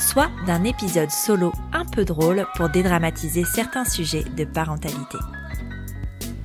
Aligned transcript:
soit 0.00 0.30
d'un 0.46 0.64
épisode 0.64 1.10
solo 1.10 1.52
un 1.72 1.84
peu 1.84 2.04
drôle 2.04 2.46
pour 2.56 2.68
dédramatiser 2.68 3.44
certains 3.44 3.84
sujets 3.84 4.24
de 4.24 4.44
parentalité. 4.44 5.18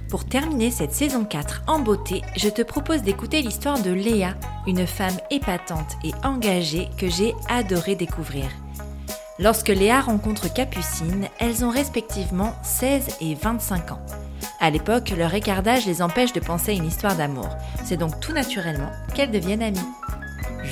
Pour 0.09 0.25
terminer 0.25 0.71
cette 0.71 0.93
saison 0.93 1.25
4 1.25 1.63
en 1.67 1.79
beauté, 1.79 2.21
je 2.37 2.49
te 2.49 2.61
propose 2.61 3.01
d'écouter 3.01 3.41
l'histoire 3.41 3.81
de 3.81 3.91
Léa, 3.91 4.35
une 4.67 4.85
femme 4.85 5.17
épatante 5.31 5.97
et 6.03 6.13
engagée 6.23 6.89
que 6.97 7.09
j'ai 7.09 7.33
adoré 7.49 7.95
découvrir. 7.95 8.45
Lorsque 9.39 9.69
Léa 9.69 9.99
rencontre 9.99 10.53
Capucine, 10.53 11.27
elles 11.39 11.65
ont 11.65 11.69
respectivement 11.69 12.53
16 12.63 13.17
et 13.19 13.35
25 13.35 13.91
ans. 13.91 14.05
À 14.61 14.69
l'époque, 14.69 15.09
leur 15.17 15.33
écartage 15.33 15.85
les 15.85 16.01
empêche 16.01 16.31
de 16.31 16.39
penser 16.39 16.71
à 16.71 16.75
une 16.75 16.85
histoire 16.87 17.15
d'amour. 17.15 17.49
C'est 17.83 17.97
donc 17.97 18.19
tout 18.21 18.31
naturellement 18.31 18.91
qu'elles 19.13 19.31
deviennent 19.31 19.61
amies. 19.61 19.79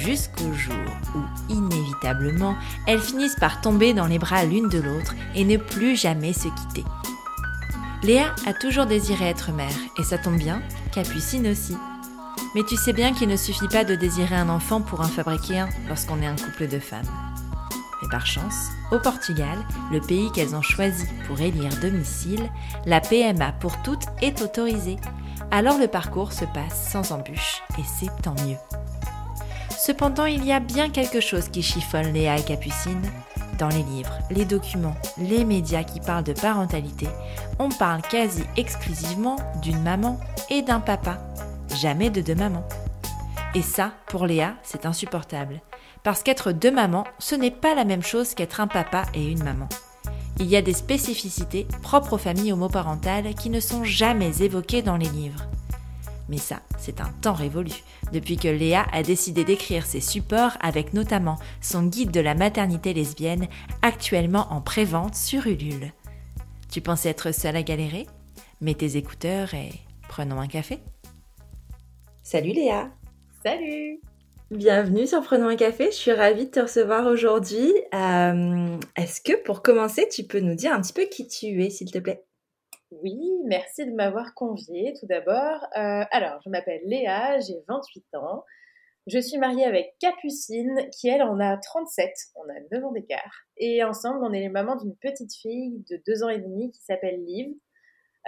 Jusqu'au 0.02 0.52
jour 0.53 0.73
où, 1.16 1.19
inévitablement, 1.49 2.55
elles 2.88 2.99
finissent 2.99 3.39
par 3.39 3.61
tomber 3.61 3.94
dans 3.94 4.08
les 4.08 4.19
bras 4.19 4.44
l'une 4.44 4.69
de 4.69 4.80
l'autre 4.80 5.13
et 5.35 5.45
ne 5.45 5.58
plus 5.58 5.95
jamais 5.95 6.33
se 6.33 6.47
quitter. 6.47 6.83
Léa 8.03 8.35
a 8.45 8.53
toujours 8.53 8.85
désiré 8.85 9.30
être 9.30 9.52
mère, 9.52 9.69
et 9.97 10.03
ça 10.03 10.17
tombe 10.17 10.38
bien, 10.38 10.61
Capucine 10.91 11.47
aussi. 11.47 11.77
Mais 12.55 12.63
tu 12.63 12.75
sais 12.75 12.91
bien 12.91 13.13
qu'il 13.13 13.30
ne 13.30 13.38
suffit 13.38 13.67
pas 13.67 13.83
de 13.83 13.95
désirer 13.95 14.35
un 14.35 14.50
enfant 14.50 14.81
pour 14.81 15.00
en 15.00 15.08
fabriquer 15.08 15.59
un 15.59 15.69
lorsqu'on 15.88 16.22
est 16.22 16.28
un 16.28 16.35
couple 16.35 16.67
de 16.67 16.80
femmes. 16.80 17.07
Mais 18.02 18.09
par 18.09 18.25
chance, 18.25 18.69
au 18.91 19.00
Portugal, 19.00 19.57
le 19.91 20.02
pays 20.02 20.31
qu'elles 20.33 20.55
ont 20.55 20.61
choisi 20.61 21.05
pour 21.28 21.39
élire 21.39 21.75
domicile, 21.81 22.50
la 22.85 23.00
PMA 23.00 23.53
pour 23.53 23.81
toutes 23.83 24.05
est 24.22 24.41
autorisée. 24.41 24.97
Alors 25.52 25.78
le 25.78 25.88
parcours 25.88 26.33
se 26.33 26.45
passe 26.45 26.89
sans 26.91 27.11
embûche, 27.11 27.61
et 27.80 27.83
c'est 27.97 28.11
tant 28.22 28.35
mieux. 28.45 28.57
Cependant, 29.77 30.25
il 30.25 30.45
y 30.45 30.52
a 30.52 30.59
bien 30.59 30.89
quelque 30.89 31.19
chose 31.19 31.49
qui 31.49 31.61
chiffonne 31.61 32.13
Léa 32.13 32.38
et 32.38 32.43
Capucine. 32.43 33.02
Dans 33.59 33.69
les 33.69 33.83
livres, 33.83 34.17
les 34.31 34.45
documents, 34.45 34.95
les 35.17 35.45
médias 35.45 35.83
qui 35.83 35.99
parlent 35.99 36.23
de 36.23 36.33
parentalité, 36.33 37.07
on 37.59 37.69
parle 37.69 38.01
quasi 38.01 38.44
exclusivement 38.57 39.35
d'une 39.61 39.81
maman 39.83 40.19
et 40.49 40.61
d'un 40.61 40.79
papa, 40.79 41.19
jamais 41.75 42.09
de 42.09 42.21
deux 42.21 42.35
mamans. 42.35 42.67
Et 43.55 43.61
ça, 43.61 43.91
pour 44.07 44.25
Léa, 44.25 44.55
c'est 44.63 44.85
insupportable. 44.85 45.61
Parce 46.01 46.23
qu'être 46.23 46.51
deux 46.51 46.71
mamans, 46.71 47.05
ce 47.19 47.35
n'est 47.35 47.51
pas 47.51 47.75
la 47.75 47.85
même 47.85 48.01
chose 48.01 48.33
qu'être 48.33 48.59
un 48.59 48.67
papa 48.67 49.03
et 49.13 49.31
une 49.31 49.44
maman. 49.44 49.69
Il 50.39 50.47
y 50.47 50.55
a 50.55 50.61
des 50.63 50.73
spécificités 50.73 51.67
propres 51.83 52.13
aux 52.13 52.17
familles 52.17 52.53
homoparentales 52.53 53.35
qui 53.35 53.49
ne 53.49 53.59
sont 53.59 53.83
jamais 53.83 54.41
évoquées 54.41 54.81
dans 54.81 54.97
les 54.97 55.09
livres. 55.09 55.45
Mais 56.29 56.38
ça, 56.38 56.61
c'est 56.77 57.02
un 57.02 57.09
temps 57.21 57.33
révolu, 57.33 57.83
depuis 58.11 58.38
que 58.38 58.47
Léa 58.47 58.85
a 58.91 59.03
décidé 59.03 59.43
d'écrire 59.43 59.85
ses 59.85 60.00
supports 60.00 60.57
avec 60.61 60.94
notamment 60.94 61.38
son 61.61 61.84
guide 61.84 62.11
de 62.11 62.22
la 62.22 62.34
maternité 62.34 62.94
lesbienne, 62.94 63.47
actuellement 63.81 64.47
en 64.51 64.61
prévente 64.61 65.16
sur 65.16 65.47
Ulule. 65.47 65.91
Tu 66.72 66.81
pensais 66.81 67.09
être 67.09 67.34
seule 67.34 67.56
à 67.56 67.63
galérer? 67.63 68.07
Mets 68.61 68.73
tes 68.73 68.97
écouteurs 68.97 69.53
et 69.53 69.72
prenons 70.07 70.39
un 70.39 70.47
café. 70.47 70.79
Salut 72.23 72.53
Léa 72.53 72.90
Salut 73.44 74.00
Bienvenue 74.50 75.07
sur 75.07 75.22
Prenons 75.23 75.47
un 75.47 75.55
café, 75.55 75.85
je 75.88 75.95
suis 75.95 76.11
ravie 76.11 76.45
de 76.45 76.51
te 76.51 76.59
recevoir 76.59 77.07
aujourd'hui. 77.07 77.73
Euh, 77.94 78.78
est-ce 78.95 79.19
que 79.19 79.41
pour 79.44 79.63
commencer, 79.63 80.07
tu 80.09 80.23
peux 80.23 80.40
nous 80.40 80.53
dire 80.53 80.72
un 80.73 80.81
petit 80.81 80.94
peu 80.94 81.05
qui 81.05 81.28
tu 81.28 81.63
es, 81.63 81.69
s'il 81.69 81.91
te 81.91 81.97
plaît? 81.97 82.23
Oui, 83.01 83.17
merci 83.45 83.85
de 83.85 83.91
m'avoir 83.91 84.33
conviée 84.33 84.93
tout 84.99 85.05
d'abord. 85.05 85.63
Euh, 85.77 86.03
alors, 86.11 86.39
je 86.43 86.49
m'appelle 86.49 86.81
Léa, 86.85 87.39
j'ai 87.39 87.63
28 87.67 88.15
ans. 88.15 88.43
Je 89.07 89.19
suis 89.19 89.37
mariée 89.37 89.65
avec 89.65 89.95
Capucine, 89.99 90.89
qui 90.91 91.09
elle 91.09 91.23
en 91.23 91.39
a 91.39 91.57
37, 91.57 92.09
on 92.35 92.43
a 92.43 92.59
9 92.71 92.85
ans 92.85 92.91
d'écart. 92.91 93.47
Et 93.57 93.83
ensemble, 93.83 94.19
on 94.23 94.31
est 94.31 94.39
les 94.39 94.49
mamans 94.49 94.75
d'une 94.75 94.95
petite 94.95 95.33
fille 95.33 95.83
de 95.89 96.01
2 96.07 96.23
ans 96.23 96.29
et 96.29 96.39
demi 96.39 96.71
qui 96.71 96.81
s'appelle 96.81 97.23
Liv. 97.25 97.53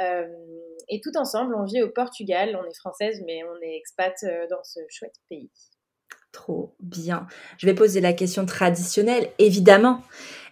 Euh, 0.02 0.28
et 0.90 1.00
tout 1.00 1.16
ensemble, 1.16 1.56
on 1.56 1.64
vit 1.64 1.82
au 1.82 1.90
Portugal, 1.90 2.60
on 2.62 2.66
est 2.66 2.78
française, 2.78 3.22
mais 3.26 3.44
on 3.44 3.62
est 3.62 3.78
expat 3.78 4.14
dans 4.50 4.64
ce 4.64 4.80
chouette 4.90 5.16
pays. 5.30 5.52
Trop 6.32 6.76
bien. 6.82 7.28
Je 7.58 7.66
vais 7.66 7.74
poser 7.74 8.02
la 8.02 8.12
question 8.12 8.46
traditionnelle, 8.46 9.30
évidemment. 9.40 10.02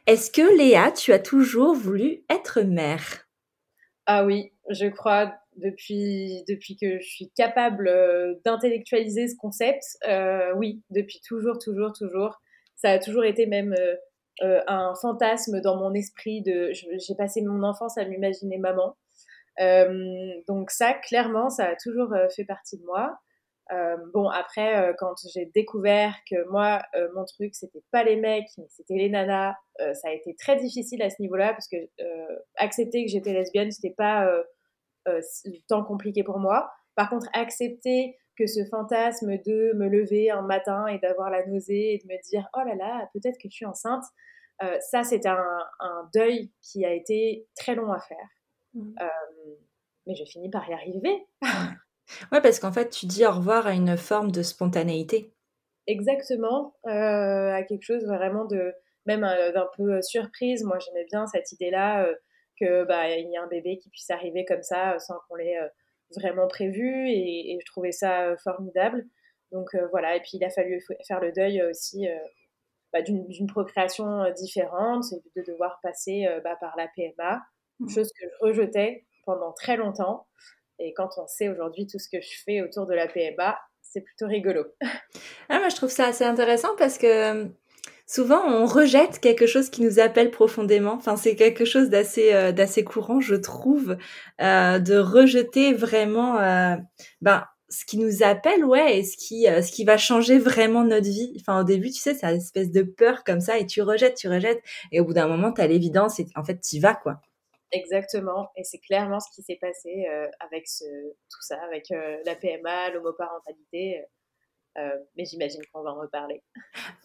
Est-ce 0.08 0.32
que 0.32 0.58
Léa, 0.58 0.92
tu 0.92 1.12
as 1.12 1.20
toujours 1.20 1.74
voulu 1.74 2.24
être 2.30 2.62
mère? 2.62 3.23
Ah 4.06 4.26
oui, 4.26 4.52
je 4.70 4.88
crois 4.88 5.34
depuis, 5.58 6.44
depuis 6.48 6.76
que 6.76 7.00
je 7.00 7.08
suis 7.08 7.32
capable 7.32 7.88
euh, 7.88 8.36
d'intellectualiser 8.46 9.28
ce 9.28 9.36
concept. 9.36 9.84
Euh, 10.08 10.54
oui, 10.56 10.82
depuis 10.90 11.22
toujours, 11.26 11.58
toujours, 11.58 11.94
toujours. 11.94 12.42
Ça 12.76 12.92
a 12.92 13.00
toujours 13.00 13.24
été 13.24 13.46
même 13.46 13.74
euh, 14.44 14.62
un 14.68 14.94
fantasme 14.96 15.62
dans 15.62 15.78
mon 15.78 15.94
esprit. 15.94 16.42
De, 16.42 16.72
j'ai 16.74 17.16
passé 17.16 17.42
mon 17.42 17.64
enfance 17.64 17.98
à 17.98 18.06
m'imaginer 18.06 18.58
maman. 18.58 18.96
donc 20.48 20.72
ça, 20.72 20.94
clairement, 20.94 21.50
ça 21.50 21.66
a 21.70 21.76
toujours 21.76 22.14
fait 22.36 22.46
partie 22.46 22.78
de 22.78 22.84
moi. 22.84 23.18
Euh, 23.72 23.96
bon, 24.14 24.28
après, 24.28 24.90
euh, 24.90 24.94
quand 24.98 25.16
j'ai 25.34 25.46
découvert 25.46 26.14
que 26.30 26.48
moi, 26.50 26.82
euh, 26.96 27.08
mon 27.16 27.24
truc, 27.24 27.56
c'était 27.56 27.84
pas 27.92 28.04
les 28.04 28.18
mecs, 28.18 28.50
mais 28.58 28.68
c'était 28.70 28.96
les 28.96 29.10
nanas, 29.10 29.56
ça 29.80 30.10
a 30.10 30.12
été 30.12 30.36
très 30.36 30.58
difficile 30.58 31.02
à 31.02 31.10
ce 31.10 31.22
niveau-là, 31.22 31.54
parce 31.54 31.68
que 31.68 31.78
accepter 32.58 33.06
que 33.06 33.12
j'étais 33.12 33.34
lesbienne, 33.34 33.72
c'était 33.72 33.96
pas 33.96 34.30
tant 35.68 35.84
compliqué 35.84 36.24
pour 36.24 36.40
moi. 36.40 36.72
Par 36.96 37.10
contre, 37.10 37.28
accepter 37.34 38.18
que 38.38 38.48
ce 38.48 38.66
fantasme 38.66 39.38
de 39.38 39.74
me 39.76 39.88
lever 39.88 40.32
un 40.32 40.42
matin 40.42 40.88
et 40.88 41.00
d'avoir 41.00 41.30
la 41.30 41.46
nausée 41.46 41.94
et 41.94 41.98
de 42.00 42.08
me 42.08 42.22
dire 42.30 42.48
oh 42.56 42.62
là 42.66 42.76
là, 42.76 43.10
peut-être 43.14 43.38
que 43.38 43.50
je 43.50 43.56
suis 43.56 43.66
enceinte, 43.66 44.04
ça, 44.80 45.04
c'était 45.04 45.30
un, 45.30 45.60
un, 45.80 46.10
deuil 46.14 46.52
qui 46.62 46.86
a 46.86 46.94
été 46.94 47.48
très 47.56 47.76
long 47.76 47.92
à 47.92 48.00
faire. 48.00 48.30
Mmh. 48.76 48.96
mais 50.08 50.16
je 50.16 50.24
finis 50.26 50.50
par 50.50 50.68
y 50.70 50.74
arriver. 50.74 51.28
Ouais, 52.32 52.42
parce 52.42 52.60
qu'en 52.60 52.72
fait, 52.72 52.90
tu 52.90 53.06
dis 53.06 53.26
au 53.26 53.32
revoir 53.32 53.68
à 53.68 53.74
une 53.74 53.98
forme 53.98 54.32
de 54.32 54.42
spontanéité. 54.42 55.34
Exactement, 55.88 56.76
euh, 56.86 57.54
à 57.54 57.64
quelque 57.64 57.84
chose 57.84 58.06
vraiment 58.06 58.46
de 58.46 58.74
même 59.06 59.26
euh, 59.26 59.52
d'un 59.52 59.68
peu 59.76 59.96
euh, 59.96 60.02
surprise. 60.02 60.64
Moi, 60.64 60.80
j'aimais 60.80 61.06
bien 61.12 61.28
cette 61.28 61.52
idée-là 61.52 62.08
que 62.60 62.86
bah 62.86 63.10
il 63.10 63.30
y 63.30 63.36
a 63.36 63.42
un 63.42 63.48
bébé 63.48 63.80
qui 63.80 63.90
puisse 63.90 64.10
arriver 64.12 64.46
comme 64.46 64.62
ça 64.62 64.98
sans 65.00 65.16
qu'on 65.28 65.36
l'ait 65.36 65.58
vraiment 66.16 66.48
prévu 66.48 67.10
et, 67.10 67.58
je 67.60 67.66
trouvais 67.66 67.92
ça 67.92 68.36
formidable. 68.44 69.06
Donc 69.52 69.76
voilà, 69.92 70.16
et 70.16 70.20
puis 70.20 70.32
il 70.34 70.44
a 70.44 70.50
fallu 70.50 70.82
faire 71.08 71.20
le 71.20 71.32
deuil 71.32 71.62
aussi 71.64 72.08
bah, 72.94 73.02
d'une 73.02 73.48
procréation 73.48 74.30
différente, 74.38 75.06
de 75.36 75.42
devoir 75.42 75.80
passer 75.82 76.28
bah, 76.44 76.56
par 76.60 76.76
la 76.78 76.88
PMA, 76.96 77.42
mmh. 77.80 77.90
chose 77.90 78.10
que 78.14 78.26
je 78.26 78.46
rejetais 78.46 79.06
pendant 79.26 79.52
très 79.52 79.78
longtemps. 79.78 80.28
Et 80.84 80.94
quand 80.94 81.10
on 81.18 81.28
sait 81.28 81.48
aujourd'hui 81.48 81.88
tout 81.88 81.98
ce 81.98 82.10
que 82.10 82.22
je 82.22 82.30
fais 82.46 82.62
autour 82.62 82.86
de 82.86 82.94
la 82.94 83.08
PMA, 83.08 83.58
c'est 83.82 84.02
plutôt 84.02 84.28
rigolo. 84.28 84.66
Ah, 85.50 85.60
moi, 85.60 85.70
je 85.70 85.76
trouve 85.76 85.90
ça 85.90 86.08
assez 86.08 86.24
intéressant 86.24 86.70
parce 86.78 86.98
que 86.98 87.48
souvent 88.08 88.42
on 88.48 88.66
rejette 88.66 89.20
quelque 89.20 89.46
chose 89.46 89.70
qui 89.70 89.82
nous 89.82 90.00
appelle 90.00 90.32
profondément. 90.32 90.94
Enfin, 90.94 91.16
c'est 91.16 91.36
quelque 91.36 91.66
chose 91.66 91.90
d'assez 91.90 92.34
euh, 92.34 92.84
courant, 92.84 93.20
je 93.20 93.36
trouve, 93.36 93.98
euh, 94.42 94.80
de 94.80 94.98
rejeter 94.98 95.74
vraiment 95.74 96.40
euh, 96.40 96.76
ben 97.22 97.44
ce 97.70 97.86
qui 97.86 97.98
nous 97.98 98.24
appelle, 98.24 98.66
ouais, 98.66 99.00
et 99.00 99.04
ce 99.04 99.18
qui 99.18 99.46
ce 99.46 99.72
qui 99.72 99.84
va 99.84 99.98
changer 99.98 100.40
vraiment 100.40 100.84
notre 100.84 101.08
vie. 101.08 101.36
Enfin, 101.40 101.60
au 101.60 101.64
début, 101.64 101.90
tu 101.90 102.00
sais, 102.00 102.16
c'est 102.16 102.28
une 102.28 102.38
espèce 102.38 102.72
de 102.72 102.84
peur 102.84 103.24
comme 103.24 103.42
ça, 103.42 103.58
et 103.60 103.66
tu 103.66 103.82
rejettes, 103.82 104.16
tu 104.16 104.30
rejettes, 104.30 104.62
et 104.92 105.02
au 105.02 105.06
bout 105.06 105.14
d'un 105.14 105.28
moment, 105.28 105.52
tu 105.52 105.62
as 105.62 105.68
l'évidence, 105.68 106.20
et 106.20 106.28
en 106.36 106.44
fait, 106.44 106.60
tu 106.62 106.78
y 106.78 106.80
vas, 106.80 106.96
quoi. 106.96 107.20
Exactement, 107.74 108.52
et 108.56 108.64
c'est 108.64 108.78
clairement 108.78 109.20
ce 109.20 109.32
qui 109.34 109.42
s'est 109.42 109.58
passé 109.60 110.06
euh, 110.08 110.28
avec 110.40 110.68
ce, 110.68 110.86
tout 110.86 111.42
ça, 111.42 111.60
avec 111.64 111.92
euh, 111.92 112.18
la 112.24 112.36
PMA, 112.36 112.92
l'homoparentalité. 112.92 114.06
Euh, 114.78 114.90
mais 115.18 115.26
j'imagine 115.26 115.62
qu'on 115.72 115.82
va 115.82 115.92
en 115.92 116.00
reparler. 116.00 116.44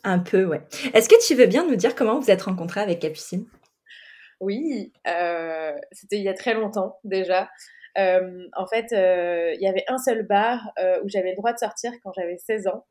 Un 0.04 0.18
peu, 0.18 0.44
ouais. 0.44 0.60
Est-ce 0.92 1.08
que 1.08 1.26
tu 1.26 1.34
veux 1.34 1.46
bien 1.46 1.66
nous 1.66 1.76
dire 1.76 1.94
comment 1.94 2.18
vous 2.18 2.30
êtes 2.30 2.42
rencontrés 2.42 2.80
avec 2.80 3.00
Capucine 3.00 3.46
Oui, 4.40 4.92
c'était 5.92 6.16
il 6.16 6.22
y 6.22 6.28
a 6.28 6.34
très 6.34 6.52
longtemps 6.52 6.98
déjà. 7.02 7.50
en 7.96 8.66
fait, 8.70 8.88
il 8.92 9.60
y 9.60 9.66
avait 9.66 9.84
un 9.88 9.98
seul 9.98 10.22
bar 10.26 10.70
où 11.02 11.08
j'avais 11.08 11.30
le 11.30 11.36
droit 11.36 11.52
de 11.52 11.58
sortir 11.58 11.92
quand 12.02 12.12
j'avais 12.14 12.38
16 12.38 12.68
ans. 12.68 12.86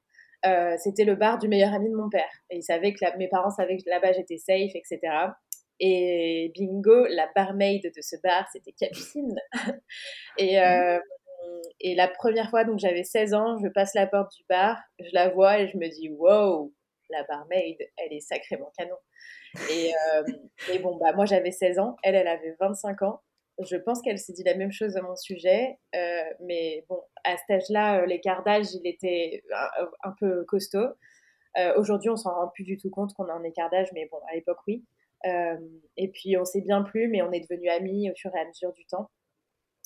c'était 0.78 1.06
le 1.06 1.16
bar 1.16 1.40
du 1.40 1.48
meilleur 1.48 1.74
ami 1.74 1.90
de 1.90 1.96
mon 1.96 2.10
père. 2.10 2.30
Et 2.52 2.58
il 2.58 2.64
savait 2.64 2.94
que 2.94 3.18
mes 3.18 3.30
parents 3.30 3.50
savaient 3.50 3.78
que 3.78 3.90
là-bas 3.90 4.14
j'étais 4.14 4.38
safe, 4.38 4.76
etc. 4.76 5.00
Et 5.80 6.52
bingo, 6.56 7.06
la 7.08 7.30
barmaid 7.36 7.84
de 7.84 8.02
ce 8.02 8.16
bar, 8.24 8.48
c'était 8.52 8.72
Capucine. 8.72 9.36
et, 10.38 10.60
euh, 10.60 11.00
et 11.80 11.96
la 11.96 12.08
première 12.08 12.50
fois, 12.50 12.64
donc 12.64 12.80
j'avais 12.80 13.04
16 13.04 13.34
ans, 13.34 13.58
je 13.64 13.68
passe 13.68 13.94
la 13.94 14.08
porte 14.08 14.32
du 14.36 14.44
bar, 14.50 14.80
je 15.00 15.10
la 15.14 15.30
vois 15.30 15.60
et 15.60 15.68
je 15.68 15.78
me 15.78 15.88
dis, 15.88 16.10
wow, 16.10 16.74
la 17.10 17.24
barmaid, 17.24 17.78
elle 17.98 18.14
est 18.14 18.22
sacrément 18.22 18.72
canon. 18.78 18.98
Et, 19.72 19.92
euh, 19.94 20.24
et 20.74 20.80
bon, 20.80 20.98
bah, 20.98 21.14
moi 21.14 21.26
j'avais 21.26 21.52
16 21.52 21.80
ans, 21.80 21.96
elle, 22.04 22.16
elle 22.16 22.28
avait 22.28 22.56
25 22.60 23.02
ans. 23.04 23.22
Je 23.60 23.76
pense 23.76 24.02
qu'elle 24.02 24.20
s'est 24.20 24.34
dit 24.34 24.44
la 24.44 24.56
même 24.56 24.72
chose 24.72 24.98
à 24.98 25.02
mon 25.02 25.16
sujet, 25.16 25.80
euh, 25.96 26.24
mais 26.42 26.86
bon, 26.90 27.02
à 27.24 27.38
cet 27.38 27.50
âge-là, 27.50 28.06
l'écart 28.06 28.44
d'âge, 28.44 28.68
il 28.74 28.86
était 28.88 29.44
un, 29.52 30.10
un 30.10 30.14
peu 30.20 30.44
costaud. 30.46 30.88
Aujourd'hui, 31.76 32.12
on 32.12 32.18
s'en 32.18 32.36
rend 32.36 32.50
plus 32.50 32.64
du 32.64 32.78
tout 32.78 32.92
compte 32.92 33.16
qu'on 33.16 33.28
a 33.30 33.34
un 33.34 33.44
écart 33.44 33.72
d'âge, 33.72 33.88
mais 33.92 34.08
bon, 34.12 34.20
à 34.30 34.36
l'époque, 34.36 34.60
oui. 34.68 34.86
Euh, 35.26 35.58
et 35.96 36.10
puis 36.10 36.38
on 36.38 36.46
s'est 36.46 36.62
bien 36.62 36.84
plu, 36.84 37.08
mais 37.08 37.22
on 37.22 37.32
est 37.32 37.42
devenus 37.42 37.72
amis 37.72 38.10
au 38.10 38.14
fur 38.16 38.32
et 38.36 38.40
à 38.40 38.46
mesure 38.46 38.72
du 38.74 38.86
temps. 38.86 39.10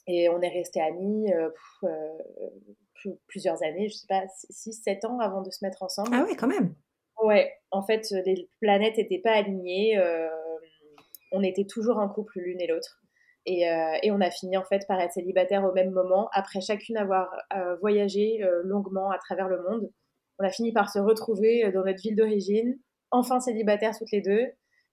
Et 0.08 0.30
on 0.30 0.42
est 0.42 0.50
resté 0.50 0.82
amis 0.82 1.32
euh, 1.32 1.50
euh, 1.84 3.12
plusieurs 3.28 3.64
années, 3.64 3.88
je 3.88 3.96
sais 3.96 4.08
pas, 4.08 4.26
6-7 4.50 5.06
ans 5.06 5.20
avant 5.20 5.42
de 5.42 5.52
se 5.52 5.64
mettre 5.64 5.84
ensemble. 5.84 6.10
Ah 6.14 6.24
ouais, 6.24 6.36
quand 6.36 6.48
même. 6.48 6.76
Ouais, 7.22 7.54
en 7.70 7.84
fait, 7.84 8.10
les 8.26 8.50
planètes 8.60 8.98
n'étaient 8.98 9.20
pas 9.20 9.34
alignées. 9.34 10.00
on 11.32 11.44
était 11.44 11.66
toujours 11.66 11.98
en 11.98 12.10
couple 12.10 12.40
l'une 12.40 12.60
et 12.60 12.68
l'autre. 12.68 13.00
Et, 13.46 13.62
et, 14.04 14.12
on 14.12 14.22
a 14.22 14.32
fini 14.32 14.58
en 14.58 14.64
fait 14.64 14.86
par 14.88 15.00
être 15.00 15.14
célibataires 15.14 15.64
au 15.64 15.72
même 15.72 15.92
moment, 15.92 16.30
après 16.34 16.62
chacune 16.62 16.98
avoir 16.98 17.30
voyagé 17.80 18.40
longuement 18.64 19.12
à 19.12 19.20
travers 19.20 19.48
le 19.48 19.62
monde. 19.62 19.92
On 20.40 20.44
a 20.44 20.50
fini 20.50 20.74
par 20.74 20.92
se 20.92 20.98
retrouver 20.98 21.72
dans 21.72 21.84
notre 21.84 22.02
ville 22.02 22.16
d'origine, 22.16 22.80
enfin 23.12 23.40
célibataires 23.40 23.96
toutes 23.96 24.12
les 24.12 24.22
deux, 24.22 24.48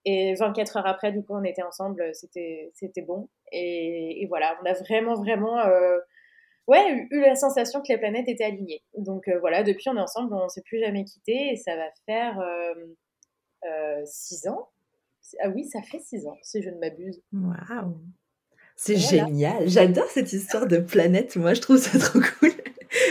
et 0.04 0.34
24 0.34 0.78
heures 0.78 0.86
après, 0.86 1.12
du 1.12 1.22
coup, 1.22 1.34
on 1.34 1.44
était 1.44 1.62
ensemble, 1.62 2.02
c'était, 2.14 2.72
bon. 3.06 3.28
Et, 3.52 4.26
voilà, 4.28 4.58
on 4.62 4.66
a 4.66 4.72
vraiment, 4.74 5.14
vraiment 5.14 5.58
euh, 5.60 5.98
ouais, 6.66 7.06
eu, 7.10 7.20
la 7.20 7.34
sensation 7.34 7.80
que 7.80 7.88
les 7.88 7.98
planètes 7.98 8.28
étaient 8.28 8.44
alignées. 8.44 8.82
Donc 8.96 9.28
euh, 9.28 9.38
voilà, 9.40 9.62
depuis, 9.62 9.88
on 9.88 9.96
est 9.96 10.00
ensemble, 10.00 10.34
on 10.34 10.44
ne 10.44 10.48
s'est 10.48 10.62
plus 10.62 10.80
jamais 10.80 11.04
quitté 11.04 11.52
et 11.52 11.56
ça 11.56 11.76
va 11.76 11.88
faire 12.06 12.42
6 14.04 14.46
euh, 14.46 14.50
ans. 14.50 14.68
Ah 15.42 15.50
oui, 15.50 15.64
ça 15.64 15.82
fait 15.82 16.00
6 16.00 16.26
ans, 16.26 16.36
si 16.42 16.62
je 16.62 16.70
ne 16.70 16.78
m'abuse. 16.78 17.20
Waouh! 17.32 17.98
C'est 18.76 18.96
génial. 18.96 19.68
J'adore 19.68 20.08
cette 20.08 20.32
histoire 20.32 20.68
de 20.68 20.78
planète. 20.78 21.34
Moi, 21.36 21.52
je 21.52 21.60
trouve 21.60 21.78
ça 21.78 21.98
trop 22.10 22.20
cool. 22.20 22.52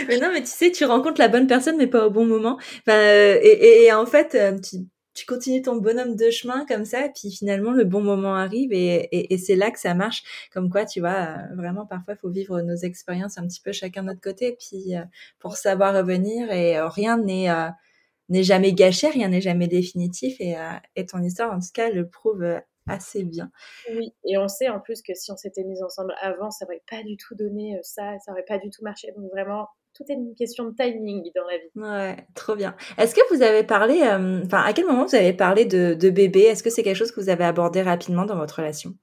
mais 0.08 0.18
non, 0.18 0.30
mais 0.32 0.40
tu 0.40 0.46
sais, 0.46 0.72
tu 0.72 0.86
rencontres 0.86 1.20
la 1.20 1.28
bonne 1.28 1.46
personne, 1.46 1.76
mais 1.76 1.86
pas 1.86 2.06
au 2.06 2.10
bon 2.10 2.24
moment. 2.24 2.56
Enfin, 2.80 2.98
et, 3.42 3.84
et, 3.84 3.92
en 3.92 4.06
fait, 4.06 4.36
tu, 4.62 4.78
tu 5.18 5.26
continues 5.26 5.62
ton 5.62 5.76
bonhomme 5.76 6.14
de 6.14 6.30
chemin 6.30 6.64
comme 6.66 6.84
ça, 6.84 7.08
puis 7.12 7.32
finalement 7.32 7.72
le 7.72 7.84
bon 7.84 8.00
moment 8.00 8.36
arrive 8.36 8.72
et, 8.72 9.36
c'est 9.38 9.56
là 9.56 9.70
que 9.72 9.80
ça 9.80 9.94
marche. 9.94 10.22
Comme 10.52 10.70
quoi, 10.70 10.84
tu 10.84 11.00
vois, 11.00 11.10
euh, 11.10 11.56
vraiment 11.56 11.86
parfois 11.86 12.14
il 12.14 12.18
faut 12.18 12.30
vivre 12.30 12.60
nos 12.60 12.76
expériences 12.76 13.36
un 13.36 13.46
petit 13.46 13.60
peu 13.60 13.72
chacun 13.72 14.02
de 14.02 14.08
notre 14.08 14.20
côté, 14.20 14.56
puis 14.56 14.96
euh, 14.96 15.02
pour 15.40 15.56
savoir 15.56 15.94
revenir 15.94 16.52
et 16.52 16.78
euh, 16.78 16.88
rien 16.88 17.18
n'est 17.18 18.42
jamais 18.42 18.72
gâché, 18.72 19.08
rien 19.08 19.28
n'est 19.28 19.40
jamais 19.40 19.66
définitif 19.66 20.36
et, 20.40 20.56
et, 20.94 21.06
ton 21.06 21.20
histoire 21.20 21.52
en 21.52 21.58
tout 21.58 21.72
cas 21.74 21.90
le 21.90 22.08
prouve 22.08 22.44
assez 22.86 23.24
bien. 23.24 23.50
Oui, 23.90 24.14
et 24.24 24.38
on 24.38 24.46
sait 24.46 24.68
en 24.68 24.78
plus 24.78 25.02
que 25.02 25.14
si 25.14 25.32
on 25.32 25.36
s'était 25.36 25.64
mis 25.64 25.82
ensemble 25.82 26.14
avant, 26.20 26.50
ça 26.52 26.64
n'aurait 26.64 26.82
pas 26.88 27.02
du 27.02 27.16
tout 27.16 27.34
donné 27.34 27.78
ça, 27.82 28.18
ça 28.24 28.30
n'aurait 28.30 28.44
pas 28.44 28.58
du 28.58 28.70
tout 28.70 28.84
marché. 28.84 29.12
Donc 29.16 29.30
vraiment, 29.32 29.68
tout 29.98 30.04
est 30.10 30.14
une 30.14 30.34
question 30.34 30.64
de 30.64 30.74
timing 30.74 31.30
dans 31.34 31.44
la 31.44 31.58
vie. 31.58 31.70
Ouais, 31.74 32.16
trop 32.34 32.54
bien. 32.54 32.76
Est-ce 32.96 33.14
que 33.14 33.34
vous 33.34 33.42
avez 33.42 33.64
parlé, 33.64 34.00
euh, 34.02 34.42
enfin, 34.44 34.62
à 34.62 34.72
quel 34.72 34.86
moment 34.86 35.04
vous 35.04 35.14
avez 35.14 35.32
parlé 35.32 35.64
de, 35.64 36.10
bébé? 36.10 36.42
Est-ce 36.42 36.62
que 36.62 36.70
c'est 36.70 36.84
quelque 36.84 36.96
chose 36.96 37.10
que 37.10 37.20
vous 37.20 37.28
avez 37.28 37.44
abordé 37.44 37.82
rapidement 37.82 38.24
dans 38.24 38.36
votre 38.36 38.56
relation? 38.56 38.94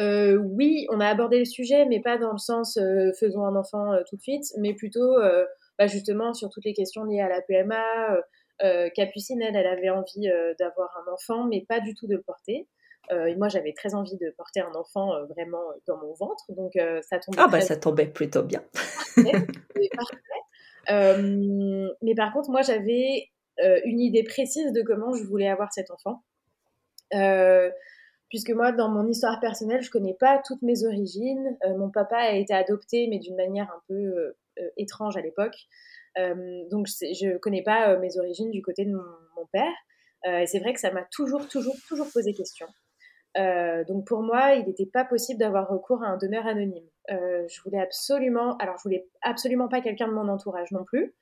Euh, 0.00 0.36
oui, 0.36 0.86
on 0.90 1.00
a 1.00 1.06
abordé 1.06 1.40
le 1.40 1.44
sujet, 1.44 1.84
mais 1.84 2.00
pas 2.00 2.16
dans 2.16 2.32
le 2.32 2.38
sens 2.38 2.78
euh, 2.78 3.10
faisons 3.18 3.44
un 3.44 3.56
enfant 3.56 3.92
tout 4.08 4.16
de 4.16 4.22
suite, 4.22 4.44
mais 4.58 4.72
plutôt 4.72 5.16
bah, 5.78 5.86
justement 5.88 6.32
sur 6.32 6.48
toutes 6.48 6.64
les 6.64 6.74
questions 6.74 7.04
liées 7.04 7.20
à 7.20 7.28
la 7.28 7.42
PMA. 7.42 7.82
Capucine, 8.94 9.42
elle, 9.42 9.56
elle 9.56 9.66
avait 9.66 9.90
envie 9.90 10.28
d'avoir 10.58 10.90
un 11.04 11.12
enfant, 11.12 11.46
mais 11.48 11.64
pas 11.68 11.80
du 11.80 11.94
tout 11.94 12.06
de 12.06 12.14
le 12.14 12.22
porter. 12.22 12.68
Et 13.10 13.34
moi, 13.36 13.48
j'avais 13.48 13.72
très 13.72 13.94
envie 13.94 14.16
de 14.16 14.30
porter 14.36 14.60
un 14.60 14.72
enfant 14.74 15.12
vraiment 15.26 15.64
dans 15.88 15.96
mon 15.96 16.12
ventre, 16.14 16.44
donc 16.50 16.72
ça 17.02 17.18
tombait. 17.18 17.38
Ah 17.40 17.48
bah 17.48 17.60
ça 17.60 17.76
tombait 17.76 18.06
plutôt 18.06 18.42
bien. 18.42 18.62
Euh, 20.90 21.88
mais 22.02 22.14
par 22.14 22.32
contre, 22.32 22.50
moi, 22.50 22.62
j'avais 22.62 23.28
euh, 23.62 23.80
une 23.84 24.00
idée 24.00 24.22
précise 24.22 24.72
de 24.72 24.82
comment 24.82 25.14
je 25.14 25.24
voulais 25.24 25.48
avoir 25.48 25.72
cet 25.72 25.90
enfant. 25.90 26.22
Euh, 27.14 27.70
puisque 28.28 28.50
moi, 28.50 28.72
dans 28.72 28.88
mon 28.88 29.06
histoire 29.06 29.40
personnelle, 29.40 29.82
je 29.82 29.90
connais 29.90 30.14
pas 30.14 30.40
toutes 30.44 30.62
mes 30.62 30.84
origines. 30.84 31.58
mon 31.76 31.90
papa 31.90 32.16
a 32.16 32.32
été 32.32 32.54
adopté, 32.54 33.08
mais 33.08 33.18
d'une 33.18 33.36
manière 33.36 33.70
un 33.70 33.82
peu 33.88 34.34
étrange 34.76 35.16
à 35.16 35.20
l'époque. 35.20 35.56
donc, 36.16 36.86
je 36.86 37.38
connais 37.38 37.62
pas 37.62 37.96
mes 37.96 38.18
origines 38.18 38.50
du 38.50 38.62
côté 38.62 38.84
de 38.84 38.92
mon, 38.92 39.02
mon 39.36 39.46
père. 39.46 40.40
et 40.40 40.46
c'est 40.46 40.60
vrai 40.60 40.72
que 40.72 40.80
ça 40.80 40.92
m'a 40.92 41.02
toujours, 41.10 41.48
toujours, 41.48 41.74
toujours 41.88 42.06
posé 42.12 42.32
question. 42.32 42.66
Euh, 43.36 43.84
donc 43.84 44.06
pour 44.06 44.22
moi, 44.22 44.54
il 44.54 44.66
n'était 44.66 44.86
pas 44.86 45.04
possible 45.04 45.38
d'avoir 45.38 45.68
recours 45.68 46.02
à 46.02 46.08
un 46.08 46.16
donneur 46.16 46.46
anonyme. 46.46 46.88
Euh, 47.10 47.46
je 47.48 47.62
voulais 47.62 47.80
absolument, 47.80 48.56
alors 48.56 48.76
je 48.78 48.82
voulais 48.84 49.08
absolument 49.22 49.68
pas 49.68 49.80
quelqu'un 49.80 50.08
de 50.08 50.12
mon 50.12 50.28
entourage 50.28 50.70
non 50.72 50.84
plus, 50.84 51.14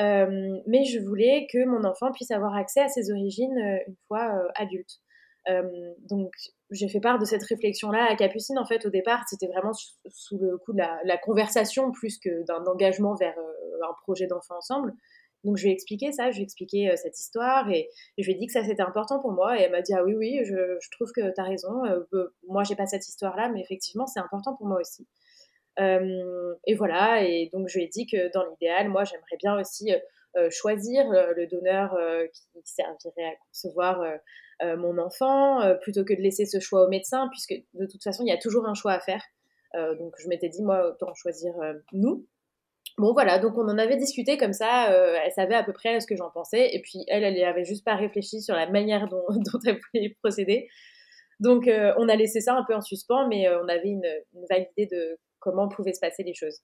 euh, 0.00 0.58
mais 0.66 0.84
je 0.84 1.00
voulais 1.00 1.46
que 1.52 1.64
mon 1.64 1.84
enfant 1.84 2.12
puisse 2.12 2.30
avoir 2.30 2.54
accès 2.54 2.80
à 2.80 2.88
ses 2.88 3.10
origines 3.10 3.56
une 3.86 3.96
fois 4.08 4.42
adulte. 4.56 5.00
donc 6.08 6.32
j'ai 6.70 6.88
fait 6.88 7.00
part 7.00 7.18
de 7.18 7.24
cette 7.24 7.44
réflexion-là 7.44 8.06
à 8.10 8.16
Capucine. 8.16 8.58
En 8.58 8.64
fait, 8.64 8.84
au 8.86 8.90
départ, 8.90 9.22
c'était 9.28 9.46
vraiment 9.46 9.72
sous, 9.72 10.38
le 10.38 10.58
coup 10.58 10.72
de 10.72 10.78
la, 10.78 10.98
la 11.04 11.18
conversation 11.18 11.92
plus 11.92 12.18
que 12.18 12.44
d'un 12.46 12.64
engagement 12.64 13.14
vers 13.14 13.38
un 13.38 13.94
projet 14.02 14.26
d'enfant 14.26 14.56
ensemble. 14.56 14.92
Donc 15.44 15.58
je 15.58 15.64
lui 15.64 15.70
ai 15.70 15.74
expliqué 15.74 16.10
ça, 16.10 16.30
je 16.30 16.36
lui 16.36 16.42
ai 16.42 16.44
expliqué 16.44 16.90
euh, 16.90 16.96
cette 16.96 17.18
histoire 17.18 17.70
et, 17.70 17.90
je 18.18 18.24
lui 18.24 18.32
ai 18.32 18.34
dit 18.34 18.46
que 18.46 18.52
ça 18.52 18.64
c'était 18.64 18.82
important 18.82 19.20
pour 19.20 19.32
moi 19.32 19.58
et 19.58 19.62
elle 19.62 19.70
m'a 19.70 19.82
dit 19.82 19.92
ah 19.94 20.02
oui 20.02 20.14
oui 20.14 20.40
je, 20.44 20.90
trouve 20.90 21.12
que 21.12 21.20
tu 21.20 21.40
as 21.40 21.44
raison, 21.44 21.84
euh, 21.84 22.28
moi 22.48 22.64
j'ai 22.64 22.76
pas 22.76 22.86
cette 22.86 23.06
histoire 23.06 23.36
là 23.36 23.48
mais 23.48 23.60
effectivement 23.60 24.06
c'est 24.06 24.20
important 24.20 24.56
pour 24.56 24.66
moi 24.66 24.80
aussi. 24.80 25.06
Euh, 25.80 26.54
et 26.66 26.74
voilà 26.74 27.22
et 27.24 27.50
donc 27.52 27.68
je 27.68 27.78
lui 27.78 27.84
ai 27.84 27.88
dit 27.88 28.06
que 28.06 28.32
dans 28.32 28.44
l'idéal 28.46 28.88
moi 28.88 29.04
j'aimerais 29.04 29.36
bien 29.38 29.58
aussi 29.60 29.90
choisir 30.50 31.04
le 31.08 31.46
donneur 31.46 31.96
qui 32.32 32.60
servirait 32.64 33.24
à 33.24 33.36
concevoir 33.46 34.02
mon 34.62 34.98
enfant 34.98 35.60
plutôt 35.80 36.04
que 36.04 36.12
de 36.12 36.20
laisser 36.20 36.44
ce 36.44 36.58
choix 36.58 36.84
au 36.84 36.88
médecin 36.88 37.28
puisque 37.28 37.54
de 37.74 37.86
toute 37.86 38.02
façon 38.02 38.24
il 38.24 38.28
y 38.28 38.32
a 38.32 38.36
toujours 38.36 38.66
un 38.66 38.74
choix 38.74 38.92
à 38.92 38.98
faire. 38.98 39.22
donc 39.74 40.14
je 40.18 40.26
m'étais 40.26 40.48
dit 40.48 40.62
moi 40.62 40.88
autant 40.88 41.14
choisir 41.14 41.54
nous 41.92 42.26
Bon 42.96 43.12
voilà, 43.12 43.40
donc 43.40 43.58
on 43.58 43.68
en 43.68 43.76
avait 43.76 43.96
discuté 43.96 44.38
comme 44.38 44.52
ça, 44.52 44.92
euh, 44.92 45.16
elle 45.24 45.32
savait 45.32 45.56
à 45.56 45.64
peu 45.64 45.72
près 45.72 45.98
ce 45.98 46.06
que 46.06 46.14
j'en 46.14 46.30
pensais, 46.30 46.72
et 46.74 46.80
puis 46.80 47.04
elle, 47.08 47.24
elle 47.24 47.42
avait 47.42 47.64
juste 47.64 47.84
pas 47.84 47.96
réfléchi 47.96 48.40
sur 48.40 48.54
la 48.54 48.70
manière 48.70 49.08
dont, 49.08 49.24
elle 49.66 49.80
voulait 49.92 50.16
procéder. 50.22 50.68
Donc 51.40 51.66
euh, 51.66 51.92
on 51.98 52.08
a 52.08 52.14
laissé 52.14 52.40
ça 52.40 52.54
un 52.54 52.64
peu 52.64 52.74
en 52.74 52.80
suspens, 52.80 53.26
mais 53.26 53.48
euh, 53.48 53.60
on 53.64 53.68
avait 53.68 53.88
une, 53.88 54.06
vague 54.48 54.68
idée 54.76 54.88
de 54.94 55.18
comment 55.40 55.68
pouvaient 55.68 55.92
se 55.92 55.98
passer 56.00 56.22
les 56.22 56.34
choses. 56.34 56.60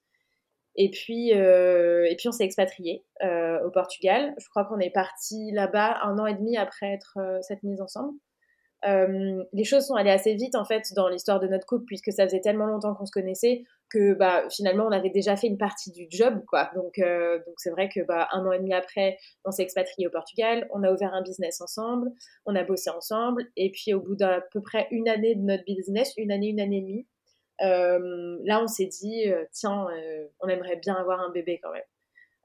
Et 0.76 0.88
puis, 0.90 1.30
et 1.30 2.14
puis 2.16 2.28
on 2.28 2.32
s'est 2.32 2.44
expatrié 2.44 3.04
au 3.20 3.70
Portugal. 3.72 4.32
Je 4.38 4.48
crois 4.50 4.64
qu'on 4.64 4.78
est 4.78 4.92
parti 4.92 5.50
là-bas 5.52 5.98
un 6.04 6.16
an 6.16 6.26
et 6.26 6.34
demi 6.34 6.56
après 6.56 6.86
être 6.92 7.18
cette 7.42 7.64
mise 7.64 7.80
ensemble. 7.80 8.16
Les 8.84 9.64
choses 9.64 9.86
sont 9.86 9.96
allées 9.96 10.12
assez 10.12 10.34
vite 10.34 10.54
en 10.54 10.64
fait 10.64 10.84
dans 10.94 11.08
l'histoire 11.08 11.40
de 11.40 11.48
notre 11.48 11.66
couple 11.66 11.86
puisque 11.86 12.12
ça 12.12 12.24
faisait 12.24 12.40
tellement 12.40 12.66
longtemps 12.66 12.94
qu'on 12.94 13.04
se 13.04 13.10
connaissait 13.10 13.64
que 13.90 14.14
bah 14.14 14.48
finalement 14.50 14.86
on 14.86 14.92
avait 14.92 15.10
déjà 15.10 15.36
fait 15.36 15.46
une 15.46 15.58
partie 15.58 15.90
du 15.90 16.06
job 16.08 16.42
quoi 16.46 16.70
donc 16.74 16.98
euh, 16.98 17.38
donc 17.46 17.54
c'est 17.58 17.70
vrai 17.70 17.88
que 17.88 18.00
bah 18.00 18.28
un 18.32 18.46
an 18.46 18.52
et 18.52 18.58
demi 18.58 18.72
après 18.72 19.18
on 19.44 19.50
s'est 19.50 19.62
expatrié 19.62 20.06
au 20.06 20.10
Portugal 20.10 20.68
on 20.72 20.82
a 20.82 20.92
ouvert 20.92 21.12
un 21.12 21.22
business 21.22 21.60
ensemble 21.60 22.10
on 22.46 22.54
a 22.54 22.64
bossé 22.64 22.90
ensemble 22.90 23.46
et 23.56 23.70
puis 23.70 23.92
au 23.92 24.00
bout 24.00 24.16
d'à 24.16 24.40
peu 24.52 24.60
près 24.60 24.86
une 24.90 25.08
année 25.08 25.34
de 25.34 25.42
notre 25.42 25.64
business 25.64 26.12
une 26.16 26.32
année 26.32 26.48
une 26.48 26.60
année 26.60 26.78
et 26.78 26.82
demie 26.82 27.06
euh, 27.62 28.38
là 28.44 28.62
on 28.62 28.66
s'est 28.68 28.86
dit 28.86 29.26
tiens 29.52 29.86
on 30.40 30.48
aimerait 30.48 30.76
bien 30.76 30.94
avoir 30.94 31.20
un 31.20 31.30
bébé 31.30 31.60
quand 31.62 31.72
même 31.72 31.82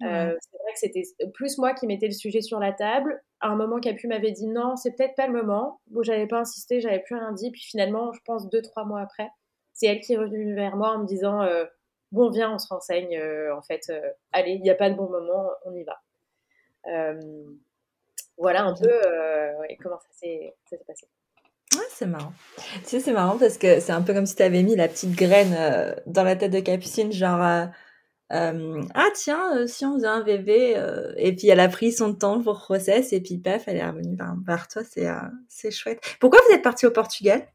euh, 0.03 0.35
c'est 0.39 0.57
vrai 0.57 0.73
que 0.73 0.79
c'était 0.79 1.03
plus 1.33 1.57
moi 1.57 1.73
qui 1.73 1.87
mettais 1.87 2.07
le 2.07 2.13
sujet 2.13 2.41
sur 2.41 2.59
la 2.59 2.73
table. 2.73 3.21
À 3.39 3.49
un 3.49 3.55
moment, 3.55 3.79
Capu 3.79 4.07
m'avait 4.07 4.31
dit 4.31 4.47
non, 4.47 4.75
c'est 4.75 4.91
peut-être 4.91 5.15
pas 5.15 5.27
le 5.27 5.33
moment. 5.33 5.79
Bon, 5.87 6.03
j'avais 6.03 6.27
pas 6.27 6.39
insisté, 6.39 6.81
j'avais 6.81 6.99
plus 6.99 7.15
rien 7.15 7.31
dit. 7.31 7.51
Puis 7.51 7.61
finalement, 7.61 8.11
je 8.11 8.19
pense 8.25 8.49
deux, 8.49 8.61
trois 8.61 8.85
mois 8.85 9.01
après, 9.01 9.29
c'est 9.75 9.87
elle 9.87 9.99
qui 9.99 10.13
est 10.13 10.17
revenue 10.17 10.55
vers 10.55 10.75
moi 10.77 10.91
en 10.91 10.99
me 10.99 11.05
disant 11.05 11.41
euh, 11.41 11.65
bon, 12.11 12.31
viens, 12.31 12.53
on 12.53 12.57
se 12.57 12.67
renseigne. 12.67 13.15
Euh, 13.17 13.53
en 13.55 13.61
fait, 13.61 13.91
allez, 14.31 14.53
il 14.53 14.61
n'y 14.61 14.69
a 14.71 14.75
pas 14.75 14.89
de 14.89 14.95
bon 14.95 15.09
moment, 15.09 15.51
on 15.65 15.75
y 15.75 15.83
va. 15.83 16.01
voilà 18.37 18.63
un 18.63 18.73
peu 18.73 18.89
comment 19.79 19.99
ça 19.99 20.07
s'est 20.13 20.55
passé. 20.87 21.07
Ouais, 21.75 21.85
c'est 21.89 22.05
marrant. 22.05 22.31
C'est 22.83 23.11
marrant 23.11 23.37
parce 23.37 23.57
que 23.57 23.81
c'est 23.81 23.91
un 23.91 24.01
peu 24.01 24.13
comme 24.13 24.25
si 24.25 24.35
tu 24.35 24.43
avais 24.43 24.63
mis 24.63 24.77
la 24.77 24.87
petite 24.87 25.13
graine 25.13 25.93
dans 26.05 26.23
la 26.23 26.37
tête 26.37 26.51
de 26.51 26.61
Capucine, 26.61 27.11
genre 27.11 27.69
ah 28.29 29.09
tiens, 29.13 29.67
si 29.67 29.85
on 29.85 29.95
faisait 29.95 30.07
un 30.07 30.23
bébé, 30.23 30.81
et 31.17 31.35
puis 31.35 31.49
elle 31.49 31.59
a 31.59 31.67
pris 31.67 31.91
son 31.91 32.15
temps 32.15 32.41
pour 32.41 32.59
grossesse, 32.59 33.11
et 33.11 33.19
puis 33.19 33.39
paf, 33.39 33.67
elle 33.67 33.77
est 33.77 33.85
revenue 33.85 34.17
vers, 34.47 34.69
toi, 34.69 34.83
c'est 35.49 35.71
chouette. 35.71 35.99
Pourquoi 36.21 36.39
vous 36.47 36.55
êtes 36.55 36.63
partie 36.63 36.85
au 36.85 36.91
Portugal? 36.91 37.45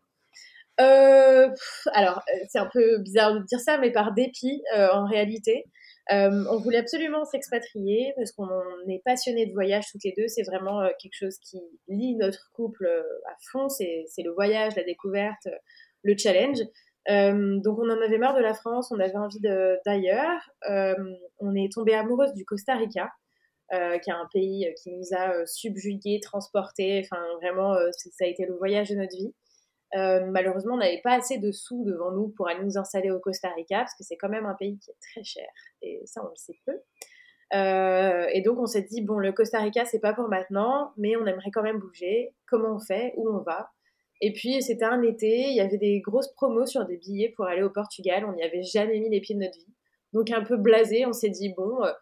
Alors, 1.92 2.22
c'est 2.48 2.58
un 2.58 2.68
peu 2.72 2.98
bizarre 2.98 3.34
de 3.34 3.44
dire 3.44 3.60
ça, 3.60 3.78
mais 3.78 3.90
par 3.92 4.12
dépit, 4.12 4.62
en 4.74 5.06
réalité. 5.06 5.64
on 6.10 6.58
voulait 6.58 6.78
absolument 6.78 7.24
s'expatrier 7.24 8.12
parce 8.16 8.32
qu'on 8.32 8.48
est 8.88 9.02
passionnés 9.04 9.46
de 9.46 9.52
voyage 9.52 9.86
toutes 9.90 10.04
les 10.04 10.14
deux. 10.16 10.28
C'est 10.28 10.44
vraiment 10.44 10.82
quelque 11.00 11.14
chose 11.14 11.38
qui 11.38 11.60
lie 11.88 12.16
notre 12.16 12.50
couple 12.54 12.86
à 12.86 13.34
fond. 13.50 13.68
C'est 13.68 14.04
le 14.24 14.32
voyage, 14.32 14.76
la 14.76 14.84
découverte, 14.84 15.48
le 16.02 16.16
challenge. 16.16 16.60
Euh, 17.08 17.58
donc 17.60 17.78
on 17.78 17.88
en 17.88 18.00
avait 18.00 18.18
marre 18.18 18.36
de 18.36 18.42
la 18.42 18.54
France, 18.54 18.92
on 18.92 19.00
avait 19.00 19.16
envie 19.16 19.40
d'ailleurs. 19.84 20.40
Euh, 20.68 20.94
on 21.38 21.54
est 21.54 21.72
tombé 21.72 21.94
amoureuse 21.94 22.34
du 22.34 22.44
Costa 22.44 22.76
Rica, 22.76 23.10
euh, 23.72 23.98
qui 23.98 24.10
est 24.10 24.14
un 24.14 24.28
pays 24.32 24.72
qui 24.82 24.92
nous 24.92 25.16
a 25.16 25.46
subjugués, 25.46 26.20
transportés. 26.22 27.02
Enfin 27.04 27.22
vraiment, 27.40 27.74
ça 27.92 28.24
a 28.24 28.28
été 28.28 28.46
le 28.46 28.54
voyage 28.56 28.90
de 28.90 28.96
notre 28.96 29.16
vie. 29.16 29.34
Malheureusement, 29.94 30.74
on 30.74 30.78
n'avait 30.78 31.00
pas 31.02 31.14
assez 31.14 31.38
de 31.38 31.50
sous 31.50 31.84
devant 31.84 32.12
nous 32.12 32.28
pour 32.28 32.48
aller 32.48 32.62
nous 32.62 32.78
installer 32.78 33.10
au 33.10 33.18
Costa 33.18 33.48
Rica, 33.54 33.78
parce 33.78 33.94
que 33.94 34.04
c'est 34.04 34.16
quand 34.16 34.28
même 34.28 34.46
un 34.46 34.54
pays 34.54 34.78
qui 34.78 34.90
est 34.90 34.98
très 35.12 35.24
cher, 35.24 35.48
et 35.82 36.00
ça 36.04 36.22
on 36.24 36.28
le 36.28 36.36
sait 36.36 36.58
peu. 36.64 36.78
et 37.52 38.42
donc 38.42 38.58
on 38.58 38.66
s'est 38.66 38.82
dit 38.82 39.02
bon, 39.02 39.18
le 39.18 39.32
Costa 39.32 39.58
Rica 39.60 39.84
c'est 39.84 40.00
pas 40.00 40.14
pour 40.14 40.28
maintenant, 40.28 40.92
mais 40.96 41.16
on 41.16 41.26
aimerait 41.26 41.50
quand 41.52 41.62
même 41.62 41.78
bouger. 41.78 42.34
Comment 42.46 42.76
on 42.76 42.80
fait? 42.80 43.12
Où 43.16 43.28
on 43.28 43.42
va? 43.42 43.70
Et 44.20 44.32
puis 44.32 44.62
c'était 44.62 44.84
un 44.84 45.02
été, 45.02 45.48
il 45.48 45.56
y 45.56 45.60
avait 45.60 45.78
des 45.78 46.00
grosses 46.00 46.32
promos 46.34 46.66
sur 46.66 46.84
des 46.84 46.98
billets 46.98 47.30
pour 47.30 47.46
aller 47.46 47.62
au 47.62 47.70
Portugal. 47.70 48.24
On 48.26 48.32
n'y 48.32 48.42
avait 48.42 48.62
jamais 48.62 49.00
mis 49.00 49.08
les 49.08 49.20
pieds 49.20 49.34
de 49.34 49.40
notre 49.40 49.58
vie. 49.58 49.74
Donc 50.12 50.30
un 50.30 50.44
peu 50.44 50.56
blasé, 50.56 51.06
on 51.06 51.12
s'est 51.12 51.30
dit 51.30 51.54
bon, 51.56 51.82
euh, 51.82 51.92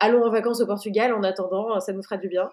allons 0.00 0.24
en 0.24 0.30
vacances 0.30 0.60
au 0.60 0.66
Portugal 0.66 1.12
en 1.12 1.22
attendant, 1.22 1.78
ça 1.80 1.92
nous 1.92 2.02
fera 2.02 2.16
du 2.16 2.28
bien. 2.28 2.50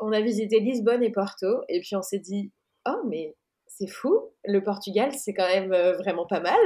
On 0.00 0.12
a 0.12 0.20
visité 0.20 0.60
Lisbonne 0.60 1.02
et 1.02 1.12
Porto, 1.12 1.62
et 1.68 1.80
puis 1.80 1.94
on 1.96 2.02
s'est 2.02 2.18
dit 2.18 2.52
oh 2.88 3.02
mais 3.08 3.34
c'est 3.76 3.88
fou, 3.88 4.32
le 4.44 4.62
Portugal 4.62 5.10
c'est 5.12 5.34
quand 5.34 5.48
même 5.48 5.72
euh, 5.72 5.96
vraiment 5.96 6.26
pas 6.26 6.40
mal. 6.40 6.56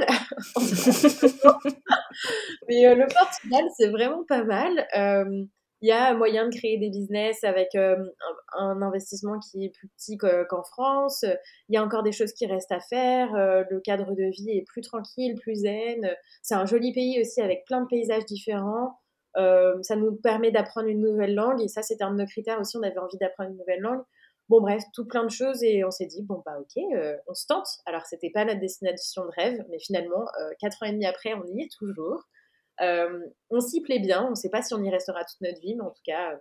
mais 2.67 2.87
euh, 2.87 2.95
le 2.95 3.07
Portugal 3.07 3.63
c'est 3.77 3.89
vraiment 3.89 4.23
pas 4.27 4.43
mal 4.43 4.85
il 5.81 5.87
y 5.87 5.91
a 5.91 6.13
moyen 6.13 6.47
de 6.47 6.55
créer 6.55 6.77
des 6.77 6.89
business 6.89 7.43
avec 7.43 7.73
euh, 7.75 7.97
un, 8.55 8.81
investissement 8.83 9.39
qui 9.39 9.65
est 9.65 9.69
plus 9.69 9.89
petit 9.89 10.17
qu'en 10.17 10.63
France. 10.63 11.25
Il 11.69 11.75
y 11.75 11.77
a 11.77 11.83
encore 11.83 12.03
des 12.03 12.11
choses 12.11 12.33
qui 12.33 12.45
restent 12.45 12.71
à 12.71 12.79
faire. 12.79 13.33
Euh, 13.35 13.63
le 13.69 13.79
cadre 13.79 14.13
de 14.13 14.31
vie 14.31 14.51
est 14.51 14.65
plus 14.67 14.81
tranquille, 14.81 15.35
plus 15.41 15.55
zen. 15.55 16.15
C'est 16.43 16.53
un 16.53 16.65
joli 16.65 16.93
pays 16.93 17.19
aussi 17.19 17.41
avec 17.41 17.65
plein 17.65 17.81
de 17.81 17.87
paysages 17.87 18.25
différents. 18.25 18.99
Euh, 19.37 19.81
ça 19.81 19.95
nous 19.95 20.15
permet 20.15 20.51
d'apprendre 20.51 20.87
une 20.87 20.99
nouvelle 20.99 21.33
langue 21.33 21.61
et 21.61 21.69
ça 21.69 21.81
c'était 21.81 22.03
un 22.03 22.11
de 22.11 22.17
nos 22.17 22.27
critères 22.27 22.59
aussi. 22.59 22.77
On 22.77 22.83
avait 22.83 22.99
envie 22.99 23.17
d'apprendre 23.17 23.49
une 23.49 23.57
nouvelle 23.57 23.79
langue. 23.79 24.03
Bon 24.49 24.59
bref, 24.59 24.83
tout 24.93 25.05
plein 25.05 25.23
de 25.23 25.31
choses 25.31 25.63
et 25.63 25.85
on 25.85 25.91
s'est 25.91 26.07
dit 26.07 26.23
bon 26.23 26.41
bah 26.45 26.59
ok, 26.59 26.83
on 27.27 27.33
se 27.33 27.45
tente. 27.47 27.67
Alors 27.85 28.05
c'était 28.05 28.31
pas 28.31 28.43
notre 28.43 28.59
destination 28.59 29.25
de 29.25 29.31
rêve, 29.37 29.65
mais 29.69 29.79
finalement 29.79 30.25
quatre 30.59 30.83
ans 30.83 30.87
et 30.87 30.91
demi 30.91 31.05
après 31.05 31.33
on 31.33 31.45
y 31.45 31.63
est 31.63 31.71
toujours. 31.77 32.27
Euh, 32.81 33.19
on 33.49 33.59
s'y 33.59 33.81
plaît 33.81 33.99
bien. 33.99 34.27
On 34.29 34.35
sait 34.35 34.49
pas 34.49 34.61
si 34.61 34.73
on 34.73 34.83
y 34.83 34.89
restera 34.89 35.23
toute 35.23 35.41
notre 35.41 35.59
vie, 35.61 35.75
mais 35.75 35.83
en 35.83 35.91
tout 35.91 36.01
cas, 36.03 36.39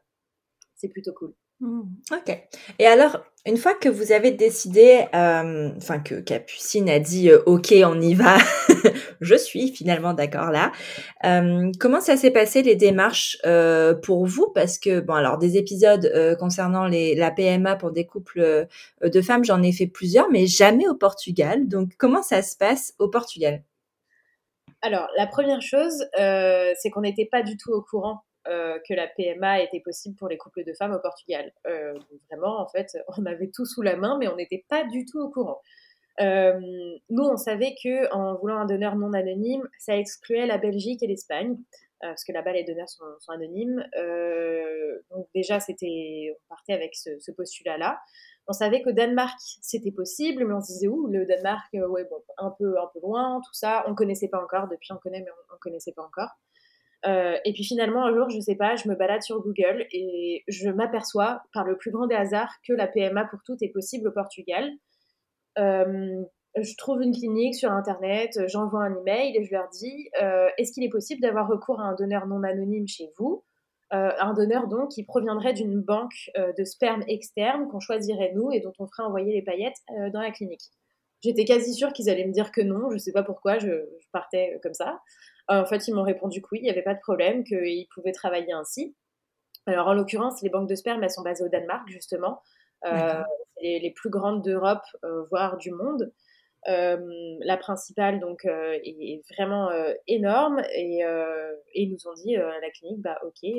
c'est 0.76 0.88
plutôt 0.88 1.12
cool. 1.12 1.34
Mmh, 1.60 1.82
ok. 2.12 2.48
Et 2.78 2.86
alors, 2.86 3.18
une 3.44 3.58
fois 3.58 3.74
que 3.74 3.88
vous 3.88 4.12
avez 4.12 4.30
décidé, 4.30 5.04
euh, 5.14 5.70
enfin 5.76 5.98
que 5.98 6.20
Capucine 6.20 6.88
a 6.88 6.98
dit 6.98 7.30
euh, 7.30 7.42
OK, 7.44 7.74
on 7.84 8.00
y 8.00 8.14
va, 8.14 8.38
je 9.20 9.34
suis 9.34 9.68
finalement 9.68 10.14
d'accord 10.14 10.50
là. 10.50 10.72
comment 11.78 12.00
ça 12.00 12.16
s'est 12.16 12.30
passé 12.30 12.62
les 12.62 12.76
démarches 12.76 13.36
pour 14.02 14.26
vous? 14.26 14.50
Parce 14.54 14.78
que 14.78 15.00
bon, 15.00 15.14
alors 15.14 15.36
des 15.36 15.58
épisodes 15.58 16.36
concernant 16.38 16.86
les, 16.86 17.14
la 17.14 17.30
PMA 17.30 17.76
pour 17.76 17.90
des 17.92 18.06
couples 18.06 18.66
de 19.02 19.20
femmes, 19.20 19.44
j'en 19.44 19.62
ai 19.62 19.72
fait 19.72 19.86
plusieurs, 19.86 20.30
mais 20.30 20.46
jamais 20.46 20.88
au 20.88 20.94
Portugal. 20.94 21.68
Donc, 21.68 21.90
comment 21.98 22.22
ça 22.22 22.42
se 22.42 22.56
passe 22.56 22.94
au 22.98 23.08
Portugal? 23.08 23.62
Alors, 24.82 25.08
la 25.16 25.26
première 25.26 25.60
chose, 25.60 26.06
euh, 26.18 26.72
c'est 26.78 26.90
qu'on 26.90 27.02
n'était 27.02 27.26
pas 27.26 27.42
du 27.42 27.56
tout 27.56 27.70
au 27.70 27.82
courant 27.82 28.22
euh, 28.48 28.78
que 28.88 28.94
la 28.94 29.06
PMA 29.06 29.62
était 29.62 29.80
possible 29.80 30.16
pour 30.16 30.28
les 30.28 30.36
couples 30.36 30.64
de 30.64 30.72
femmes 30.72 30.92
au 30.92 30.98
Portugal. 30.98 31.52
Euh, 31.66 31.98
vraiment, 32.30 32.60
en 32.60 32.68
fait, 32.68 32.96
on 33.18 33.26
avait 33.26 33.50
tout 33.54 33.66
sous 33.66 33.82
la 33.82 33.96
main, 33.96 34.16
mais 34.18 34.28
on 34.28 34.36
n'était 34.36 34.64
pas 34.68 34.84
du 34.84 35.04
tout 35.04 35.20
au 35.20 35.30
courant. 35.30 35.60
nous, 36.18 37.24
on 37.24 37.36
savait 37.36 37.74
que 37.82 38.12
en 38.12 38.36
voulant 38.36 38.58
un 38.58 38.66
donneur 38.66 38.96
non 38.96 39.12
anonyme, 39.12 39.68
ça 39.78 39.96
excluait 39.96 40.46
la 40.46 40.58
Belgique 40.58 41.02
et 41.02 41.06
l'Espagne, 41.06 41.56
parce 42.00 42.24
que 42.24 42.32
là-bas 42.32 42.52
les 42.52 42.64
donneurs 42.64 42.88
sont, 42.88 43.04
anonymes. 43.28 43.84
donc 45.10 45.26
déjà, 45.34 45.60
c'était, 45.60 46.34
on 46.34 46.48
partait 46.48 46.72
avec 46.72 46.94
ce 46.94 47.30
postulat-là. 47.32 47.98
On 48.50 48.52
savait 48.52 48.82
qu'au 48.82 48.90
Danemark, 48.90 49.38
c'était 49.62 49.92
possible, 49.92 50.44
mais 50.44 50.54
on 50.54 50.60
se 50.60 50.72
disait, 50.72 50.88
où 50.88 51.06
le 51.06 51.24
Danemark, 51.24 51.72
euh, 51.76 51.86
ouais, 51.86 52.02
bon, 52.10 52.20
un 52.36 52.50
peu, 52.50 52.80
un 52.80 52.90
peu 52.92 52.98
loin, 53.00 53.40
tout 53.46 53.54
ça. 53.54 53.84
On 53.86 53.94
connaissait 53.94 54.26
pas 54.26 54.42
encore. 54.42 54.66
Depuis, 54.66 54.92
on 54.92 54.96
connaît, 54.96 55.20
mais 55.20 55.30
on, 55.50 55.54
ne 55.54 55.58
connaissait 55.60 55.92
pas 55.92 56.02
encore. 56.02 56.30
Euh, 57.06 57.36
et 57.44 57.52
puis 57.52 57.64
finalement, 57.64 58.04
un 58.04 58.14
jour, 58.14 58.28
je 58.28 58.40
sais 58.40 58.56
pas, 58.56 58.76
je 58.76 58.88
me 58.88 58.94
balade 58.94 59.22
sur 59.22 59.40
Google 59.40 59.86
et 59.92 60.44
je 60.48 60.68
m'aperçois, 60.68 61.42
par 61.52 61.64
le 61.64 61.76
plus 61.76 61.90
grand 61.90 62.06
des 62.06 62.14
hasards, 62.14 62.52
que 62.66 62.72
la 62.72 62.86
PMA 62.86 63.24
pour 63.26 63.40
toutes 63.44 63.62
est 63.62 63.72
possible 63.72 64.08
au 64.08 64.12
Portugal. 64.12 64.70
Euh, 65.58 66.22
je 66.60 66.76
trouve 66.76 67.00
une 67.02 67.12
clinique 67.12 67.54
sur 67.54 67.70
Internet, 67.70 68.38
j'envoie 68.48 68.82
un 68.82 68.96
email 68.98 69.36
et 69.36 69.44
je 69.44 69.52
leur 69.52 69.68
dis 69.68 70.10
est-ce 70.58 70.72
qu'il 70.72 70.82
est 70.82 70.90
possible 70.90 71.20
d'avoir 71.20 71.48
recours 71.48 71.80
à 71.80 71.84
un 71.84 71.94
donneur 71.94 72.26
non 72.26 72.42
anonyme 72.42 72.88
chez 72.88 73.08
vous? 73.18 73.44
Euh, 73.92 74.12
un 74.20 74.34
donneur 74.34 74.68
donc 74.68 74.92
qui 74.92 75.02
proviendrait 75.02 75.52
d'une 75.52 75.80
banque 75.80 76.30
euh, 76.38 76.52
de 76.56 76.62
sperme 76.62 77.02
externe 77.08 77.66
qu'on 77.66 77.80
choisirait 77.80 78.30
nous 78.36 78.52
et 78.52 78.60
dont 78.60 78.72
on 78.78 78.86
ferait 78.86 79.02
envoyer 79.02 79.32
les 79.32 79.42
paillettes 79.42 79.78
euh, 79.98 80.10
dans 80.10 80.20
la 80.20 80.30
clinique. 80.30 80.62
J'étais 81.22 81.44
quasi 81.44 81.74
sûre 81.74 81.92
qu'ils 81.92 82.08
allaient 82.08 82.26
me 82.26 82.32
dire 82.32 82.52
que 82.52 82.60
non, 82.60 82.92
je 82.92 82.98
sais 82.98 83.10
pas 83.10 83.24
pourquoi, 83.24 83.58
je, 83.58 83.68
partais 84.12 84.60
comme 84.62 84.74
ça. 84.74 85.00
En 85.58 85.66
fait, 85.66 85.88
ils 85.88 85.94
m'ont 85.94 86.02
répondu 86.02 86.40
que 86.40 86.48
oui, 86.52 86.58
il 86.60 86.64
n'y 86.64 86.70
avait 86.70 86.82
pas 86.82 86.94
de 86.94 87.00
problème, 87.00 87.44
qu'ils 87.44 87.88
pouvaient 87.94 88.12
travailler 88.12 88.52
ainsi. 88.52 88.94
Alors 89.66 89.88
en 89.88 89.94
l'occurrence, 89.94 90.40
les 90.42 90.48
banques 90.48 90.68
de 90.68 90.74
sperme, 90.74 91.02
elles 91.02 91.10
sont 91.10 91.22
basées 91.22 91.44
au 91.44 91.48
Danemark 91.48 91.88
justement, 91.88 92.40
les, 92.84 93.78
les, 93.78 93.90
plus 93.90 94.10
grandes 94.10 94.42
d'Europe, 94.42 94.84
voire 95.30 95.58
du 95.58 95.70
monde. 95.70 96.12
la 96.66 97.56
principale 97.58 98.20
donc 98.20 98.44
est, 98.44 99.22
vraiment 99.34 99.70
énorme 100.06 100.62
et, 100.72 101.02
ils 101.74 101.90
nous 101.90 102.08
ont 102.08 102.14
dit 102.14 102.36
à 102.36 102.60
la 102.60 102.70
clinique 102.70 103.00
bah 103.00 103.18
ok 103.24 103.50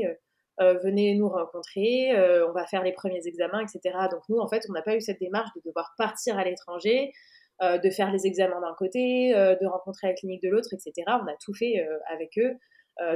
euh, 0.62 0.77
venez 0.83 1.15
nous 1.15 1.29
rencontrer, 1.29 2.12
euh, 2.12 2.48
on 2.48 2.51
va 2.51 2.65
faire 2.65 2.83
les 2.83 2.91
premiers 2.91 3.25
examens, 3.25 3.62
etc. 3.62 3.98
Donc 4.12 4.21
nous, 4.29 4.38
en 4.38 4.48
fait, 4.48 4.65
on 4.69 4.74
n'a 4.74 4.81
pas 4.81 4.95
eu 4.95 5.01
cette 5.01 5.19
démarche 5.19 5.50
de 5.55 5.62
devoir 5.65 5.93
partir 5.98 6.38
à 6.38 6.43
l'étranger, 6.43 7.13
euh, 7.61 7.77
de 7.77 7.89
faire 7.89 8.11
les 8.11 8.25
examens 8.25 8.59
d'un 8.61 8.75
côté, 8.77 9.33
de 9.33 9.65
rencontrer 9.65 10.07
la 10.07 10.13
clinique 10.13 10.41
de 10.41 10.49
l'autre, 10.49 10.69
etc. 10.73 10.93
On 11.07 11.27
a 11.27 11.35
tout 11.43 11.53
fait 11.53 11.85
avec 12.09 12.37
eux, 12.37 12.57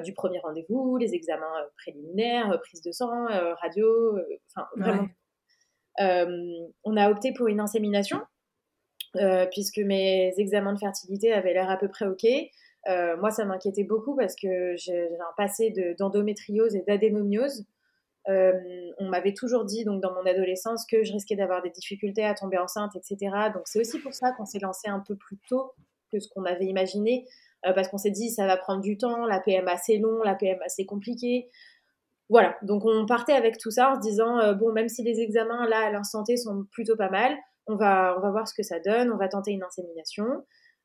du 0.01 0.13
premier 0.13 0.39
rendez-vous, 0.39 0.97
les 0.97 1.13
examens 1.13 1.53
préliminaires, 1.77 2.59
prise 2.63 2.81
de 2.81 2.91
sang, 2.91 3.25
radio, 3.61 4.17
enfin 4.55 4.67
vraiment. 4.77 5.07
on 6.83 6.97
a 6.97 7.09
opté 7.09 7.33
pour 7.33 7.47
une 7.47 7.59
insémination, 7.59 8.19
puisque 9.51 9.79
mes 9.79 10.33
examens 10.37 10.73
de 10.73 10.79
fertilité 10.79 11.33
avaient 11.33 11.53
l'air 11.53 11.69
à 11.69 11.77
peu 11.77 11.87
près 11.87 12.07
OK. 12.07 12.25
Euh, 12.87 13.17
moi, 13.17 13.31
ça 13.31 13.45
m'inquiétait 13.45 13.83
beaucoup 13.83 14.15
parce 14.15 14.35
que 14.35 14.75
j'ai 14.75 15.07
un 15.19 15.33
passé 15.37 15.73
d'endométriose 15.97 16.75
et 16.75 16.83
d'adénomiose. 16.87 17.65
Euh, 18.27 18.53
on 18.97 19.07
m'avait 19.07 19.33
toujours 19.33 19.65
dit, 19.65 19.83
donc 19.83 20.01
dans 20.01 20.13
mon 20.13 20.25
adolescence, 20.25 20.85
que 20.85 21.03
je 21.03 21.13
risquais 21.13 21.35
d'avoir 21.35 21.61
des 21.61 21.69
difficultés 21.69 22.23
à 22.23 22.33
tomber 22.33 22.57
enceinte, 22.57 22.95
etc. 22.95 23.35
Donc 23.53 23.63
c'est 23.65 23.79
aussi 23.79 23.99
pour 23.99 24.13
ça 24.13 24.31
qu'on 24.31 24.45
s'est 24.45 24.59
lancé 24.59 24.87
un 24.87 24.99
peu 24.99 25.15
plus 25.15 25.37
tôt 25.47 25.73
que 26.11 26.19
ce 26.19 26.27
qu'on 26.29 26.43
avait 26.43 26.65
imaginé, 26.65 27.27
euh, 27.65 27.73
parce 27.73 27.87
qu'on 27.87 27.97
s'est 27.97 28.11
dit 28.11 28.31
ça 28.31 28.47
va 28.47 28.57
prendre 28.57 28.81
du 28.81 28.97
temps, 28.97 29.25
la 29.25 29.39
PMA 29.39 29.77
c'est 29.77 29.97
long, 29.97 30.23
la 30.23 30.35
PMA 30.35 30.67
c'est 30.67 30.85
compliqué. 30.85 31.49
Voilà, 32.29 32.57
donc 32.63 32.83
on 32.85 33.05
partait 33.05 33.33
avec 33.33 33.59
tout 33.59 33.69
ça 33.69 33.91
en 33.91 33.95
se 33.95 33.99
disant 33.99 34.53
bon, 34.55 34.71
même 34.71 34.89
si 34.89 35.03
les 35.03 35.19
examens 35.19 35.67
là 35.67 35.85
à 35.85 35.91
l'instant 35.91 36.23
T 36.23 36.37
sont 36.37 36.65
plutôt 36.71 36.95
pas 36.95 37.09
mal, 37.09 37.37
on 37.67 37.75
va, 37.75 38.15
on 38.17 38.21
va 38.21 38.31
voir 38.31 38.47
ce 38.47 38.53
que 38.55 38.63
ça 38.63 38.79
donne, 38.79 39.11
on 39.11 39.17
va 39.17 39.27
tenter 39.27 39.51
une 39.51 39.63
insémination. 39.63 40.25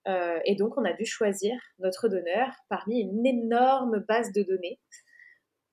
Euh, 0.08 0.38
et 0.44 0.54
donc, 0.54 0.76
on 0.78 0.84
a 0.84 0.92
dû 0.92 1.04
choisir 1.04 1.54
notre 1.78 2.08
donneur 2.08 2.48
parmi 2.68 3.00
une 3.00 3.26
énorme 3.26 4.00
base 4.08 4.32
de 4.32 4.42
données. 4.42 4.80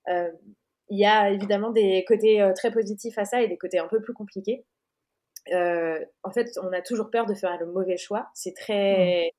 Euh, 0.09 0.31
il 0.89 0.99
y 0.99 1.05
a 1.05 1.29
évidemment 1.31 1.71
des 1.71 2.03
côtés 2.07 2.41
euh, 2.41 2.53
très 2.53 2.71
positifs 2.71 3.17
à 3.17 3.25
ça 3.25 3.41
et 3.41 3.47
des 3.47 3.57
côtés 3.57 3.79
un 3.79 3.87
peu 3.87 4.01
plus 4.01 4.13
compliqués. 4.13 4.65
en 5.51 6.31
fait, 6.33 6.57
on 6.61 6.73
a 6.73 6.81
toujours 6.81 7.09
peur 7.09 7.25
de 7.25 7.33
faire 7.33 7.57
le 7.59 7.67
mauvais 7.67 7.97
choix. 7.97 8.27
C'est 8.33 8.53
très. 8.53 9.31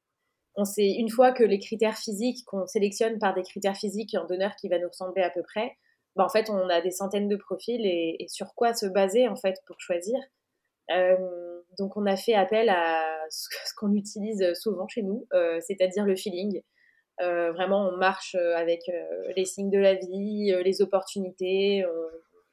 On 0.56 0.64
sait, 0.64 0.90
une 0.98 1.10
fois 1.10 1.32
que 1.32 1.44
les 1.44 1.60
critères 1.60 1.96
physiques, 1.96 2.44
qu'on 2.46 2.66
sélectionne 2.66 3.18
par 3.18 3.34
des 3.34 3.42
critères 3.42 3.76
physiques 3.76 4.14
un 4.14 4.24
donneur 4.26 4.56
qui 4.56 4.68
va 4.68 4.78
nous 4.78 4.88
ressembler 4.88 5.22
à 5.22 5.30
peu 5.30 5.42
près, 5.42 5.76
bah, 6.16 6.24
en 6.24 6.28
fait, 6.28 6.50
on 6.50 6.68
a 6.68 6.80
des 6.80 6.90
centaines 6.90 7.28
de 7.28 7.36
profils 7.36 7.84
et, 7.86 8.16
et, 8.18 8.28
sur 8.28 8.54
quoi 8.54 8.74
se 8.74 8.86
baser 8.86 9.28
en 9.28 9.36
fait 9.36 9.56
pour 9.66 9.80
choisir. 9.80 10.18
Euh, 10.90 11.16
donc 11.78 11.96
on 11.96 12.06
a 12.06 12.16
fait 12.16 12.34
appel 12.34 12.68
à 12.70 13.04
ce 13.30 13.48
qu'on 13.76 13.92
utilise 13.92 14.52
souvent 14.54 14.88
chez 14.88 15.02
nous, 15.02 15.26
euh, 15.34 15.60
c'est-à-dire 15.60 16.04
le 16.04 16.16
feeling. 16.16 16.62
Vraiment, 17.20 17.88
on 17.88 17.96
marche 17.96 18.34
avec 18.34 18.82
les 19.37 19.44
signes 19.44 19.70
de 19.70 19.78
la 19.78 19.94
vie, 19.94 20.54
les 20.64 20.82
opportunités. 20.82 21.84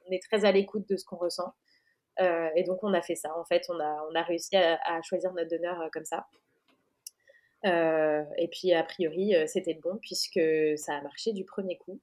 On, 0.08 0.12
est 0.12 0.22
très 0.22 0.46
à 0.46 0.52
l'écoute 0.52 0.88
de 0.88 0.98
ce 0.98 1.06
qu'on 1.06 1.18
ressent. 1.18 1.54
et 2.20 2.64
donc, 2.64 2.84
on 2.84 2.94
a 2.94 3.02
fait 3.02 3.16
ça. 3.16 3.36
En 3.38 3.46
fait, 3.46 3.64
on 3.70 3.80
a, 3.80 4.08
on 4.12 4.16
a 4.16 4.22
réussi 4.22 4.56
à, 4.56 4.80
à 4.86 5.02
choisir 5.02 5.34
notre 5.34 5.50
donneur 5.50 5.90
comme 5.92 6.06
ça. 6.06 6.28
et 7.64 8.48
puis, 8.52 8.74
a 8.74 8.84
priori, 8.84 9.34
c'était 9.48 9.74
le 9.74 9.82
bon 9.82 9.98
puisque 10.02 10.40
ça 10.78 10.96
a 10.96 11.02
marché 11.02 11.34
du 11.34 11.46
premier 11.46 11.78
coup. 11.78 12.00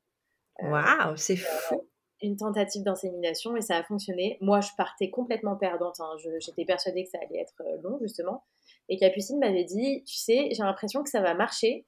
Waouh, 0.61 1.17
c'est 1.17 1.37
fou! 1.37 1.89
une 2.23 2.37
tentative 2.37 2.83
d'insémination 2.83 3.57
et 3.57 3.61
ça 3.61 3.77
a 3.77 3.83
fonctionné. 3.83 4.39
Moi, 4.41 4.61
je 4.61 4.71
partais 4.77 5.11
complètement 5.11 5.57
perdante. 5.57 6.01
Hein. 6.01 6.17
J'étais 6.39 6.65
persuadée 6.65 7.05
que 7.05 7.11
ça 7.11 7.19
allait 7.19 7.41
être 7.41 7.61
euh, 7.61 7.79
long, 7.83 7.99
justement. 8.01 8.45
Et 8.89 8.97
Capucine 8.97 9.39
m'avait 9.39 9.65
dit, 9.65 10.05
tu 10.05 10.17
sais, 10.17 10.49
j'ai 10.53 10.63
l'impression 10.63 11.03
que 11.03 11.11
ça 11.11 11.21
va 11.21 11.35
marcher. 11.35 11.85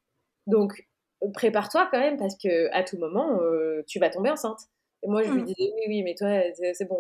Donc, 0.46 0.86
euh, 1.22 1.28
prépare-toi 1.32 1.88
quand 1.90 1.98
même 1.98 2.16
parce 2.16 2.36
que 2.36 2.70
à 2.72 2.82
tout 2.82 2.98
moment, 2.98 3.40
euh, 3.40 3.82
tu 3.86 3.98
vas 3.98 4.10
tomber 4.10 4.30
enceinte. 4.30 4.60
Et 5.02 5.08
moi, 5.08 5.22
je 5.22 5.30
lui 5.30 5.42
mmh. 5.42 5.44
disais, 5.44 5.72
oui, 5.76 5.84
oui, 5.88 6.02
mais 6.02 6.14
toi, 6.14 6.40
c'est 6.72 6.88
bon, 6.88 6.98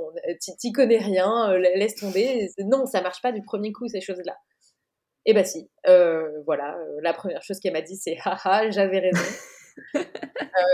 t'y 0.58 0.72
connais 0.72 0.98
rien, 0.98 1.56
laisse 1.56 1.94
tomber. 1.94 2.50
Non, 2.58 2.84
ça 2.84 3.00
marche 3.00 3.22
pas 3.22 3.32
du 3.32 3.42
premier 3.42 3.72
coup, 3.72 3.88
ces 3.88 4.02
choses-là. 4.02 4.36
Et 5.24 5.32
bah 5.32 5.44
si, 5.44 5.70
voilà, 6.44 6.76
la 7.00 7.14
première 7.14 7.42
chose 7.42 7.60
qu'elle 7.60 7.72
m'a 7.72 7.80
dit, 7.80 7.96
c'est, 7.96 8.18
haha, 8.22 8.70
j'avais 8.70 8.98
raison. 8.98 9.22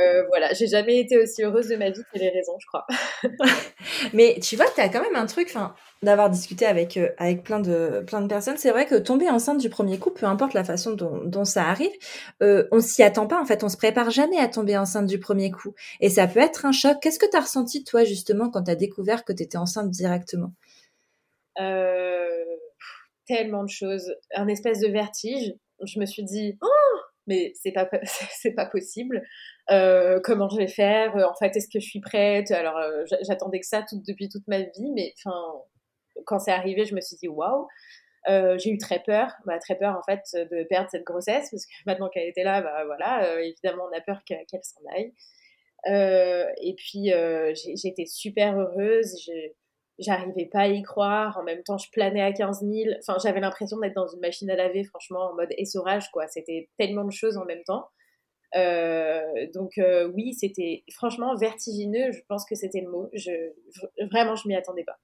Euh, 0.03 0.27
voilà, 0.29 0.53
j'ai 0.53 0.67
jamais 0.67 0.99
été 0.99 1.17
aussi 1.17 1.43
heureuse 1.43 1.69
de 1.69 1.77
ma 1.77 1.89
vie 1.91 2.03
que 2.13 2.19
les 2.19 2.29
raisons, 2.29 2.59
je 2.59 2.67
crois. 2.67 2.87
Mais 4.13 4.39
tu 4.43 4.57
vois, 4.57 4.67
tu 4.75 4.81
as 4.81 4.91
quand 4.91 5.01
même 5.01 5.17
un 5.17 5.27
truc, 5.27 5.49
enfin, 5.49 5.75
d'avoir 6.03 6.29
discuté 6.29 6.67
avec, 6.67 6.97
euh, 6.99 7.09
avec 7.17 7.43
plein, 7.43 7.61
de, 7.61 8.05
plein 8.07 8.21
de 8.21 8.27
personnes. 8.27 8.59
C'est 8.59 8.71
vrai 8.71 8.85
que 8.87 8.97
tomber 8.97 9.31
enceinte 9.31 9.59
du 9.59 9.71
premier 9.71 9.99
coup, 9.99 10.11
peu 10.11 10.27
importe 10.27 10.53
la 10.53 10.65
façon 10.65 10.93
dont, 10.93 11.25
dont 11.25 11.47
ça 11.47 11.67
arrive, 11.67 11.93
euh, 12.43 12.69
on 12.73 12.81
s'y 12.81 13.03
attend 13.03 13.27
pas. 13.27 13.41
En 13.41 13.47
fait, 13.47 13.65
on 13.65 13.71
se 13.71 13.79
prépare 13.79 14.11
jamais 14.11 14.39
à 14.39 14.49
tomber 14.49 14.77
enceinte 14.77 15.07
du 15.07 15.19
premier 15.19 15.51
coup. 15.51 15.75
Et 16.01 16.11
ça 16.11 16.27
peut 16.27 16.41
être 16.41 16.67
un 16.67 16.73
choc. 16.73 16.99
Qu'est-ce 17.01 17.19
que 17.19 17.31
tu 17.31 17.37
as 17.37 17.41
ressenti, 17.41 17.83
toi, 17.85 18.05
justement, 18.05 18.51
quand 18.51 18.65
tu 18.65 18.71
as 18.71 18.77
découvert 18.77 19.25
que 19.25 19.33
tu 19.33 19.43
étais 19.43 19.59
enceinte 19.59 19.91
directement? 19.91 20.53
Tellement 23.27 23.65
de 23.65 23.71
choses. 23.71 24.15
Un 24.35 24.49
espèce 24.49 24.81
de 24.81 24.89
vertige. 24.89 25.55
Je 25.85 25.99
me 25.99 26.05
suis 26.05 26.25
dit, 26.25 26.59
oh 26.61 26.80
mais 27.27 27.53
c'est 27.55 27.73
pas 27.73 27.89
c'est 28.05 28.53
pas 28.53 28.67
possible. 28.67 29.23
Euh, 29.71 30.21
comment 30.23 30.49
je 30.49 30.57
vais 30.57 30.69
faire? 30.69 31.15
En 31.17 31.35
fait, 31.35 31.57
est-ce 31.57 31.69
que 31.69 31.81
je 31.81 31.87
suis 31.87 32.01
prête? 32.01 32.51
Alors, 32.51 32.77
euh, 32.77 33.05
j'attendais 33.23 33.61
que 33.61 33.67
ça 33.67 33.85
depuis 33.93 34.29
toute 34.29 34.47
ma 34.49 34.61
vie, 34.61 34.91
mais 34.95 35.15
enfin, 35.19 35.37
quand 36.27 36.39
c'est 36.39 36.53
arrivé, 36.53 36.85
je 36.85 36.95
me 36.95 37.01
suis 37.01 37.17
dit 37.17 37.29
waouh. 37.29 37.67
Euh, 38.29 38.59
j'ai 38.59 38.71
eu 38.71 38.77
très 38.77 39.03
peur, 39.03 39.33
bah, 39.47 39.59
très 39.59 39.79
peur 39.79 39.97
en 39.97 40.03
fait 40.03 40.21
de 40.35 40.65
perdre 40.65 40.91
cette 40.91 41.05
grossesse 41.05 41.51
parce 41.51 41.65
que 41.65 41.73
maintenant 41.87 42.11
qu'elle 42.11 42.29
était 42.29 42.45
là, 42.45 42.61
bah 42.61 42.85
voilà, 42.85 43.41
évidemment 43.43 43.85
on 43.91 43.97
a 43.97 44.01
peur 44.03 44.23
qu'elle 44.27 44.45
s'en 44.63 44.81
aille. 44.95 45.13
et 46.61 46.75
puis 46.77 47.13
j'étais 47.77 48.07
super 48.07 48.59
heureuse. 48.59 49.17
J'arrivais 50.01 50.47
pas 50.47 50.61
à 50.61 50.69
y 50.69 50.83
croire. 50.83 51.39
En 51.39 51.45
même 51.45 51.63
temps, 51.63 51.79
je 51.79 51.89
planais 51.91 52.23
à 52.23 52.33
15 52.33 52.61
000. 52.61 52.97
Enfin, 52.99 53.19
j'avais 53.23 53.41
l'impression 53.41 53.79
d'être 53.79 53.95
dans 53.95 54.09
une 54.09 54.21
machine 54.21 54.51
à 54.51 54.57
laver, 54.57 54.85
franchement, 54.85 55.31
en 55.31 55.35
mode 55.35 55.51
essorage, 55.57 56.11
quoi. 56.11 56.27
C'était 56.27 56.69
tellement 56.79 57.05
de 57.05 57.13
choses 57.13 57.37
en 57.37 57.45
même 57.45 57.63
temps. 57.65 57.89
Euh, 58.57 59.47
donc 59.55 59.79
euh, 59.79 60.11
oui, 60.13 60.35
c'était 60.35 60.83
franchement 60.93 61.37
vertigineux. 61.37 62.11
Je 62.13 62.21
pense 62.29 62.45
que 62.45 62.55
c'était 62.55 62.81
le 62.81 62.91
mot. 62.91 63.09
Je, 63.13 63.31
vraiment, 64.11 64.35
je 64.35 64.49
m'y 64.49 64.57
attendais 64.57 64.85
pas. 64.85 64.99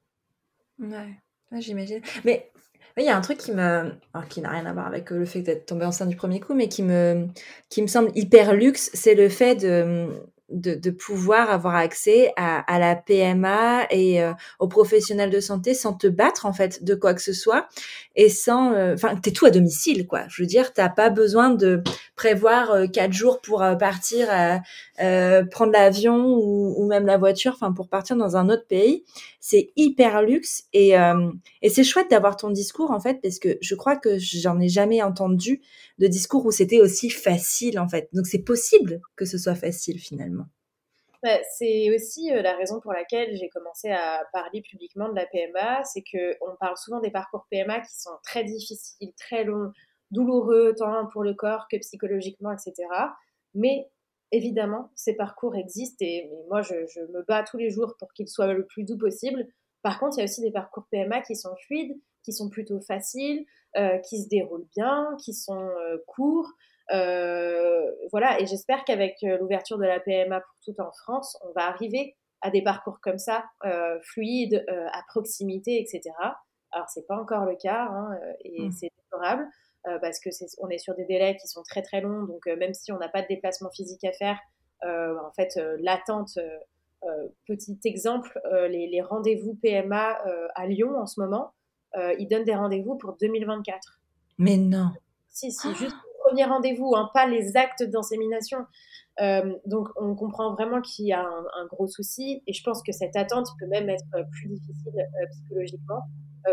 Ouais, 0.81 1.61
j'imagine. 1.61 2.03
Mais 2.25 2.50
il 2.97 3.05
y 3.05 3.09
a 3.09 3.17
un 3.17 3.21
truc 3.21 3.38
qui 3.38 3.53
me, 3.53 3.93
qui 4.31 4.41
n'a 4.41 4.50
rien 4.50 4.67
à 4.67 4.73
voir 4.73 4.87
avec 4.87 5.11
le 5.11 5.25
fait 5.26 5.43
d'être 5.43 5.67
tombée 5.67 5.85
enceinte 5.85 6.09
du 6.09 6.17
premier 6.17 6.41
coup, 6.41 6.55
mais 6.55 6.69
qui 6.69 6.83
me, 6.83 7.29
qui 7.69 7.83
me 7.83 7.87
semble 7.87 8.11
hyper 8.15 8.55
luxe, 8.55 8.91
c'est 8.95 9.15
le 9.15 9.29
fait 9.29 9.55
de 9.57 10.09
de, 10.49 10.91
pouvoir 10.91 11.50
avoir 11.50 11.75
accès 11.75 12.32
à, 12.37 12.78
la 12.78 12.95
PMA 12.95 13.87
et 13.91 14.23
euh, 14.23 14.32
aux 14.61 14.69
professionnels 14.69 15.30
de 15.30 15.41
santé 15.41 15.75
sans 15.75 15.93
te 15.93 16.06
battre 16.06 16.47
en 16.47 16.52
fait 16.52 16.85
de 16.85 16.95
quoi 16.95 17.15
que 17.15 17.23
ce 17.23 17.32
soit 17.32 17.69
et 18.15 18.28
sans 18.28 18.73
euh, 18.73 18.95
enfin 18.95 19.17
t'es 19.17 19.32
tout 19.32 19.47
à 19.47 19.50
domicile 19.50 20.06
quoi 20.06 20.23
je 20.28 20.43
veux 20.43 20.47
dire 20.47 20.73
t'as 20.73 20.89
pas 20.89 21.11
besoin 21.11 21.50
de 21.50 21.82
prévoir 22.15 22.71
euh, 22.71 22.87
quatre 22.87 23.13
jours 23.13 23.41
pour 23.41 23.65
partir 23.78 24.28
prendre 25.50 25.73
l'avion 25.73 26.37
ou, 26.37 26.75
ou, 26.78 26.87
même 26.87 27.06
la 27.06 27.19
voiture 27.19 27.52
enfin 27.54 27.73
pour 27.73 27.89
partir 27.89 28.17
dans 28.17 28.37
un 28.37 28.49
autre 28.49 28.67
pays 28.69 29.04
c'est 29.41 29.71
hyper 29.76 30.23
luxe 30.23 30.65
et 30.73 30.95
et 31.63 31.69
c'est 31.69 31.85
chouette 31.85 32.11
d'avoir 32.11 32.37
ton 32.37 32.50
discours 32.50 32.93
en 32.93 33.00
fait 33.00 33.21
parce 33.21 33.39
que 33.39 33.59
je 33.61 33.75
crois 33.75 33.97
que 33.97 34.17
j'en 34.19 34.61
ai 34.61 34.69
jamais 34.69 35.02
entendu 35.02 35.61
de 35.99 36.06
discours 36.06 36.45
où 36.47 36.50
c'était 36.50 36.80
aussi 36.80 37.11
facile 37.11 37.78
en 37.78 37.89
fait. 37.89 38.09
Donc 38.13 38.26
c'est 38.26 38.43
possible 38.43 39.00
que 39.17 39.25
ce 39.25 39.39
soit 39.39 39.54
facile 39.54 39.99
finalement. 39.99 40.46
Bah, 41.26 41.41
c'est 41.58 41.93
aussi 41.93 42.32
euh, 42.32 42.41
la 42.41 42.54
raison 42.54 42.78
pour 42.78 42.93
laquelle 42.93 43.34
j'ai 43.34 43.49
commencé 43.49 43.91
à 43.91 44.23
parler 44.32 44.62
publiquement 44.62 45.08
de 45.08 45.17
la 45.17 45.26
PMA, 45.26 45.82
c'est 45.82 46.02
que 46.02 46.36
on 46.41 46.54
parle 46.60 46.76
souvent 46.76 47.00
des 47.00 47.10
parcours 47.10 47.49
PMA 47.50 47.80
qui 47.80 47.99
sont 47.99 48.17
très 48.23 48.45
difficiles, 48.45 49.12
très 49.19 49.43
longs, 49.43 49.73
douloureux 50.12 50.73
tant 50.78 51.08
pour 51.08 51.25
le 51.25 51.34
corps 51.34 51.67
que 51.69 51.78
psychologiquement, 51.78 52.52
etc. 52.52 52.75
Mais 53.54 53.91
évidemment, 54.30 54.93
ces 54.95 55.17
parcours 55.17 55.56
existent 55.56 56.04
et, 56.04 56.30
moi 56.49 56.62
je, 56.62 56.86
je, 56.95 57.00
me 57.00 57.25
bats 57.26 57.43
tous 57.43 57.56
les 57.56 57.71
jours 57.71 57.97
pour 57.99 58.12
qu'ils 58.12 58.28
soient 58.28 58.54
le 58.54 58.65
plus 58.65 58.84
doux 58.84 58.97
possible. 58.97 59.49
Par 59.82 59.99
contre, 59.99 60.19
il 60.19 60.21
y 60.21 60.23
a 60.23 60.26
aussi 60.26 60.43
des 60.43 60.52
parcours 60.52 60.86
PMA 60.93 61.23
qui 61.23 61.34
sont 61.34 61.56
fluides, 61.67 62.00
qui 62.23 62.32
sont 62.32 62.50
plutôt 62.50 62.80
faciles, 62.82 63.45
euh, 63.76 63.99
qui 63.99 64.23
se 64.23 64.28
déroulent 64.28 64.69
bien, 64.76 65.08
qui 65.25 65.34
sont 65.34 65.71
euh, 65.71 65.99
courts. 66.06 66.52
Euh, 66.93 67.91
voilà, 68.13 68.41
et 68.41 68.47
j'espère 68.47 68.85
qu'avec 68.85 69.17
l'ouverture 69.23 69.79
de 69.79 69.85
la 69.85 70.01
PMA 70.01 70.41
pour 70.41 70.57
tout 70.65 70.81
en 70.81 70.93
France, 70.93 71.37
on 71.43 71.53
va 71.53 71.67
arriver 71.67 72.17
à 72.43 72.51
des 72.51 72.63
parcours 72.63 73.01
comme 73.01 73.19
ça, 73.19 73.45
fluides, 74.03 74.65
à 74.69 75.03
proximité, 75.09 75.81
etc. 75.81 76.15
Alors 76.71 76.89
c'est 76.89 77.07
pas 77.07 77.17
encore 77.17 77.45
le 77.45 77.57
cas, 77.57 77.89
hein, 77.91 78.11
et 78.45 78.69
mmh. 78.69 78.73
c'est 78.73 78.93
déplorable 78.97 79.47
parce 80.01 80.21
que 80.21 80.29
est, 80.29 80.57
on 80.59 80.69
est 80.69 80.79
sur 80.79 80.95
des 80.95 81.07
délais 81.07 81.37
qui 81.37 81.49
sont 81.49 81.63
très 81.63 81.83
très 81.83 82.01
longs. 82.01 82.25
Donc 82.25 82.47
même 82.47 82.75
si 82.75 82.93
on 82.93 82.99
n'a 82.99 83.09
pas 83.09 83.23
de 83.23 83.29
déplacement 83.29 83.71
physique 83.71 84.05
à 84.05 84.13
faire, 84.13 84.39
en 84.83 85.33
fait 85.35 85.59
l'attente 85.79 86.39
petit 87.49 87.81
exemple, 87.85 88.41
les, 88.69 88.87
les 88.87 89.01
rendez-vous 89.01 89.55
PMA 89.55 90.19
à 90.55 90.67
Lyon 90.67 90.97
en 90.99 91.07
ce 91.07 91.19
moment, 91.21 91.53
euh, 91.97 92.15
ils 92.19 92.29
donnent 92.29 92.45
des 92.45 92.55
rendez-vous 92.55 92.97
pour 92.97 93.17
2024. 93.17 94.01
Mais 94.39 94.57
non. 94.57 94.91
Si, 95.29 95.51
si, 95.53 95.69
juste 95.75 95.97
le 95.97 96.05
premier 96.37 96.45
rendez-vous, 96.45 96.95
hein, 96.95 97.11
pas 97.15 97.27
les 97.27 97.57
actes 97.57 97.83
d'insémination. 97.83 98.67
Euh, 99.21 99.55
donc, 99.65 99.89
on 99.97 100.15
comprend 100.15 100.53
vraiment 100.53 100.83
qu'il 100.83 101.07
y 101.07 101.13
a 101.13 101.25
un, 101.25 101.67
gros 101.67 101.87
souci, 101.87 102.43
et 102.47 102.53
je 102.53 102.63
pense 102.63 102.83
que 102.83 102.93
cette 102.93 103.17
attente 103.17 103.49
peut 103.59 103.67
même 103.67 103.89
être 103.89 104.05
plus 104.33 104.49
difficile 104.49 104.99
euh, 104.99 105.27
psychologiquement 105.31 106.03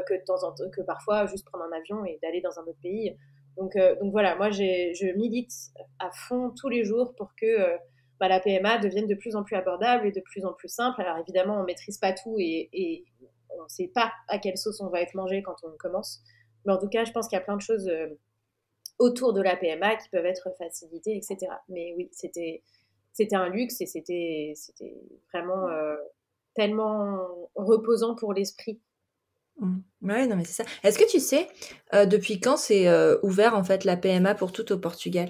que 0.08 0.16
de 0.16 0.24
temps 0.26 0.44
en 0.44 0.52
temps, 0.54 0.70
que 0.76 0.82
parfois 0.82 1.28
juste 1.28 1.46
prendre 1.46 1.66
un 1.66 1.78
avion 1.78 2.04
et 2.04 2.18
d'aller 2.24 2.42
dans 2.42 2.58
un 2.60 2.64
autre 2.64 2.80
pays. 2.82 3.16
Donc, 3.58 3.78
donc 4.02 4.12
voilà, 4.12 4.36
moi, 4.36 4.50
je 4.50 5.16
milite 5.16 5.52
à 6.00 6.10
fond 6.12 6.52
tous 6.60 6.68
les 6.68 6.84
jours 6.84 7.14
pour 7.14 7.36
que 7.40 7.78
bah, 8.20 8.28
la 8.28 8.40
PMA 8.40 8.80
devienne 8.80 9.06
de 9.06 9.14
plus 9.14 9.36
en 9.36 9.44
plus 9.44 9.56
abordable 9.56 10.08
et 10.08 10.12
de 10.12 10.22
plus 10.22 10.46
en 10.46 10.54
plus 10.54 10.70
simple. 10.70 11.00
Alors 11.02 11.18
évidemment, 11.20 11.60
on 11.60 11.64
maîtrise 11.64 12.00
pas 12.00 12.12
tout 12.12 12.38
et, 12.40 12.70
et 12.74 13.06
on 13.60 13.64
ne 13.64 13.68
sait 13.68 13.92
pas 13.94 14.12
à 14.30 14.40
quelle 14.40 14.58
sauce 14.58 14.82
on 14.82 14.90
va 14.90 15.02
être 15.02 15.14
mangé 15.14 15.44
quand 15.44 15.58
on 15.64 15.78
commence. 15.78 16.24
Mais 16.66 16.74
en 16.74 16.78
tout 16.78 16.88
cas, 16.88 17.04
je 17.04 17.12
pense 17.12 17.28
qu'il 17.28 17.38
y 17.38 17.42
a 17.42 17.44
plein 17.44 17.58
de 17.58 17.62
choses 17.62 17.88
euh, 17.88 18.08
autour 19.00 19.34
de 19.34 19.42
la 19.42 19.56
PMA 19.56 19.96
qui 19.96 20.10
peuvent 20.10 20.26
être 20.26 20.50
facilitées, 20.58 21.16
etc. 21.16 21.38
Mais 21.70 21.94
oui, 21.98 22.10
c'était 22.12 22.62
c'était 23.12 23.36
un 23.36 23.50
luxe 23.50 23.80
et 23.82 23.86
c'était 23.86 24.54
c'était 24.56 24.96
vraiment 25.32 25.68
euh, 25.70 25.96
tellement 26.56 27.28
reposant 27.56 28.16
pour 28.16 28.34
l'esprit. 28.34 28.80
Mmh. 29.60 29.78
Oui, 30.02 30.28
non 30.28 30.36
mais 30.36 30.46
c'est 30.46 30.64
ça. 30.64 30.70
Est-ce 30.84 30.98
que 30.98 31.10
tu 31.10 31.20
sais 31.20 31.48
euh, 31.94 32.06
depuis 32.06 32.40
quand 32.40 32.58
c'est 32.58 32.88
ouvert 33.24 33.56
en 33.56 33.64
fait 33.64 33.84
la 33.86 33.98
PMA 33.98 34.36
pour 34.36 34.52
tout 34.52 34.72
au 34.72 34.78
Portugal? 34.78 35.30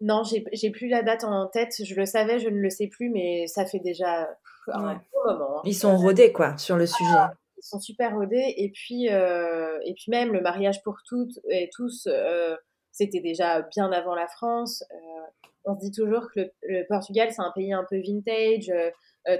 Non, 0.00 0.22
j'ai 0.24 0.70
plus 0.70 0.88
la 0.88 1.02
date 1.02 1.22
en 1.22 1.46
tête. 1.46 1.74
Je 1.84 1.94
le 1.94 2.06
savais, 2.06 2.40
je 2.40 2.48
ne 2.48 2.58
le 2.58 2.70
sais 2.70 2.88
plus, 2.88 3.08
mais 3.08 3.46
ça 3.46 3.64
fait 3.64 3.78
déjà 3.78 4.28
un 4.66 4.94
bon 4.94 5.32
moment. 5.32 5.58
Hein. 5.58 5.62
Ils 5.64 5.76
sont 5.76 5.96
rodés 5.96 6.32
quoi 6.32 6.58
sur 6.58 6.76
le 6.76 6.86
sujet. 6.86 7.14
Ah, 7.14 7.32
sont 7.62 7.80
super 7.80 8.14
rodés. 8.14 8.54
Et 8.56 8.70
puis, 8.70 9.08
euh, 9.10 9.78
et 9.84 9.94
puis 9.94 10.06
même 10.08 10.32
le 10.32 10.40
mariage 10.40 10.82
pour 10.82 10.98
toutes 11.06 11.38
et 11.48 11.70
tous, 11.74 12.06
euh, 12.06 12.56
c'était 12.92 13.20
déjà 13.20 13.62
bien 13.62 13.90
avant 13.90 14.14
la 14.14 14.28
France. 14.28 14.84
Euh, 14.92 15.48
on 15.64 15.74
se 15.74 15.80
dit 15.80 15.92
toujours 15.92 16.30
que 16.34 16.40
le, 16.62 16.86
Portugal, 16.86 17.30
c'est 17.32 17.42
un 17.42 17.52
pays 17.54 17.72
un 17.72 17.86
peu 17.88 18.00
vintage, 18.00 18.72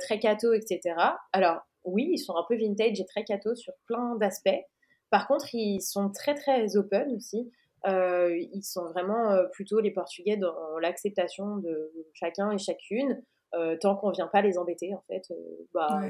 très 0.00 0.18
catho, 0.20 0.52
etc. 0.52 0.94
Alors 1.32 1.60
oui, 1.84 2.10
ils 2.12 2.18
sont 2.18 2.36
un 2.36 2.44
peu 2.48 2.56
vintage 2.56 3.00
et 3.00 3.06
très 3.06 3.24
catho 3.24 3.54
sur 3.54 3.72
plein 3.86 4.14
d'aspects. 4.16 4.50
Par 5.10 5.26
contre, 5.26 5.52
ils 5.54 5.80
sont 5.80 6.10
très 6.10 6.34
très 6.34 6.76
open 6.76 7.16
aussi. 7.16 7.50
ils 7.84 8.62
sont 8.62 8.86
vraiment 8.86 9.36
plutôt 9.52 9.80
les 9.80 9.90
Portugais 9.90 10.36
dans 10.36 10.78
l'acceptation 10.80 11.56
de 11.56 11.92
chacun 12.14 12.52
et 12.52 12.58
chacune, 12.58 13.20
tant 13.80 13.96
qu'on 13.96 14.10
vient 14.10 14.28
pas 14.28 14.42
les 14.42 14.58
embêter 14.58 14.94
en 14.94 15.02
fait. 15.08 15.24
bah, 15.74 16.02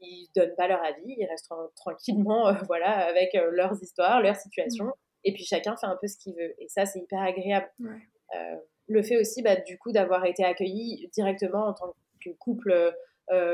ils 0.00 0.28
donnent 0.34 0.54
pas 0.56 0.68
leur 0.68 0.82
avis, 0.82 1.14
ils 1.18 1.26
restent 1.26 1.52
tranquillement, 1.76 2.48
euh, 2.48 2.52
voilà, 2.66 3.06
avec 3.06 3.34
euh, 3.34 3.50
leurs 3.52 3.80
histoires, 3.82 4.20
leurs 4.20 4.36
situations, 4.36 4.86
mm. 4.86 4.92
Et 5.24 5.32
puis 5.32 5.44
chacun 5.44 5.76
fait 5.76 5.86
un 5.86 5.96
peu 6.00 6.06
ce 6.06 6.16
qu'il 6.16 6.34
veut. 6.34 6.54
Et 6.58 6.68
ça, 6.68 6.86
c'est 6.86 7.00
hyper 7.00 7.20
agréable. 7.20 7.70
Euh, 7.80 8.56
le 8.88 9.02
fait 9.02 9.18
aussi, 9.18 9.42
bah, 9.42 9.56
du 9.56 9.78
coup, 9.78 9.92
d'avoir 9.92 10.24
été 10.24 10.44
accueilli 10.44 11.08
directement 11.12 11.66
en 11.66 11.74
tant 11.74 11.94
que 12.24 12.30
couple 12.30 12.94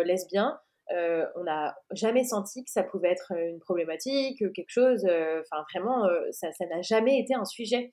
lesbien, 0.05 0.59
on 0.91 1.45
n'a 1.45 1.77
jamais 1.93 2.25
senti 2.25 2.65
que 2.65 2.71
ça 2.71 2.83
pouvait 2.83 3.11
être 3.11 3.33
une 3.33 3.61
problématique, 3.61 4.39
quelque 4.39 4.71
chose. 4.71 5.05
Enfin, 5.05 5.65
vraiment, 5.75 6.09
ça 6.31 6.49
n'a 6.71 6.81
jamais 6.83 7.19
été 7.19 7.35
un 7.35 7.45
sujet. 7.45 7.93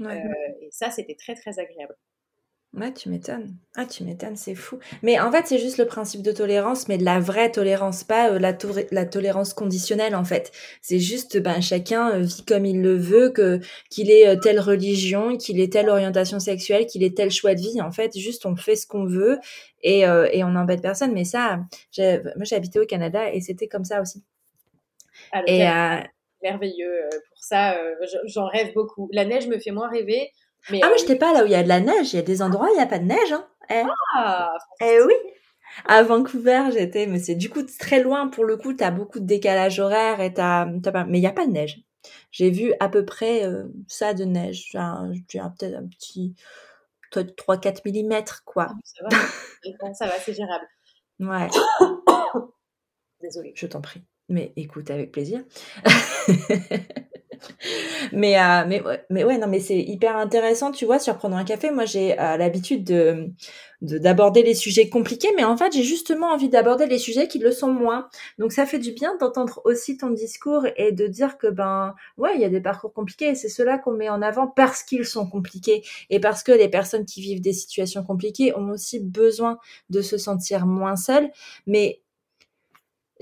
et 0.00 0.68
ça, 0.70 0.90
c'était 0.90 1.14
très, 1.14 1.34
très 1.34 1.58
agréable. 1.58 1.96
Ouais, 2.76 2.92
tu 2.92 3.08
m'étonnes. 3.08 3.54
Ah, 3.76 3.86
tu 3.86 4.02
m'étonnes, 4.02 4.34
c'est 4.34 4.56
fou. 4.56 4.80
Mais 5.02 5.20
en 5.20 5.30
fait, 5.30 5.46
c'est 5.46 5.58
juste 5.58 5.78
le 5.78 5.86
principe 5.86 6.22
de 6.22 6.32
tolérance, 6.32 6.88
mais 6.88 6.98
de 6.98 7.04
la 7.04 7.20
vraie 7.20 7.52
tolérance, 7.52 8.02
pas 8.02 8.32
euh, 8.32 8.38
la, 8.40 8.56
la, 8.90 9.06
tolérance 9.06 9.54
conditionnelle, 9.54 10.16
en 10.16 10.24
fait. 10.24 10.50
C'est 10.82 10.98
juste, 10.98 11.38
ben, 11.38 11.60
chacun 11.60 12.10
euh, 12.10 12.20
vit 12.20 12.44
comme 12.44 12.66
il 12.66 12.82
le 12.82 12.96
veut, 12.96 13.30
que 13.30 13.60
qu'il 13.90 14.10
ait 14.10 14.26
euh, 14.26 14.36
telle 14.36 14.58
religion, 14.58 15.36
qu'il 15.36 15.60
ait 15.60 15.68
telle 15.68 15.88
orientation 15.88 16.40
sexuelle, 16.40 16.86
qu'il 16.86 17.04
ait 17.04 17.14
tel 17.14 17.30
choix 17.30 17.54
de 17.54 17.60
vie. 17.60 17.80
En 17.80 17.92
fait, 17.92 18.18
juste, 18.18 18.44
on 18.44 18.56
fait 18.56 18.74
ce 18.74 18.88
qu'on 18.88 19.04
veut 19.04 19.38
et, 19.82 20.00
et 20.00 20.42
on 20.44 20.48
n'embête 20.48 20.80
personne. 20.80 21.12
Mais 21.12 21.24
ça, 21.24 21.58
moi, 21.98 22.44
j'ai 22.44 22.56
habité 22.56 22.80
au 22.80 22.86
Canada 22.86 23.32
et 23.32 23.40
c'était 23.40 23.68
comme 23.68 23.84
ça 23.84 24.00
aussi. 24.00 24.24
Ah, 25.30 25.42
et 25.46 25.64
merveilleux 26.42 27.08
pour 27.28 27.38
ça. 27.38 27.76
J'en 28.24 28.46
rêve 28.46 28.72
beaucoup. 28.74 29.08
La 29.12 29.24
neige 29.24 29.46
me 29.46 29.58
fait 29.58 29.72
moins 29.72 29.88
rêver 29.88 30.30
ah, 30.66 30.70
mais 30.70 30.84
euh, 30.84 30.88
j'étais 30.98 31.16
pas 31.16 31.32
là 31.32 31.42
où 31.42 31.46
il 31.46 31.52
y 31.52 31.56
a 31.56 31.62
de 31.62 31.68
la 31.68 31.80
neige. 31.80 32.12
Il 32.12 32.16
y 32.16 32.18
a 32.18 32.22
des 32.22 32.42
endroits 32.42 32.68
où 32.68 32.72
il 32.72 32.76
n'y 32.76 32.82
a 32.82 32.86
pas 32.86 32.98
de 32.98 33.04
neige. 33.04 33.32
Hein. 33.32 33.46
Eh. 33.70 33.82
Ah, 34.14 34.56
eh 34.80 34.98
oui. 35.06 35.14
À 35.86 36.02
Vancouver, 36.02 36.70
j'étais, 36.72 37.06
mais 37.06 37.18
c'est 37.18 37.34
du 37.34 37.50
coup 37.50 37.62
très 37.62 38.02
loin 38.02 38.28
pour 38.28 38.44
le 38.44 38.56
coup. 38.56 38.72
Tu 38.74 38.84
as 38.84 38.90
beaucoup 38.90 39.20
de 39.20 39.26
décalage 39.26 39.80
horaire 39.80 40.20
et 40.20 40.32
t'as, 40.32 40.66
pas... 40.66 41.04
mais 41.04 41.18
il 41.18 41.22
n'y 41.22 41.26
a 41.26 41.32
pas 41.32 41.46
de 41.46 41.52
neige. 41.52 41.82
J'ai 42.30 42.50
vu 42.50 42.72
à 42.80 42.88
peu 42.88 43.04
près 43.04 43.44
euh, 43.44 43.64
ça 43.88 44.14
de 44.14 44.24
neige. 44.24 44.70
J'ai 44.72 45.40
peut-être 45.40 45.74
un 45.74 45.88
petit 45.88 46.34
3-4 47.12 47.80
mm, 47.84 48.24
quoi. 48.44 48.68
Ah, 48.70 48.74
ça 48.84 49.04
va, 49.08 49.94
ça 49.94 50.06
va 50.06 50.18
c'est 50.18 50.34
gérable. 50.34 50.66
Ouais. 51.20 51.48
Désolée. 53.20 53.52
Je 53.54 53.66
t'en 53.66 53.80
prie. 53.80 54.02
Mais 54.28 54.52
écoute, 54.56 54.90
avec 54.90 55.12
plaisir. 55.12 55.44
mais, 58.12 58.38
euh, 58.38 58.96
mais, 59.10 59.24
ouais, 59.24 59.38
non, 59.38 59.46
mais 59.48 59.60
c'est 59.60 59.78
hyper 59.78 60.16
intéressant, 60.16 60.72
tu 60.72 60.86
vois, 60.86 60.98
sur 60.98 61.16
prendre 61.16 61.36
un 61.36 61.44
café. 61.44 61.70
Moi, 61.70 61.84
j'ai 61.84 62.18
euh, 62.18 62.36
l'habitude 62.36 62.84
de 62.84 63.30
d'aborder 63.82 64.42
les 64.42 64.54
sujets 64.54 64.88
compliqués, 64.88 65.28
mais 65.36 65.44
en 65.44 65.58
fait, 65.58 65.74
j'ai 65.74 65.82
justement 65.82 66.28
envie 66.28 66.48
d'aborder 66.48 66.86
les 66.86 66.96
sujets 66.96 67.28
qui 67.28 67.38
le 67.38 67.52
sont 67.52 67.70
moins. 67.70 68.08
Donc, 68.38 68.52
ça 68.52 68.64
fait 68.64 68.78
du 68.78 68.92
bien 68.92 69.14
d'entendre 69.20 69.60
aussi 69.66 69.98
ton 69.98 70.08
discours 70.08 70.64
et 70.78 70.92
de 70.92 71.06
dire 71.06 71.36
que, 71.36 71.48
ben, 71.48 71.94
ouais, 72.16 72.30
il 72.34 72.40
y 72.40 72.46
a 72.46 72.48
des 72.48 72.62
parcours 72.62 72.94
compliqués 72.94 73.28
et 73.28 73.34
c'est 73.34 73.50
cela 73.50 73.76
qu'on 73.76 73.92
met 73.92 74.08
en 74.08 74.22
avant 74.22 74.46
parce 74.46 74.82
qu'ils 74.82 75.04
sont 75.04 75.28
compliqués 75.28 75.82
et 76.08 76.18
parce 76.18 76.42
que 76.42 76.52
les 76.52 76.70
personnes 76.70 77.04
qui 77.04 77.20
vivent 77.20 77.42
des 77.42 77.52
situations 77.52 78.02
compliquées 78.04 78.56
ont 78.56 78.70
aussi 78.70 79.00
besoin 79.00 79.58
de 79.90 80.00
se 80.00 80.16
sentir 80.16 80.64
moins 80.64 80.96
seules. 80.96 81.30
Mais 81.66 82.00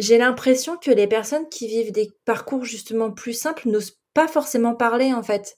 j'ai 0.03 0.19
l'impression 0.19 0.77
que 0.77 0.91
les 0.91 1.07
personnes 1.07 1.49
qui 1.49 1.69
vivent 1.69 1.93
des 1.93 2.11
parcours 2.25 2.65
justement 2.65 3.13
plus 3.13 3.35
simples 3.35 3.69
n'osent 3.69 3.99
pas 4.15 4.27
forcément 4.27 4.75
parler 4.75 5.13
en 5.13 5.23
fait 5.23 5.57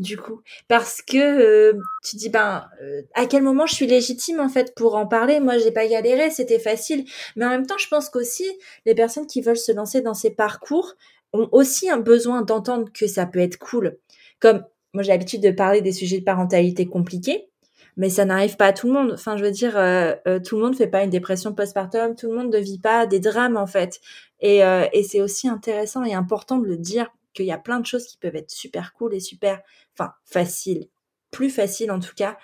du 0.00 0.16
coup. 0.16 0.42
Parce 0.66 1.00
que 1.00 1.16
euh, 1.16 1.80
tu 2.02 2.16
dis 2.16 2.28
ben 2.28 2.66
euh, 2.82 3.02
à 3.14 3.26
quel 3.26 3.44
moment 3.44 3.66
je 3.66 3.74
suis 3.76 3.86
légitime 3.86 4.40
en 4.40 4.48
fait 4.48 4.74
pour 4.74 4.96
en 4.96 5.06
parler? 5.06 5.38
Moi 5.38 5.58
j'ai 5.58 5.70
pas 5.70 5.86
galéré 5.86 6.30
c'était 6.30 6.58
facile. 6.58 7.04
Mais 7.36 7.44
en 7.44 7.50
même 7.50 7.66
temps 7.66 7.78
je 7.78 7.86
pense 7.86 8.10
qu'aussi 8.10 8.44
les 8.84 8.96
personnes 8.96 9.28
qui 9.28 9.40
veulent 9.40 9.56
se 9.56 9.70
lancer 9.70 10.00
dans 10.00 10.14
ces 10.14 10.30
parcours 10.30 10.94
ont 11.32 11.48
aussi 11.52 11.88
un 11.88 11.98
besoin 11.98 12.42
d'entendre 12.42 12.88
que 12.92 13.06
ça 13.06 13.26
peut 13.26 13.38
être 13.38 13.58
cool. 13.58 13.96
Comme 14.40 14.64
moi 14.92 15.04
j'ai 15.04 15.12
l'habitude 15.12 15.40
de 15.40 15.52
parler 15.52 15.82
des 15.82 15.92
sujets 15.92 16.18
de 16.18 16.24
parentalité 16.24 16.86
compliqués 16.86 17.48
mais 17.96 18.10
ça 18.10 18.24
n'arrive 18.24 18.56
pas 18.56 18.66
à 18.66 18.72
tout 18.72 18.86
le 18.86 18.92
monde. 18.92 19.12
Enfin, 19.12 19.36
je 19.36 19.44
veux 19.44 19.50
dire, 19.50 19.76
euh, 19.76 20.14
tout 20.44 20.56
le 20.56 20.62
monde 20.62 20.72
ne 20.72 20.76
fait 20.76 20.88
pas 20.88 21.04
une 21.04 21.10
dépression 21.10 21.54
postpartum, 21.54 22.14
tout 22.16 22.30
le 22.30 22.36
monde 22.36 22.52
ne 22.52 22.58
vit 22.58 22.78
pas 22.78 23.06
des 23.06 23.20
drames 23.20 23.56
en 23.56 23.66
fait. 23.66 24.00
Et, 24.40 24.58
et 24.92 25.02
c'est 25.04 25.22
aussi 25.22 25.48
intéressant 25.48 26.04
et 26.04 26.12
important 26.12 26.58
de 26.58 26.66
le 26.66 26.76
dire 26.76 27.08
qu'il 27.32 27.46
y 27.46 27.52
a 27.52 27.58
plein 27.58 27.80
de 27.80 27.86
choses 27.86 28.04
qui 28.06 28.18
peuvent 28.18 28.36
être 28.36 28.50
super 28.50 28.92
cool 28.92 29.14
et 29.14 29.20
super, 29.20 29.60
enfin, 29.96 30.12
faciles, 30.24 30.88
plus 31.30 31.50
faciles 31.50 31.90
en 31.90 32.00
tout 32.00 32.14
cas. 32.14 32.36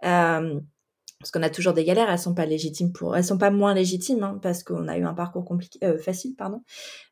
parce 0.00 1.32
qu'on 1.32 1.42
a 1.42 1.50
toujours 1.50 1.72
des 1.72 1.84
galères, 1.84 2.10
elles 2.10 2.18
sont 2.18 2.34
pas 2.34 2.46
légitimes 2.46 2.92
pour, 2.92 3.16
elles 3.16 3.24
sont 3.24 3.38
pas 3.38 3.50
moins 3.50 3.74
légitimes 3.74 4.22
hein, 4.22 4.38
parce 4.40 4.62
qu'on 4.62 4.86
a 4.86 4.96
eu 4.98 5.04
un 5.04 5.14
parcours 5.14 5.44
compliqué, 5.44 5.78
euh, 5.84 5.98
facile, 5.98 6.36
pardon. 6.36 6.62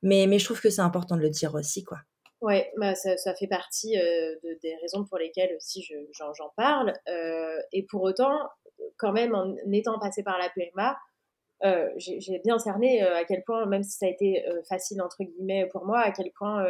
Mais, 0.03 0.27
mais 0.29 0.39
je 0.39 0.45
trouve 0.45 0.61
que 0.61 0.71
c'est 0.71 0.83
important 0.83 1.17
de 1.17 1.23
le 1.23 1.31
dire 1.31 1.55
aussi, 1.55 1.83
quoi. 1.83 1.99
Ouais, 2.43 2.71
bah 2.77 2.95
ça, 2.95 3.17
ça, 3.17 3.35
fait 3.35 3.47
partie 3.47 3.99
euh, 3.99 4.35
de, 4.45 4.59
des 4.63 4.75
raisons 4.77 5.05
pour 5.05 5.19
lesquelles 5.19 5.55
aussi 5.57 5.83
j'en 6.13 6.33
je, 6.35 6.43
parle. 6.57 6.93
Euh, 7.09 7.59
et 7.73 7.85
pour 7.85 8.03
autant, 8.03 8.39
quand 8.99 9.13
même, 9.13 9.35
en 9.35 9.55
étant 9.73 9.99
passé 9.99 10.23
par 10.23 10.39
la 10.39 10.51
PMA, 10.51 10.99
j'ai 11.97 12.39
bien 12.45 12.59
cerné 12.59 13.01
à 13.01 13.25
quel 13.25 13.43
point, 13.45 13.65
même 13.67 13.83
si 13.83 13.97
ça 13.97 14.07
a 14.07 14.11
été 14.11 14.45
facile 14.69 15.01
entre 15.01 15.25
guillemets 15.25 15.67
pour 15.73 15.87
moi, 15.87 16.01
à 16.01 16.13
quel 16.13 16.31
point 16.39 16.67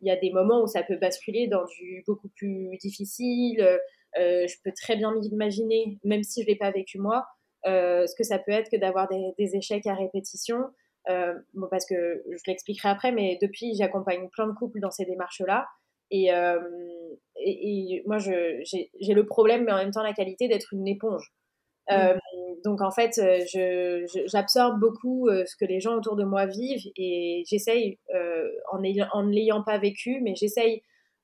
il 0.00 0.08
y 0.08 0.10
a 0.10 0.16
des 0.16 0.32
moments 0.32 0.62
où 0.62 0.66
ça 0.66 0.82
peut 0.82 0.96
basculer 0.96 1.46
dans 1.46 1.64
du 1.66 2.02
beaucoup 2.06 2.28
plus 2.36 2.76
difficile. 2.78 3.64
Euh, 4.18 4.46
je 4.46 4.56
peux 4.64 4.72
très 4.72 4.96
bien 4.96 5.14
m'imaginer, 5.14 5.98
même 6.04 6.22
si 6.22 6.42
je 6.42 6.48
l'ai 6.48 6.56
pas 6.56 6.70
vécu 6.70 6.98
moi, 6.98 7.26
euh, 7.66 8.06
ce 8.06 8.14
que 8.16 8.24
ça 8.24 8.38
peut 8.38 8.52
être 8.52 8.70
que 8.70 8.76
d'avoir 8.76 9.08
des, 9.08 9.56
échecs 9.56 9.86
à 9.86 9.94
répétition. 9.94 10.58
Euh, 11.10 11.34
bon, 11.54 11.66
parce 11.70 11.84
que 11.86 12.22
je 12.30 12.42
l'expliquerai 12.46 12.88
après, 12.88 13.12
mais 13.12 13.38
depuis, 13.42 13.74
j'accompagne 13.74 14.28
plein 14.30 14.46
de 14.46 14.52
couples 14.52 14.80
dans 14.80 14.90
ces 14.90 15.04
démarches-là. 15.04 15.66
Et, 16.12 16.30
et, 17.36 18.02
moi, 18.06 18.18
j'ai 18.18 19.14
le 19.14 19.26
problème, 19.26 19.64
mais 19.64 19.72
en 19.72 19.76
même 19.76 19.92
temps 19.92 20.02
la 20.02 20.12
qualité 20.12 20.48
d'être 20.48 20.72
une 20.72 20.88
éponge. 20.88 21.32
Euh, 21.90 22.14
donc 22.64 22.82
en 22.82 22.90
fait, 22.90 23.18
euh, 23.18 24.06
j'absorbe 24.26 24.78
beaucoup 24.78 25.28
euh, 25.28 25.44
ce 25.46 25.56
que 25.56 25.64
les 25.64 25.80
gens 25.80 25.96
autour 25.96 26.16
de 26.16 26.24
moi 26.24 26.46
vivent 26.46 26.90
et 26.96 27.42
j'essaye, 27.46 27.98
en 28.72 28.78
ne 28.78 29.32
l'ayant 29.32 29.62
pas 29.62 29.78
vécu, 29.78 30.20
mais 30.22 30.34
j'essaye 30.34 30.82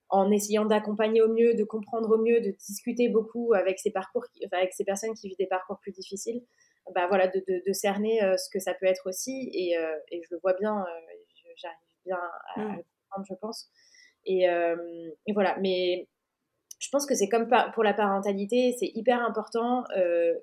en 0.09 0.31
essayant 0.31 0.65
d'accompagner 0.65 1.21
au 1.21 1.33
mieux, 1.33 1.55
de 1.55 1.65
comprendre 1.65 2.11
au 2.17 2.19
mieux, 2.19 2.41
de 2.41 2.51
discuter 2.51 3.09
beaucoup 3.09 3.55
avec 3.55 3.79
ces 3.79 3.91
parcours, 3.91 4.25
avec 4.53 4.73
ces 4.73 4.85
personnes 4.85 5.15
qui 5.15 5.29
vivent 5.29 5.39
des 5.39 5.47
parcours 5.47 5.79
plus 5.81 5.93
difficiles, 5.93 6.43
bah 6.95 7.07
voilà, 7.09 7.27
de, 7.29 7.43
de, 7.47 7.73
cerner 7.73 8.21
ce 8.39 8.49
que 8.51 8.59
ça 8.61 8.75
peut 8.75 8.87
être 8.87 9.09
aussi 9.09 9.51
et, 9.53 9.73
et 10.11 10.23
je 10.23 10.29
le 10.31 10.39
vois 10.41 10.55
bien, 10.55 10.85
j'arrive 11.57 11.77
bien 12.05 12.19
à, 12.55 12.61
mmh. 12.61 12.83
comprendre, 13.11 13.27
je 13.29 13.35
pense. 13.35 13.71
Et, 14.25 14.45
et, 15.27 15.33
voilà, 15.33 15.57
mais 15.61 16.09
je 16.79 16.89
pense 16.91 17.07
que 17.07 17.15
c'est 17.15 17.29
comme 17.29 17.49
pour 17.75 17.85
la 17.85 17.95
parentalité, 17.95 18.75
c'est 18.79 18.91
hyper 18.95 19.23
important 19.23 19.85
euh, 19.97 20.35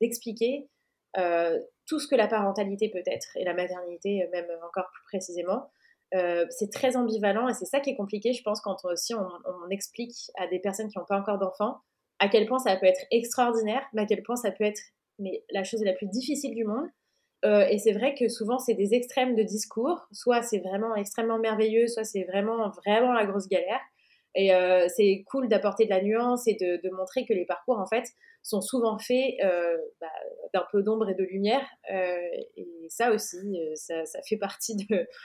d'expliquer 0.00 0.68
euh, 1.16 1.58
tout 1.86 1.98
ce 1.98 2.08
que 2.08 2.16
la 2.16 2.28
parentalité 2.28 2.90
peut 2.90 3.02
être 3.06 3.36
et 3.36 3.44
la 3.44 3.54
maternité 3.54 4.28
même 4.32 4.46
encore 4.66 4.90
plus 4.92 5.04
précisément. 5.04 5.70
Euh, 6.14 6.46
c'est 6.50 6.70
très 6.70 6.96
ambivalent 6.96 7.48
et 7.48 7.54
c'est 7.54 7.64
ça 7.64 7.80
qui 7.80 7.90
est 7.90 7.96
compliqué, 7.96 8.32
je 8.32 8.42
pense, 8.42 8.60
quand 8.60 8.84
aussi 8.84 9.14
on, 9.14 9.26
on 9.46 9.68
explique 9.70 10.30
à 10.36 10.46
des 10.46 10.60
personnes 10.60 10.88
qui 10.88 10.98
n'ont 10.98 11.04
pas 11.04 11.18
encore 11.18 11.38
d'enfants 11.38 11.78
à 12.20 12.28
quel 12.28 12.46
point 12.46 12.58
ça 12.58 12.76
peut 12.76 12.86
être 12.86 13.04
extraordinaire, 13.10 13.84
mais 13.92 14.02
à 14.02 14.06
quel 14.06 14.22
point 14.22 14.36
ça 14.36 14.52
peut 14.52 14.64
être 14.64 14.80
mais, 15.18 15.44
la 15.50 15.64
chose 15.64 15.82
la 15.82 15.92
plus 15.92 16.06
difficile 16.06 16.54
du 16.54 16.64
monde. 16.64 16.86
Euh, 17.44 17.66
et 17.68 17.78
c'est 17.78 17.92
vrai 17.92 18.14
que 18.14 18.28
souvent 18.28 18.58
c'est 18.58 18.74
des 18.74 18.94
extrêmes 18.94 19.34
de 19.34 19.42
discours, 19.42 20.06
soit 20.12 20.42
c'est 20.42 20.60
vraiment 20.60 20.96
extrêmement 20.96 21.38
merveilleux, 21.38 21.88
soit 21.88 22.04
c'est 22.04 22.24
vraiment 22.24 22.70
vraiment 22.70 23.12
la 23.12 23.26
grosse 23.26 23.48
galère. 23.48 23.80
Et 24.34 24.52
euh, 24.54 24.86
c'est 24.88 25.24
cool 25.28 25.48
d'apporter 25.48 25.84
de 25.84 25.90
la 25.90 26.02
nuance 26.02 26.48
et 26.48 26.54
de, 26.54 26.80
de, 26.82 26.90
montrer 26.90 27.24
que 27.24 27.32
les 27.32 27.44
parcours, 27.44 27.78
en 27.78 27.86
fait, 27.86 28.04
sont 28.42 28.60
souvent 28.60 28.98
faits 28.98 29.34
euh, 29.44 29.76
bah, 30.00 30.08
d'un 30.52 30.66
peu 30.72 30.82
d'ombre 30.82 31.08
et 31.08 31.14
de 31.14 31.22
lumière. 31.22 31.64
Et 31.88 32.86
ça 32.88 33.12
aussi, 33.12 33.56
ça, 33.76 34.04
ça, 34.06 34.20
fait 34.28 34.36
partie 34.36 34.74
de... 34.76 35.06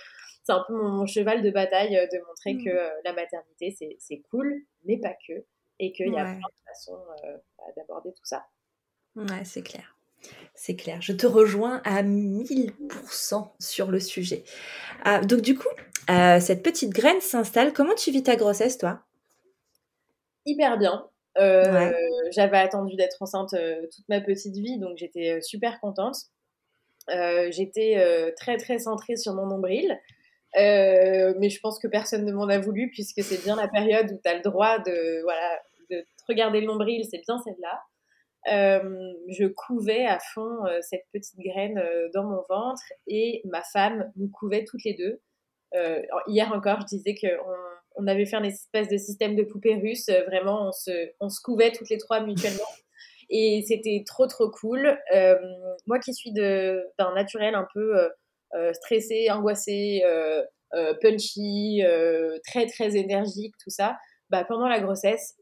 C'est 0.43 0.53
un 0.53 0.63
peu 0.67 0.73
mon, 0.73 1.05
cheval 1.05 1.43
de 1.43 1.51
bataille 1.51 1.91
de 2.11 2.25
montrer 2.27 2.57
que 2.57 2.73
mmh. 2.73 3.01
la 3.03 3.13
maternité, 3.13 3.75
c'est 3.99 4.21
cool, 4.31 4.55
mais 4.83 4.97
pas 4.97 5.13
que. 5.27 5.45
Et 5.77 5.91
qu'il 5.91 6.11
y 6.11 6.17
a 6.17 6.23
plein 6.23 6.37
de 6.37 6.63
façons 6.65 6.97
bah, 7.57 7.65
d'aborder 7.75 8.11
tout 8.13 8.25
ça. 8.25 8.45
Ouais, 9.19 9.43
c'est 9.43 9.63
clair. 9.63 9.95
C'est 10.55 10.75
clair, 10.75 11.01
je 11.01 11.13
te 11.13 11.25
rejoins 11.25 11.81
à 11.85 12.03
1000% 12.03 13.51
sur 13.59 13.91
le 13.91 13.99
sujet. 13.99 14.43
Ah, 15.05 15.21
donc 15.21 15.41
du 15.41 15.57
coup, 15.57 15.69
euh, 16.09 16.39
cette 16.39 16.63
petite 16.63 16.89
graine 16.89 17.21
s'installe. 17.21 17.71
Comment 17.71 17.95
tu 17.95 18.11
vis 18.11 18.23
ta 18.23 18.35
grossesse, 18.35 18.77
toi? 18.77 19.01
Hyper 20.45 20.77
bien. 20.77 21.07
Euh, 21.37 21.91
j'avais 22.31 22.57
attendu 22.57 22.95
d'être 22.95 23.21
enceinte 23.21 23.53
euh, 23.53 23.87
toute 23.95 24.07
ma 24.09 24.19
petite 24.19 24.55
vie, 24.55 24.77
donc 24.79 24.97
j'étais 24.97 25.41
super 25.41 25.79
contente. 25.79 26.15
j'étais 27.07 28.33
très 28.35 28.57
très 28.57 28.79
centrée 28.79 29.15
sur 29.15 29.33
mon 29.35 29.45
nombril. 29.45 29.97
mais 30.55 31.49
je 31.49 31.59
pense 31.61 31.79
que 31.79 31.87
personne 31.87 32.25
ne 32.25 32.33
m'en 32.33 32.49
a 32.49 32.59
voulu 32.59 32.89
puisque 32.89 33.23
c'est 33.23 33.41
bien 33.43 33.55
la 33.55 33.67
période 33.67 34.11
où 34.11 34.19
tu 34.21 34.29
as 34.29 34.35
le 34.35 34.41
droit 34.41 34.79
de, 34.79 35.21
voilà, 35.23 35.59
de 35.89 36.05
regarder 36.27 36.59
le 36.61 36.67
nombril, 36.67 37.05
c'est 37.09 37.21
bien 37.25 37.39
celle-là. 37.45 37.81
Je 38.45 39.47
couvais 39.47 40.05
à 40.05 40.19
fond 40.33 40.59
cette 40.81 41.05
petite 41.13 41.39
graine 41.39 41.81
dans 42.13 42.23
mon 42.23 42.43
ventre 42.49 42.81
et 43.07 43.41
ma 43.45 43.61
femme 43.61 44.11
nous 44.15 44.29
couvait 44.29 44.65
toutes 44.65 44.83
les 44.83 44.93
deux. 44.93 45.21
Euh, 45.75 46.01
hier 46.27 46.51
encore, 46.51 46.81
je 46.81 46.97
disais 46.97 47.15
qu'on 47.15 47.55
on 47.95 48.07
avait 48.07 48.25
fait 48.25 48.37
un 48.37 48.43
espèce 48.43 48.87
de 48.87 48.97
système 48.97 49.35
de 49.35 49.43
poupée 49.43 49.75
russe. 49.75 50.09
vraiment, 50.27 50.69
on 50.69 50.71
se, 50.71 51.11
on 51.19 51.29
se 51.29 51.41
couvait 51.41 51.71
toutes 51.71 51.89
les 51.89 51.97
trois 51.97 52.21
mutuellement. 52.21 52.63
Et 53.31 53.63
c'était 53.67 54.03
trop, 54.07 54.25
trop 54.25 54.49
cool. 54.49 54.97
moi 55.85 55.99
qui 55.99 56.13
suis 56.13 56.33
d'un 56.33 57.13
naturel 57.13 57.53
un 57.53 57.67
peu 57.73 58.09
stressé, 58.73 59.29
angoissé, 59.29 60.01
punchy, 60.99 61.83
très, 62.47 62.65
très 62.65 62.95
énergique, 62.95 63.53
tout 63.63 63.69
ça, 63.69 63.97
bah, 64.29 64.43
pendant 64.43 64.67
la 64.67 64.79
grossesse, 64.79 65.37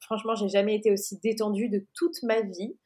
franchement, 0.00 0.34
j'ai 0.34 0.48
jamais 0.48 0.74
été 0.74 0.90
aussi 0.90 1.18
détendue 1.22 1.68
de 1.68 1.86
toute 1.94 2.22
ma 2.22 2.40
vie. 2.40 2.76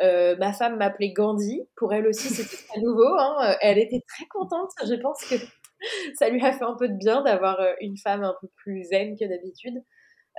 Euh, 0.00 0.36
ma 0.36 0.52
femme 0.52 0.78
m'appelait 0.78 1.12
Gandhi. 1.12 1.68
Pour 1.76 1.92
elle 1.92 2.06
aussi, 2.06 2.28
c'était 2.28 2.56
très 2.68 2.80
nouveau. 2.80 3.16
Hein. 3.18 3.56
Elle 3.60 3.78
était 3.78 4.02
très 4.08 4.26
contente. 4.26 4.70
Je 4.84 4.94
pense 4.94 5.24
que 5.24 5.34
ça 6.14 6.28
lui 6.28 6.42
a 6.44 6.52
fait 6.52 6.64
un 6.64 6.74
peu 6.74 6.88
de 6.88 6.96
bien 6.96 7.22
d'avoir 7.22 7.60
euh, 7.60 7.72
une 7.80 7.96
femme 7.96 8.24
un 8.24 8.34
peu 8.40 8.48
plus 8.56 8.84
zen 8.84 9.16
que 9.18 9.24
d'habitude. 9.26 9.82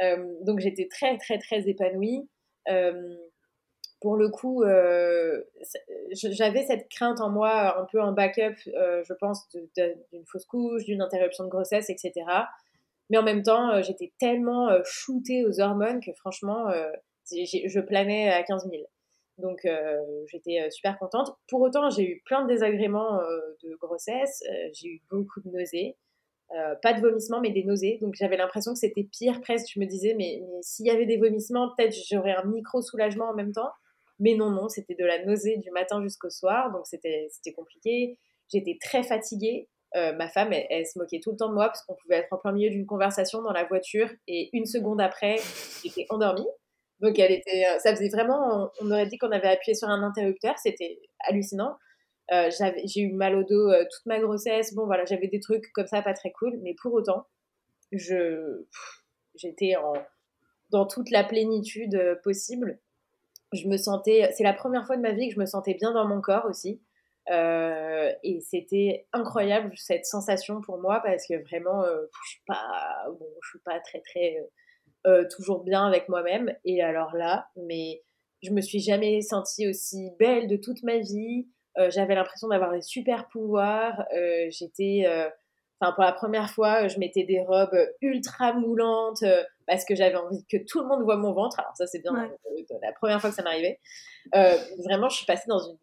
Euh, 0.01 0.25
donc 0.41 0.59
j'étais 0.59 0.87
très, 0.89 1.17
très, 1.17 1.37
très 1.37 1.69
épanouie. 1.69 2.27
pour 4.01 4.17
le 4.17 4.29
coup, 4.29 4.63
j'avais 6.11 6.65
cette 6.65 6.89
crainte 6.89 7.21
en 7.21 7.29
moi, 7.29 7.79
un 7.79 7.85
peu 7.91 8.01
en 8.01 8.11
backup, 8.11 8.55
je 8.65 9.13
pense, 9.13 9.47
d'une 9.77 10.25
fausse 10.25 10.45
couche, 10.45 10.83
d'une 10.83 11.01
interruption 11.01 11.45
de 11.45 11.49
grossesse, 11.49 11.89
etc. 11.89 12.25
Mais 13.09 13.17
en 13.17 13.23
même 13.23 13.43
temps, 13.43 13.81
j'étais 13.81 14.13
tellement 14.19 14.69
shootée 14.85 15.45
aux 15.45 15.59
hormones 15.59 15.99
que 15.99 16.11
franchement, 16.13 16.65
je 17.29 17.79
planais 17.79 18.29
à 18.29 18.43
15 18.43 18.67
000. 18.69 18.83
Donc 19.37 19.65
euh, 19.65 19.97
j'étais 20.27 20.61
euh, 20.61 20.69
super 20.69 20.97
contente. 20.99 21.31
Pour 21.47 21.61
autant, 21.61 21.89
j'ai 21.89 22.03
eu 22.03 22.21
plein 22.25 22.43
de 22.43 22.47
désagréments 22.47 23.19
euh, 23.19 23.39
de 23.63 23.75
grossesse. 23.75 24.43
j'ai 24.73 24.87
eu 24.87 25.01
beaucoup 25.09 25.41
de 25.41 25.49
nausées. 25.49 25.97
pas 26.81 26.93
de 26.93 27.01
vomissements, 27.01 27.41
mais 27.41 27.51
des 27.51 27.63
nausées. 27.63 27.97
Donc 28.01 28.13
j'avais 28.15 28.37
l'impression 28.37 28.73
que 28.73 28.79
c'était 28.79 29.07
pire 29.11 29.41
presque. 29.41 29.71
Je 29.73 29.79
me 29.79 29.85
disais, 29.85 30.13
mais, 30.15 30.41
s'il 30.61 30.85
y 30.85 30.91
avait 30.91 31.05
des 31.05 31.17
vomissements, 31.17 31.73
peut-être 31.75 31.95
j'aurais 32.09 32.35
un 32.35 32.45
micro-soulagement 32.45 33.29
en 33.29 33.33
même 33.33 33.51
temps. 33.51 33.71
Mais 34.19 34.35
non, 34.35 34.51
non, 34.51 34.69
c'était 34.69 34.95
de 34.95 35.05
la 35.05 35.25
nausée 35.25 35.57
du 35.57 35.71
matin 35.71 36.01
jusqu'au 36.03 36.29
soir. 36.29 36.71
Donc 36.71 36.85
c'était 36.85 37.53
compliqué. 37.55 38.19
J'étais 38.49 38.77
très 38.79 39.01
fatiguée. 39.03 39.67
Ma 39.95 40.27
femme, 40.27 40.53
elle, 40.53 40.65
elle, 40.69 40.87
se 40.87 40.97
moquait 40.97 41.19
tout 41.19 41.31
le 41.31 41.37
temps 41.37 41.49
de 41.49 41.53
moi 41.53 41.67
parce 41.67 41.83
qu'on 41.83 41.95
pouvait 41.95 42.17
être 42.17 42.31
en 42.31 42.37
plein 42.37 42.51
milieu 42.51 42.69
d'une 42.69 42.85
conversation 42.85 43.41
dans 43.41 43.51
la 43.51 43.63
voiture 43.63 44.09
et 44.27 44.49
une 44.53 44.65
seconde 44.65 44.99
après, 45.01 45.37
j'étais 45.83 46.05
endormie. 46.09 46.47
Donc 47.03 47.19
elle 47.19 47.33
était, 47.33 47.65
euh, 47.65 47.79
ça 47.79 47.93
faisait 47.93 48.07
vraiment, 48.07 48.71
on 48.79 48.89
aurait 48.89 49.07
dit 49.07 49.17
qu'on 49.17 49.31
avait 49.31 49.49
appuyé 49.49 49.75
sur 49.75 49.89
un 49.89 50.01
interrupteur, 50.03 50.57
c'était 50.57 51.01
hallucinant. 51.27 51.77
Euh, 52.31 52.49
j'ai 52.85 53.01
eu 53.01 53.11
mal 53.11 53.35
au 53.35 53.43
dos 53.43 53.69
euh, 53.69 53.83
toute 53.91 54.05
ma 54.05 54.19
grossesse. 54.19 54.73
Bon 54.73 54.85
voilà, 54.85 55.03
j'avais 55.03 55.27
des 55.27 55.41
trucs 55.41 55.69
comme 55.73 55.85
ça 55.85 56.01
pas 56.01 56.13
très 56.13 56.31
cool, 56.31 56.57
mais 56.63 56.73
pour 56.81 56.93
autant, 56.93 57.27
je 57.91 58.63
j'étais 59.35 59.73
dans 60.69 60.87
toute 60.87 61.11
la 61.11 61.25
plénitude 61.25 62.19
possible. 62.23 62.79
Je 63.51 63.67
me 63.67 63.75
sentais, 63.75 64.31
c'est 64.33 64.43
la 64.43 64.53
première 64.53 64.85
fois 64.85 64.95
de 64.95 65.01
ma 65.01 65.11
vie 65.11 65.27
que 65.27 65.35
je 65.35 65.39
me 65.39 65.45
sentais 65.45 65.73
bien 65.73 65.91
dans 65.91 66.07
mon 66.07 66.21
corps 66.21 66.45
aussi. 66.45 66.81
Et 67.29 68.39
c'était 68.41 69.07
incroyable 69.13 69.71
cette 69.75 70.05
sensation 70.05 70.61
pour 70.61 70.77
moi 70.77 71.01
parce 71.03 71.25
que 71.27 71.41
vraiment, 71.43 71.83
je 71.85 72.29
suis 72.29 72.41
pas, 72.45 73.05
bon, 73.07 73.27
je 73.41 73.49
suis 73.49 73.59
pas 73.59 73.79
très 73.79 74.01
très 74.01 74.37
euh, 75.05 75.25
toujours 75.29 75.65
bien 75.65 75.85
avec 75.85 76.07
moi-même. 76.07 76.55
Et 76.63 76.81
alors 76.81 77.13
là, 77.13 77.47
mais 77.57 78.01
je 78.41 78.51
me 78.51 78.61
suis 78.61 78.79
jamais 78.79 79.21
sentie 79.21 79.67
aussi 79.67 80.11
belle 80.17 80.47
de 80.47 80.55
toute 80.55 80.81
ma 80.83 80.99
vie. 80.99 81.49
Euh, 81.77 81.89
j'avais 81.91 82.15
l'impression 82.15 82.47
d'avoir 82.47 82.71
des 82.71 82.81
super 82.81 83.27
pouvoirs. 83.27 84.05
Euh, 84.15 84.47
j'étais, 84.49 85.05
enfin 85.81 85.91
pour 85.91 86.05
la 86.05 86.13
première 86.13 86.49
fois, 86.49 86.87
je 86.87 86.99
mettais 86.99 87.23
des 87.25 87.41
robes 87.41 87.77
ultra 88.01 88.53
moulantes 88.53 89.25
parce 89.67 89.83
que 89.83 89.93
j'avais 89.93 90.15
envie 90.15 90.45
que 90.49 90.57
tout 90.65 90.79
le 90.79 90.87
monde 90.87 91.03
voit 91.03 91.17
mon 91.17 91.33
ventre. 91.33 91.59
Alors 91.59 91.75
ça 91.75 91.85
c'est 91.85 91.99
bien 91.99 92.13
la 92.81 92.93
première 92.93 93.19
fois 93.19 93.29
que 93.29 93.35
ça 93.35 93.43
m'arrivait. 93.43 93.81
vraiment, 94.31 95.09
je 95.09 95.17
suis 95.17 95.25
passée 95.25 95.49
dans 95.49 95.59
une, 95.59 95.77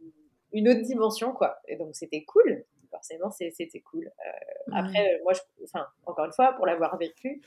une, 0.53 0.69
autre 0.69 0.83
dimension 0.83 1.33
quoi. 1.33 1.59
Et 1.69 1.77
donc 1.77 1.95
c'était 1.95 2.25
cool. 2.25 2.65
Forcément, 2.91 3.31
c'était 3.31 3.81
cool. 3.83 4.11
Après, 4.73 5.21
moi, 5.23 5.33
je, 5.33 5.41
enfin, 5.63 5.87
encore 6.07 6.25
une 6.25 6.33
fois, 6.33 6.55
pour 6.55 6.67
l'avoir 6.67 6.99
vécu, 6.99 7.41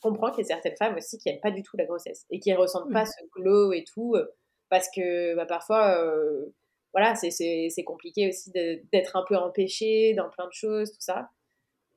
comprends 0.00 0.30
qu'il 0.30 0.40
y 0.40 0.44
a 0.44 0.46
certaines 0.46 0.76
femmes 0.76 0.96
aussi 0.96 1.18
qui 1.18 1.28
n'aiment 1.28 1.40
pas 1.40 1.50
du 1.50 1.62
tout 1.62 1.76
la 1.76 1.84
grossesse 1.84 2.26
et 2.30 2.40
qui 2.40 2.50
ne 2.50 2.56
ressentent 2.56 2.92
pas 2.92 3.04
ce 3.04 3.22
glow 3.32 3.72
et 3.72 3.84
tout 3.84 4.14
euh, 4.14 4.26
parce 4.68 4.88
que 4.94 5.34
bah, 5.34 5.46
parfois, 5.46 5.98
euh, 5.98 6.46
voilà, 6.92 7.14
c'est 7.14 7.84
compliqué 7.84 8.28
aussi 8.28 8.50
d'être 8.50 9.16
un 9.16 9.24
peu 9.26 9.36
empêché 9.36 10.14
dans 10.14 10.28
plein 10.28 10.46
de 10.46 10.52
choses, 10.52 10.92
tout 10.92 11.00
ça. 11.00 11.30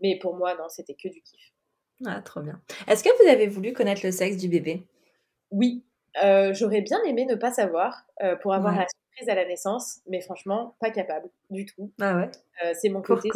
Mais 0.02 0.18
pour 0.20 0.36
moi, 0.36 0.56
non, 0.56 0.70
c'était 0.70 0.96
que 0.96 1.08
du 1.08 1.22
kiff. 1.22 1.54
Ah, 2.06 2.22
trop 2.22 2.42
bien. 2.42 2.62
Est-ce 2.88 3.04
que 3.04 3.24
vous 3.24 3.30
avez 3.30 3.48
voulu 3.48 3.74
connaître 3.74 4.02
le 4.04 4.12
sexe 4.12 4.38
du 4.38 4.50
bébé? 4.50 4.84
Oui. 5.52 5.84
Euh, 6.24 6.54
j'aurais 6.54 6.82
bien 6.82 7.02
aimé 7.04 7.26
ne 7.26 7.36
pas 7.36 7.52
savoir 7.52 8.06
pour 8.42 8.54
avoir 8.54 8.76
la 8.76 8.86
à 9.28 9.36
la 9.36 9.46
naissance, 9.46 10.00
mais 10.08 10.22
franchement, 10.22 10.76
pas 10.80 10.90
capable 10.90 11.30
du 11.50 11.66
tout. 11.66 11.92
Ah 12.00 12.18
ouais? 12.18 12.74
C'est 12.74 12.90
mon 12.90 13.02
côté 13.02 13.30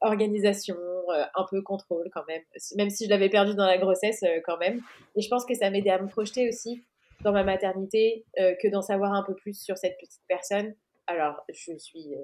organisation, 0.00 0.76
euh, 0.76 1.24
un 1.34 1.46
peu 1.50 1.62
contrôle 1.62 2.08
quand 2.12 2.26
même, 2.26 2.42
même 2.76 2.90
si 2.90 3.06
je 3.06 3.10
l'avais 3.10 3.28
perdu 3.28 3.54
dans 3.54 3.66
la 3.66 3.78
grossesse 3.78 4.22
euh, 4.22 4.40
quand 4.44 4.58
même. 4.58 4.80
Et 5.14 5.20
je 5.20 5.28
pense 5.28 5.44
que 5.44 5.54
ça 5.54 5.70
m'aidait 5.70 5.90
à 5.90 6.00
me 6.00 6.08
projeter 6.08 6.48
aussi 6.48 6.82
dans 7.22 7.32
ma 7.32 7.44
maternité 7.44 8.24
euh, 8.38 8.54
que 8.60 8.68
d'en 8.68 8.82
savoir 8.82 9.12
un 9.12 9.22
peu 9.22 9.34
plus 9.34 9.58
sur 9.58 9.76
cette 9.78 9.96
petite 9.98 10.22
personne. 10.28 10.74
Alors, 11.06 11.44
je 11.52 11.76
suis 11.78 12.14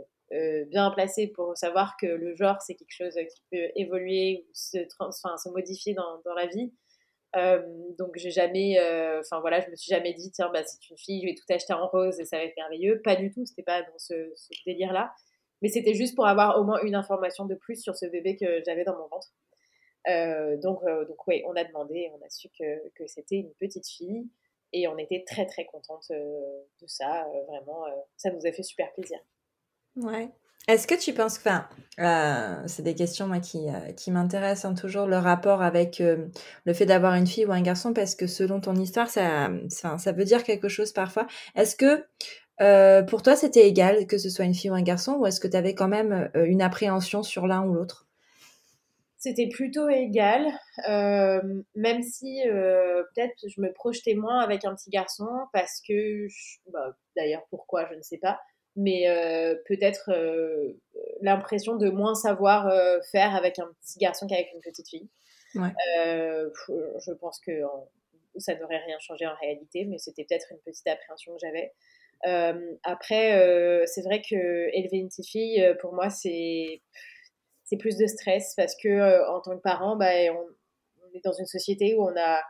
bien 0.71 0.91
placée 0.91 1.27
pour 1.29 1.57
savoir 1.59 1.95
que 2.01 2.07
le 2.07 2.35
genre, 2.35 2.57
c'est 2.63 2.75
quelque 2.75 2.95
chose 2.97 3.15
qui 3.15 3.43
peut 3.53 3.71
évoluer 3.77 4.47
ou 4.49 4.51
se, 4.55 4.79
se 4.79 5.49
modifier 5.51 5.93
dans, 5.93 6.23
dans 6.25 6.33
la 6.33 6.47
vie. 6.47 6.73
Donc 7.99 8.17
j'ai 8.17 8.31
jamais, 8.31 8.79
enfin 9.21 9.41
voilà, 9.41 9.61
je 9.61 9.71
me 9.71 9.77
suis 9.77 9.91
jamais 9.91 10.13
dit 10.13 10.31
tiens 10.31 10.51
bah 10.53 10.63
c'est 10.65 10.91
une 10.91 10.99
fille, 10.99 11.23
je 11.23 11.27
vais 11.27 11.35
tout 11.35 11.45
acheter 11.51 11.73
en 11.73 11.87
rose 11.87 12.21
et 12.21 12.25
ça 12.25 12.37
va 12.37 12.45
être 12.45 12.57
merveilleux. 12.57 13.01
Pas 13.03 13.17
du 13.17 13.31
tout, 13.33 13.45
c'était 13.47 13.63
pas 13.63 13.83
dans 13.83 13.99
ce, 13.99 14.33
ce 14.35 14.51
délire 14.67 14.93
là. 14.93 15.13
Mais 15.63 15.69
c'était 15.69 15.95
juste 15.95 16.17
pour 16.17 16.27
avoir 16.27 16.61
au 16.61 16.65
moins 16.65 16.81
une 16.83 16.97
information 16.97 17.47
de 17.47 17.55
plus 17.55 17.81
sur 17.81 17.97
ce 17.97 18.07
bébé 18.07 18.37
que 18.37 18.63
j'avais 18.67 18.85
dans 18.85 18.99
mon 18.99 19.07
ventre. 19.07 19.29
Euh, 20.09 20.57
donc, 20.57 20.83
euh, 20.83 21.05
donc 21.07 21.27
oui, 21.29 21.43
on 21.47 21.55
a 21.55 21.65
demandé, 21.65 22.11
on 22.13 22.27
a 22.27 22.29
su 22.29 22.49
que, 22.49 22.89
que 22.95 23.07
c'était 23.07 23.37
une 23.37 23.55
petite 23.55 23.87
fille 23.87 24.29
et 24.73 24.89
on 24.89 24.99
était 24.99 25.23
très 25.25 25.47
très 25.47 25.65
contente 25.65 26.07
euh, 26.11 26.63
de 26.81 26.87
ça. 26.87 27.27
vraiment, 27.47 27.85
ça 28.17 28.31
nous 28.31 28.45
a 28.47 28.53
fait 28.53 28.65
super 28.65 28.93
plaisir. 28.93 29.19
Ouais. 29.97 30.29
Est-ce 30.69 30.87
que 30.87 30.95
tu 30.95 31.13
penses 31.13 31.39
enfin, 31.39 31.67
c'est 32.67 32.83
des 32.83 32.95
questions 32.95 33.27
moi, 33.27 33.41
qui, 33.41 33.67
qui 33.97 34.13
m'intéressent 34.13 34.71
hein, 34.71 34.75
toujours, 34.75 35.07
le 35.07 35.17
rapport 35.17 35.61
avec 35.61 36.01
le 36.01 36.73
fait 36.73 36.87
d'avoir 36.87 37.15
une 37.15 37.27
fille 37.27 37.47
ou 37.47 37.53
un 37.53 37.63
garçon, 37.63 37.93
parce 37.93 38.15
que 38.15 38.29
selon 38.29 38.61
ton 38.61 38.77
histoire, 38.77 39.11
ça, 39.11 39.51
ça, 39.69 40.13
veut 40.13 40.25
dire 40.25 40.45
quelque 40.45 40.69
chose 40.69 40.93
parfois. 40.93 41.27
Est-ce 41.57 41.75
que 41.75 42.05
euh, 42.61 43.03
pour 43.03 43.23
toi, 43.23 43.35
c'était 43.35 43.67
égal 43.67 44.07
que 44.07 44.19
ce 44.19 44.31
soit 44.31 44.45
une 44.45 44.55
fille 44.55 44.71
ou 44.71 44.75
un 44.75 44.83
garçon, 44.83 45.15
ou 45.15 45.27
est-ce 45.27 45.41
que 45.41 45.49
tu 45.49 45.57
avais 45.57 45.75
quand 45.75 45.89
même 45.89 46.31
euh, 46.37 46.45
une 46.45 46.63
appréhension 46.63 47.23
sur 47.23 47.47
l'un 47.47 47.65
ou 47.65 47.75
l'autre? 47.75 48.07
C'était 49.19 49.49
plutôt 49.49 49.89
égal, 49.89 50.47
euh, 50.89 51.41
même 51.77 52.03
si 52.03 52.41
peut-être 52.45 53.45
je 53.49 53.61
me 53.61 53.73
projetais 53.73 54.15
moins 54.15 54.41
avec 54.41 54.65
un 54.65 54.75
petit 54.75 54.91
garçon, 54.91 55.29
parce 55.53 55.81
que, 55.87 56.27
bah, 56.73 56.97
d'ailleurs 57.17 57.47
pourquoi, 57.49 57.89
je 57.89 57.95
ne 57.97 58.03
sais 58.03 58.19
pas, 58.19 58.41
mais 58.77 59.05
peut-être 59.67 60.11
l'impression 61.21 61.77
de 61.77 61.91
moins 61.91 62.15
savoir 62.15 62.73
faire 63.11 63.35
avec 63.35 63.59
un 63.59 63.71
petit 63.81 63.99
garçon 63.99 64.27
qu'avec 64.27 64.49
une 64.55 64.61
petite 64.61 64.89
fille. 64.89 65.09
je 65.55 67.13
pense 67.13 67.41
que 67.41 67.63
ça 68.39 68.55
n'aurait 68.55 68.83
rien 68.85 68.99
changé 68.99 69.27
en 69.27 69.35
réalité, 69.41 69.85
mais 69.85 69.99
c'était 69.99 70.25
peut-être 70.25 70.47
une 70.51 70.59
petite 70.59 70.87
appréhension 70.87 71.33
que 71.33 71.39
j'avais. 71.41 71.73
Euh, 72.27 72.75
après, 72.85 73.39
euh, 73.39 73.85
c'est 73.87 74.03
vrai 74.03 74.23
que 74.23 74.69
élever 74.77 74.99
une 74.99 75.09
petite 75.09 75.27
fille, 75.27 75.63
euh, 75.63 75.75
pour 75.81 75.93
moi, 75.93 76.11
c'est 76.11 76.83
c'est 77.65 77.77
plus 77.77 77.97
de 77.97 78.07
stress 78.07 78.55
parce 78.57 78.77
que 78.77 79.29
en 79.29 79.41
tant 79.41 79.57
que 79.57 79.63
parent, 79.63 79.97
bah, 79.97 80.11
on, 80.31 81.15
est 81.15 81.25
dans 81.25 81.33
une 81.33 81.47
société 81.47 81.95
où 81.95 82.03
on 82.05 82.17
a 82.17 82.41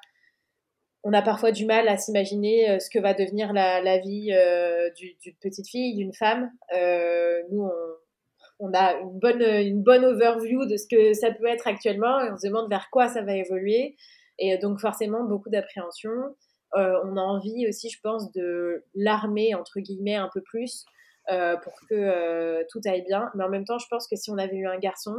on 1.04 1.12
a 1.12 1.22
parfois 1.22 1.52
du 1.52 1.66
mal 1.66 1.88
à 1.88 1.96
s'imaginer 1.96 2.78
ce 2.78 2.88
que 2.90 2.98
va 2.98 3.14
devenir 3.14 3.52
la, 3.52 3.80
la 3.80 3.98
vie 3.98 4.30
d'une 4.96 5.34
petite 5.40 5.68
fille, 5.68 5.96
d'une 5.96 6.12
femme. 6.12 6.50
nous, 7.50 7.64
on, 7.64 8.68
on, 8.68 8.72
a 8.72 8.94
une 8.94 9.18
bonne, 9.18 9.42
une 9.42 9.82
bonne 9.82 10.04
overview 10.04 10.64
de 10.66 10.76
ce 10.76 10.86
que 10.88 11.12
ça 11.14 11.32
peut 11.32 11.46
être 11.46 11.66
actuellement 11.66 12.20
et 12.20 12.30
on 12.30 12.36
se 12.36 12.46
demande 12.46 12.68
vers 12.70 12.88
quoi 12.90 13.08
ça 13.08 13.22
va 13.22 13.34
évoluer. 13.34 13.96
Et 14.38 14.58
donc 14.58 14.80
forcément, 14.80 15.24
beaucoup 15.24 15.50
d'appréhension. 15.50 16.10
Euh, 16.74 16.98
on 17.04 17.16
a 17.16 17.20
envie 17.20 17.66
aussi, 17.68 17.90
je 17.90 18.00
pense, 18.02 18.32
de 18.32 18.84
l'armer, 18.94 19.54
entre 19.54 19.80
guillemets, 19.80 20.16
un 20.16 20.30
peu 20.32 20.40
plus 20.40 20.84
euh, 21.30 21.56
pour 21.56 21.74
que 21.88 21.94
euh, 21.94 22.64
tout 22.70 22.80
aille 22.86 23.04
bien. 23.04 23.30
Mais 23.34 23.44
en 23.44 23.48
même 23.48 23.64
temps, 23.64 23.78
je 23.78 23.86
pense 23.90 24.08
que 24.08 24.16
si 24.16 24.30
on 24.30 24.38
avait 24.38 24.56
eu 24.56 24.66
un 24.66 24.78
garçon, 24.78 25.14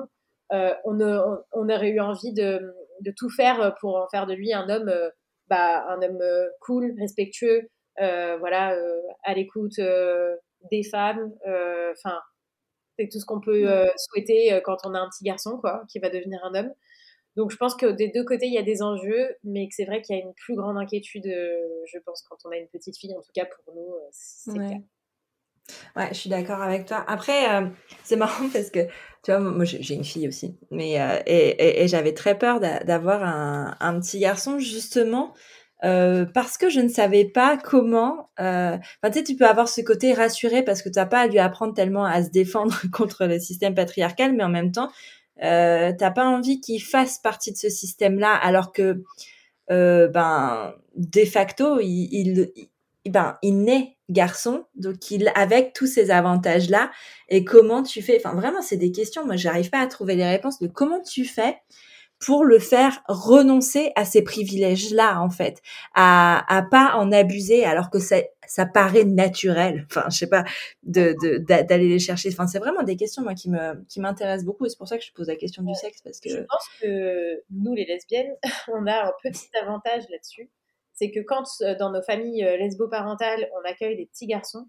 on, 0.52 1.00
aurait 1.00 1.89
eu 1.89 2.00
envie 2.00 2.34
de, 2.34 2.74
tout 3.17 3.30
faire 3.30 3.76
pour 3.80 3.96
en 3.96 4.08
faire 4.10 4.28
de 4.28 4.34
lui 4.34 4.54
un 4.54 4.69
homme, 4.69 4.91
bah, 5.54 5.86
un 5.89 6.02
homme 6.02 6.24
cool, 6.62 6.94
respectueux, 7.00 7.70
voilà, 7.98 8.76
à 9.24 9.34
l'écoute 9.34 9.80
des 10.72 10.84
femmes. 10.84 11.32
Enfin, 11.46 12.20
c'est 12.98 13.10
tout 13.10 13.20
ce 13.20 13.26
qu'on 13.26 13.42
peut 13.42 13.68
souhaiter 13.98 14.60
quand 14.63 14.78
on 14.86 14.94
a 14.94 15.00
un 15.00 15.10
petit 15.10 15.24
garçon, 15.24 15.58
quoi, 15.60 15.84
qui 15.89 16.00
va 16.00 16.10
devenir 16.10 16.39
un 16.44 16.56
homme. 16.56 16.72
donc 17.36 17.52
je 17.52 17.58
pense 17.58 17.76
que 17.76 17.86
des 17.88 18.10
deux 18.10 18.24
côtés, 18.24 18.48
il 18.48 18.54
y 18.54 18.58
a 18.58 18.63
des 18.63 18.82
enjeux, 18.82 19.36
mais 19.44 19.68
que 19.68 19.76
c'est 19.76 19.86
vrai 19.86 20.02
qu'il 20.02 20.16
y 20.16 20.20
a 20.20 20.24
une 20.24 20.34
plus 20.34 20.56
grande 20.56 20.78
inquiétude, 20.78 21.26
je 21.26 22.00
pense, 22.06 22.24
quand 22.24 22.38
on 22.46 22.52
a 22.52 22.58
une 22.58 22.68
petite 22.68 22.98
fille, 22.98 23.16
en 23.16 23.22
tout 23.22 23.32
cas 23.34 23.46
pour 23.46 23.76
nous, 23.76 23.94
c'est 24.12 24.52
ouais. 24.52 24.82
Ouais, 25.96 26.10
je 26.10 26.16
suis 26.16 26.30
d'accord 26.30 26.62
avec 26.62 26.86
toi. 26.86 27.06
Après, 27.08 27.46
c'est 28.04 28.18
marrant 28.18 28.50
parce 28.52 28.70
que, 28.70 28.80
tu 29.24 29.32
vois, 29.32 29.40
moi 29.40 29.66
j'ai 29.66 29.96
une 29.96 30.04
fille 30.04 30.28
aussi, 30.28 30.58
mais 30.70 31.00
et, 31.26 31.84
et, 31.84 31.88
j'avais 31.88 32.14
très 32.14 32.38
peur 32.38 32.60
d'avoir 32.60 33.24
un, 33.24 33.76
un, 33.80 34.00
petit 34.00 34.20
garçon 34.20 34.60
justement 34.60 35.34
euh, 35.84 36.26
parce 36.26 36.58
que 36.58 36.70
je 36.70 36.80
ne 36.80 36.88
savais 36.88 37.26
pas 37.26 37.58
comment. 37.58 38.30
Euh... 38.40 38.78
Enfin, 38.78 39.12
tu 39.12 39.20
sais, 39.20 39.24
tu 39.24 39.36
peux 39.36 39.46
avoir 39.46 39.68
ce 39.68 39.82
côté 39.82 40.14
rassuré 40.14 40.64
parce 40.64 40.82
que 40.82 40.88
tu 40.88 40.98
n'as 40.98 41.06
pas 41.06 41.22
à 41.22 41.28
lui 41.28 41.40
apprendre 41.40 41.74
tellement 41.74 42.06
à 42.06 42.24
se 42.24 42.30
défendre 42.30 42.74
contre 42.94 43.26
le 43.26 43.40
système 43.40 43.76
patriarcal, 43.76 44.34
mais 44.34 44.44
en 44.44 44.50
même 44.50 44.72
temps, 44.72 44.90
euh, 45.44 45.92
t'as 45.98 46.12
pas 46.12 46.26
envie 46.26 46.62
qu'il 46.62 46.82
fasse 46.82 47.20
partie 47.20 47.52
de 47.52 47.58
ce 47.58 47.70
système-là, 47.70 48.34
alors 48.34 48.72
que, 48.72 49.04
euh, 49.72 50.08
ben, 50.08 50.74
de 50.96 51.26
facto, 51.26 51.80
il, 51.82 52.08
il, 52.14 52.50
ben, 53.10 53.38
il 53.42 53.63
naît 53.63 53.98
garçon, 54.10 54.66
donc 54.76 55.12
il 55.12 55.32
avec 55.36 55.74
tous 55.74 55.88
ces 55.88 56.12
avantages-là. 56.12 56.92
Et 57.30 57.44
comment 57.44 57.84
tu 57.84 58.02
fais? 58.02 58.18
Enfin, 58.18 58.36
vraiment, 58.36 58.62
c'est 58.62 58.78
des 58.78 58.92
questions. 58.92 59.26
Moi, 59.26 59.36
j'arrive 59.36 59.70
pas 59.70 59.80
à 59.80 59.88
trouver 59.88 60.16
les 60.16 60.28
réponses 60.28 60.60
de 60.60 60.68
comment 60.68 61.02
tu 61.02 61.26
fais 61.26 61.58
pour 62.20 62.46
le 62.46 62.60
faire 62.60 63.02
renoncer 63.08 63.92
à 63.96 64.06
ces 64.06 64.22
privilèges-là, 64.22 65.20
en 65.22 65.30
fait, 65.30 65.62
à, 65.94 66.44
à 66.56 66.62
pas 66.62 66.96
en 66.96 67.12
abuser 67.12 67.66
alors 67.66 67.89
que 67.89 68.00
ça, 68.00 68.18
ça 68.48 68.66
paraît 68.66 69.04
naturel. 69.04 69.86
Enfin, 69.92 70.06
je 70.10 70.18
sais 70.18 70.28
pas, 70.28 70.46
de, 70.84 71.16
d'aller 71.44 71.89
les 71.89 72.00
chercher. 72.00 72.30
Enfin, 72.32 72.48
c'est 72.48 72.60
vraiment 72.60 72.84
des 72.84 72.96
questions, 72.96 73.24
moi, 73.24 73.34
qui 73.34 73.50
me, 73.50 73.84
qui 73.89 74.00
m'intéressent 74.00 74.46
beaucoup. 74.46 74.66
Et 74.66 74.70
c'est 74.70 74.78
pour 74.78 74.88
ça 74.88 74.98
que 74.98 75.04
je 75.04 75.12
pose 75.12 75.28
la 75.28 75.36
question 75.36 75.63
du 75.63 75.74
sexe, 75.76 76.02
parce 76.02 76.20
que. 76.20 76.30
Je 76.30 76.38
pense 76.38 76.70
que 76.82 77.44
nous, 77.52 77.74
les 77.74 77.86
lesbiennes, 77.86 78.34
on 78.74 78.88
a 78.88 79.08
un 79.08 79.12
petit 79.22 79.50
avantage 79.62 80.04
là-dessus. 80.10 80.50
C'est 80.94 81.12
que 81.12 81.20
quand, 81.20 81.44
euh, 81.62 81.76
dans 81.76 81.92
nos 81.92 82.04
familles 82.04 82.44
euh, 82.44 82.58
lesbo-parentales, 82.58 83.50
on 83.56 83.70
accueille 83.70 83.98
des 83.98 84.06
petits 84.06 84.28
garçons, 84.28 84.68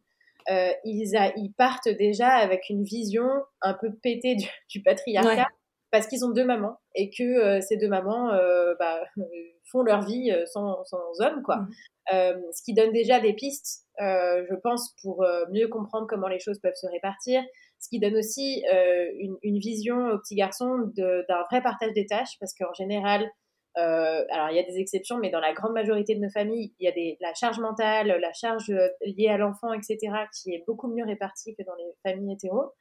euh, 0.51 0.71
ils, 0.85 1.17
a, 1.17 1.33
ils 1.37 1.53
partent 1.53 1.89
déjà 1.89 2.29
avec 2.29 2.69
une 2.69 2.85
vision 2.85 3.29
un 3.63 3.75
peu 3.75 3.95
pétée 4.03 4.37
du, 4.69 4.83
patriarcat 4.85 5.49
parce 5.91 6.07
qu'ils 6.09 6.25
ont 6.25 6.31
deux 6.31 6.45
mamans 6.45 6.77
et 6.95 7.09
que 7.09 7.23
euh, 7.23 7.61
ces 7.61 7.77
deux 7.77 7.89
mamans 7.89 8.31
euh, 8.33 8.75
bah, 8.79 9.01
font 9.71 9.83
leur 9.83 10.03
vie 10.03 10.33
sans, 10.47 10.85
sans 10.85 11.21
hommes, 11.21 11.43
quoi. 11.43 11.67
Mmh. 12.13 12.35
ce 12.53 12.63
qui 12.63 12.75
donne 12.75 12.93
déjà 12.93 13.19
des 13.19 13.33
pistes, 13.33 13.87
je 13.99 14.55
pense, 14.63 14.95
pour 15.03 15.25
mieux 15.51 15.69
comprendre 15.69 16.07
comment 16.07 16.29
les 16.29 16.39
choses 16.39 16.59
peuvent 16.61 16.75
se 16.75 16.87
répartir. 16.87 17.43
Ce 17.81 17.89
qui 17.89 17.99
donne 17.99 18.17
aussi 18.17 18.63
une, 19.19 19.37
une, 19.43 19.59
vision 19.59 20.09
aux 20.11 20.19
petits 20.19 20.37
garçons 20.37 20.93
d'un 20.97 21.43
vrai 21.51 21.63
partage 21.63 21.95
des 21.95 22.07
tâches, 22.07 22.39
parce 22.39 22.53
qu'en 22.55 22.73
général, 22.75 23.27
alors 23.77 24.51
il 24.51 24.57
y 24.57 24.59
a 24.59 24.63
des 24.63 24.79
exceptions, 24.79 25.19
mais 25.19 25.31
dans 25.31 25.41
la 25.41 25.53
grande 25.53 25.73
majorité 25.73 26.15
de 26.15 26.21
nos 26.21 26.31
familles, 26.31 26.73
il 26.79 26.85
y 26.85 26.89
a 26.89 26.93
des, 26.93 27.17
la 27.21 27.35
charge 27.35 27.59
mentale, 27.59 28.09
la 28.21 28.33
charge 28.33 28.73
liée 29.03 29.29
à 29.29 29.37
l'enfant, 29.37 29.73
etc., 29.73 29.99
qui 30.33 30.55
est 30.55 30.65
beaucoup 30.67 30.89
mieux 30.89 31.05
répartie 31.05 31.55
que 31.57 31.63
dans 31.65 31.75
les 31.75 31.93
familles 32.03 32.35
hétéros. 32.35 32.73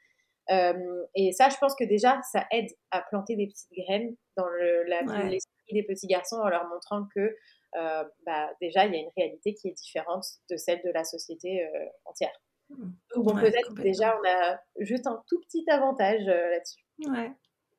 Euh, 0.51 1.05
et 1.15 1.31
ça, 1.31 1.49
je 1.49 1.57
pense 1.57 1.75
que 1.75 1.83
déjà, 1.83 2.21
ça 2.31 2.45
aide 2.51 2.69
à 2.91 3.01
planter 3.01 3.35
des 3.35 3.47
petites 3.47 3.71
graines 3.71 4.15
dans 4.35 4.47
l'esprit 4.49 5.49
des 5.71 5.83
petits 5.83 6.07
garçons 6.07 6.37
en 6.37 6.49
leur 6.49 6.67
montrant 6.67 7.07
que 7.15 7.35
euh, 7.75 8.03
bah, 8.25 8.51
déjà, 8.61 8.85
il 8.85 8.93
y 8.93 8.97
a 8.97 8.99
une 8.99 9.11
réalité 9.17 9.53
qui 9.53 9.69
est 9.69 9.73
différente 9.73 10.25
de 10.49 10.57
celle 10.57 10.81
de 10.83 10.91
la 10.91 11.03
société 11.03 11.65
euh, 11.65 11.85
entière. 12.05 12.33
Mmh. 12.69 12.91
Donc, 13.15 13.25
bon, 13.25 13.35
peut-être 13.35 13.73
déjà, 13.75 14.17
on 14.19 14.27
a 14.27 14.59
juste 14.79 15.07
un 15.07 15.23
tout 15.27 15.39
petit 15.41 15.63
avantage 15.69 16.25
là-dessus. 16.25 16.83
Ouais. 17.07 17.31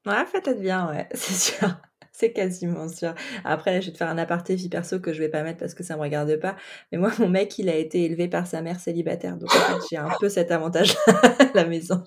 Ouais, 0.07 0.25
peut-être 0.33 0.61
bien, 0.61 0.91
ouais, 0.91 1.09
c'est 1.15 1.35
sûr. 1.35 1.69
C'est 2.17 2.33
quasiment 2.33 2.89
sûr. 2.89 3.13
Après, 3.45 3.83
je 3.83 3.87
vais 3.87 3.93
te 3.93 3.99
faire 3.99 4.09
un 4.09 4.19
aparté 4.19 4.55
vie 4.55 4.69
perso 4.69 5.01
que 5.01 5.13
je 5.13 5.19
vais 5.19 5.29
pas 5.29 5.43
mettre 5.43 5.59
parce 5.59 5.75
que 5.75 5.83
ça 5.83 5.97
me 5.97 6.01
regarde 6.01 6.37
pas. 6.37 6.57
Mais 6.93 6.99
moi, 6.99 7.11
mon 7.19 7.29
mec, 7.29 7.59
il 7.59 7.69
a 7.69 7.75
été 7.75 8.05
élevé 8.05 8.29
par 8.29 8.47
sa 8.47 8.63
mère 8.63 8.79
célibataire. 8.79 9.37
Donc, 9.37 9.53
en 9.55 9.59
fait, 9.59 9.87
j'ai 9.91 9.97
un 9.97 10.11
peu 10.21 10.29
cet 10.29 10.53
avantage 10.53 10.95
à 11.09 11.51
la 11.55 11.65
maison 11.65 12.03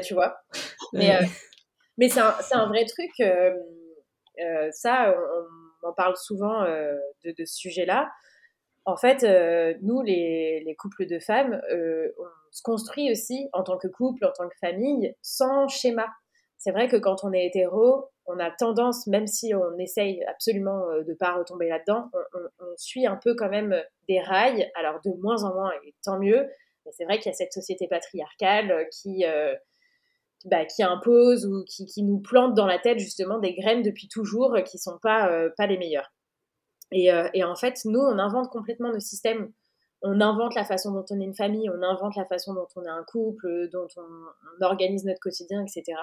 tu 0.00 0.14
vois. 0.14 0.42
Mais, 0.92 1.14
euh, 1.16 1.26
mais 1.98 2.08
c'est 2.08 2.20
un, 2.20 2.34
un, 2.52 2.66
vrai 2.66 2.84
truc. 2.86 3.10
Euh, 3.20 3.52
euh, 4.40 4.68
ça, 4.72 5.14
on, 5.82 5.88
en 5.88 5.92
parle 5.92 6.16
souvent 6.16 6.64
de, 6.64 7.34
de, 7.36 7.44
ce 7.44 7.56
sujet-là. 7.56 8.10
En 8.84 8.96
fait, 8.96 9.22
nous, 9.82 10.02
les, 10.02 10.62
les, 10.64 10.74
couples 10.76 11.06
de 11.06 11.18
femmes, 11.18 11.60
on 11.70 12.52
se 12.52 12.62
construit 12.62 13.10
aussi 13.10 13.48
en 13.52 13.62
tant 13.62 13.78
que 13.78 13.88
couple, 13.88 14.24
en 14.24 14.32
tant 14.32 14.48
que 14.48 14.56
famille, 14.60 15.14
sans 15.22 15.68
schéma. 15.68 16.06
C'est 16.62 16.70
vrai 16.70 16.88
que 16.88 16.96
quand 16.96 17.24
on 17.24 17.32
est 17.32 17.44
hétéro, 17.46 18.08
on 18.26 18.38
a 18.38 18.50
tendance, 18.50 19.08
même 19.08 19.26
si 19.26 19.52
on 19.52 19.76
essaye 19.78 20.22
absolument 20.24 20.86
de 20.92 21.10
ne 21.10 21.14
pas 21.14 21.34
retomber 21.34 21.68
là-dedans, 21.68 22.08
on, 22.60 22.66
suit 22.76 23.06
un 23.06 23.16
peu 23.16 23.34
quand 23.34 23.48
même 23.48 23.74
des 24.08 24.20
rails, 24.20 24.70
alors 24.76 25.00
de 25.04 25.10
moins 25.20 25.42
en 25.42 25.52
moins, 25.54 25.72
et 25.84 25.94
tant 26.04 26.18
mieux, 26.20 26.48
mais 26.86 26.92
c'est 26.92 27.04
vrai 27.04 27.18
qu'il 27.18 27.26
y 27.26 27.34
a 27.34 27.36
cette 27.36 27.52
société 27.52 27.88
patriarcale 27.88 28.86
qui, 28.92 29.24
bah, 30.44 30.64
qui 30.64 30.82
impose 30.82 31.46
ou 31.46 31.64
qui, 31.64 31.86
qui, 31.86 32.02
nous 32.02 32.18
plante 32.18 32.54
dans 32.54 32.66
la 32.66 32.78
tête 32.78 32.98
justement 32.98 33.38
des 33.38 33.54
graines 33.54 33.82
depuis 33.82 34.08
toujours 34.08 34.56
qui 34.64 34.76
sont 34.78 34.98
pas, 35.00 35.30
euh, 35.30 35.50
pas 35.56 35.68
les 35.68 35.78
meilleures. 35.78 36.12
Et, 36.90 37.12
euh, 37.12 37.28
et, 37.32 37.44
en 37.44 37.54
fait, 37.54 37.78
nous, 37.84 38.00
on 38.00 38.18
invente 38.18 38.50
complètement 38.50 38.92
nos 38.92 38.98
systèmes. 38.98 39.52
On 40.02 40.20
invente 40.20 40.56
la 40.56 40.64
façon 40.64 40.92
dont 40.92 41.04
on 41.10 41.20
est 41.20 41.24
une 41.24 41.34
famille, 41.34 41.70
on 41.70 41.80
invente 41.82 42.16
la 42.16 42.24
façon 42.24 42.54
dont 42.54 42.66
on 42.74 42.82
est 42.82 42.88
un 42.88 43.04
couple, 43.04 43.68
dont 43.72 43.86
on, 43.96 44.64
organise 44.64 45.04
notre 45.04 45.20
quotidien, 45.20 45.62
etc. 45.62 45.96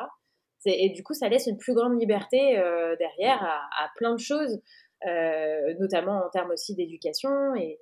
Et 0.65 0.89
du 0.89 1.03
coup, 1.03 1.13
ça 1.13 1.29
laisse 1.29 1.47
une 1.47 1.57
plus 1.57 1.73
grande 1.73 1.99
liberté 1.99 2.57
euh, 2.59 2.95
derrière 2.97 3.41
à, 3.43 3.89
plein 3.95 4.13
de 4.13 4.19
choses, 4.19 4.61
notamment 5.79 6.25
en 6.25 6.29
termes 6.29 6.51
aussi 6.51 6.75
d'éducation 6.75 7.55
et, 7.55 7.79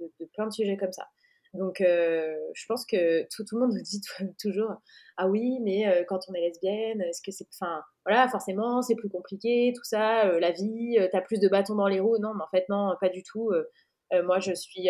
de, 0.00 0.26
plein 0.34 0.46
de 0.46 0.52
sujets 0.52 0.76
comme 0.76 0.92
ça. 0.92 1.06
Donc, 1.54 1.80
euh, 1.80 2.36
je 2.54 2.64
pense 2.68 2.86
que 2.86 3.22
tout, 3.34 3.44
tout, 3.44 3.56
le 3.56 3.62
monde 3.62 3.74
nous 3.74 3.82
dit 3.82 4.00
toujours 4.40 4.70
Ah 5.16 5.28
oui, 5.28 5.58
mais 5.62 5.88
euh, 5.88 6.04
quand 6.06 6.20
on 6.28 6.34
est 6.34 6.40
lesbienne, 6.40 7.00
est-ce 7.00 7.20
que 7.22 7.32
c'est. 7.32 7.46
Enfin, 7.60 7.82
voilà, 8.06 8.28
forcément, 8.28 8.82
c'est 8.82 8.94
plus 8.94 9.08
compliqué, 9.08 9.72
tout 9.74 9.84
ça, 9.84 10.28
euh, 10.28 10.38
la 10.38 10.52
vie, 10.52 10.96
t'as 11.10 11.20
plus 11.20 11.40
de 11.40 11.48
bâtons 11.48 11.74
dans 11.74 11.88
les 11.88 12.00
roues. 12.00 12.18
Non, 12.20 12.34
mais 12.34 12.44
en 12.44 12.48
fait, 12.50 12.66
non, 12.68 12.94
pas 13.00 13.08
du 13.08 13.22
tout. 13.22 13.50
moi, 14.24 14.38
je 14.38 14.52
suis 14.54 14.88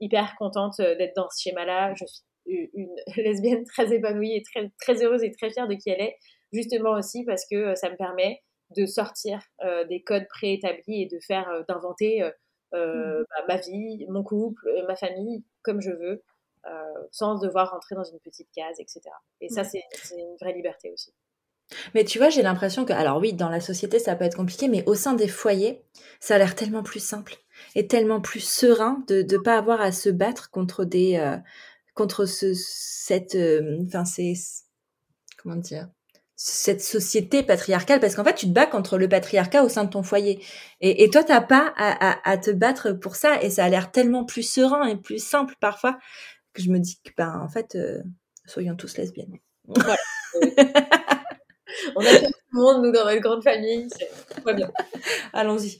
hyper 0.00 0.34
contente 0.38 0.78
d'être 0.78 1.16
dans 1.16 1.28
ce 1.30 1.42
schéma-là. 1.42 1.94
Je 1.94 2.04
suis 2.06 2.70
une 2.74 2.94
lesbienne 3.16 3.64
très 3.64 3.92
épanouie 3.94 4.36
et 4.36 4.42
très, 4.42 4.70
très 4.80 5.02
heureuse 5.02 5.22
et 5.22 5.30
très 5.30 5.50
fière 5.50 5.68
de 5.68 5.74
qui 5.74 5.90
elle 5.90 6.00
est, 6.02 6.16
justement 6.52 6.92
aussi 6.92 7.24
parce 7.24 7.44
que 7.50 7.74
ça 7.74 7.90
me 7.90 7.96
permet 7.96 8.42
de 8.76 8.86
sortir 8.86 9.40
des 9.88 10.02
codes 10.02 10.26
préétablis 10.28 11.02
et 11.02 11.06
de 11.06 11.18
faire, 11.20 11.64
d'inventer 11.68 12.22
euh, 12.74 13.20
mmh. 13.20 13.24
bah, 13.28 13.44
ma 13.48 13.56
vie, 13.60 14.06
mon 14.08 14.22
couple, 14.22 14.66
euh, 14.68 14.86
ma 14.86 14.96
famille, 14.96 15.44
comme 15.62 15.80
je 15.80 15.90
veux, 15.90 16.22
euh, 16.66 16.70
sans 17.10 17.38
devoir 17.38 17.70
rentrer 17.70 17.94
dans 17.94 18.04
une 18.04 18.18
petite 18.20 18.48
case, 18.54 18.76
etc. 18.78 19.00
Et 19.40 19.48
ça, 19.48 19.64
c'est 19.64 19.82
une 20.16 20.36
vraie 20.40 20.54
liberté 20.54 20.90
aussi. 20.90 21.12
Mais 21.94 22.04
tu 22.04 22.18
vois, 22.18 22.28
j'ai 22.28 22.42
l'impression 22.42 22.84
que, 22.84 22.92
alors 22.92 23.18
oui, 23.18 23.32
dans 23.32 23.48
la 23.48 23.60
société, 23.60 23.98
ça 23.98 24.14
peut 24.14 24.24
être 24.24 24.36
compliqué, 24.36 24.68
mais 24.68 24.84
au 24.86 24.94
sein 24.94 25.14
des 25.14 25.28
foyers, 25.28 25.82
ça 26.20 26.34
a 26.34 26.38
l'air 26.38 26.54
tellement 26.54 26.82
plus 26.82 27.02
simple 27.02 27.36
et 27.74 27.86
tellement 27.86 28.20
plus 28.20 28.40
serein 28.40 29.04
de 29.06 29.22
ne 29.22 29.38
pas 29.38 29.56
avoir 29.56 29.80
à 29.80 29.92
se 29.92 30.08
battre 30.08 30.50
contre 30.50 30.84
des, 30.84 31.38
contre 31.94 32.26
ce, 32.26 32.52
cette, 32.54 33.36
enfin, 33.86 34.04
c'est, 34.04 34.34
comment 35.42 35.56
dire, 35.56 35.88
cette 36.44 36.82
société 36.82 37.44
patriarcale 37.44 38.00
parce 38.00 38.16
qu'en 38.16 38.24
fait 38.24 38.34
tu 38.34 38.46
te 38.46 38.50
bats 38.50 38.66
contre 38.66 38.98
le 38.98 39.08
patriarcat 39.08 39.62
au 39.62 39.68
sein 39.68 39.84
de 39.84 39.90
ton 39.90 40.02
foyer. 40.02 40.44
Et, 40.80 41.04
et 41.04 41.08
toi 41.08 41.22
t'as 41.22 41.40
pas 41.40 41.72
à, 41.76 42.28
à, 42.28 42.36
te 42.36 42.50
battre 42.50 42.90
pour 42.90 43.14
ça 43.14 43.40
et 43.40 43.48
ça 43.48 43.64
a 43.64 43.68
l'air 43.68 43.92
tellement 43.92 44.24
plus 44.24 44.42
serein 44.42 44.88
et 44.88 44.96
plus 44.96 45.24
simple 45.24 45.54
parfois 45.60 45.98
que 46.52 46.60
je 46.60 46.70
me 46.70 46.80
dis 46.80 46.98
que 47.04 47.10
ben 47.16 47.40
en 47.40 47.48
fait 47.48 47.76
euh, 47.76 48.02
soyons 48.44 48.74
tous 48.74 48.96
lesbiennes. 48.96 49.38
Voilà. 49.68 49.96
on 51.94 52.04
a 52.04 52.18
tout 52.18 52.32
le 52.52 52.60
monde 52.60 52.84
nous 52.86 52.90
dans 52.90 53.04
notre 53.04 53.20
grande 53.20 53.44
famille 53.44 53.86
c'est 53.96 54.42
très 54.42 54.54
bien. 54.54 54.68
Allons-y 55.32 55.78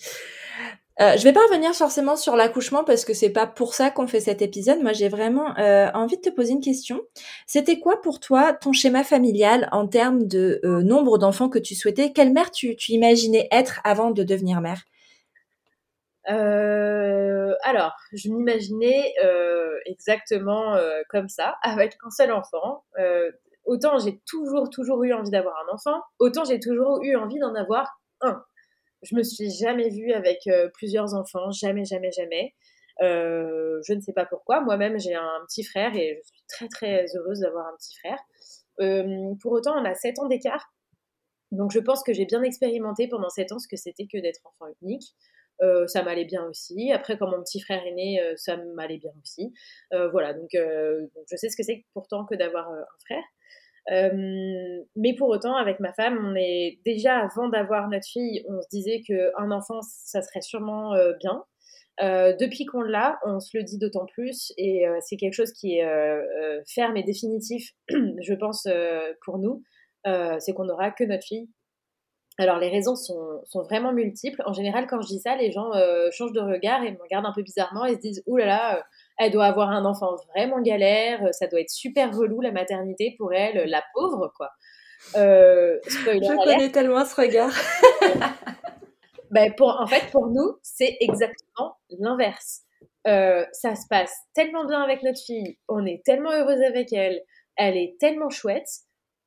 euh, 1.01 1.17
je 1.17 1.25
vais 1.25 1.33
pas 1.33 1.41
revenir 1.45 1.73
forcément 1.73 2.17
sur 2.17 2.37
l'accouchement 2.37 2.85
parce 2.85 3.05
que 3.05 3.15
c'est 3.15 3.31
pas 3.31 3.47
pour 3.47 3.75
ça 3.75 3.91
qu'on 3.91 4.07
fait 4.07 4.21
cet 4.21 4.43
épisode. 4.43 4.81
Moi, 4.81 4.93
j'ai 4.93 5.09
vraiment 5.09 5.57
euh, 5.59 5.91
envie 5.95 6.17
de 6.17 6.23
te 6.23 6.31
poser 6.31 6.53
une 6.53 6.61
question. 6.61 7.01
C'était 7.47 7.79
quoi 7.79 8.01
pour 8.03 8.21
toi 8.21 8.53
ton 8.53 8.73
schéma 8.73 9.03
familial 9.03 9.69
en 9.73 9.89
termes 9.89 10.27
de 10.27 10.61
euh, 10.65 10.83
nombre 10.83 11.17
d'enfants 11.17 11.49
que 11.49 11.59
tu 11.59 11.75
souhaitais? 11.75 12.13
Quelle 12.13 12.33
mère 12.33 12.51
tu, 12.51 12.77
tu 12.77 12.93
imaginais 12.93 13.49
être 13.51 13.81
avant 13.85 14.11
de 14.11 14.23
devenir 14.23 14.61
mère? 14.61 14.83
Euh, 16.31 17.55
alors, 17.65 17.97
je 18.13 18.29
m'imaginais 18.29 19.15
exactement 19.87 20.77
comme 21.09 21.29
ça, 21.29 21.57
avec 21.63 21.97
un 22.05 22.11
seul 22.11 22.33
enfant. 22.33 22.85
autant 23.65 23.99
j'ai 23.99 24.21
toujours, 24.27 24.69
toujours 24.69 25.03
eu 25.05 25.15
envie 25.15 25.31
d'avoir 25.31 25.55
un 25.67 25.75
enfant, 25.75 26.03
autant 26.19 26.45
j'ai 26.45 26.61
toujours 26.61 27.03
eu 27.03 27.17
envie 27.17 27.39
d'en 27.39 27.55
avoir 27.55 27.99
un. 28.21 28.45
Je 29.03 29.17
me 29.17 29.23
suis 29.23 29.51
jamais 29.51 29.91
vue 29.91 30.13
avec 30.13 30.47
euh, 30.47 30.69
plusieurs 30.75 31.15
enfants, 31.15 31.51
jamais, 31.51 31.85
jamais, 31.85 32.13
jamais. 32.13 32.55
Euh, 33.01 33.81
je 33.87 33.95
ne 33.95 34.01
sais 34.01 34.13
pas 34.13 34.27
pourquoi. 34.27 34.61
Moi-même, 34.61 34.99
j'ai 34.99 35.15
un 35.15 35.41
petit 35.49 35.65
frère 35.65 35.95
et 35.97 36.21
je 36.23 36.29
suis 36.29 36.45
très, 36.49 36.69
très 36.69 37.07
heureuse 37.17 37.41
d'avoir 37.41 37.67
un 37.67 37.77
petit 37.77 37.97
frère. 37.99 38.19
Euh, 38.81 39.35
pour 39.41 39.53
autant, 39.53 39.75
on 39.77 39.85
a 39.85 39.95
7 39.95 40.19
ans 40.21 40.29
d'écart. 40.29 40.73
Donc 41.51 41.73
je 41.73 41.81
pense 41.81 42.03
que 42.03 42.13
j'ai 42.13 42.25
bien 42.25 42.43
expérimenté 42.43 43.09
pendant 43.09 43.29
7 43.29 43.53
ans 43.53 43.59
ce 43.59 43.69
que 43.69 43.77
c'était 43.77 44.07
que 44.07 44.19
d'être 44.19 44.41
enfant 44.45 44.73
unique. 44.83 45.15
Ça 45.87 46.03
m'allait 46.03 46.25
bien 46.25 46.45
aussi. 46.49 46.91
Après, 46.91 47.17
quand 47.17 47.31
mon 47.31 47.41
petit 47.41 47.61
frère 47.61 47.87
est 47.87 47.93
né, 47.93 48.21
ça 48.35 48.57
m'allait 48.75 48.99
bien 48.99 49.13
aussi. 49.23 49.55
Voilà, 49.93 50.35
donc, 50.35 50.49
je 50.55 51.37
sais 51.37 51.49
ce 51.49 51.57
que 51.57 51.63
c'est 51.63 51.85
pourtant 51.95 52.25
que 52.25 52.35
d'avoir 52.35 52.69
un 52.69 52.85
frère. 53.05 53.23
Mais 53.91 55.15
pour 55.17 55.29
autant, 55.29 55.57
avec 55.57 55.81
ma 55.81 55.93
femme, 55.93 56.19
on 56.25 56.35
est 56.37 56.79
déjà 56.85 57.19
avant 57.19 57.49
d'avoir 57.49 57.89
notre 57.89 58.07
fille, 58.07 58.45
on 58.49 58.61
se 58.61 58.69
disait 58.71 59.01
qu'un 59.01 59.51
enfant, 59.51 59.81
ça 59.83 60.23
serait 60.23 60.41
sûrement 60.41 60.95
bien. 61.19 61.45
depuis 62.01 62.65
qu'on 62.65 62.83
l'a, 62.83 63.19
on 63.25 63.41
se 63.41 63.57
le 63.57 63.65
dit 63.65 63.79
d'autant 63.79 64.07
plus 64.07 64.53
et 64.57 64.85
c'est 65.01 65.17
quelque 65.17 65.35
chose 65.35 65.53
qui 65.53 65.79
est 65.79 66.23
ferme 66.67 66.97
et 66.97 67.03
définitif, 67.03 67.73
je 67.89 68.35
pense, 68.35 68.69
pour 69.25 69.39
nous. 69.39 69.63
c'est 70.05 70.53
qu'on 70.55 70.65
n'aura 70.65 70.91
que 70.91 71.05
notre 71.05 71.25
fille 71.25 71.49
alors 72.39 72.59
les 72.59 72.71
raisons 72.71 72.97
sont, 72.97 73.43
vraiment 73.65 73.93
multiples. 73.93 74.43
En 74.47 74.53
général, 74.53 74.87
quand 74.87 75.01
je 75.03 75.09
dis 75.09 75.21
ça, 75.21 75.37
les 75.37 75.53
gens 75.53 75.73
euh, 75.75 76.09
changent 76.13 76.33
de 76.33 76.41
regard 76.41 76.83
et 76.83 76.91
me 76.91 76.99
regardent 76.99 77.27
un 77.27 77.33
peu 77.33 77.43
bizarrement 77.43 77.85
et 77.85 77.95
se 77.95 78.01
disent 78.01 78.23
Ouh 78.27 78.39
là 78.39 78.79
euh, 78.79 78.83
elle 79.19 79.31
doit 79.31 79.47
avoir 79.47 79.71
un 79.71 79.85
enfant 79.85 80.17
vraiment 80.35 80.61
galère, 80.61 81.25
euh, 81.25 81.33
ça 81.33 81.47
doit 81.47 81.61
être 81.61 81.71
super 81.71 82.17
relou 82.17 82.41
la 82.41 82.53
maternité 82.53 83.15
pour 83.19 83.33
elle, 83.33 83.69
la 83.69 83.83
pauvre 83.95 84.33
quoi. 84.37 84.51
je 85.15 86.45
connais 86.45 86.71
tellement 86.71 87.05
ce 87.05 87.21
regard. 87.21 87.53
ben 89.31 89.53
pour, 89.55 89.81
en 89.81 89.87
fait, 89.87 90.11
pour 90.11 90.29
nous, 90.29 90.59
c'est 90.63 90.97
exactement 91.01 91.77
l'inverse. 91.91 92.63
ça 93.05 93.75
se 93.75 93.87
passe 93.89 94.15
tellement 94.35 94.65
bien 94.65 94.83
avec 94.83 95.03
notre 95.03 95.21
fille, 95.21 95.59
on 95.69 95.85
est 95.87 96.03
tellement 96.05 96.33
heureuse 96.33 96.63
avec 96.63 96.93
elle, 96.93 97.21
elle 97.57 97.77
est 97.77 97.97
tellement 97.99 98.31
chouette 98.31 98.69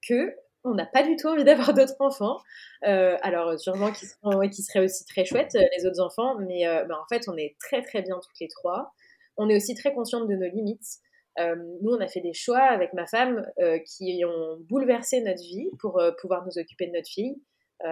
que 0.07 0.35
on 0.65 0.73
n'a 0.73 0.85
pas 0.85 1.03
du 1.03 1.15
tout 1.15 1.27
envie 1.27 1.43
d'avoir 1.43 1.73
d'autres 1.73 1.95
enfants. 1.99 2.39
Euh, 2.85 3.17
alors, 3.21 3.57
sûrement 3.59 3.91
qui, 3.91 4.07
qui 4.51 4.63
seraient 4.63 4.83
aussi 4.83 5.05
très 5.05 5.23
chouettes, 5.23 5.55
euh, 5.55 5.63
les 5.77 5.85
autres 5.85 6.01
enfants, 6.01 6.35
mais 6.39 6.67
euh, 6.67 6.83
bah, 6.85 6.99
en 7.01 7.05
fait, 7.07 7.29
on 7.29 7.37
est 7.37 7.55
très 7.59 7.81
très 7.81 8.01
bien 8.01 8.15
toutes 8.15 8.39
les 8.41 8.47
trois. 8.47 8.91
On 9.37 9.49
est 9.49 9.55
aussi 9.55 9.75
très 9.75 9.93
consciente 9.93 10.27
de 10.27 10.35
nos 10.35 10.47
limites. 10.47 10.99
nous, 11.37 11.91
on 11.91 11.99
a 11.99 12.07
fait 12.07 12.21
des 12.21 12.33
choix 12.33 12.61
avec 12.61 12.93
ma 12.93 13.05
femme 13.05 13.45
qui 13.85 14.23
ont 14.25 14.57
bouleversé 14.69 15.21
notre 15.21 15.41
vie 15.41 15.69
pour 15.79 16.01
pouvoir 16.21 16.45
nous 16.45 16.57
occuper 16.57 16.87
de 16.87 16.93
notre 16.93 17.09
fille. 17.09 17.35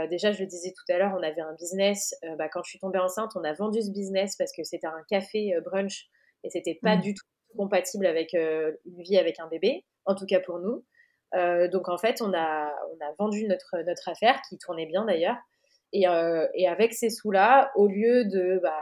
déjà, 0.09 0.31
je 0.31 0.39
le 0.39 0.47
disais 0.47 0.71
tout 0.71 0.93
à 0.93 0.97
l'heure, 0.97 1.13
on 1.17 1.23
avait 1.23 1.41
un 1.41 1.53
business. 1.55 2.15
Bah, 2.37 2.47
quand 2.47 2.63
je 2.63 2.69
suis 2.69 2.79
tombée 2.79 2.99
enceinte, 2.99 3.31
on 3.35 3.43
a 3.43 3.53
vendu 3.53 3.81
ce 3.81 3.91
business 3.91 4.37
parce 4.37 4.53
que 4.53 4.63
c'était 4.63 4.87
un 4.87 5.03
café 5.09 5.53
brunch 5.65 6.07
et 6.45 6.49
c'était 6.49 6.79
pas 6.81 6.95
mmh. 6.95 7.01
du 7.01 7.13
tout 7.13 7.25
compatible 7.57 8.05
avec 8.05 8.33
une 8.33 9.03
vie 9.03 9.17
avec 9.17 9.39
un 9.39 9.47
bébé, 9.47 9.85
en 10.05 10.15
tout 10.15 10.25
cas 10.25 10.39
pour 10.39 10.59
nous. 10.59 10.85
Euh, 11.35 11.67
donc 11.67 11.89
en 11.89 11.97
fait, 11.97 12.21
on 12.21 12.33
a, 12.33 12.71
on 12.91 13.05
a 13.05 13.13
vendu 13.17 13.47
notre, 13.47 13.83
notre 13.85 14.09
affaire, 14.09 14.39
qui 14.47 14.57
tournait 14.57 14.85
bien 14.85 15.05
d'ailleurs. 15.05 15.37
Et, 15.91 16.07
euh, 16.07 16.47
et, 16.55 16.67
avec 16.67 16.93
ces 16.93 17.09
sous-là, 17.09 17.71
au 17.75 17.87
lieu 17.87 18.25
de, 18.25 18.59
bah, 18.61 18.81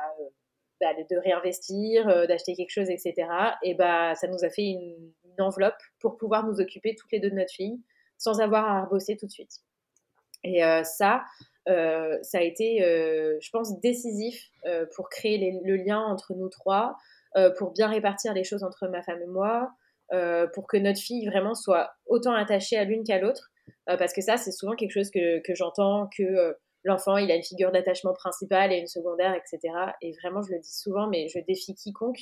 bah 0.81 0.93
de 0.93 1.17
réinvestir, 1.17 2.09
euh, 2.09 2.25
d'acheter 2.25 2.55
quelque 2.55 2.71
chose, 2.71 2.89
etc., 2.89 3.27
et 3.63 3.75
bah, 3.75 4.15
ça 4.15 4.27
nous 4.27 4.43
a 4.43 4.49
fait 4.49 4.63
une, 4.63 4.97
enveloppe 5.39 5.81
pour 6.01 6.17
pouvoir 6.17 6.45
nous 6.45 6.59
occuper 6.59 6.93
toutes 6.93 7.11
les 7.13 7.19
deux 7.19 7.31
de 7.31 7.35
notre 7.35 7.53
fille 7.53 7.81
sans 8.17 8.41
avoir 8.41 8.69
à 8.69 8.85
bosser 8.85 9.17
tout 9.17 9.25
de 9.25 9.31
suite. 9.31 9.61
Et 10.43 10.59
ça, 10.83 11.23
ça 11.65 12.37
a 12.37 12.41
été, 12.41 12.79
je 12.79 13.49
pense, 13.49 13.79
décisif 13.79 14.51
pour 14.93 15.09
créer 15.09 15.59
le 15.63 15.75
lien 15.77 15.99
entre 15.99 16.35
nous 16.35 16.49
trois, 16.49 16.95
pour 17.57 17.71
bien 17.71 17.87
répartir 17.87 18.33
les 18.33 18.43
choses 18.43 18.61
entre 18.61 18.87
ma 18.87 19.01
femme 19.01 19.21
et 19.23 19.27
moi, 19.27 19.71
euh, 20.13 20.45
pour 20.53 20.67
que 20.67 20.75
notre 20.75 20.99
fille 20.99 21.25
vraiment 21.25 21.55
soit 21.55 21.93
autant 22.05 22.33
attachée 22.33 22.77
à 22.77 22.83
l'une 22.83 23.05
qu'à 23.05 23.17
l'autre. 23.17 23.49
Euh, 23.89 23.95
parce 23.95 24.11
que 24.11 24.19
ça, 24.19 24.35
c'est 24.35 24.51
souvent 24.51 24.75
quelque 24.75 24.91
chose 24.91 25.09
que, 25.09 25.39
que 25.39 25.55
j'entends, 25.55 26.09
que 26.17 26.23
euh, 26.23 26.53
l'enfant, 26.83 27.17
il 27.17 27.31
a 27.31 27.35
une 27.35 27.43
figure 27.43 27.71
d'attachement 27.71 28.13
principale 28.13 28.71
et 28.71 28.77
une 28.77 28.87
secondaire, 28.87 29.33
etc. 29.35 29.73
Et 30.01 30.13
vraiment, 30.21 30.41
je 30.41 30.51
le 30.51 30.59
dis 30.59 30.73
souvent, 30.73 31.07
mais 31.07 31.27
je 31.27 31.39
défie 31.39 31.75
quiconque 31.75 32.19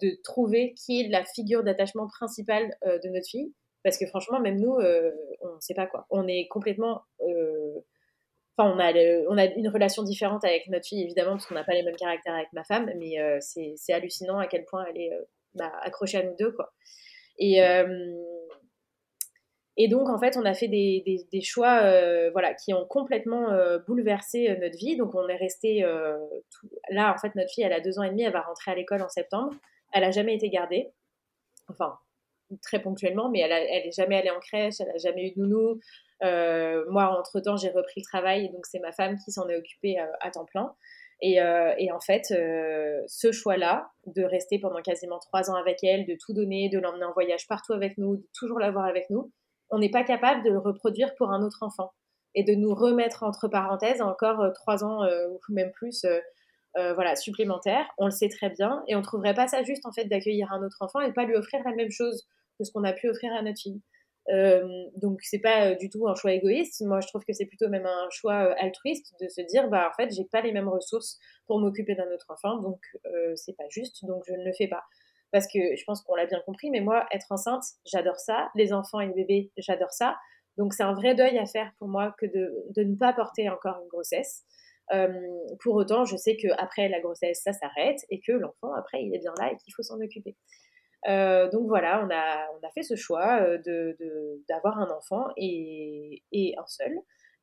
de 0.00 0.20
trouver 0.22 0.74
qui 0.74 1.00
est 1.00 1.08
la 1.08 1.24
figure 1.24 1.62
d'attachement 1.62 2.06
principale 2.06 2.76
de 2.84 3.08
notre 3.08 3.28
fille. 3.28 3.52
Parce 3.82 3.98
que 3.98 4.06
franchement, 4.06 4.40
même 4.40 4.58
nous, 4.58 4.72
on 4.72 5.54
ne 5.54 5.60
sait 5.60 5.74
pas 5.74 5.86
quoi. 5.86 6.06
On 6.10 6.26
est 6.26 6.48
complètement... 6.48 7.02
Enfin, 8.56 8.74
on 8.74 8.78
a, 9.36 9.44
une 9.44 9.68
relation 9.68 10.02
différente 10.02 10.44
avec 10.44 10.68
notre 10.68 10.86
fille, 10.86 11.02
évidemment, 11.02 11.32
parce 11.32 11.46
qu'on 11.46 11.54
n'a 11.54 11.64
pas 11.64 11.74
les 11.74 11.82
mêmes 11.82 11.96
caractères 11.96 12.34
avec 12.34 12.52
ma 12.52 12.64
femme, 12.64 12.90
mais 12.98 13.16
c'est 13.40 13.92
hallucinant 13.92 14.38
à 14.38 14.46
quel 14.46 14.64
point 14.64 14.84
elle 14.90 15.00
est 15.00 15.10
bah, 15.54 15.72
accrochée 15.82 16.18
à 16.18 16.22
nous 16.22 16.36
deux, 16.36 16.52
quoi. 16.52 16.72
Et, 17.38 17.62
euh, 17.62 18.14
et 19.76 19.88
donc, 19.88 20.08
en 20.08 20.18
fait, 20.18 20.36
on 20.36 20.44
a 20.44 20.54
fait 20.54 20.68
des, 20.68 21.26
des, 21.32 21.40
choix 21.40 21.80
euh, 21.82 22.30
voilà, 22.32 22.54
qui 22.54 22.72
ont 22.72 22.84
complètement 22.84 23.50
euh, 23.50 23.78
bouleversé 23.86 24.56
notre 24.60 24.76
vie. 24.76 24.96
Donc, 24.96 25.14
on 25.14 25.28
est 25.28 25.36
resté. 25.36 25.84
Là, 26.90 27.12
en 27.12 27.18
fait, 27.18 27.34
notre 27.34 27.50
fille, 27.50 27.64
elle 27.64 27.72
a 27.72 27.80
deux 27.80 27.98
ans 27.98 28.02
et 28.02 28.10
demi, 28.10 28.22
elle 28.22 28.32
va 28.32 28.42
rentrer 28.42 28.70
à 28.70 28.74
l'école 28.74 29.02
en 29.02 29.08
septembre. 29.08 29.52
Elle 29.92 30.02
n'a 30.02 30.10
jamais 30.10 30.34
été 30.34 30.48
gardée. 30.48 30.90
Enfin, 31.68 31.98
très 32.62 32.80
ponctuellement, 32.80 33.30
mais 33.30 33.40
elle 33.40 33.50
n'est 33.50 33.90
jamais 33.92 34.16
allée 34.16 34.30
en 34.30 34.40
crèche, 34.40 34.74
elle 34.80 34.88
n'a 34.88 34.98
jamais 34.98 35.28
eu 35.28 35.34
de 35.34 35.40
nounou. 35.40 35.80
moi, 36.90 37.18
entre-temps, 37.18 37.56
j'ai 37.56 37.70
repris 37.70 38.00
le 38.00 38.04
travail, 38.04 38.46
et 38.46 38.48
donc 38.48 38.66
c'est 38.66 38.80
ma 38.80 38.92
femme 38.92 39.16
qui 39.24 39.32
s'en 39.32 39.48
est 39.48 39.56
occupée 39.56 39.96
à 39.98 40.30
temps 40.30 40.44
plein. 40.44 40.74
Euh, 41.22 41.74
et, 41.78 41.90
en 41.92 42.00
fait, 42.00 42.30
euh, 42.32 43.02
ce 43.06 43.32
choix-là, 43.32 43.88
de 44.06 44.22
rester 44.24 44.58
pendant 44.58 44.82
quasiment 44.82 45.18
trois 45.18 45.50
ans 45.50 45.54
avec 45.54 45.82
elle, 45.82 46.06
de 46.06 46.16
tout 46.20 46.34
donner, 46.34 46.68
de 46.68 46.78
l'emmener 46.78 47.04
en 47.04 47.12
voyage 47.12 47.46
partout 47.48 47.72
avec 47.72 47.96
nous, 47.98 48.16
de 48.16 48.26
toujours 48.38 48.58
l'avoir 48.58 48.84
avec 48.84 49.08
nous, 49.10 49.32
on 49.70 49.78
n'est 49.78 49.90
pas 49.90 50.04
capable 50.04 50.44
de 50.44 50.50
le 50.50 50.58
reproduire 50.58 51.14
pour 51.16 51.30
un 51.30 51.42
autre 51.42 51.62
enfant 51.62 51.92
et 52.34 52.44
de 52.44 52.54
nous 52.54 52.74
remettre 52.74 53.22
entre 53.22 53.48
parenthèses 53.48 54.02
encore 54.02 54.40
euh, 54.40 54.50
trois 54.50 54.84
ans 54.84 55.06
ou 55.06 55.38
même 55.48 55.70
plus. 55.72 56.04
voilà, 56.74 57.16
supplémentaires, 57.16 57.86
on 57.98 58.06
le 58.06 58.10
sait 58.10 58.28
très 58.28 58.50
bien, 58.50 58.82
et 58.88 58.96
on 58.96 59.02
trouverait 59.02 59.34
pas 59.34 59.46
ça 59.46 59.62
juste 59.62 59.86
en 59.86 59.92
fait 59.92 60.06
d'accueillir 60.06 60.52
un 60.52 60.62
autre 60.64 60.78
enfant 60.80 61.00
et 61.00 61.08
de 61.08 61.12
pas 61.12 61.24
lui 61.24 61.36
offrir 61.36 61.62
la 61.64 61.74
même 61.74 61.90
chose 61.90 62.26
que 62.58 62.64
ce 62.64 62.72
qu'on 62.72 62.84
a 62.84 62.92
pu 62.92 63.08
offrir 63.08 63.32
à 63.32 63.42
notre 63.42 63.60
fille. 63.60 63.80
Euh, 64.30 64.86
donc 64.96 65.18
c'est 65.22 65.40
pas 65.40 65.68
euh, 65.68 65.74
du 65.74 65.90
tout 65.90 66.08
un 66.08 66.14
choix 66.14 66.32
égoïste. 66.32 66.82
Moi, 66.84 67.00
je 67.00 67.08
trouve 67.08 67.24
que 67.24 67.32
c'est 67.32 67.44
plutôt 67.46 67.68
même 67.68 67.86
un 67.86 68.08
choix 68.10 68.50
euh, 68.50 68.54
altruiste 68.58 69.12
de 69.20 69.28
se 69.28 69.42
dire, 69.42 69.68
bah 69.68 69.90
en 69.90 69.94
fait, 69.94 70.10
j'ai 70.14 70.24
pas 70.24 70.40
les 70.40 70.52
mêmes 70.52 70.68
ressources 70.68 71.18
pour 71.46 71.60
m'occuper 71.60 71.94
d'un 71.94 72.10
autre 72.10 72.26
enfant, 72.30 72.58
donc 72.58 72.80
c'est 73.34 73.54
pas 73.56 73.68
juste, 73.68 74.04
donc 74.06 74.22
je 74.26 74.32
ne 74.32 74.44
le 74.44 74.52
fais 74.56 74.68
pas. 74.68 74.82
Parce 75.34 75.48
que 75.48 75.58
je 75.58 75.82
pense 75.84 76.00
qu'on 76.02 76.14
l'a 76.14 76.26
bien 76.26 76.40
compris, 76.46 76.70
mais 76.70 76.80
moi, 76.80 77.06
être 77.10 77.26
enceinte, 77.30 77.64
j'adore 77.84 78.20
ça. 78.20 78.50
Les 78.54 78.72
enfants 78.72 79.00
et 79.00 79.08
les 79.08 79.14
bébés, 79.14 79.50
j'adore 79.56 79.90
ça. 79.90 80.16
Donc 80.56 80.74
c'est 80.74 80.84
un 80.84 80.94
vrai 80.94 81.16
deuil 81.16 81.36
à 81.38 81.44
faire 81.44 81.72
pour 81.80 81.88
moi 81.88 82.14
que 82.20 82.26
de, 82.26 82.84
ne 82.84 82.94
pas 82.94 83.12
porter 83.12 83.50
encore 83.50 83.80
une 83.82 83.88
grossesse. 83.88 84.44
pour 85.58 85.74
autant, 85.74 86.04
je 86.04 86.16
sais 86.16 86.36
que 86.36 86.46
après 86.56 86.88
la 86.88 87.00
grossesse, 87.00 87.42
ça 87.42 87.52
s'arrête 87.52 87.98
et 88.10 88.20
que 88.20 88.30
l'enfant, 88.30 88.72
après, 88.74 89.02
il 89.02 89.12
est 89.12 89.18
bien 89.18 89.34
là 89.40 89.50
et 89.50 89.56
qu'il 89.56 89.74
faut 89.74 89.82
s'en 89.82 90.00
occuper. 90.00 90.36
Euh, 91.08 91.50
donc 91.50 91.66
voilà, 91.66 92.06
on 92.06 92.10
a, 92.14 92.70
fait 92.70 92.84
ce 92.84 92.94
choix 92.94 93.40
euh, 93.42 93.58
d'avoir 94.48 94.76
de, 94.76 94.82
un 94.82 94.96
enfant 94.96 95.26
et, 95.36 96.22
un 96.56 96.66
seul. 96.68 96.96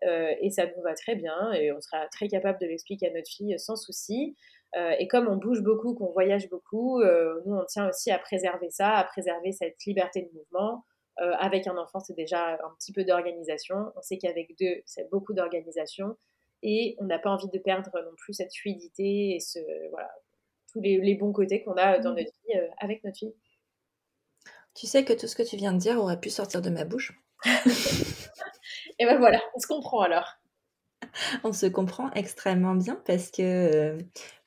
Euh, 0.04 0.34
et 0.42 0.50
ça 0.50 0.66
nous 0.66 0.82
va 0.82 0.96
très 0.96 1.16
bien 1.16 1.52
et 1.52 1.72
on 1.72 1.80
sera 1.80 2.08
très 2.08 2.28
capable 2.28 2.58
de 2.60 2.66
l'expliquer 2.66 3.10
à 3.10 3.14
notre 3.14 3.30
fille 3.30 3.54
sans 3.60 3.76
souci. 3.76 4.36
Et 4.76 5.07
comme 5.07 5.28
on 5.28 5.36
bouge 5.36 5.61
beaucoup, 5.61 5.95
qu'on 5.95 6.11
voyage 6.11 6.49
beaucoup, 6.49 7.01
nous 7.03 7.55
on 7.55 7.65
tient 7.65 7.89
aussi 7.89 8.11
à 8.11 8.19
préserver 8.19 8.69
ça, 8.69 8.95
à 8.97 9.03
préserver 9.03 9.51
cette 9.51 9.84
liberté 9.86 10.22
de 10.22 10.38
mouvement. 10.38 10.86
avec 11.17 11.67
un 11.67 11.78
enfant, 11.78 11.99
c'est 11.99 12.15
déjà 12.15 12.53
un 12.53 12.76
petit 12.80 12.93
peu 12.93 13.03
d'organisation. 13.03 13.91
On 13.95 14.01
sait 14.01 14.17
qu'avec 14.17 14.57
deux, 14.57 14.82
c'est 14.86 15.09
beaucoup 15.09 15.34
d'organisation. 15.34 16.15
Et 16.63 16.95
on 16.99 17.05
n'a 17.05 17.19
pas 17.19 17.32
envie 17.32 17.49
de 17.49 17.59
perdre 17.59 17.91
non 17.93 18.15
plus 18.15 18.34
cette 18.34 18.55
fluidité 18.55 19.36
et 19.36 19.39
ce, 19.39 19.59
voilà, 19.89 20.11
tous 20.72 20.80
les, 20.80 20.99
les 20.99 21.15
bons 21.15 21.34
côtés 21.34 21.63
qu'on 21.63 21.74
a 21.74 21.99
dans 21.99 22.11
mmh. 22.11 22.15
notre 22.15 22.32
vie 22.45 22.59
avec 22.80 23.03
notre 23.03 23.17
fille. 23.17 23.36
Tu 24.76 24.88
sais 24.88 25.03
que 25.03 25.13
tout 25.13 25.28
ce 25.28 25.36
que 25.36 25.43
tu 25.43 25.57
viens 25.57 25.74
de 25.74 25.80
dire 25.80 25.97
aurait 25.99 26.19
pu 26.19 26.30
sortir 26.30 26.61
de 26.61 26.69
ma 26.69 26.86
bouche. 26.86 27.13
Et 28.99 29.05
ben 29.05 29.17
voilà, 29.17 29.41
on 29.55 29.59
se 29.59 29.67
comprend 29.67 30.01
alors. 30.01 30.38
On 31.43 31.53
se 31.53 31.66
comprend 31.66 32.12
extrêmement 32.14 32.76
bien 32.76 33.01
parce 33.05 33.32
que, 33.32 33.97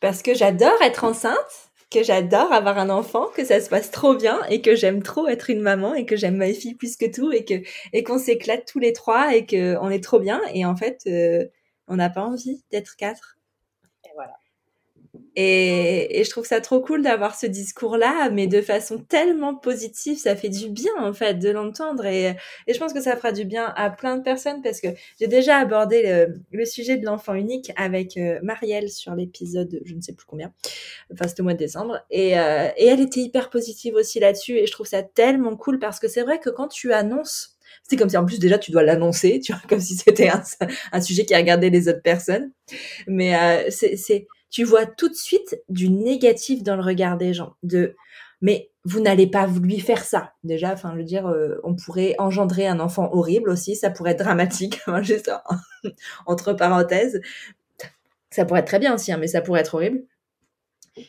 parce 0.01 0.23
que 0.23 0.35
j'adore 0.35 0.81
être 0.83 1.05
enceinte, 1.05 1.71
que 1.91 2.03
j'adore 2.03 2.53
avoir 2.53 2.79
un 2.79 2.91
enfant, 2.91 3.29
que 3.37 3.45
ça 3.45 3.61
se 3.61 3.69
passe 3.69 3.91
trop 3.91 4.17
bien 4.17 4.41
et 4.49 4.61
que 4.63 4.75
j'aime 4.75 5.03
trop 5.03 5.29
être 5.29 5.51
une 5.51 5.61
maman 5.61 5.95
et 5.95 6.07
que 6.07 6.17
j'aime 6.17 6.37
ma 6.37 6.53
fille 6.53 6.75
plus 6.75 6.97
que 6.97 7.07
tout 7.07 7.33
et 7.33 7.45
que 7.45 7.55
et 7.93 8.03
qu'on 8.03 8.19
s'éclate 8.19 8.67
tous 8.67 8.81
les 8.81 8.93
trois 8.93 9.35
et 9.35 9.47
que 9.47 9.77
on 9.81 9.91
est 9.91 10.03
trop 10.03 10.19
bien 10.19 10.41
et 10.53 10.65
en 10.67 10.77
fait 10.77 11.03
euh, 11.07 11.47
on 11.89 11.97
n'a 11.97 12.11
pas 12.11 12.23
envie 12.23 12.65
d'être 12.71 12.97
quatre. 12.97 13.39
Et. 15.37 16.21
Et, 16.21 16.25
je 16.25 16.31
trouve 16.31 16.47
ça 16.47 16.61
trop 16.61 16.81
cool 16.81 17.03
d'avoir 17.03 17.35
ce 17.35 17.47
discours-là, 17.47 18.31
mais 18.31 18.47
de 18.47 18.61
façon 18.61 18.99
tellement 18.99 19.55
positive, 19.55 20.19
ça 20.19 20.37
fait 20.37 20.49
du 20.49 20.69
bien 20.69 20.93
en 20.99 21.13
fait 21.13 21.35
de 21.35 21.51
l'entendre. 21.51 22.07
Et, 22.07 22.35
je 22.69 22.79
pense 22.79 22.93
que 22.93 23.01
ça 23.01 23.17
fera 23.17 23.33
du 23.33 23.45
bien 23.45 23.73
à 23.77 23.91
plein 23.91 24.17
de 24.17 24.23
personnes 24.23 24.63
parce 24.63 24.81
que 24.81 24.89
j'ai 25.21 25.27
déjà 25.27 25.59
abordé 25.59 26.27
le, 26.51 26.65
sujet 26.65 26.97
de 26.97 27.05
l'enfant 27.05 27.35
unique 27.35 27.73
avec 27.77 28.17
euh, 28.17 28.39
Marielle 28.43 28.91
sur 28.91 29.15
l'épisode, 29.15 29.81
je 29.85 29.95
ne 29.95 30.01
sais 30.01 30.13
plus 30.15 30.27
combien, 30.27 30.53
enfin 31.13 31.29
c'était 31.29 31.43
au 31.43 31.45
mois 31.45 31.53
de 31.53 31.59
décembre, 31.59 32.01
et, 32.11 32.39
euh, 32.39 32.69
et 32.77 32.87
elle 32.87 33.01
était 33.01 33.21
hyper 33.21 33.51
positive 33.51 33.95
aussi 33.95 34.21
là-dessus. 34.21 34.57
Et 34.59 34.67
je 34.67 34.73
trouve 34.73 34.87
ça 34.87 35.03
tellement 35.03 35.57
cool 35.57 35.79
parce 35.79 36.01
que 36.01 36.09
c'est 36.09 36.23
vrai 36.23 36.41
que 36.41 36.51
quand 36.51 36.69
tu 36.69 36.93
annonces 36.93 37.57
C'est 37.89 37.97
comme 37.97 38.09
si 38.09 38.17
en 38.17 38.25
plus 38.25 38.39
déjà 38.39 38.59
tu 38.59 38.71
dois 38.71 38.83
l'annoncer, 38.83 39.41
tu 39.41 39.53
vois, 39.53 39.63
comme 39.69 39.81
si 39.81 39.97
c'était 39.97 40.31
un, 40.93 41.01
sujet 41.01 41.25
qui 41.27 41.35
regardait 41.35 41.71
les 41.71 41.89
autres 41.89 42.03
personnes. 42.03 42.53
Mais 43.07 43.37
euh, 43.37 43.71
c'est, 43.71 44.27
tu 44.55 44.63
vois 44.63 44.87
tout 44.87 45.09
de 45.09 45.17
suite 45.17 45.61
du 45.69 45.91
négatif 45.91 46.63
dans 46.63 46.77
le 46.77 46.83
regard 46.83 47.17
des 47.17 47.35
gens. 47.35 47.57
De, 47.65 47.97
mais 48.41 48.71
vous 48.85 49.01
n'allez 49.01 49.27
pas 49.27 49.49
lui 49.49 49.81
faire 49.81 50.05
ça. 50.05 50.35
Déjà, 50.45 50.73
enfin, 50.73 50.93
je 50.93 50.99
veux 50.99 51.05
dire, 51.05 51.27
euh, 51.27 51.61
on 51.65 51.75
pourrait 51.75 52.15
engendrer 52.21 52.69
un 52.69 52.79
enfant 52.79 53.11
horrible 53.13 53.51
aussi, 53.51 53.75
ça 53.75 53.91
pourrait 53.91 54.13
être 54.13 54.23
dramatique, 54.23 54.79
juste 55.03 55.29
entre 56.27 56.53
parenthèses. 56.53 57.21
Ça 58.31 58.45
pourrait 58.45 58.61
être 58.61 58.69
très 58.69 58.79
bien 58.79 58.95
aussi, 58.95 59.11
hein, 59.11 59.19
mais 59.19 59.27
ça 59.27 59.41
pourrait 59.41 59.61
être 59.61 59.75
horrible 59.75 60.05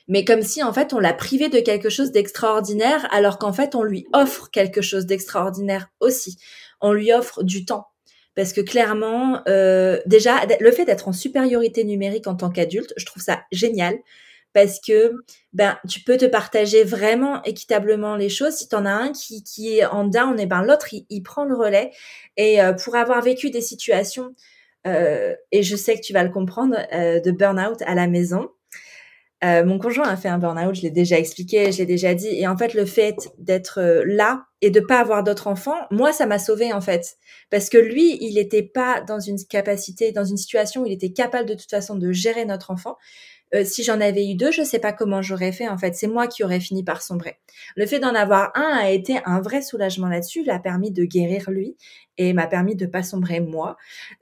mais 0.08 0.26
comme 0.26 0.42
si 0.42 0.64
en 0.64 0.74
fait 0.74 0.94
on 0.94 1.00
l'a 1.00 1.14
privé 1.14 1.48
de 1.48 1.60
quelque 1.60 1.90
chose 1.90 2.12
d'extraordinaire 2.12 3.08
alors 3.12 3.38
qu'en 3.38 3.54
fait 3.54 3.76
on 3.76 3.84
lui 3.84 4.08
offre 4.14 4.50
quelque 4.50 4.82
chose 4.82 5.06
d'extraordinaire 5.06 5.90
aussi. 6.00 6.40
On 6.82 6.92
lui 6.92 7.14
offre 7.14 7.44
du 7.44 7.66
temps. 7.66 7.86
Parce 8.36 8.52
que 8.52 8.62
clairement, 8.62 9.42
euh, 9.48 10.00
déjà, 10.06 10.42
le 10.60 10.72
fait 10.72 10.86
d'être 10.86 11.08
en 11.08 11.14
supériorité 11.14 11.84
numérique 11.84 12.28
en 12.28 12.36
tant 12.36 12.50
qu'adulte, 12.50 12.94
je 12.98 13.06
trouve 13.06 13.24
ça 13.24 13.44
génial 13.52 13.98
parce 14.54 14.80
que 14.80 15.14
ben 15.52 15.78
tu 15.90 16.02
peux 16.02 16.16
te 16.16 16.26
partager 16.26 16.84
vraiment 16.86 17.44
équitablement 17.44 18.16
les 18.16 18.30
choses. 18.30 18.54
Si 18.54 18.70
tu 18.70 18.76
en 18.76 18.86
as 18.86 18.92
un 18.92 19.12
qui, 19.12 19.44
qui 19.44 19.80
est 19.80 19.86
en 19.86 20.06
down, 20.06 20.40
et 20.40 20.46
ben 20.46 20.64
l'autre 20.64 20.88
il, 21.10 21.24
prend 21.24 21.44
le 21.46 21.56
relais. 21.56 21.92
Et 22.38 22.62
euh, 22.62 22.74
pour 22.74 22.96
avoir 22.96 23.22
vécu 23.22 23.50
des 23.50 23.62
situations, 23.62 24.34
euh, 24.88 25.36
et 25.52 25.64
je 25.64 25.76
sais 25.76 25.96
que 25.96 26.02
tu 26.02 26.14
vas 26.14 26.24
le 26.24 26.32
comprendre, 26.32 26.78
de 26.94 27.32
burn-out 27.32 27.82
à 27.86 27.96
la 27.96 28.08
maison, 28.08 28.50
euh, 29.44 29.66
mon 29.66 29.80
conjoint 29.80 30.08
a 30.08 30.16
fait 30.16 30.30
un 30.30 30.38
burn-out, 30.38 30.76
je 30.76 30.82
l'ai 30.82 30.92
déjà 30.92 31.20
expliqué, 31.20 31.72
je 31.72 31.80
l'ai 31.80 31.86
déjà 31.86 32.14
dit. 32.14 32.30
Et 32.30 32.48
en 32.48 32.58
fait, 32.58 32.74
le 32.74 32.86
fait 32.86 33.16
d'être 33.38 33.80
euh, 33.80 34.04
là 34.06 34.46
et 34.62 34.72
de 34.72 34.80
pas 34.80 35.00
avoir 35.00 35.24
d'autres 35.24 35.48
enfants, 35.48 35.78
moi, 35.92 36.14
ça 36.14 36.26
m'a 36.26 36.40
sauvé 36.40 36.72
en 36.72 36.82
fait, 36.82 37.18
parce 37.52 37.70
que 37.70 37.78
lui, 37.78 38.18
il 38.22 38.36
n'était 38.36 38.64
pas 38.64 39.02
dans 39.02 39.20
une 39.20 39.38
capacité, 39.50 40.12
dans 40.12 40.24
une 40.24 40.38
situation 40.38 40.82
où 40.82 40.86
il 40.86 40.94
était 40.94 41.12
capable 41.12 41.50
de 41.50 41.54
toute 41.54 41.70
façon 41.70 41.96
de 41.96 42.12
gérer 42.12 42.46
notre 42.46 42.72
enfant. 42.72 42.96
Euh, 43.56 43.64
si 43.64 43.84
j'en 43.84 44.02
avais 44.02 44.30
eu 44.30 44.36
deux, 44.36 44.52
je 44.52 44.64
sais 44.64 44.80
pas 44.80 44.92
comment 44.92 45.22
j'aurais 45.22 45.52
fait. 45.52 45.68
En 45.68 45.78
fait, 45.78 45.96
c'est 45.96 46.08
moi 46.08 46.28
qui 46.28 46.44
aurais 46.44 46.60
fini 46.60 46.84
par 46.84 47.02
sombrer. 47.02 47.38
Le 47.76 47.86
fait 47.86 48.00
d'en 48.00 48.14
avoir 48.14 48.52
un 48.56 48.78
a 48.78 48.92
été 48.92 49.20
un 49.26 49.42
vrai 49.42 49.62
soulagement 49.62 50.08
là-dessus. 50.08 50.42
Il 50.42 50.50
a 50.50 50.60
permis 50.60 50.92
de 50.92 51.06
guérir 51.06 51.50
lui 51.50 51.78
et 52.18 52.34
m'a 52.34 52.48
permis 52.48 52.76
de 52.76 52.86
pas 52.86 53.04
sombrer 53.04 53.40
moi. 53.40 53.78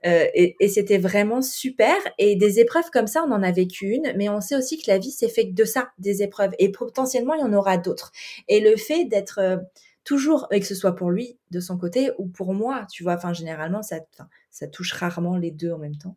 Euh, 0.06 0.26
et, 0.34 0.68
c'était 0.68 0.98
vraiment 0.98 1.42
super. 1.42 1.96
Et 2.18 2.36
des 2.36 2.60
épreuves 2.60 2.90
comme 2.92 3.06
ça, 3.06 3.24
on 3.26 3.32
en 3.32 3.42
a 3.42 3.50
vécu 3.50 3.86
une, 3.86 4.12
mais 4.16 4.28
on 4.28 4.40
sait 4.40 4.56
aussi 4.56 4.80
que 4.80 4.90
la 4.90 4.98
vie 4.98 5.10
c'est 5.10 5.28
fait 5.28 5.44
de 5.44 5.64
ça, 5.64 5.90
des 5.98 6.22
épreuves. 6.22 6.52
Et 6.58 6.70
potentiellement, 6.70 7.34
il 7.34 7.40
y 7.40 7.44
en 7.44 7.52
aura 7.52 7.76
d'autres. 7.76 8.12
Et 8.48 8.60
le 8.60 8.76
fait 8.76 9.04
d'être 9.04 9.38
euh, 9.40 9.56
toujours, 10.04 10.46
et 10.50 10.60
que 10.60 10.66
ce 10.66 10.74
soit 10.74 10.94
pour 10.94 11.10
lui 11.10 11.38
de 11.50 11.60
son 11.60 11.78
côté 11.78 12.10
ou 12.18 12.26
pour 12.26 12.52
moi, 12.54 12.86
tu 12.90 13.02
vois, 13.02 13.14
enfin 13.14 13.32
généralement 13.32 13.80
ça 13.82 14.66
touche 14.68 14.92
rarement 14.92 15.36
les 15.36 15.50
deux 15.50 15.72
en 15.72 15.78
même 15.78 15.96
temps. 15.96 16.16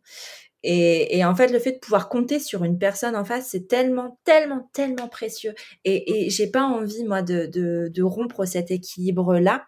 Et, 0.64 1.24
en 1.24 1.36
fait, 1.36 1.48
le 1.48 1.58
fait 1.58 1.72
de 1.72 1.78
pouvoir 1.78 2.08
compter 2.08 2.40
sur 2.40 2.64
une 2.64 2.78
personne 2.78 3.14
en 3.14 3.24
face, 3.24 3.48
c'est 3.50 3.68
tellement, 3.68 4.18
tellement, 4.24 4.68
tellement 4.72 5.08
précieux. 5.08 5.54
Et, 5.84 6.26
et 6.26 6.30
j'ai 6.30 6.50
pas 6.50 6.62
envie, 6.62 7.04
moi, 7.04 7.22
de, 7.22 7.46
de, 7.46 8.02
rompre 8.02 8.44
cet 8.44 8.70
équilibre-là. 8.70 9.66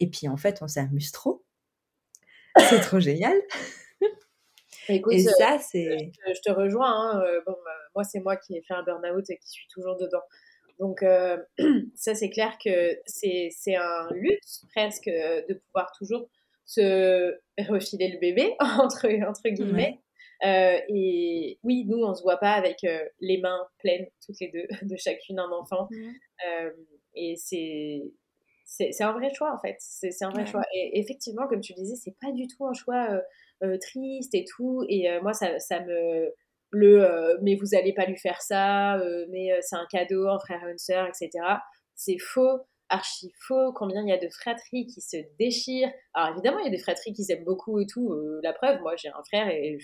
Et 0.00 0.08
puis, 0.08 0.28
en 0.28 0.36
fait, 0.36 0.58
on 0.60 0.68
s'amuse 0.68 1.12
trop. 1.12 1.44
C'est 2.58 2.80
trop 2.80 3.00
génial. 3.00 3.36
Écoute, 4.88 5.12
et 5.12 5.20
ça, 5.20 5.58
c'est. 5.60 6.10
Je, 6.26 6.40
te 6.40 6.50
rejoins. 6.50 6.92
Hein. 6.92 7.22
Euh, 7.22 7.40
bon, 7.46 7.56
bah, 7.64 7.70
moi, 7.94 8.04
c'est 8.04 8.20
moi 8.20 8.36
qui 8.36 8.56
ai 8.56 8.62
fait 8.62 8.74
un 8.74 8.82
burn-out 8.82 9.30
et 9.30 9.38
qui 9.38 9.48
suis 9.48 9.68
toujours 9.68 9.96
dedans. 9.96 10.22
Donc, 10.80 11.04
euh, 11.04 11.38
ça, 11.94 12.16
c'est 12.16 12.30
clair 12.30 12.58
que 12.62 12.98
c'est 13.06 13.76
un 13.76 14.08
luxe 14.10 14.66
presque 14.74 15.06
de 15.06 15.54
pouvoir 15.54 15.92
toujours 15.96 16.28
se 16.64 17.38
refiler 17.58 18.08
le 18.08 18.18
bébé, 18.18 18.54
entre, 18.60 19.06
entre 19.26 19.48
guillemets. 19.48 20.00
Euh, 20.44 20.78
et 20.88 21.58
oui, 21.62 21.84
nous, 21.86 21.98
on 21.98 22.14
se 22.14 22.22
voit 22.22 22.38
pas 22.38 22.52
avec 22.52 22.84
euh, 22.84 23.04
les 23.20 23.38
mains 23.38 23.66
pleines, 23.78 24.06
toutes 24.24 24.40
les 24.40 24.48
deux, 24.48 24.66
de 24.82 24.96
chacune 24.96 25.38
un 25.38 25.50
enfant. 25.50 25.88
Euh, 26.48 26.70
et 27.14 27.34
c'est 27.36 28.02
c'est 28.64 29.02
un 29.02 29.12
vrai 29.12 29.32
choix 29.34 29.52
en 29.54 29.58
fait. 29.58 29.76
C'est 29.80 30.10
un 30.22 30.30
vrai 30.30 30.46
choix. 30.46 30.62
Et 30.74 30.98
effectivement, 30.98 31.46
comme 31.46 31.60
tu 31.60 31.74
disais, 31.74 31.94
c'est 31.94 32.16
pas 32.20 32.32
du 32.32 32.46
tout 32.46 32.64
un 32.66 32.72
choix 32.72 33.20
triste 33.82 34.34
et 34.34 34.44
tout. 34.44 34.82
Et 34.88 35.06
moi, 35.20 35.34
ça, 35.34 35.58
ça 35.58 35.80
me 35.80 36.32
le 36.70 37.38
mais 37.42 37.54
vous 37.56 37.74
allez 37.74 37.92
pas 37.92 38.06
lui 38.06 38.16
faire 38.16 38.40
ça, 38.40 38.98
mais 39.28 39.50
c'est 39.60 39.76
un 39.76 39.86
cadeau, 39.90 40.26
un 40.26 40.38
frère 40.38 40.66
et 40.66 40.72
une 40.72 40.78
sœur, 40.78 41.06
etc. 41.06 41.30
C'est 41.94 42.16
faux 42.18 42.62
archi 42.92 43.32
faux, 43.38 43.72
combien 43.72 44.02
il 44.02 44.08
y 44.08 44.12
a 44.12 44.18
de 44.18 44.28
fratries 44.28 44.86
qui 44.86 45.00
se 45.00 45.16
déchirent. 45.38 45.90
Alors 46.14 46.34
évidemment, 46.34 46.58
il 46.58 46.66
y 46.66 46.68
a 46.68 46.70
des 46.70 46.78
fratries 46.78 47.12
qui 47.12 47.24
s'aiment 47.24 47.44
beaucoup 47.44 47.80
et 47.80 47.86
tout. 47.86 48.12
Euh, 48.12 48.40
la 48.42 48.52
preuve, 48.52 48.80
moi 48.82 48.94
j'ai 48.96 49.08
un 49.08 49.22
frère 49.24 49.48
et 49.48 49.78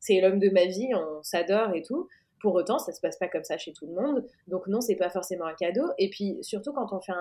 c'est 0.00 0.20
l'homme 0.20 0.38
de 0.38 0.50
ma 0.50 0.64
vie, 0.64 0.90
on 0.94 1.22
s'adore 1.22 1.74
et 1.74 1.82
tout. 1.82 2.08
Pour 2.40 2.54
autant, 2.54 2.78
ça 2.78 2.92
se 2.92 3.00
passe 3.00 3.18
pas 3.18 3.28
comme 3.28 3.44
ça 3.44 3.58
chez 3.58 3.72
tout 3.72 3.86
le 3.86 3.94
monde. 3.94 4.24
Donc 4.46 4.66
non, 4.66 4.80
c'est 4.80 4.96
pas 4.96 5.10
forcément 5.10 5.46
un 5.46 5.54
cadeau. 5.54 5.86
Et 5.98 6.10
puis 6.10 6.38
surtout 6.42 6.72
quand 6.72 6.92
on 6.92 7.00
fait 7.00 7.12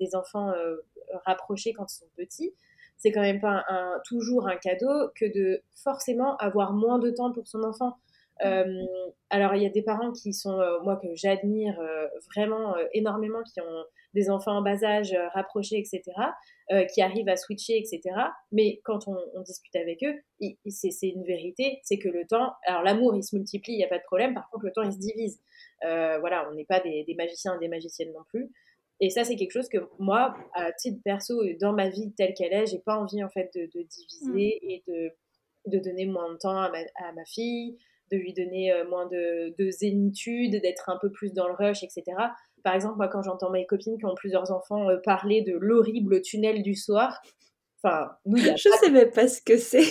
des 0.00 0.14
enfants 0.14 0.50
euh, 0.50 0.76
rapprochés 1.24 1.72
quand 1.72 1.86
ils 1.90 1.98
sont 1.98 2.10
petits, 2.16 2.54
c'est 2.96 3.12
quand 3.12 3.20
même 3.20 3.40
pas 3.40 3.64
toujours 4.04 4.48
un 4.48 4.56
cadeau 4.56 5.10
que 5.14 5.24
de 5.32 5.62
forcément 5.84 6.36
avoir 6.38 6.72
moins 6.72 6.98
de 6.98 7.10
temps 7.10 7.32
pour 7.32 7.46
son 7.46 7.62
enfant. 7.62 7.96
Euh, 8.44 8.84
alors, 9.30 9.54
il 9.54 9.62
y 9.62 9.66
a 9.66 9.70
des 9.70 9.82
parents 9.82 10.12
qui 10.12 10.32
sont, 10.32 10.60
euh, 10.60 10.80
moi, 10.82 10.96
que 10.96 11.08
j'admire 11.14 11.78
euh, 11.80 12.06
vraiment 12.34 12.76
énormément, 12.92 13.42
qui 13.42 13.60
ont 13.60 13.84
des 14.14 14.30
enfants 14.30 14.58
en 14.58 14.62
bas 14.62 14.82
âge 14.84 15.16
rapprochés, 15.34 15.78
etc., 15.78 16.02
qui 16.92 17.00
arrivent 17.00 17.28
à 17.28 17.36
switcher, 17.36 17.78
etc. 17.78 18.00
Mais 18.52 18.80
quand 18.84 19.08
on, 19.08 19.16
discute 19.42 19.74
avec 19.76 20.02
eux, 20.02 20.14
c'est 20.68 21.08
une 21.08 21.24
vérité, 21.24 21.80
c'est 21.82 21.98
que 21.98 22.08
le 22.08 22.26
temps, 22.26 22.52
alors 22.66 22.82
l'amour, 22.82 23.16
il 23.16 23.22
se 23.22 23.34
multiplie, 23.36 23.72
il 23.72 23.78
n'y 23.78 23.84
a 23.84 23.88
pas 23.88 23.98
de 23.98 24.04
problème, 24.04 24.34
par 24.34 24.48
contre, 24.50 24.66
le 24.66 24.72
temps, 24.72 24.82
il 24.82 24.92
se 24.92 24.98
divise. 24.98 25.40
voilà, 25.82 26.48
on 26.50 26.54
n'est 26.54 26.66
pas 26.66 26.80
des, 26.80 27.14
magiciens 27.16 27.56
et 27.56 27.58
des 27.58 27.68
magiciennes 27.68 28.12
non 28.12 28.24
plus. 28.28 28.50
Et 29.00 29.10
ça, 29.10 29.24
c'est 29.24 29.36
quelque 29.36 29.52
chose 29.52 29.68
que 29.68 29.78
moi, 29.98 30.36
à 30.54 30.72
titre 30.72 31.00
perso, 31.04 31.42
dans 31.60 31.72
ma 31.72 31.88
vie 31.88 32.12
telle 32.16 32.34
qu'elle 32.34 32.52
est, 32.52 32.66
j'ai 32.66 32.80
pas 32.80 32.96
envie 32.96 33.22
en 33.22 33.28
fait 33.28 33.50
de, 33.54 33.82
diviser 33.82 34.60
mmh. 34.62 34.70
et 34.70 34.82
de, 34.88 35.12
de 35.66 35.78
donner 35.78 36.06
moins 36.06 36.32
de 36.32 36.38
temps 36.38 36.60
à 36.60 36.70
ma, 36.70 36.78
à 36.96 37.12
ma 37.12 37.24
fille, 37.24 37.78
de 38.10 38.16
lui 38.16 38.32
donner 38.32 38.72
euh, 38.72 38.88
moins 38.88 39.06
de, 39.06 39.54
de 39.56 39.70
zénitude, 39.70 40.60
d'être 40.60 40.88
un 40.88 40.98
peu 41.00 41.10
plus 41.10 41.32
dans 41.32 41.46
le 41.46 41.54
rush, 41.54 41.82
etc. 41.82 42.04
Par 42.68 42.74
exemple, 42.74 42.98
moi, 42.98 43.08
quand 43.08 43.22
j'entends 43.22 43.48
mes 43.48 43.64
copines 43.64 43.96
qui 43.96 44.04
ont 44.04 44.14
plusieurs 44.14 44.52
enfants 44.52 44.90
euh, 44.90 44.98
parler 45.02 45.40
de 45.40 45.56
l'horrible 45.56 46.20
tunnel 46.20 46.62
du 46.62 46.74
soir, 46.74 47.18
enfin, 47.82 48.10
nous, 48.26 48.36
y 48.36 48.46
a 48.46 48.56
Je 48.56 48.68
ne 48.68 48.74
sais 48.74 48.90
même 48.90 49.10
pas 49.10 49.26
ce 49.26 49.40
que 49.40 49.56
c'est. 49.56 49.86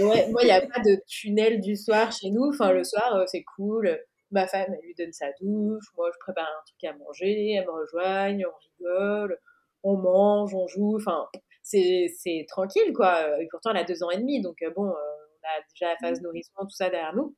moi, 0.00 0.16
il 0.40 0.46
n'y 0.46 0.50
a 0.50 0.62
pas 0.66 0.80
de 0.80 0.96
tunnel 1.06 1.60
du 1.60 1.76
soir 1.76 2.10
chez 2.10 2.30
nous. 2.30 2.48
Enfin, 2.48 2.72
le 2.72 2.84
soir, 2.84 3.16
euh, 3.16 3.24
c'est 3.26 3.44
cool. 3.54 4.00
Ma 4.30 4.46
femme, 4.46 4.64
elle 4.68 4.80
lui 4.82 4.94
donne 4.94 5.12
sa 5.12 5.26
douche. 5.42 5.84
Moi, 5.98 6.08
je 6.10 6.18
prépare 6.20 6.46
un 6.46 6.64
truc 6.64 6.82
à 6.84 6.96
manger. 6.96 7.52
Elle 7.52 7.66
me 7.66 7.70
rejoigne. 7.70 8.46
On 8.46 8.84
rigole. 8.86 9.38
On 9.82 9.98
mange, 9.98 10.54
on 10.54 10.66
joue. 10.68 10.96
Enfin, 10.96 11.28
c'est 11.62 12.46
tranquille, 12.48 12.94
quoi. 12.94 13.42
Et 13.42 13.48
pourtant, 13.50 13.72
elle 13.72 13.82
a 13.82 13.84
deux 13.84 14.02
ans 14.02 14.10
et 14.10 14.16
demi. 14.16 14.40
Donc, 14.40 14.56
bon, 14.74 14.86
on 14.86 14.90
a 14.90 15.60
déjà 15.74 15.92
la 15.92 15.96
phase 15.98 16.20
mmh. 16.20 16.24
nourrisson, 16.24 16.62
tout 16.62 16.70
ça 16.70 16.88
derrière 16.88 17.14
nous 17.14 17.36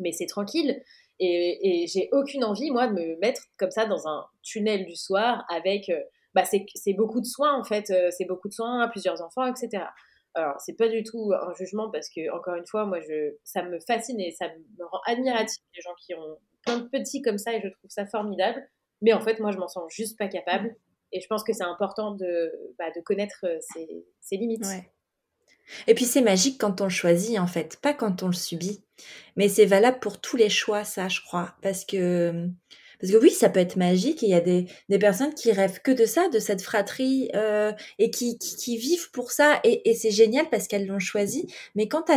mais 0.00 0.12
c'est 0.12 0.26
tranquille. 0.26 0.82
Et, 1.18 1.82
et 1.82 1.86
j'ai 1.86 2.08
aucune 2.12 2.44
envie, 2.44 2.70
moi, 2.70 2.88
de 2.88 2.92
me 2.92 3.16
mettre 3.20 3.42
comme 3.56 3.70
ça 3.70 3.86
dans 3.86 4.06
un 4.06 4.26
tunnel 4.42 4.86
du 4.86 4.96
soir 4.96 5.44
avec. 5.48 5.88
Euh, 5.88 6.00
bah, 6.34 6.44
c'est 6.44 6.92
beaucoup 6.92 7.20
de 7.20 7.26
soins, 7.26 7.58
en 7.58 7.64
fait. 7.64 7.90
Euh, 7.90 8.10
c'est 8.10 8.26
beaucoup 8.26 8.48
de 8.48 8.52
soins, 8.52 8.86
plusieurs 8.88 9.22
enfants, 9.22 9.46
etc. 9.46 9.84
Alors, 10.34 10.60
c'est 10.60 10.74
pas 10.74 10.88
du 10.88 11.02
tout 11.02 11.32
un 11.32 11.54
jugement 11.54 11.90
parce 11.90 12.10
que, 12.10 12.30
encore 12.30 12.56
une 12.56 12.66
fois, 12.66 12.84
moi, 12.84 13.00
je, 13.00 13.34
ça 13.42 13.62
me 13.62 13.78
fascine 13.80 14.20
et 14.20 14.32
ça 14.32 14.48
me 14.78 14.84
rend 14.84 15.00
admiratif 15.06 15.62
les 15.74 15.80
gens 15.80 15.94
qui 16.04 16.12
ont 16.12 16.36
plein 16.62 16.78
de 16.78 16.88
petits 16.88 17.22
comme 17.22 17.38
ça 17.38 17.54
et 17.54 17.62
je 17.62 17.68
trouve 17.68 17.88
ça 17.88 18.04
formidable. 18.04 18.62
Mais 19.00 19.14
en 19.14 19.20
fait, 19.20 19.40
moi, 19.40 19.50
je 19.50 19.56
m'en 19.56 19.68
sens 19.68 19.90
juste 19.90 20.18
pas 20.18 20.28
capable. 20.28 20.76
Et 21.12 21.20
je 21.20 21.26
pense 21.28 21.42
que 21.42 21.54
c'est 21.54 21.64
important 21.64 22.10
de, 22.10 22.52
bah, 22.78 22.90
de 22.94 23.00
connaître 23.00 23.44
euh, 23.44 23.56
ses, 23.60 24.04
ses 24.20 24.36
limites. 24.36 24.66
Ouais. 24.66 24.90
Et 25.86 25.94
puis 25.94 26.04
c'est 26.04 26.22
magique 26.22 26.58
quand 26.60 26.80
on 26.80 26.84
le 26.84 26.90
choisit 26.90 27.38
en 27.38 27.46
fait, 27.46 27.78
pas 27.80 27.94
quand 27.94 28.22
on 28.22 28.28
le 28.28 28.32
subit. 28.32 28.82
Mais 29.36 29.48
c'est 29.48 29.66
valable 29.66 29.98
pour 30.00 30.20
tous 30.20 30.36
les 30.36 30.48
choix, 30.48 30.84
ça, 30.84 31.08
je 31.08 31.20
crois. 31.20 31.54
Parce 31.62 31.84
que, 31.84 32.48
parce 33.00 33.12
que 33.12 33.18
oui, 33.18 33.30
ça 33.30 33.50
peut 33.50 33.60
être 33.60 33.76
magique 33.76 34.22
il 34.22 34.30
y 34.30 34.34
a 34.34 34.40
des, 34.40 34.66
des 34.88 34.98
personnes 34.98 35.34
qui 35.34 35.52
rêvent 35.52 35.80
que 35.82 35.90
de 35.90 36.06
ça, 36.06 36.28
de 36.28 36.38
cette 36.38 36.62
fratrie, 36.62 37.30
euh, 37.34 37.72
et 37.98 38.10
qui, 38.10 38.38
qui, 38.38 38.56
qui, 38.56 38.78
vivent 38.78 39.10
pour 39.10 39.32
ça. 39.32 39.60
Et, 39.64 39.88
et 39.90 39.94
c'est 39.94 40.10
génial 40.10 40.48
parce 40.50 40.66
qu'elles 40.68 40.86
l'ont 40.86 40.98
choisi. 40.98 41.46
Mais 41.74 41.88
quand 41.88 42.02
tu 42.04 42.12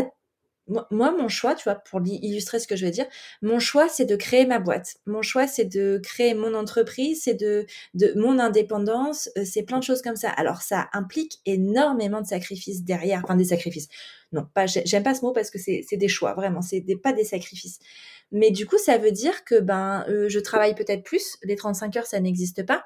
moi, 0.70 1.12
mon 1.12 1.28
choix, 1.28 1.56
tu 1.56 1.64
vois, 1.64 1.76
pour 1.76 2.02
illustrer 2.06 2.60
ce 2.60 2.68
que 2.68 2.76
je 2.76 2.86
veux 2.86 2.92
dire, 2.92 3.06
mon 3.42 3.60
choix, 3.60 3.90
c'est 3.90 4.06
de 4.06 4.16
créer 4.16 4.46
ma 4.46 4.60
boîte. 4.60 4.98
Mon 5.06 5.22
choix, 5.22 5.48
c'est 5.48 5.66
de 5.66 6.00
créer 6.02 6.34
mon 6.34 6.54
entreprise, 6.54 7.22
c'est 7.24 7.34
de, 7.34 7.66
mon 8.16 8.40
indépendance, 8.40 9.30
euh, 9.38 9.44
c'est 9.46 9.64
plein 9.64 9.80
de 9.80 9.84
choses 9.84 10.02
comme 10.02 10.16
ça. 10.16 10.30
Alors, 10.30 10.62
ça 10.62 10.90
implique 10.94 11.40
énormément 11.46 12.22
de 12.22 12.28
sacrifices 12.28 12.84
derrière, 12.84 13.22
enfin 13.24 13.36
des 13.36 13.46
sacrifices. 13.46 13.88
Non, 14.32 14.46
pas, 14.54 14.68
j'aime 14.68 15.04
pas 15.04 15.16
ce 15.16 15.22
mot 15.22 15.32
parce 15.32 15.50
que 15.50 15.58
c'est 15.58 15.98
des 15.98 16.08
choix, 16.08 16.34
vraiment, 16.34 16.62
c'est 16.62 16.82
des, 16.82 16.96
pas 16.96 17.14
des 17.14 17.24
sacrifices. 17.24 17.80
Mais 18.32 18.52
du 18.52 18.68
coup, 18.68 18.78
ça 18.78 18.98
veut 18.98 19.12
dire 19.12 19.44
que 19.44 19.60
ben, 19.60 20.06
euh, 20.08 20.30
je 20.30 20.40
travaille 20.40 20.76
peut-être 20.76 21.04
plus. 21.04 21.38
Les 21.44 21.56
35 21.56 21.98
heures, 21.98 22.06
ça 22.06 22.20
n'existe 22.20 22.64
pas. 22.64 22.86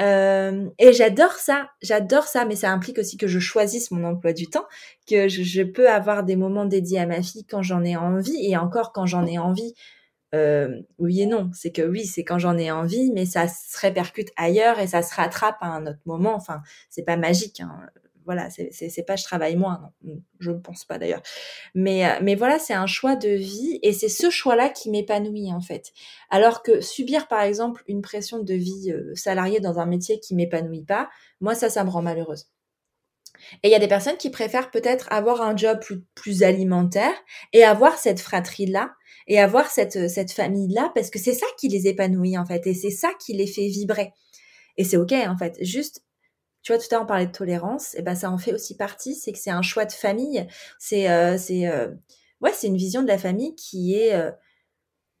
Euh, 0.00 0.68
et 0.78 0.92
j'adore 0.92 1.32
ça, 1.32 1.70
j'adore 1.82 2.24
ça, 2.24 2.44
mais 2.44 2.54
ça 2.54 2.70
implique 2.70 2.98
aussi 2.98 3.16
que 3.16 3.26
je 3.26 3.40
choisisse 3.40 3.90
mon 3.90 4.04
emploi 4.04 4.32
du 4.32 4.46
temps, 4.46 4.66
que 5.08 5.28
je, 5.28 5.62
peux 5.62 5.90
avoir 5.90 6.24
des 6.24 6.36
moments 6.36 6.66
dédiés 6.66 7.00
à 7.00 7.06
ma 7.06 7.22
fille 7.22 7.44
quand 7.44 7.62
j'en 7.62 7.82
ai 7.84 7.96
envie, 7.96 8.46
et 8.46 8.56
encore 8.56 8.92
quand 8.92 9.06
j'en 9.06 9.26
ai 9.26 9.38
envie. 9.38 9.74
Euh, 10.34 10.82
oui 10.98 11.22
et 11.22 11.26
non, 11.26 11.50
c'est 11.54 11.72
que 11.72 11.82
oui, 11.82 12.04
c'est 12.06 12.22
quand 12.22 12.38
j'en 12.38 12.58
ai 12.58 12.70
envie, 12.70 13.10
mais 13.12 13.26
ça 13.26 13.48
se 13.48 13.78
répercute 13.80 14.28
ailleurs 14.36 14.78
et 14.78 14.86
ça 14.86 15.02
se 15.02 15.14
rattrape 15.14 15.56
à 15.60 15.68
un 15.68 15.86
autre 15.86 16.00
moment. 16.06 16.34
Enfin, 16.34 16.60
c'est 16.90 17.02
pas 17.04 17.16
magique. 17.16 17.60
Hein 17.60 17.80
voilà, 18.28 18.50
c'est 18.50 19.06
pas 19.06 19.16
je 19.16 19.24
travaille 19.24 19.56
moins, 19.56 19.80
non, 20.02 20.20
je 20.38 20.50
ne 20.50 20.58
pense 20.58 20.84
pas 20.84 20.98
d'ailleurs. 20.98 21.22
Mais, 21.74 22.04
euh, 22.04 22.18
mais 22.20 22.34
voilà, 22.34 22.58
c'est 22.58 22.74
un 22.74 22.86
choix 22.86 23.16
de 23.16 23.30
vie 23.30 23.78
et 23.82 23.94
c'est 23.94 24.10
ce 24.10 24.28
choix-là 24.28 24.68
qui 24.68 24.90
m'épanouit 24.90 25.50
en 25.50 25.62
fait. 25.62 25.92
Alors 26.28 26.62
que 26.62 26.82
subir 26.82 27.26
par 27.26 27.40
exemple 27.40 27.82
une 27.88 28.02
pression 28.02 28.40
de 28.40 28.52
vie 28.52 28.92
euh, 28.92 29.14
salariée 29.14 29.60
dans 29.60 29.78
un 29.78 29.86
métier 29.86 30.20
qui 30.20 30.34
m'épanouit 30.34 30.84
pas, 30.84 31.08
moi 31.40 31.54
ça, 31.54 31.70
ça 31.70 31.84
me 31.84 31.88
rend 31.88 32.02
malheureuse. 32.02 32.50
Et 33.62 33.68
il 33.68 33.70
y 33.70 33.74
a 33.74 33.78
des 33.78 33.88
personnes 33.88 34.18
qui 34.18 34.28
préfèrent 34.28 34.70
peut-être 34.70 35.10
avoir 35.10 35.40
un 35.40 35.56
job 35.56 35.78
plus, 35.80 36.02
plus 36.14 36.42
alimentaire 36.42 37.14
et 37.54 37.64
avoir 37.64 37.96
cette 37.96 38.20
fratrie-là 38.20 38.92
et 39.26 39.40
avoir 39.40 39.70
cette, 39.70 40.10
cette 40.10 40.32
famille-là 40.32 40.92
parce 40.94 41.08
que 41.08 41.18
c'est 41.18 41.32
ça 41.32 41.46
qui 41.58 41.68
les 41.68 41.86
épanouit 41.86 42.36
en 42.36 42.44
fait 42.44 42.66
et 42.66 42.74
c'est 42.74 42.90
ça 42.90 43.08
qui 43.18 43.32
les 43.32 43.46
fait 43.46 43.68
vibrer. 43.68 44.12
Et 44.76 44.84
c'est 44.84 44.98
ok 44.98 45.12
en 45.12 45.38
fait. 45.38 45.56
Juste 45.62 46.02
tu 46.62 46.72
vois, 46.72 46.78
tout 46.80 46.86
à 46.90 46.96
l'heure 46.96 47.04
on 47.04 47.06
parlait 47.06 47.26
de 47.26 47.32
tolérance, 47.32 47.94
et 47.94 48.02
ben 48.02 48.14
ça 48.14 48.30
en 48.30 48.38
fait 48.38 48.52
aussi 48.52 48.76
partie, 48.76 49.14
c'est 49.14 49.32
que 49.32 49.38
c'est 49.38 49.50
un 49.50 49.62
choix 49.62 49.84
de 49.84 49.92
famille, 49.92 50.46
c'est 50.78 51.10
euh, 51.10 51.36
euh, 51.50 51.94
ouais, 52.40 52.52
une 52.62 52.76
vision 52.76 53.02
de 53.02 53.08
la 53.08 53.18
famille 53.18 53.54
qui 53.54 53.94
est 53.94 54.14
euh, 54.14 54.30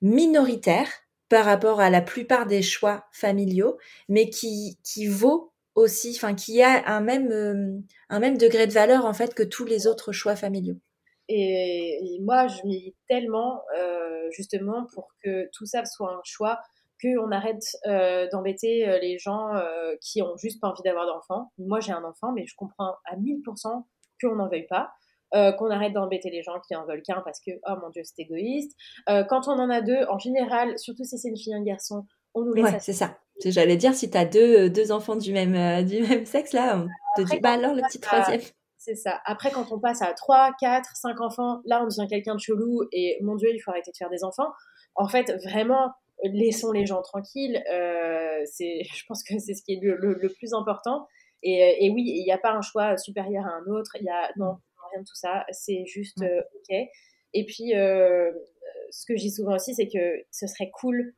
minoritaire 0.02 0.88
par 1.28 1.44
rapport 1.44 1.80
à 1.80 1.90
la 1.90 2.02
plupart 2.02 2.46
des 2.46 2.62
choix 2.62 3.04
familiaux, 3.12 3.78
mais 4.08 4.30
qui 4.30 4.78
qui 4.84 5.06
vaut 5.06 5.52
aussi, 5.74 6.12
enfin 6.16 6.34
qui 6.34 6.62
a 6.62 6.86
un 6.88 7.00
même 7.00 7.84
un 8.08 8.20
même 8.20 8.38
degré 8.38 8.66
de 8.66 8.72
valeur 8.72 9.04
en 9.04 9.14
fait 9.14 9.34
que 9.34 9.42
tous 9.42 9.64
les 9.64 9.86
autres 9.86 10.12
choix 10.12 10.36
familiaux. 10.36 10.76
Et, 11.30 12.18
moi, 12.22 12.46
je 12.48 12.66
m'y 12.66 12.94
tellement 13.08 13.62
justement 14.32 14.86
pour 14.94 15.14
que 15.22 15.48
tout 15.52 15.66
ça 15.66 15.84
soit 15.84 16.12
un 16.12 16.20
choix 16.24 16.60
qu'on 17.02 17.30
arrête 17.30 17.64
euh, 17.86 18.28
d'embêter 18.30 18.88
euh, 18.88 18.98
les 18.98 19.18
gens 19.18 19.54
euh, 19.54 19.94
qui 20.00 20.22
ont 20.22 20.36
juste 20.36 20.60
pas 20.60 20.68
envie 20.68 20.82
d'avoir 20.82 21.06
d'enfants. 21.06 21.52
Moi, 21.58 21.80
j'ai 21.80 21.92
un 21.92 22.04
enfant, 22.04 22.32
mais 22.32 22.46
je 22.46 22.54
comprends 22.56 22.94
à 23.04 23.16
1000% 23.16 23.84
qu'on 24.20 24.34
n'en 24.36 24.48
veuille 24.48 24.66
pas. 24.66 24.90
qu'on 25.32 25.70
arrête 25.70 25.92
d'embêter 25.92 26.30
les 26.30 26.42
gens 26.42 26.58
qui 26.66 26.74
en 26.74 26.86
veulent 26.86 27.02
qu'un 27.02 27.20
parce 27.20 27.38
que, 27.40 27.52
oh 27.66 27.74
mon 27.82 27.90
Dieu, 27.90 28.02
c'est 28.04 28.22
égoïste. 28.22 28.76
quand 29.06 29.46
on 29.46 29.58
en 29.58 29.70
a 29.70 29.80
deux, 29.80 30.04
en 30.08 30.18
général, 30.18 30.78
surtout 30.78 31.04
si 31.04 31.18
c'est 31.18 31.28
une 31.28 31.36
fille 31.36 31.52
et 31.52 31.56
un 31.56 31.62
garçon, 31.62 32.04
on 32.34 32.42
nous 32.42 32.54
laisse. 32.54 32.64
Ouais, 32.64 32.78
c'est 32.80 32.92
ça. 32.92 33.18
J'allais 33.44 33.76
dire, 33.76 33.94
si 33.94 34.10
tu 34.10 34.18
as 34.18 34.24
deux, 34.24 34.68
deux 34.68 34.90
enfants 34.90 35.16
du 35.16 35.32
même, 35.32 35.84
du 35.84 36.00
même 36.02 36.24
sexe, 36.24 36.52
là, 36.52 36.78
on 36.78 37.22
te 37.22 37.28
dit, 37.28 37.38
bah 37.40 37.52
alors 37.52 37.74
le 37.74 37.82
petit 37.82 38.00
troisième. 38.00 38.40
C'est 38.78 38.94
ça. 38.94 39.20
Après, 39.26 39.50
quand 39.50 39.70
on 39.70 39.78
passe 39.78 40.02
à 40.02 40.14
3, 40.14 40.52
4, 40.58 40.96
5 40.96 41.20
enfants, 41.20 41.60
là, 41.66 41.82
on 41.82 41.86
devient 41.86 42.08
quelqu'un 42.08 42.34
de 42.34 42.40
chelou 42.40 42.82
et 42.90 43.18
mon 43.22 43.36
Dieu, 43.36 43.50
il 43.52 43.58
faut 43.58 43.70
arrêter 43.70 43.90
de 43.90 43.96
faire 43.96 44.08
des 44.08 44.24
enfants. 44.24 44.50
En 44.94 45.08
fait, 45.08 45.32
vraiment, 45.44 45.92
laissons 46.24 46.72
les 46.72 46.86
gens 46.86 47.02
tranquilles. 47.02 47.62
Euh, 47.70 48.42
c'est, 48.44 48.82
je 48.94 49.04
pense 49.06 49.22
que 49.22 49.38
c'est 49.38 49.54
ce 49.54 49.62
qui 49.62 49.74
est 49.74 49.80
le, 49.82 50.28
plus 50.38 50.52
important. 50.54 51.06
Et, 51.42 51.86
et 51.86 51.90
oui, 51.90 52.02
il 52.06 52.24
n'y 52.24 52.32
a 52.32 52.38
pas 52.38 52.52
un 52.52 52.62
choix 52.62 52.96
supérieur 52.96 53.46
à 53.46 53.50
un 53.50 53.66
autre. 53.70 53.92
Il 54.00 54.04
y 54.04 54.10
a 54.10 54.30
non, 54.36 54.56
rien 54.90 55.00
de 55.00 55.06
tout 55.06 55.14
ça. 55.14 55.44
C'est 55.50 55.84
juste 55.86 56.22
euh, 56.22 56.40
ok. 56.56 56.76
Et 57.34 57.44
puis, 57.44 57.76
euh, 57.76 58.32
ce 58.90 59.04
que 59.06 59.16
je 59.16 59.22
dis 59.22 59.30
souvent 59.30 59.54
aussi, 59.54 59.74
c'est 59.74 59.86
que 59.86 60.24
ce 60.30 60.46
serait 60.46 60.70
cool 60.70 61.14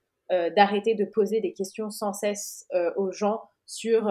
d'arrêter 0.55 0.95
de 0.95 1.05
poser 1.05 1.41
des 1.41 1.53
questions 1.53 1.91
sans 1.91 2.13
cesse 2.13 2.65
aux 2.95 3.11
gens 3.11 3.43
sur 3.67 4.09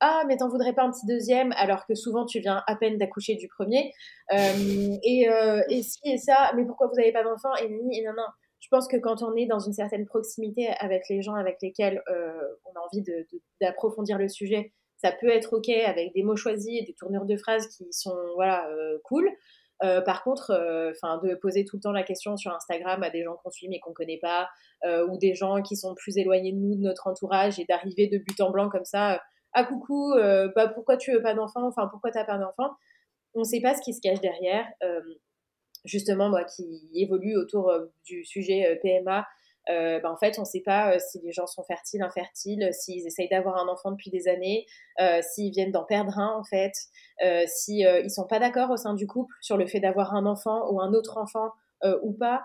ah 0.00 0.22
mais 0.26 0.38
t'en 0.38 0.48
voudrais 0.48 0.72
pas 0.72 0.84
un 0.84 0.90
petit 0.90 1.04
deuxième? 1.04 1.52
alors 1.58 1.84
que 1.84 1.94
souvent 1.94 2.24
tu 2.24 2.40
viens 2.40 2.62
à 2.66 2.74
peine 2.74 2.96
d'accoucher 2.96 3.34
du 3.34 3.48
premier 3.48 3.92
et, 4.32 5.28
et 5.68 5.82
si 5.82 6.00
et 6.04 6.16
ça 6.16 6.52
mais 6.56 6.64
pourquoi 6.64 6.86
vous 6.86 6.94
n'avez 6.94 7.12
pas 7.12 7.22
d'enfant? 7.22 7.54
et 7.60 7.66
et 7.66 8.02
non 8.02 8.14
non 8.16 8.24
je 8.70 8.76
pense 8.76 8.86
que 8.86 8.98
quand 8.98 9.22
on 9.22 9.34
est 9.34 9.46
dans 9.46 9.60
une 9.60 9.72
certaine 9.72 10.04
proximité 10.04 10.68
avec 10.78 11.08
les 11.08 11.22
gens 11.22 11.34
avec 11.34 11.56
lesquels 11.62 12.02
euh, 12.10 12.38
on 12.66 12.78
a 12.78 12.84
envie 12.84 13.02
d'approfondir 13.62 14.18
le 14.18 14.28
sujet, 14.28 14.74
ça 14.98 15.10
peut 15.10 15.30
être 15.30 15.56
ok 15.56 15.70
avec 15.70 16.12
des 16.12 16.22
mots 16.22 16.36
choisis 16.36 16.78
et 16.78 16.84
des 16.84 16.92
tournures 16.92 17.24
de 17.24 17.38
phrases 17.38 17.66
qui 17.68 17.86
sont 17.92 18.14
voilà 18.34 18.68
euh, 18.68 18.98
cool. 19.04 19.26
Euh, 19.82 20.02
par 20.02 20.22
contre, 20.22 20.50
enfin 20.90 21.18
de 21.24 21.34
poser 21.36 21.64
tout 21.64 21.76
le 21.76 21.80
temps 21.80 21.92
la 21.92 22.02
question 22.02 22.36
sur 22.36 22.52
Instagram 22.52 23.02
à 23.02 23.08
des 23.08 23.24
gens 23.24 23.36
qu'on 23.42 23.50
suit 23.50 23.70
mais 23.70 23.80
qu'on 23.80 23.94
connaît 23.94 24.20
pas, 24.20 24.50
ou 24.84 25.16
des 25.16 25.34
gens 25.34 25.62
qui 25.62 25.74
sont 25.74 25.94
plus 25.94 26.18
éloignés 26.18 26.52
de 26.52 26.58
nous, 26.58 26.74
de 26.74 26.82
notre 26.82 27.06
entourage, 27.06 27.58
et 27.58 27.64
d'arriver 27.64 28.06
de 28.06 28.18
but 28.18 28.38
en 28.42 28.50
blanc 28.50 28.68
comme 28.68 28.84
ça, 28.84 29.22
ah 29.54 29.64
coucou, 29.64 30.12
bah 30.54 30.68
pourquoi 30.74 30.98
tu 30.98 31.12
veux 31.12 31.22
pas 31.22 31.32
d'enfant, 31.32 31.66
enfin 31.66 31.88
pourquoi 31.90 32.10
t'as 32.10 32.24
pas 32.24 32.36
d'enfant, 32.36 32.70
on 33.32 33.40
ne 33.40 33.44
sait 33.44 33.62
pas 33.62 33.74
ce 33.74 33.80
qui 33.80 33.94
se 33.94 34.00
cache 34.02 34.20
derrière 34.20 34.66
justement 35.84 36.28
moi 36.28 36.44
qui 36.44 36.88
évolue 36.94 37.36
autour 37.36 37.70
euh, 37.70 37.86
du 38.04 38.24
sujet 38.24 38.66
euh, 38.66 38.76
PMA, 38.82 39.26
euh, 39.70 40.00
bah, 40.00 40.10
en 40.10 40.16
fait, 40.16 40.38
on 40.38 40.42
ne 40.42 40.46
sait 40.46 40.62
pas 40.64 40.98
si 40.98 41.20
les 41.20 41.32
gens 41.32 41.46
sont 41.46 41.62
fertiles, 41.62 42.02
infertiles, 42.02 42.70
s'ils 42.72 43.06
essayent 43.06 43.28
d'avoir 43.28 43.58
un 43.58 43.68
enfant 43.68 43.90
depuis 43.90 44.10
des 44.10 44.26
années, 44.26 44.64
s'ils 45.20 45.52
viennent 45.52 45.72
d'en 45.72 45.84
perdre 45.84 46.18
un, 46.18 46.38
en 46.38 46.42
fait, 46.42 46.72
s'ils 47.46 47.48
si, 47.48 47.84
ne 47.84 48.08
sont 48.08 48.26
pas 48.26 48.38
d'accord 48.38 48.70
au 48.70 48.78
sein 48.78 48.94
du 48.94 49.06
couple 49.06 49.34
sur 49.42 49.58
le 49.58 49.66
fait 49.66 49.80
d'avoir 49.80 50.14
un 50.14 50.24
enfant 50.24 50.72
ou 50.72 50.80
un 50.80 50.94
autre 50.94 51.18
enfant 51.18 51.50
ou 52.02 52.14
pas. 52.14 52.44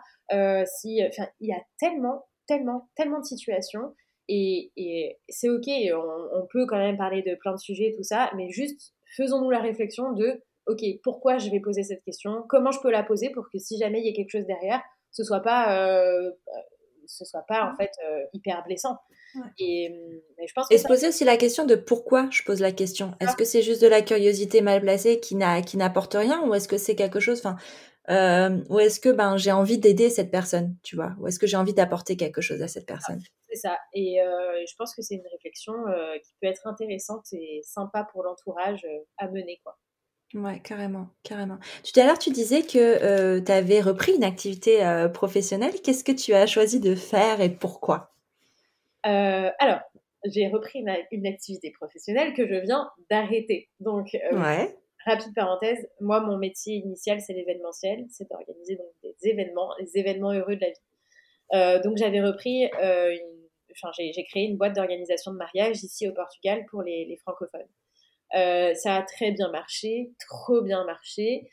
si, 0.65 0.97
il 0.97 1.47
y 1.47 1.53
a 1.53 1.61
tellement, 1.79 2.25
tellement, 2.45 2.89
tellement 2.97 3.21
de 3.21 3.25
situations. 3.25 3.95
Et, 4.27 4.73
et 4.75 5.17
c'est 5.29 5.47
OK, 5.47 5.67
on, 5.67 6.41
on, 6.41 6.45
peut 6.47 6.65
quand 6.65 6.77
même 6.77 6.97
parler 6.97 7.21
de 7.21 7.35
plein 7.35 7.53
de 7.53 7.59
sujets, 7.59 7.93
tout 7.95 8.03
ça, 8.03 8.31
mais 8.35 8.49
juste 8.49 8.93
faisons-nous 9.15 9.49
la 9.49 9.59
réflexion 9.59 10.11
de 10.11 10.41
ok, 10.67 10.81
pourquoi 11.03 11.37
je 11.37 11.49
vais 11.49 11.59
poser 11.59 11.83
cette 11.83 12.03
question? 12.03 12.43
Comment 12.49 12.71
je 12.71 12.79
peux 12.79 12.91
la 12.91 13.03
poser 13.03 13.29
pour 13.29 13.49
que 13.51 13.57
si 13.59 13.77
jamais 13.77 13.99
il 13.99 14.05
y 14.05 14.09
a 14.09 14.13
quelque 14.13 14.31
chose 14.31 14.45
derrière, 14.45 14.81
ce 15.11 15.23
soit 15.23 15.41
pas, 15.41 15.77
euh, 15.77 16.31
ce 17.07 17.25
soit 17.25 17.45
pas 17.47 17.69
en 17.71 17.75
fait 17.75 17.91
euh, 18.05 18.21
hyper 18.33 18.63
blessant? 18.65 18.97
Et, 19.57 19.91
je 20.47 20.53
pense 20.53 20.67
et 20.69 20.77
se 20.77 20.87
poser 20.87 21.07
aussi 21.07 21.25
la 21.25 21.37
question 21.37 21.65
de 21.65 21.73
pourquoi 21.73 22.27
je 22.29 22.43
pose 22.43 22.59
la 22.59 22.71
question. 22.71 23.13
Est-ce 23.19 23.35
que 23.35 23.45
c'est 23.45 23.63
juste 23.63 23.81
de 23.81 23.87
la 23.87 24.03
curiosité 24.03 24.61
mal 24.61 24.81
placée 24.81 25.19
qui 25.19 25.35
n'a 25.35 25.61
qui 25.61 25.75
n'apporte 25.75 26.13
rien 26.13 26.47
ou 26.47 26.53
est-ce 26.53 26.67
que 26.67 26.77
c'est 26.77 26.95
quelque 26.95 27.19
chose, 27.19 27.39
enfin, 27.39 27.55
euh, 28.09 28.63
ou 28.69 28.79
est-ce 28.79 28.99
que 28.99 29.09
ben 29.09 29.35
j'ai 29.37 29.51
envie 29.51 29.79
d'aider 29.79 30.11
cette 30.11 30.29
personne, 30.29 30.75
tu 30.83 30.95
vois, 30.95 31.15
ou 31.19 31.27
est-ce 31.27 31.39
que 31.39 31.47
j'ai 31.47 31.57
envie 31.57 31.73
d'apporter 31.73 32.15
quelque 32.15 32.41
chose 32.41 32.61
à 32.61 32.67
cette 32.67 32.85
personne? 32.85 33.21
c'est 33.49 33.59
ça. 33.59 33.77
Et 33.93 34.17
je 34.67 34.75
pense 34.77 34.95
que 34.95 35.01
c'est 35.01 35.15
une 35.15 35.27
réflexion 35.31 35.73
qui 36.23 36.33
peut 36.39 36.47
être 36.47 36.67
intéressante 36.67 37.25
et 37.33 37.61
sympa 37.63 38.07
pour 38.11 38.23
l'entourage 38.23 38.85
à 39.17 39.27
mener, 39.29 39.59
quoi. 39.63 39.77
Ouais, 40.33 40.59
carrément, 40.63 41.09
carrément. 41.21 41.59
Tout 41.83 41.99
à 41.99 42.05
l'heure, 42.05 42.17
tu 42.17 42.31
disais 42.31 42.63
que 42.63 42.77
euh, 42.79 43.39
tu 43.39 43.51
avais 43.51 43.81
repris 43.81 44.13
une 44.15 44.23
activité 44.23 44.83
euh, 44.83 45.07
professionnelle. 45.07 45.73
Qu'est-ce 45.83 46.03
que 46.03 46.11
tu 46.11 46.33
as 46.33 46.47
choisi 46.47 46.79
de 46.79 46.95
faire 46.95 47.39
et 47.39 47.49
pourquoi? 47.49 48.11
Euh, 49.05 49.51
Alors, 49.59 49.81
j'ai 50.25 50.47
repris 50.47 50.79
une, 51.11 51.27
activité 51.27 51.69
professionnelle 51.71 52.33
que 52.33 52.47
je 52.47 52.55
viens 52.55 52.89
d'arrêter. 53.11 53.69
Donc, 53.79 54.07
ouais. 54.13 54.75
rapide 55.05 55.35
parenthèse, 55.35 55.87
moi, 55.99 56.19
mon 56.19 56.37
métier 56.37 56.77
initial, 56.77 57.21
c'est 57.21 57.33
l'événementiel. 57.33 58.05
C'est 58.09 58.27
d'organiser 58.27 58.75
donc 58.75 58.87
des 59.03 59.29
événements, 59.29 59.69
les 59.79 59.97
événements 59.99 60.31
heureux 60.31 60.55
de 60.55 60.61
la 60.61 60.69
vie. 60.69 61.81
donc, 61.83 61.97
j'avais 61.97 62.21
repris 62.21 62.63
une... 62.63 63.33
Enfin, 63.75 63.91
j'ai 63.97 64.23
créé 64.25 64.45
une 64.45 64.57
boîte 64.57 64.75
d'organisation 64.75 65.31
de 65.31 65.37
mariage 65.37 65.83
ici 65.83 66.07
au 66.07 66.13
Portugal 66.13 66.63
pour 66.71 66.81
les 66.81 67.17
francophones. 67.23 67.67
Euh, 68.35 68.73
ça 68.73 68.95
a 68.95 69.01
très 69.03 69.31
bien 69.31 69.49
marché, 69.51 70.11
trop 70.27 70.61
bien 70.61 70.83
marché, 70.85 71.49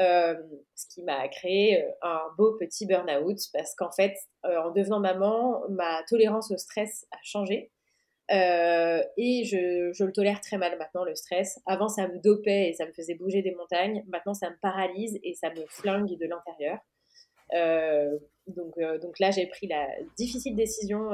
euh, 0.00 0.34
ce 0.74 0.86
qui 0.92 1.04
m'a 1.04 1.28
créé 1.28 1.84
euh, 1.84 1.88
un 2.02 2.22
beau 2.36 2.56
petit 2.58 2.86
burn-out 2.86 3.38
parce 3.52 3.74
qu'en 3.76 3.92
fait, 3.92 4.16
en 4.42 4.70
devenant 4.72 4.98
maman, 4.98 5.62
ma 5.70 6.02
tolérance 6.08 6.50
au 6.50 6.56
stress 6.56 7.06
a 7.12 7.18
changé. 7.22 7.70
et 8.30 9.44
je, 9.44 10.04
le 10.04 10.12
tolère 10.12 10.40
très 10.40 10.58
mal 10.58 10.76
maintenant, 10.78 11.04
le 11.04 11.14
stress. 11.14 11.60
Avant, 11.66 11.88
ça 11.88 12.08
me 12.08 12.18
dopait 12.18 12.70
et 12.70 12.72
ça 12.72 12.86
me 12.86 12.92
faisait 12.92 13.14
bouger 13.14 13.42
des 13.42 13.54
montagnes. 13.54 14.02
Maintenant, 14.08 14.34
ça 14.34 14.50
me 14.50 14.56
paralyse 14.60 15.18
et 15.22 15.34
ça 15.34 15.50
me 15.50 15.64
flingue 15.68 16.18
de 16.18 16.26
l'intérieur. 16.26 16.78
donc, 18.48 18.74
donc 19.00 19.18
là, 19.20 19.30
j'ai 19.30 19.46
pris 19.46 19.68
la 19.68 19.86
difficile 20.16 20.56
décision 20.56 21.10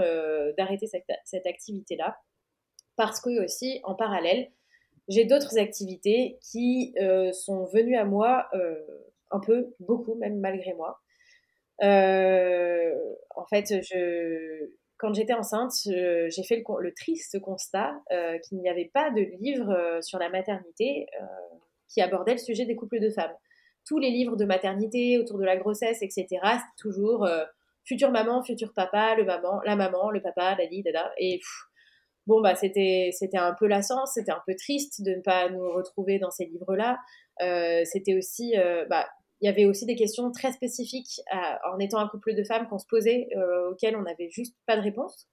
d'arrêter 0.57 0.87
cette 0.87 1.47
activité-là. 1.47 2.17
Parce 2.97 3.21
que 3.21 3.45
aussi, 3.45 3.81
en 3.85 3.95
parallèle, 3.95 4.51
j'ai 5.11 5.25
d'autres 5.25 5.59
activités 5.59 6.39
qui 6.41 6.95
euh, 7.01 7.33
sont 7.33 7.65
venues 7.65 7.97
à 7.97 8.05
moi 8.05 8.47
euh, 8.55 8.77
un 9.33 9.41
peu, 9.41 9.75
beaucoup 9.81 10.15
même 10.15 10.39
malgré 10.39 10.73
moi. 10.75 11.01
Euh, 11.83 12.95
en 13.35 13.45
fait, 13.47 13.75
quand 14.99 15.13
j'étais 15.13 15.33
enceinte, 15.33 15.73
j'ai 15.85 16.43
fait 16.45 16.63
le, 16.79 16.95
triste 16.95 17.41
constat 17.41 18.01
qu'il 18.45 18.59
n'y 18.59 18.69
avait 18.69 18.91
pas 18.93 19.11
de 19.11 19.23
livre 19.41 19.99
sur 20.03 20.19
la 20.19 20.29
maternité 20.29 21.07
qui 21.89 22.01
abordait 22.01 22.33
le 22.33 22.39
sujet 22.39 22.65
des 22.65 22.77
couples 22.77 23.01
de 23.01 23.11
femmes. 23.11 23.35
Tous 23.87 23.99
les 23.99 24.11
livres 24.11 24.37
de 24.37 24.45
maternité 24.45 25.19
autour 25.19 25.39
de 25.39 25.45
la 25.45 25.57
grossesse, 25.57 26.03
etc., 26.03 26.27
c'est 26.43 26.83
toujours 26.83 27.27
future 27.85 28.11
maman, 28.11 28.43
futur 28.43 28.73
papa, 28.75 29.15
le 29.17 29.25
maman, 29.25 29.61
la 29.65 29.75
maman, 29.75 30.11
le 30.11 30.21
papa, 30.21 30.57
la 30.57 30.67
dada. 30.85 31.11
Et 31.19 31.41
bon, 32.31 32.41
bah, 32.41 32.55
c'était, 32.55 33.11
un 33.35 33.55
peu 33.59 33.67
lassant, 33.67 34.07
c'était 34.07 34.31
un 34.31 34.43
peu 34.47 34.55
triste 34.55 35.03
de 35.03 35.11
ne 35.17 35.21
pas 35.21 35.51
nous 35.51 35.69
retrouver 35.73 36.19
dans 36.19 36.31
ces 36.31 36.47
livres-là. 36.47 36.99
c'était 37.85 38.15
aussi, 38.15 38.55
bah, 38.89 39.09
il 39.41 39.47
y 39.47 39.49
avait 39.49 39.65
aussi 39.65 39.85
des 39.85 39.97
questions 39.97 40.31
très 40.31 40.53
spécifiques 40.53 41.21
en 41.71 41.79
étant 41.81 41.99
un 41.99 42.09
couple 42.09 42.35
de 42.35 42.45
femmes 42.45 42.69
qu'on 42.69 42.79
se 42.79 42.87
posait, 42.89 43.29
auxquelles 43.69 43.97
on 43.97 44.03
n'avait 44.03 44.31
juste 44.31 44.57
pas 44.67 44.77
de 44.77 44.83
réponse. 44.83 45.29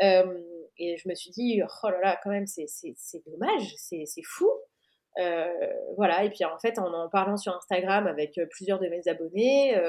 et 0.00 0.96
je 0.96 1.08
me 1.08 1.14
suis 1.14 1.30
dit, 1.30 1.62
oh 1.62 1.88
là 1.88 2.00
là, 2.00 2.20
quand 2.22 2.30
même, 2.30 2.46
c'est, 2.46 2.66
dommage, 3.26 3.72
c'est, 3.76 4.04
c'est 4.06 4.24
fou. 4.24 4.50
voilà, 5.96 6.24
et 6.24 6.30
puis 6.30 6.44
en 6.44 6.58
fait, 6.58 6.78
en 6.80 6.92
en 6.92 7.08
parlant 7.08 7.36
sur 7.36 7.54
Instagram 7.54 8.08
avec 8.08 8.40
plusieurs 8.50 8.80
de 8.80 8.88
mes 8.88 9.06
abonnés, 9.06 9.80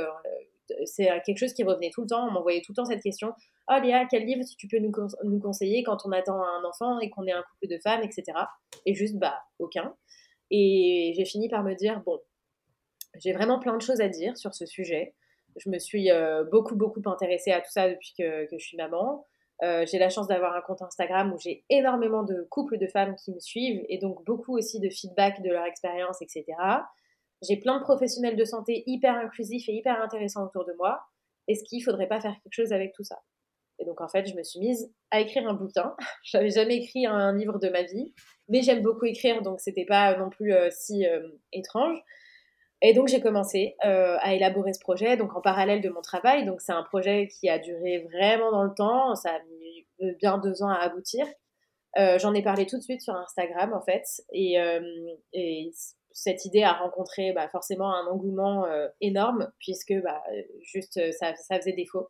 c'est 0.86 1.10
quelque 1.26 1.38
chose 1.38 1.54
qui 1.54 1.64
revenait 1.64 1.92
tout 1.92 2.02
le 2.02 2.08
temps. 2.08 2.28
On 2.28 2.32
m'envoyait 2.32 2.62
tout 2.62 2.72
le 2.72 2.76
temps 2.76 2.86
cette 2.86 3.02
question 3.02 3.34
Oh 3.70 3.78
Léa, 3.82 4.06
quel 4.10 4.26
livre 4.26 4.44
tu 4.58 4.68
peux 4.68 4.80
nous, 4.80 4.92
nous 5.24 5.40
conseiller 5.40 5.84
quand 5.84 6.06
on 6.06 6.12
attend 6.12 6.42
un 6.44 6.64
enfant 6.64 7.00
et 7.00 7.10
qu'on 7.10 7.26
est 7.26 7.32
un 7.32 7.44
couple 7.44 7.74
de 7.74 7.80
femmes, 7.80 8.02
etc. 8.04 8.24
Et 8.86 8.94
juste, 8.94 9.16
bah, 9.18 9.44
aucun. 9.60 9.96
Et 10.52 11.14
j'ai 11.16 11.26
fini 11.26 11.50
par 11.50 11.64
me 11.64 11.74
dire 11.74 12.02
Bon, 12.06 12.20
j'ai 13.16 13.34
vraiment 13.34 13.60
plein 13.60 13.78
de 13.78 13.82
choses 13.82 14.02
à 14.02 14.10
dire 14.10 14.38
sur 14.38 14.54
ce 14.54 14.66
sujet. 14.66 15.14
Je 15.58 15.70
me 15.70 15.80
suis 15.80 16.12
euh, 16.12 16.44
beaucoup, 16.44 16.76
beaucoup 16.76 17.02
intéressée 17.06 17.52
à 17.52 17.62
tout 17.62 17.72
ça 17.72 17.90
depuis 17.90 18.14
que, 18.18 18.46
que 18.50 18.58
je 18.58 18.66
suis 18.66 18.78
maman. 18.78 19.26
Euh, 19.62 19.86
j'ai 19.90 20.00
la 20.00 20.10
chance 20.10 20.28
d'avoir 20.28 20.56
un 20.56 20.62
compte 20.62 20.82
Instagram 20.82 21.32
où 21.32 21.38
j'ai 21.40 21.64
énormément 21.70 22.24
de 22.24 22.46
couples 22.50 22.78
de 22.78 22.88
femmes 22.88 23.16
qui 23.16 23.32
me 23.32 23.40
suivent 23.40 23.86
et 23.88 23.98
donc 23.98 24.24
beaucoup 24.26 24.58
aussi 24.58 24.80
de 24.80 24.90
feedback 24.90 25.42
de 25.42 25.50
leur 25.50 25.66
expérience, 25.66 26.22
etc. 26.22 26.46
J'ai 27.48 27.58
plein 27.58 27.78
de 27.80 27.84
professionnels 27.84 28.36
de 28.36 28.46
santé 28.46 28.84
hyper 28.86 29.16
inclusifs 29.16 29.68
et 29.70 29.74
hyper 29.74 30.02
intéressants 30.02 30.46
autour 30.46 30.66
de 30.66 30.74
moi. 30.78 31.02
Est-ce 31.48 31.64
qu'il 31.64 31.80
ne 31.80 31.84
faudrait 31.84 32.08
pas 32.08 32.22
faire 32.22 32.34
quelque 32.42 32.54
chose 32.54 32.72
avec 32.72 32.94
tout 32.94 33.04
ça? 33.04 33.22
Et 33.80 33.86
donc, 33.86 34.02
en 34.02 34.08
fait, 34.08 34.26
je 34.26 34.36
me 34.36 34.44
suis 34.44 34.60
mise 34.60 34.94
à 35.12 35.20
écrire 35.20 35.48
un 35.48 35.54
bouquin. 35.54 35.96
Je 36.24 36.38
n'avais 36.38 36.52
jamais 36.52 36.78
écrit 36.78 37.06
un 37.06 37.36
livre 37.36 37.60
de 37.60 37.70
ma 37.70 37.84
vie, 37.84 38.14
mais 38.48 38.62
j'aime 38.62 38.82
beaucoup 38.82 39.06
écrire, 39.06 39.42
donc 39.42 39.60
c'était 39.60 39.86
pas 39.86 40.18
non 40.18 40.30
plus 40.30 40.54
euh, 40.54 40.70
si 40.72 41.06
euh, 41.06 41.28
étrange. 41.52 41.98
Et 42.82 42.94
donc, 42.94 43.08
j'ai 43.08 43.22
commencé 43.22 43.76
euh, 43.86 44.18
à 44.20 44.34
élaborer 44.34 44.74
ce 44.74 44.80
projet, 44.80 45.16
donc 45.16 45.36
en 45.36 45.42
parallèle 45.42 45.82
de 45.82 45.88
mon 45.90 46.02
travail. 46.02 46.46
Donc, 46.46 46.60
c'est 46.60 46.74
un 46.74 46.84
projet 46.84 47.28
qui 47.28 47.48
a 47.50 47.58
duré 47.58 48.06
vraiment 48.12 48.52
dans 48.52 48.64
le 48.64 48.74
temps. 48.74 49.16
Ça 49.16 49.30
a 49.30 49.40
mis 49.40 50.16
bien 50.20 50.38
deux 50.38 50.64
ans 50.64 50.70
à 50.70 50.80
aboutir. 50.80 51.26
J'en 51.96 52.34
ai 52.34 52.42
parlé 52.42 52.66
tout 52.66 52.78
de 52.78 52.82
suite 52.82 53.02
sur 53.02 53.16
Instagram, 53.16 53.72
en 53.74 53.82
fait. 53.82 54.04
Et, 54.34 54.58
et 55.32 55.72
cette 56.14 56.46
idée 56.46 56.64
a 56.64 56.74
rencontré 56.74 57.34
bah, 57.34 57.50
forcément 57.50 57.94
un 57.94 58.06
engouement 58.06 58.66
euh, 58.66 58.88
énorme 59.02 59.52
puisque 59.60 59.94
bah, 60.04 60.24
juste 60.62 60.98
euh, 60.98 61.12
ça, 61.12 61.34
faisait 61.58 61.74
défaut. 61.74 62.08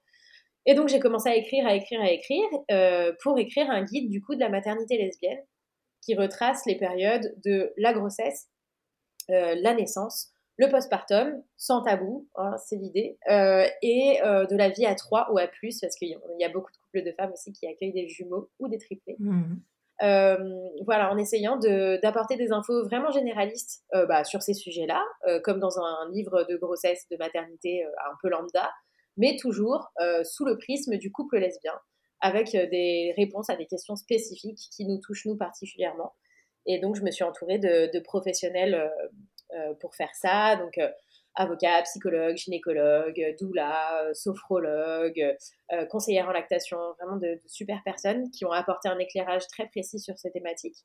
Et 0.66 0.76
donc 0.76 0.89
j'ai 0.89 0.99
commencé 0.99 1.30
à 1.30 1.36
écrire, 1.36 1.66
à 1.66 1.74
écrire, 1.74 2.01
à 2.01 2.12
écrire 2.12 2.45
euh, 2.72 3.14
pour 3.22 3.39
écrire 3.39 3.70
un 3.70 3.84
guide 3.84 4.10
du 4.10 4.22
coup 4.22 4.36
de 4.36 4.39
la 4.39 4.49
maternité 4.49 4.97
lesbienne 4.97 5.39
qui 6.01 6.16
retrace 6.16 6.66
les 6.66 6.78
périodes 6.78 7.34
de 7.45 7.74
la 7.78 7.93
grossesse, 7.93 8.49
la 9.30 9.74
naissance, 9.74 10.34
le 10.58 10.70
postpartum, 10.70 11.41
sans 11.56 11.82
tabou, 11.82 12.28
hein, 12.36 12.58
c'est 12.58 12.76
l'idée, 12.76 13.18
et 13.82 14.20
de 14.22 14.56
la 14.58 14.68
vie 14.68 14.86
à 14.86 14.95
trois 14.95 15.32
ou 15.32 15.38
à 15.38 15.47
plus 15.47 15.80
parce 15.80 15.95
qu'il 15.95 16.10
y 16.10 16.43
a 16.43 16.49
beaucoup 16.49 16.74
de 16.74 16.78
couples 16.78 17.06
de 17.06 17.14
femmes 17.14 17.32
aussi 17.32 17.54
qui 17.54 17.68
accueillent 17.68 17.93
des 17.93 18.10
jumeaux 18.10 18.49
ou 18.60 18.68
des 18.68 18.80
triplés. 18.80 19.16
Mmh. 19.18 19.56
Euh, 20.04 20.38
voilà, 20.86 21.12
en 21.12 21.18
essayant 21.18 21.58
d'apporter 21.58 22.36
des 22.36 22.51
infos 22.51 22.84
vraiment 22.84 23.12
généralistes 23.12 23.84
euh, 23.93 24.06
bah, 24.06 24.26
sur 24.26 24.41
ces 24.41 24.54
sujets-là, 24.54 25.01
euh, 25.28 25.39
comme 25.39 25.60
dans 25.60 25.80
un, 25.80 26.12
livre 26.12 26.45
de 26.49 26.58
grossesse, 26.58 27.08
de 27.10 27.16
maternité 27.18 27.86
un 27.86 28.16
peu 28.22 28.30
lambda, 28.30 28.70
mais 29.16 29.38
toujours 29.38 29.91
sous 30.24 30.43
le 30.43 30.58
prisme 30.58 30.97
du 30.97 31.12
couple 31.12 31.38
lesbien, 31.38 31.74
avec 32.20 32.51
des 32.51 33.14
réponses 33.16 33.49
à 33.49 33.56
des 33.56 33.68
questions 33.68 33.95
spécifiques 33.95 34.70
qui 34.76 34.86
nous 34.86 34.99
touchent 34.99 35.26
nous 35.26 35.38
particulièrement. 35.38 36.14
Et 36.66 36.80
donc, 36.80 36.95
je 36.95 37.04
me 37.04 37.12
suis 37.12 37.24
entourée 37.24 37.60
de, 37.60 37.91
de 37.93 37.99
professionnels 37.99 38.91
pour 39.80 39.93
faire 39.93 40.14
ça. 40.16 40.56
Donc, 40.56 40.80
avocat, 41.36 41.81
psychologue, 41.84 42.36
gynécologue, 42.36 43.36
doula, 43.39 44.03
euh, 44.03 44.13
sophrologue, 44.13 45.36
euh, 45.71 45.86
conseillère 45.86 46.27
en 46.27 46.31
lactation, 46.31 46.77
vraiment 46.99 47.17
de, 47.17 47.39
super 47.47 47.81
personnes 47.84 48.29
qui 48.31 48.45
ont 48.45 48.51
apporté 48.51 48.89
un 48.89 48.99
éclairage 48.99 49.47
très 49.47 49.67
précis 49.67 49.99
sur 49.99 50.17
ces 50.17 50.31
thématiques. 50.31 50.77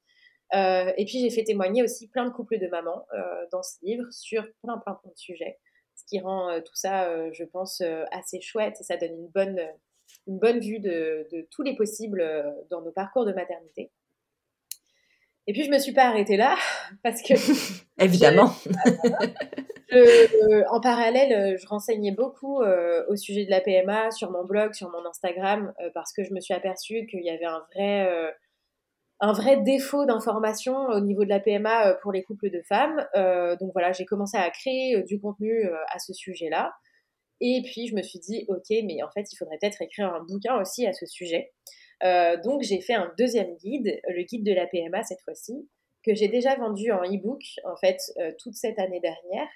Euh, 0.55 0.93
et 0.97 1.05
puis 1.05 1.21
j'ai 1.21 1.31
fait 1.31 1.45
témoigner 1.45 1.83
aussi 1.83 2.09
plein 2.09 2.25
de 2.25 2.31
couples 2.31 2.59
de 2.59 2.69
mamans 2.69 3.07
dans 3.53 3.63
ce 3.63 3.77
livre 3.83 4.07
sur 4.11 4.43
plein 4.63 4.79
plein 4.79 4.95
plein 4.95 5.11
de 5.11 5.19
sujets, 5.19 5.59
ce 5.95 6.05
qui 6.07 6.21
rend 6.21 6.59
tout 6.63 6.75
ça, 6.75 7.31
je 7.33 7.45
pense, 7.45 7.83
assez 8.13 8.41
chouette 8.41 8.77
et 8.81 8.85
ça 8.85 8.97
donne 8.97 9.13
une 9.13 9.29
bonne, 9.29 9.61
une 10.27 10.39
bonne 10.39 10.61
vue 10.61 10.81
de, 10.81 11.29
de 11.31 11.47
tous 11.51 11.63
les 11.63 11.77
possibles 11.77 12.25
dans 12.71 12.81
nos 12.81 12.93
parcours 12.93 13.27
de 13.27 13.33
maternité. 13.33 13.91
Et 15.49 15.53
puis 15.53 15.65
je 15.65 15.71
me 15.71 15.79
suis 15.79 15.93
pas 15.93 16.05
arrêtée 16.05 16.37
là 16.37 16.57
parce 17.03 17.23
que 17.23 17.35
évidemment. 17.99 18.53
Euh, 19.91 20.65
en 20.69 20.83
parallèle, 20.83 21.33
euh, 21.33 21.57
je 21.57 21.67
renseignais 21.67 22.13
beaucoup 22.13 22.61
euh, 22.61 23.03
au 23.09 23.17
sujet 23.17 23.47
de 23.47 23.51
la 23.51 23.63
PMA 23.63 24.11
sur 24.11 24.31
mon 24.31 24.45
blog, 24.45 24.75
sur 24.75 24.91
mon 24.91 25.03
Instagram, 25.07 25.73
parce 25.95 26.13
que 26.13 26.23
je 26.23 26.35
me 26.35 26.41
suis 26.41 26.53
aperçue 26.53 27.07
qu'il 27.07 27.25
y 27.25 27.31
avait 27.31 27.47
un 27.47 27.65
vrai, 27.73 28.35
un 29.21 29.33
vrai 29.33 29.57
défaut 29.63 30.05
d'information 30.05 30.77
au 30.77 31.01
niveau 31.01 31.25
de 31.25 31.31
la 31.31 31.41
PMA 31.41 31.95
pour 32.03 32.13
les 32.13 32.23
couples 32.23 32.51
de 32.51 32.61
femmes. 32.69 33.07
donc 33.59 33.73
voilà, 33.73 33.93
j'ai 33.93 34.05
commencé 34.05 34.37
à 34.37 34.51
créer 34.51 35.03
du 35.05 35.19
contenu 35.19 35.71
à 35.91 35.99
ce 35.99 36.13
sujet-là. 36.13 36.75
Et 37.41 37.63
puis 37.65 37.87
je 37.87 37.95
me 37.95 38.03
suis 38.03 38.19
dit, 38.19 38.45
ok, 38.49 38.69
mais 38.85 39.03
en 39.03 39.11
fait, 39.11 39.33
il 39.33 39.37
faudrait 39.37 39.57
peut-être 39.59 39.81
écrire 39.81 40.13
un 40.13 40.23
bouquin 40.23 40.61
aussi 40.61 40.87
à 40.87 40.93
ce 40.93 41.07
sujet. 41.07 41.53
Donc 42.03 42.63
j'ai 42.63 42.81
fait 42.81 42.95
un 42.95 43.13
deuxième 43.19 43.57
guide, 43.57 44.01
le 44.09 44.23
guide 44.23 44.45
de 44.45 44.53
la 44.53 44.67
PMA 44.67 45.03
cette 45.03 45.21
fois-ci, 45.23 45.69
que 46.05 46.15
j'ai 46.15 46.29
déjà 46.29 46.55
vendu 46.57 46.93
en 46.93 47.03
e-book 47.03 47.43
en 47.65 47.77
fait 47.77 47.99
toute 48.39 48.55
cette 48.55 48.79
année 48.79 49.01
dernière. 49.01 49.49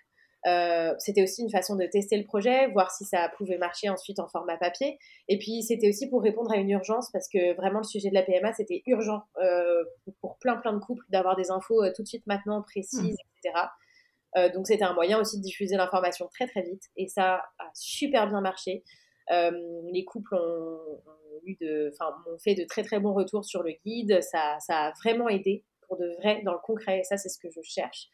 Euh, 0.47 0.93
c'était 0.99 1.23
aussi 1.23 1.43
une 1.43 1.51
façon 1.51 1.77
de 1.77 1.87
tester 1.87 2.17
le 2.17 2.25
projet, 2.25 2.67
voir 2.69 2.91
si 2.91 3.05
ça 3.05 3.31
pouvait 3.37 3.59
marcher 3.59 3.89
ensuite 3.89 4.19
en 4.19 4.29
format 4.29 4.57
papier. 4.57 4.99
Et 5.29 5.39
puis 5.39 5.63
c'était 5.63 5.89
aussi 5.89 6.09
pour 6.09 6.23
répondre 6.23 6.51
à 6.51 6.57
une 6.57 6.71
urgence 6.71 7.11
parce 7.13 7.29
que 7.29 7.55
vraiment 7.55 7.79
le 7.79 7.85
sujet 7.85 8.09
de 8.09 8.15
la 8.15 8.23
PMA 8.23 8.53
c'était 8.53 8.83
urgent 8.87 9.23
euh, 9.41 9.85
pour 10.21 10.39
plein 10.39 10.57
plein 10.57 10.73
de 10.73 10.81
couples 10.81 11.05
d'avoir 11.11 11.37
des 11.37 11.51
infos 11.51 11.83
euh, 11.85 11.93
tout 11.95 12.03
de 12.03 12.09
suite 12.09 12.27
maintenant 12.27 12.61
précises, 12.63 13.03
mmh. 13.03 13.47
etc. 13.47 14.51
donc 14.55 14.67
c'était 14.67 14.85
un 14.85 14.95
moyen 14.95 15.21
aussi 15.21 15.37
de 15.37 15.43
diffuser 15.43 15.77
l'information 15.77 16.27
très 16.29 16.47
très 16.47 16.63
vite 16.63 16.83
et 16.97 17.07
ça 17.07 17.35
a 17.59 17.71
super 17.75 18.27
bien 18.27 18.41
marché. 18.41 18.83
Les 19.31 20.05
couples 20.05 20.35
ont, 20.35 21.01
eu 21.45 21.57
de, 21.61 21.93
ont 22.01 22.39
fait 22.39 22.55
de 22.55 22.65
très 22.65 22.83
très 22.83 23.01
bons 23.01 23.15
retours 23.15 23.45
sur 23.45 23.63
le 23.63 23.73
guide. 23.85 24.21
Ça, 24.23 24.59
ça 24.61 24.87
a 24.87 24.93
vraiment 25.03 25.29
aidé 25.29 25.65
pour 25.87 25.97
de 25.97 26.15
vrai 26.19 26.43
dans 26.45 26.53
le 26.53 26.59
concret. 26.63 27.01
Et 27.01 27.05
ça 27.05 27.17
c'est 27.17 27.29
ce 27.29 27.39
que 27.39 27.51
je 27.51 27.61
cherche. 27.63 28.09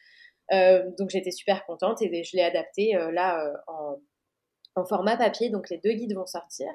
Euh, 0.52 0.90
donc 0.98 1.11
j'étais 1.11 1.30
super 1.30 1.64
contente 1.66 2.00
et 2.00 2.24
je 2.24 2.36
l'ai 2.36 2.42
adapté 2.42 2.96
euh, 2.96 3.11
là 3.12 3.44
euh, 3.44 3.52
en, 3.66 4.00
en, 4.76 4.84
format 4.86 5.16
papier. 5.16 5.50
Donc 5.50 5.68
les 5.70 5.78
deux 5.78 5.92
guides 5.92 6.14
vont 6.14 6.26
sortir. 6.26 6.68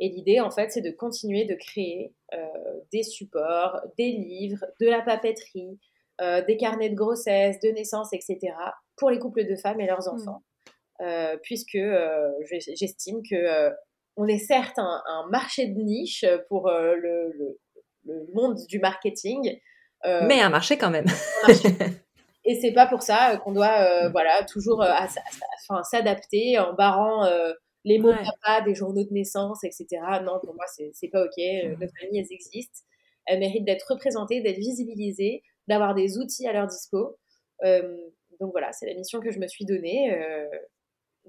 Et 0.00 0.08
l'idée, 0.10 0.38
en 0.38 0.52
fait, 0.52 0.70
c'est 0.70 0.80
de 0.80 0.92
continuer 0.92 1.44
de 1.44 1.56
créer 1.56 2.14
des 2.92 3.02
supports, 3.02 3.80
des 3.98 4.12
livres, 4.12 4.64
de 4.80 4.86
la 4.86 5.02
papeterie, 5.02 5.80
des 6.20 6.56
carnets 6.56 6.90
de 6.90 6.94
grossesse, 6.94 7.58
de 7.58 7.70
naissance, 7.70 8.12
etc. 8.12 8.38
pour 8.94 9.10
les 9.10 9.18
couples 9.18 9.44
de 9.44 9.56
femmes 9.56 9.80
et 9.80 9.88
leurs 9.88 10.06
mmh. 10.06 10.14
enfants. 10.14 10.42
Puisque 11.42 11.78
j'estime 12.74 13.22
que 13.28 13.70
on 14.16 14.26
est 14.26 14.38
certes 14.38 14.78
un, 14.78 15.26
marché 15.30 15.66
de 15.66 15.80
niche 15.80 16.24
pour 16.48 16.70
le, 16.70 17.30
le, 17.30 17.58
le, 18.04 18.26
monde 18.34 18.56
du 18.68 18.78
marketing. 18.78 19.58
Mais 20.04 20.40
un 20.40 20.50
marché 20.50 20.76
quand 20.76 20.90
même. 20.90 21.06
Et 22.48 22.58
c'est 22.58 22.72
pas 22.72 22.86
pour 22.86 23.02
ça 23.02 23.34
euh, 23.34 23.36
qu'on 23.36 23.52
doit, 23.52 23.78
euh, 23.78 24.08
mm. 24.08 24.12
voilà, 24.12 24.42
toujours 24.44 24.82
euh, 24.82 24.90
s'adapter 25.82 26.58
en 26.58 26.72
barrant 26.72 27.28
les 27.84 27.98
mots 27.98 28.12
papa 28.12 28.64
des 28.64 28.74
journaux 28.74 29.04
de 29.04 29.12
naissance, 29.12 29.62
etc. 29.64 29.86
Non, 30.22 30.40
pour 30.42 30.54
moi, 30.54 30.64
c'est 30.92 31.08
pas 31.08 31.22
OK. 31.22 31.36
Mm. 31.36 31.78
Notre 31.78 31.92
famille, 32.00 32.20
elles 32.20 32.32
existent. 32.32 32.80
Elles 33.26 33.40
méritent 33.40 33.66
d'être 33.66 33.86
représentées, 33.90 34.40
d'être 34.40 34.56
visibilisées, 34.56 35.42
d'avoir 35.66 35.94
des 35.94 36.16
outils 36.16 36.48
à 36.48 36.54
leur 36.54 36.66
dispo. 36.66 37.18
donc 37.62 38.52
voilà, 38.52 38.72
c'est 38.72 38.86
la 38.86 38.94
mission 38.94 39.20
que 39.20 39.30
je 39.30 39.38
me 39.38 39.46
suis 39.46 39.66
donnée. 39.66 40.16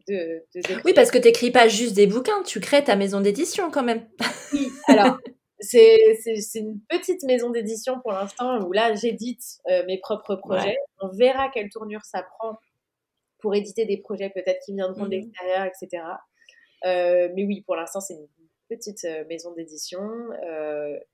De, 0.07 0.45
oui, 0.85 0.93
parce 0.93 1.11
que 1.11 1.17
tu 1.17 1.25
n'écris 1.25 1.51
pas 1.51 1.67
juste 1.67 1.95
des 1.95 2.07
bouquins, 2.07 2.43
tu 2.43 2.59
crées 2.59 2.83
ta 2.83 2.95
maison 2.95 3.21
d'édition 3.21 3.71
quand 3.71 3.83
même. 3.83 4.07
Oui, 4.53 4.69
alors 4.87 5.17
c'est 5.61 6.15
une 6.55 6.79
petite 6.87 7.23
maison 7.23 7.49
d'édition 7.49 7.99
pour 8.01 8.11
l'instant 8.11 8.61
où 8.61 8.71
là, 8.71 8.95
j'édite 8.95 9.43
euh, 9.69 9.85
mes 9.85 9.97
propres 9.97 10.35
projets. 10.35 10.77
On 11.01 11.09
verra 11.09 11.49
quelle 11.49 11.69
tournure 11.69 12.03
ça 12.03 12.23
prend 12.23 12.57
pour 13.39 13.55
éditer 13.55 13.85
des 13.85 13.97
projets 13.97 14.29
peut-être 14.29 14.59
qui 14.65 14.73
viendront 14.73 15.03
de 15.03 15.07
mmh 15.07 15.11
l'extérieur, 15.11 15.65
etc. 15.65 16.03
Euh, 16.85 17.29
mais 17.35 17.45
oui, 17.45 17.61
pour 17.61 17.75
l'instant, 17.75 17.99
c'est 17.99 18.15
une 18.15 18.27
petite 18.69 19.03
euh, 19.05 19.25
maison 19.27 19.53
d'édition 19.53 20.01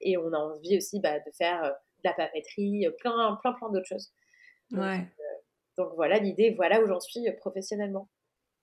et 0.02 0.18
on 0.18 0.32
a 0.34 0.38
envie 0.38 0.78
aussi 0.78 1.00
bah, 1.00 1.20
de 1.20 1.32
faire 1.38 1.64
de 1.64 2.10
la 2.10 2.14
papeterie, 2.14 2.88
plein, 3.00 3.38
plein, 3.42 3.54
plein 3.54 3.70
d'autres 3.72 3.88
choses. 3.88 4.12
Donc, 4.72 4.84
donc 5.78 5.90
voilà 5.96 6.20
l'idée, 6.20 6.52
voilà 6.52 6.82
où 6.82 6.88
j'en 6.88 7.00
suis 7.00 7.26
professionnellement. 7.40 8.10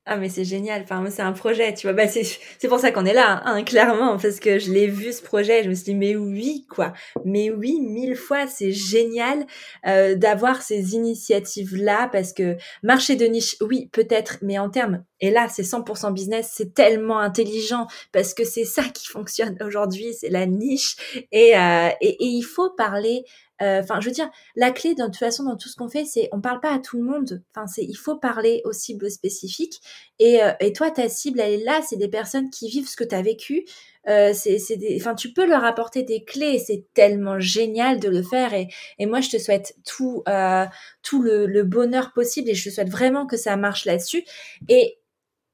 Ah 0.04 0.16
mais 0.16 0.28
c'est 0.28 0.44
génial, 0.44 0.82
enfin 0.82 1.04
c'est 1.10 1.22
un 1.22 1.30
projet, 1.30 1.72
tu 1.74 1.86
vois, 1.86 1.92
bah 1.94 2.08
c'est 2.08 2.66
pour 2.68 2.80
ça 2.80 2.90
qu'on 2.90 3.06
est 3.06 3.14
là, 3.14 3.40
hein, 3.44 3.62
clairement, 3.62 4.18
parce 4.18 4.40
que 4.40 4.58
je 4.58 4.72
l'ai 4.72 4.88
vu 4.88 5.12
ce 5.12 5.22
projet, 5.22 5.62
je 5.62 5.68
me 5.68 5.74
suis 5.76 5.84
dit 5.84 5.94
mais 5.94 6.16
oui 6.16 6.66
quoi, 6.68 6.92
mais 7.24 7.52
oui 7.52 7.78
mille 7.80 8.16
fois, 8.16 8.48
c'est 8.48 8.72
génial 8.72 9.46
euh, 9.86 10.16
d'avoir 10.16 10.60
ces 10.60 10.96
initiatives 10.96 11.76
là, 11.76 12.08
parce 12.10 12.32
que 12.32 12.56
marché 12.82 13.14
de 13.14 13.26
niche, 13.26 13.54
oui 13.60 13.90
peut-être, 13.92 14.38
mais 14.42 14.58
en 14.58 14.70
termes, 14.70 15.04
et 15.20 15.30
là 15.30 15.46
c'est 15.48 15.62
100% 15.62 16.12
business, 16.12 16.50
c'est 16.52 16.74
tellement 16.74 17.20
intelligent 17.20 17.86
parce 18.10 18.34
que 18.34 18.42
c'est 18.42 18.64
ça 18.64 18.82
qui 18.82 19.06
fonctionne 19.06 19.56
aujourd'hui, 19.64 20.14
c'est 20.18 20.30
la 20.30 20.46
niche. 20.46 20.96
Et, 21.30 21.56
euh, 21.56 21.90
et, 22.00 22.08
et 22.08 22.26
il 22.26 22.42
faut 22.42 22.70
parler 22.70 23.22
enfin, 23.62 24.00
je 24.00 24.06
veux 24.06 24.14
dire, 24.14 24.30
la 24.56 24.70
clé, 24.70 24.94
de 24.94 25.04
toute 25.04 25.16
façon, 25.16 25.44
dans 25.44 25.56
tout 25.56 25.68
ce 25.68 25.76
qu'on 25.76 25.88
fait, 25.88 26.04
c'est 26.04 26.28
on 26.32 26.40
parle 26.40 26.60
pas 26.60 26.74
à 26.74 26.78
tout 26.78 26.96
le 26.96 27.04
monde. 27.04 27.42
Enfin, 27.54 27.66
c'est 27.66 27.84
il 27.84 27.94
faut 27.94 28.16
parler 28.16 28.62
aux 28.64 28.72
cibles 28.72 29.10
spécifiques. 29.10 29.80
Et, 30.18 30.42
euh, 30.42 30.52
et 30.60 30.72
toi, 30.72 30.90
ta 30.90 31.08
cible, 31.08 31.40
elle 31.40 31.60
est 31.60 31.64
là. 31.64 31.80
C'est 31.82 31.96
des 31.96 32.08
personnes 32.08 32.50
qui 32.50 32.68
vivent 32.68 32.88
ce 32.88 32.96
que 32.96 33.04
tu 33.04 33.14
as 33.14 33.22
vécu. 33.22 33.64
Euh, 34.08 34.32
c'est, 34.34 34.58
c'est 34.58 34.78
enfin, 34.96 35.14
tu 35.14 35.32
peux 35.32 35.46
leur 35.46 35.64
apporter 35.64 36.02
des 36.02 36.24
clés. 36.24 36.58
C'est 36.58 36.86
tellement 36.94 37.38
génial 37.38 38.00
de 38.00 38.08
le 38.08 38.22
faire. 38.22 38.54
Et, 38.54 38.68
et 38.98 39.06
moi, 39.06 39.20
je 39.20 39.30
te 39.30 39.38
souhaite 39.38 39.74
tout, 39.84 40.22
euh, 40.28 40.66
tout 41.02 41.22
le, 41.22 41.46
le 41.46 41.62
bonheur 41.64 42.12
possible. 42.12 42.50
Et 42.50 42.54
je 42.54 42.68
te 42.68 42.74
souhaite 42.74 42.90
vraiment 42.90 43.26
que 43.26 43.36
ça 43.36 43.56
marche 43.56 43.84
là-dessus. 43.84 44.24
Et 44.68 44.98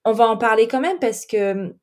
on 0.04 0.12
va 0.12 0.28
en 0.28 0.36
parler 0.36 0.68
quand 0.68 0.80
même 0.80 0.98
parce 0.98 1.26
que 1.26 1.74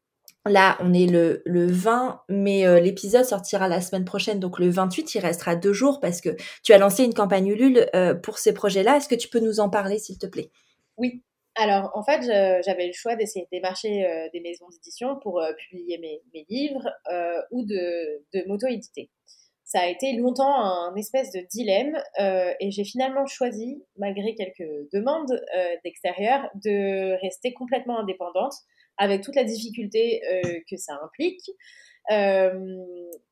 Là, 0.48 0.78
on 0.80 0.94
est 0.94 1.08
le, 1.08 1.42
le 1.46 1.66
20, 1.66 2.22
mais 2.30 2.68
euh, 2.68 2.80
l'épisode 2.80 3.26
sortira 3.26 3.68
la 3.68 3.82
semaine 3.82 4.06
prochaine, 4.06 4.40
donc 4.40 4.60
le 4.60 4.70
28, 4.70 5.16
il 5.16 5.20
restera 5.20 5.56
deux 5.56 5.74
jours 5.74 6.00
parce 6.00 6.22
que 6.22 6.30
tu 6.64 6.72
as 6.72 6.78
lancé 6.78 7.04
une 7.04 7.16
campagne 7.16 7.48
Ulule 7.48 7.90
euh, 7.96 8.14
pour 8.14 8.38
ces 8.38 8.54
projets-là. 8.54 8.98
Est-ce 8.98 9.10
que 9.10 9.16
tu 9.16 9.28
peux 9.28 9.40
nous 9.40 9.60
en 9.60 9.72
parler, 9.72 9.98
s'il 9.98 10.20
te 10.20 10.28
plaît? 10.28 10.52
Oui. 10.98 11.24
Alors, 11.56 11.90
en 11.96 12.04
fait, 12.04 12.22
j'avais 12.64 12.86
le 12.86 12.94
choix 12.94 13.16
d'essayer 13.16 13.46
de 13.46 13.50
démarcher 13.58 14.06
euh, 14.06 14.28
des 14.34 14.42
maisons 14.42 14.68
d'édition 14.70 15.18
pour 15.24 15.42
publier 15.58 15.98
mes, 15.98 16.22
mes 16.34 16.46
livres 16.50 16.92
ou 17.52 17.64
de, 17.66 18.24
de 18.34 18.48
m'auto-éditer. 18.48 19.10
Ça 19.64 19.80
a 19.80 19.88
été 19.88 20.14
longtemps 20.14 20.54
un 20.54 20.94
espèce 20.96 21.32
de 21.32 21.40
dilemme 21.50 21.98
et 22.60 22.72
j'ai 22.72 22.84
finalement 22.84 23.26
choisi, 23.26 23.82
malgré 23.98 24.36
quelques 24.36 24.70
demandes 24.94 25.42
d'extérieur, 25.84 26.50
de 26.56 27.20
rester 27.22 27.54
complètement 27.54 28.00
indépendante 28.00 28.54
avec 28.98 29.22
toute 29.22 29.36
la 29.36 29.44
difficulté 29.44 30.22
euh, 30.30 30.60
que 30.70 30.78
ça 30.78 31.00
implique, 31.04 31.50
euh, 32.12 32.54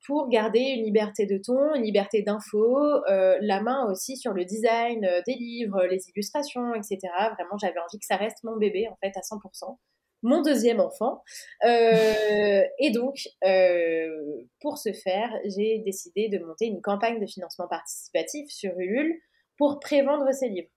pour 0.05 0.29
garder 0.29 0.59
une 0.59 0.83
liberté 0.83 1.25
de 1.25 1.37
ton, 1.37 1.75
une 1.75 1.83
liberté 1.83 2.23
d'info, 2.23 3.05
euh, 3.07 3.37
la 3.41 3.61
main 3.61 3.89
aussi 3.89 4.17
sur 4.17 4.33
le 4.33 4.45
design 4.45 5.07
des 5.27 5.35
livres, 5.35 5.85
les 5.85 6.09
illustrations, 6.09 6.73
etc. 6.73 6.99
Vraiment, 7.35 7.57
j'avais 7.61 7.79
envie 7.79 7.99
que 7.99 8.05
ça 8.05 8.17
reste 8.17 8.43
mon 8.43 8.57
bébé, 8.57 8.87
en 8.89 8.97
fait, 9.01 9.15
à 9.15 9.21
100% 9.21 9.77
mon 10.25 10.41
deuxième 10.41 10.79
enfant. 10.79 11.21
Et 11.65 12.91
donc, 12.93 13.17
pour 14.61 14.77
ce 14.77 14.93
faire, 14.93 15.29
j'ai 15.43 15.79
décidé 15.79 16.29
de 16.29 16.39
monter 16.39 16.67
une 16.67 16.81
campagne 16.81 17.19
de 17.19 17.25
financement 17.25 17.67
participatif 17.67 18.49
sur 18.49 18.71
Ulule 18.79 19.19
pour 19.57 19.81
prévendre 19.81 20.31
ces 20.31 20.47
livres. 20.47 20.69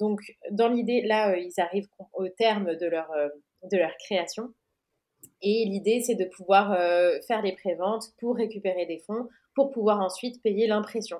Donc, 0.00 0.22
dans 0.50 0.68
l'idée, 0.68 1.02
là, 1.02 1.36
ils 1.36 1.60
arrivent 1.60 1.88
au 2.14 2.26
terme 2.30 2.74
de 2.74 2.86
leur 2.86 3.10
de 3.70 3.76
leur 3.76 3.96
création. 3.98 4.52
Et 5.42 5.64
l'idée, 5.66 6.00
c'est 6.00 6.14
de 6.14 6.24
pouvoir 6.24 6.72
euh, 6.72 7.18
faire 7.26 7.42
les 7.42 7.52
préventes 7.52 8.12
pour 8.18 8.36
récupérer 8.36 8.86
des 8.86 8.98
fonds, 8.98 9.28
pour 9.54 9.70
pouvoir 9.70 10.00
ensuite 10.00 10.42
payer 10.42 10.66
l'impression. 10.66 11.18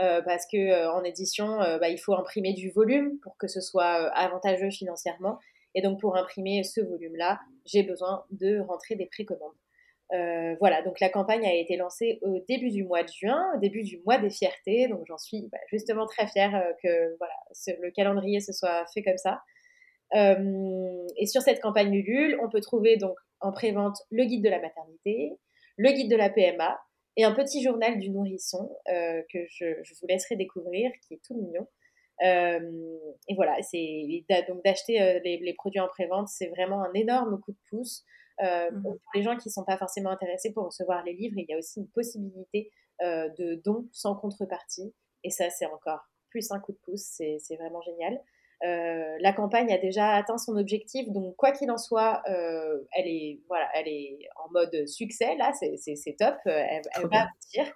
Euh, 0.00 0.22
parce 0.22 0.46
que 0.50 0.56
euh, 0.56 0.90
en 0.92 1.04
édition, 1.04 1.58
bah, 1.58 1.88
il 1.88 1.98
faut 1.98 2.14
imprimer 2.14 2.54
du 2.54 2.70
volume 2.70 3.18
pour 3.22 3.36
que 3.36 3.46
ce 3.46 3.60
soit 3.60 4.08
avantageux 4.14 4.70
financièrement. 4.70 5.38
Et 5.74 5.82
donc, 5.82 6.00
pour 6.00 6.16
imprimer 6.16 6.64
ce 6.64 6.80
volume-là, 6.80 7.40
j'ai 7.64 7.82
besoin 7.82 8.24
de 8.30 8.60
rentrer 8.60 8.94
des 8.94 9.06
précommandes. 9.06 9.56
voilà, 10.60 10.82
donc 10.82 11.00
la 11.00 11.08
campagne 11.08 11.46
a 11.46 11.54
été 11.54 11.76
lancée 11.76 12.18
au 12.20 12.40
début 12.46 12.70
du 12.70 12.84
mois 12.84 13.02
de 13.02 13.08
juin, 13.08 13.42
au 13.56 13.58
début 13.58 13.82
du 13.82 14.02
mois 14.04 14.18
des 14.18 14.28
fiertés. 14.28 14.88
Donc, 14.88 15.04
j'en 15.06 15.16
suis 15.16 15.48
bah, 15.50 15.58
justement 15.70 16.04
très 16.06 16.26
fière 16.26 16.74
que 16.82 17.16
voilà, 17.16 17.34
le 17.80 17.90
calendrier 17.90 18.40
se 18.40 18.52
soit 18.52 18.84
fait 18.92 19.02
comme 19.02 19.16
ça. 19.16 19.40
Euh, 20.14 21.06
et 21.16 21.26
sur 21.26 21.42
cette 21.42 21.60
campagne 21.60 21.94
Ulule, 21.94 22.38
on 22.42 22.48
peut 22.48 22.60
trouver 22.60 22.96
donc 22.96 23.16
en 23.40 23.52
prévente 23.52 23.96
le 24.10 24.24
guide 24.24 24.44
de 24.44 24.48
la 24.48 24.60
maternité, 24.60 25.38
le 25.76 25.90
guide 25.90 26.10
de 26.10 26.16
la 26.16 26.30
PMA 26.30 26.78
et 27.16 27.24
un 27.24 27.32
petit 27.32 27.62
journal 27.62 27.98
du 27.98 28.10
nourrisson 28.10 28.70
euh, 28.88 29.22
que 29.32 29.38
je, 29.48 29.66
vous 30.00 30.06
laisserai 30.06 30.36
découvrir, 30.36 30.90
qui 31.06 31.14
est 31.14 31.20
tout 31.26 31.34
mignon. 31.34 31.66
Euh, 32.24 32.98
et 33.28 33.34
voilà, 33.34 33.56
c'est 33.62 34.24
donc 34.48 34.62
d'acheter 34.64 35.20
les, 35.24 35.54
produits 35.54 35.80
en 35.80 35.88
prévente, 35.88 36.28
c'est 36.28 36.48
vraiment 36.48 36.82
un 36.82 36.92
énorme 36.94 37.40
coup 37.40 37.52
de 37.52 37.58
pouce. 37.70 38.04
Mmh. 38.40 38.82
Pour 38.82 38.98
les 39.14 39.22
gens 39.22 39.36
qui 39.36 39.48
ne 39.48 39.52
sont 39.52 39.64
pas 39.64 39.76
forcément 39.76 40.10
intéressés 40.10 40.52
pour 40.52 40.66
recevoir 40.66 41.04
les 41.04 41.12
livres, 41.12 41.36
il 41.38 41.46
y 41.48 41.54
a 41.54 41.58
aussi 41.58 41.80
une 41.80 41.88
possibilité 41.88 42.70
de 43.00 43.60
don 43.64 43.88
sans 43.92 44.14
contrepartie. 44.14 44.94
Et 45.24 45.30
ça, 45.30 45.48
c'est 45.50 45.66
encore 45.66 46.00
plus 46.30 46.50
un 46.50 46.60
coup 46.60 46.72
de 46.72 46.78
pouce, 46.78 47.02
c'est 47.02 47.56
vraiment 47.56 47.80
génial. 47.82 48.20
Euh, 48.64 49.16
la 49.20 49.32
campagne 49.32 49.72
a 49.72 49.78
déjà 49.78 50.14
atteint 50.14 50.38
son 50.38 50.56
objectif, 50.56 51.08
donc 51.08 51.34
quoi 51.34 51.50
qu'il 51.50 51.70
en 51.70 51.78
soit, 51.78 52.22
euh, 52.28 52.78
elle 52.96 53.08
est 53.08 53.40
voilà, 53.48 53.68
elle 53.74 53.88
est 53.88 54.18
en 54.36 54.52
mode 54.52 54.86
succès 54.86 55.34
là, 55.36 55.52
c'est 55.52 56.16
top, 56.16 56.36
euh, 56.46 56.64
elle, 56.70 57.08
va 57.08 57.22
aboutir. 57.22 57.74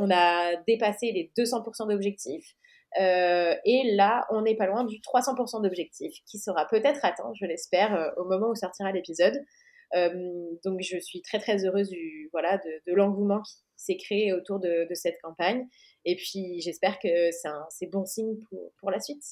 on 0.00 0.10
a 0.10 0.56
dépassé 0.66 1.10
les 1.10 1.32
200% 1.38 1.88
d'objectifs. 1.88 2.54
et 2.98 3.94
là, 3.94 4.26
on 4.30 4.42
n'est 4.42 4.56
pas 4.56 4.66
loin 4.66 4.84
du 4.84 5.00
300% 5.00 5.62
d'objectif 5.62 6.14
qui 6.26 6.38
sera 6.38 6.66
peut-être 6.68 7.02
atteint, 7.02 7.32
je 7.40 7.46
l'espère, 7.46 8.12
au 8.18 8.24
moment 8.24 8.50
où 8.50 8.54
sortira 8.54 8.92
l'épisode. 8.92 9.42
donc, 10.64 10.80
je 10.82 10.98
suis 11.00 11.22
très 11.22 11.38
très 11.38 11.64
heureuse 11.64 11.88
du 11.88 12.28
voilà 12.32 12.58
de, 12.58 12.92
l'engouement 12.92 13.40
qui 13.40 13.56
s'est 13.76 13.96
créé 13.96 14.34
autour 14.34 14.60
de, 14.60 14.86
cette 14.92 15.18
campagne. 15.22 15.66
Et 16.04 16.16
puis, 16.16 16.60
j'espère 16.60 16.98
que 16.98 17.30
c'est 17.70 17.86
bon 17.86 18.04
signe 18.04 18.36
pour, 18.50 18.70
pour 18.80 18.90
la 18.90 19.00
suite. 19.00 19.24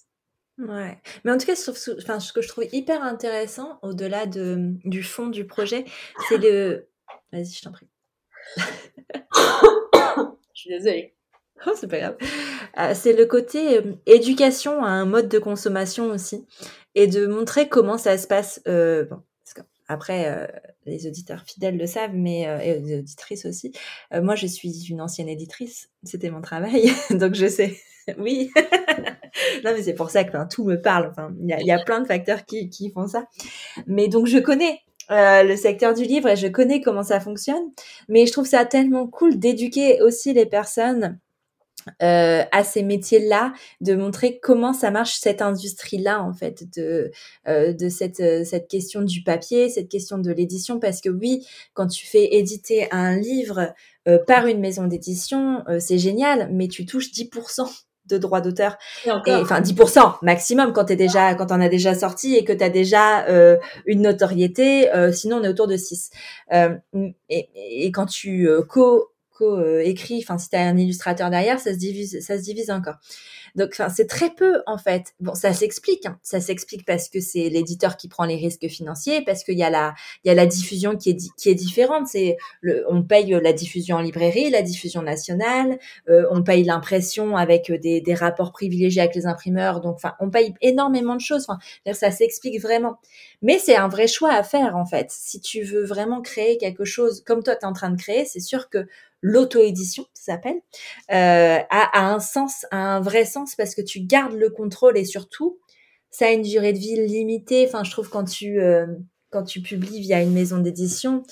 Ouais. 0.69 0.99
Mais 1.25 1.33
en 1.33 1.39
tout 1.39 1.47
cas, 1.47 1.55
enfin, 1.99 2.21
ce 2.21 2.33
que 2.33 2.41
je 2.41 2.49
trouve 2.49 2.65
hyper 2.73 3.03
intéressant, 3.03 3.79
au-delà 3.83 4.27
de, 4.27 4.75
du 4.85 5.03
fond 5.03 5.27
du 5.27 5.45
projet, 5.45 5.85
c'est 6.29 6.39
le. 6.39 6.89
Vas-y, 7.33 7.53
je 7.53 7.63
t'en 7.63 7.73
prie. 7.73 7.89
je 8.57 10.61
suis 10.61 10.71
désolée. 10.71 11.15
Oh, 11.67 11.73
c'est 11.75 11.89
pas 11.89 11.99
grave. 11.99 12.17
Euh, 12.79 12.93
c'est 12.95 13.13
le 13.13 13.27
côté 13.27 13.79
euh, 13.79 13.95
éducation 14.07 14.85
à 14.85 14.89
un 14.89 15.05
mode 15.05 15.29
de 15.29 15.39
consommation 15.39 16.07
aussi. 16.07 16.47
Et 16.95 17.07
de 17.07 17.27
montrer 17.27 17.69
comment 17.69 17.99
ça 17.99 18.19
se 18.19 18.27
passe. 18.27 18.61
Euh, 18.69 19.05
bon, 19.05 19.23
après, 19.89 20.49
les 20.87 21.07
auditeurs 21.07 21.43
fidèles 21.43 21.77
le 21.77 21.87
savent, 21.87 22.15
mais 22.15 22.43
et 22.65 22.81
les 22.81 22.99
auditrices 22.99 23.45
aussi. 23.45 23.73
moi, 24.13 24.37
je 24.37 24.47
suis 24.47 24.89
une 24.89 25.03
ancienne 25.03 25.29
éditrice. 25.29 25.91
C'était 26.03 26.31
mon 26.31 26.41
travail, 26.41 26.93
donc 27.11 27.35
je 27.35 27.47
sais. 27.47 27.77
oui. 28.17 28.51
non, 29.65 29.73
mais 29.75 29.83
c'est 29.83 29.95
pour 29.95 30.11
ça 30.11 30.25
que 30.25 30.37
tout 30.49 30.65
me 30.65 30.81
parle. 30.81 31.09
Enfin, 31.11 31.33
il 31.41 31.67
y 31.67 31.73
a, 31.73 31.83
plein 31.85 32.01
de 32.01 32.07
facteurs 32.07 32.45
qui, 32.45 32.69
qui 32.69 32.91
font 32.91 33.07
ça. 33.07 33.25
Mais 33.87 34.09
donc, 34.09 34.27
je 34.27 34.39
connais 34.39 34.81
euh, 35.11 35.43
le 35.43 35.57
secteur 35.57 35.95
du 35.95 36.05
livre 36.05 36.29
et 36.29 36.37
je 36.37 36.47
connais 36.47 36.81
comment 36.81 37.03
ça 37.03 37.21
fonctionne. 37.21 37.73
Mais 38.09 38.27
je 38.27 38.33
trouve 38.33 38.47
ça 38.47 38.65
tellement 38.65 39.07
cool 39.07 39.39
d'éduquer 39.39 40.01
aussi 40.01 40.33
les 40.33 40.47
personnes 40.47 41.19
euh, 42.01 42.45
à 42.53 42.63
ces 42.63 42.85
métiers-là, 42.85 43.53
de 43.81 43.95
montrer 43.97 44.39
comment 44.41 44.73
ça 44.73 44.93
marche 44.93 45.17
cette 45.19 45.43
industrie-là 45.43 46.23
en 46.23 46.33
fait, 46.33 46.65
de 46.77 47.11
euh, 47.49 47.73
de 47.73 47.89
cette 47.89 48.47
cette 48.47 48.69
question 48.69 49.03
du 49.03 49.25
papier, 49.25 49.69
cette 49.69 49.89
question 49.89 50.19
de 50.19 50.31
l'édition, 50.31 50.79
parce 50.79 51.01
que 51.01 51.09
oui, 51.09 51.45
quand 51.75 51.89
tu 51.89 52.07
fais 52.07 52.37
éditer 52.37 52.87
un 52.93 53.17
livre 53.17 53.75
par 54.27 54.47
une 54.47 54.61
maison 54.61 54.87
d'édition, 54.87 55.65
c'est 55.79 55.99
génial, 55.99 56.49
mais 56.53 56.69
tu 56.69 56.87
touches 56.87 57.13
10% 57.13 57.69
de 58.07 58.19
droits 58.19 58.41
d'auteur. 58.41 58.77
enfin 59.07 59.61
10% 59.61 60.17
maximum 60.23 60.73
quand 60.73 60.87
t'es 60.87 60.97
déjà 60.97 61.35
quand 61.35 61.53
on 61.53 61.61
a 61.61 61.69
déjà 61.69 61.95
sorti 61.95 62.35
et 62.35 62.45
que 62.45 62.53
tu 62.53 62.65
as 62.65 62.71
déjà 62.71 63.27
euh, 63.27 63.57
une 63.87 64.03
notoriété, 64.03 64.93
euh, 64.93 65.13
sinon 65.13 65.37
on 65.39 65.45
est 65.45 65.49
autour 65.49 65.69
de 65.69 65.77
6. 65.77 66.11
Euh, 66.53 66.75
et, 67.29 67.49
et, 67.55 67.93
quand 67.93 68.07
tu 68.07 68.49
co 68.69 69.12
co 69.43 69.79
écris, 69.81 70.21
enfin 70.23 70.39
si 70.39 70.49
tu 70.49 70.57
as 70.57 70.63
un 70.63 70.77
illustrateur 70.77 71.31
derrière, 71.31 71.59
ça 71.61 71.73
se 71.73 71.79
divise 71.79 72.21
ça 72.21 72.39
se 72.39 72.43
divise 72.43 72.71
encore. 72.71 72.97
Donc, 73.55 73.81
c'est 73.95 74.07
très 74.07 74.31
peu 74.31 74.63
en 74.67 74.79
fait. 74.79 75.15
Bon, 75.21 75.35
ça 75.35 75.53
s'explique. 75.53 76.07
Hein. 76.07 76.19
Ça 76.23 76.41
s'explique 76.41 76.87
parce 76.87 77.09
que 77.09 77.21
c'est 77.21 77.49
l'éditeur 77.51 77.97
qui 77.97 78.09
prend 78.09 78.25
les 78.25 78.37
risques 78.37 78.67
financiers, 78.69 79.23
parce 79.23 79.45
qu'il 79.45 79.59
y 79.59 79.63
a 79.63 79.71
la, 79.71 79.95
il 80.25 80.29
y 80.29 80.31
a 80.31 80.35
la 80.35 80.47
diffusion 80.47 80.97
qui 80.97 81.11
est 81.11 81.19
qui 81.37 81.51
est 81.51 81.55
différente. 81.55 82.07
C'est 82.07 82.37
on 82.89 83.03
paye 83.03 83.31
la 83.43 83.53
diffusion 83.53 83.97
en 83.97 84.01
librairie, 84.01 84.51
la 84.51 84.63
diffusion 84.63 85.03
nationale, 85.03 85.79
euh, 86.09 86.25
on 86.31 86.43
paye 86.43 86.65
l'impression 86.65 87.37
avec 87.37 87.71
des, 87.71 88.01
des 88.01 88.15
rapports 88.15 88.53
privilégiés 88.53 89.03
avec 89.03 89.15
les 89.15 89.27
imprimeurs. 89.27 89.81
Donc, 89.81 89.97
enfin, 89.97 90.15
on 90.21 90.31
paye 90.31 90.55
énormément 90.61 91.15
de 91.15 91.21
choses. 91.21 91.47
Enfin, 91.49 91.59
ça 91.93 92.11
s'explique 92.11 92.61
vraiment. 92.61 92.99
Mais 93.43 93.59
c'est 93.59 93.77
un 93.77 93.89
vrai 93.89 94.07
choix 94.07 94.33
à 94.33 94.43
faire 94.43 94.77
en 94.77 94.87
fait. 94.87 95.11
Si 95.11 95.41
tu 95.41 95.63
veux 95.63 95.85
vraiment 95.85 96.23
créer 96.23 96.57
quelque 96.59 96.85
chose 96.85 97.23
comme 97.27 97.43
toi 97.43 97.57
tu 97.57 97.63
es 97.63 97.69
en 97.69 97.73
train 97.73 97.91
de 97.91 98.01
créer, 98.01 98.25
c'est 98.25 98.41
sûr 98.41 98.69
que 98.71 98.87
l'auto-édition, 99.23 100.05
ça 100.13 100.35
s'appelle, 100.35 100.61
euh, 101.11 101.59
a, 101.71 102.01
un 102.01 102.21
sens, 102.21 102.67
a 102.71 102.77
un 102.77 103.01
vrai 103.01 103.25
sens 103.25 103.55
parce 103.55 103.75
que 103.75 103.83
tu 103.83 104.01
gardes 104.01 104.35
le 104.35 104.51
contrôle 104.51 104.99
et 104.99 105.05
surtout, 105.05 105.59
ça 106.11 106.27
a 106.27 106.31
une 106.31 106.43
durée 106.43 106.75
de 106.75 106.79
vie 106.79 107.07
limitée. 107.07 107.65
Enfin, 107.67 107.85
je 107.85 107.91
trouve 107.91 108.11
quand 108.11 108.25
tu 108.25 108.61
quand 109.33 109.43
tu 109.43 109.63
publies 109.63 110.01
via 110.01 110.23
une 110.23 110.33
maison 110.33 110.59
d'édition, 110.59 111.25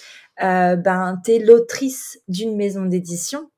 euh, 0.43 0.75
ben 0.75 1.21
l'autrice 1.45 2.21
d'une 2.27 2.57
maison 2.57 2.87
d'édition. 2.87 3.51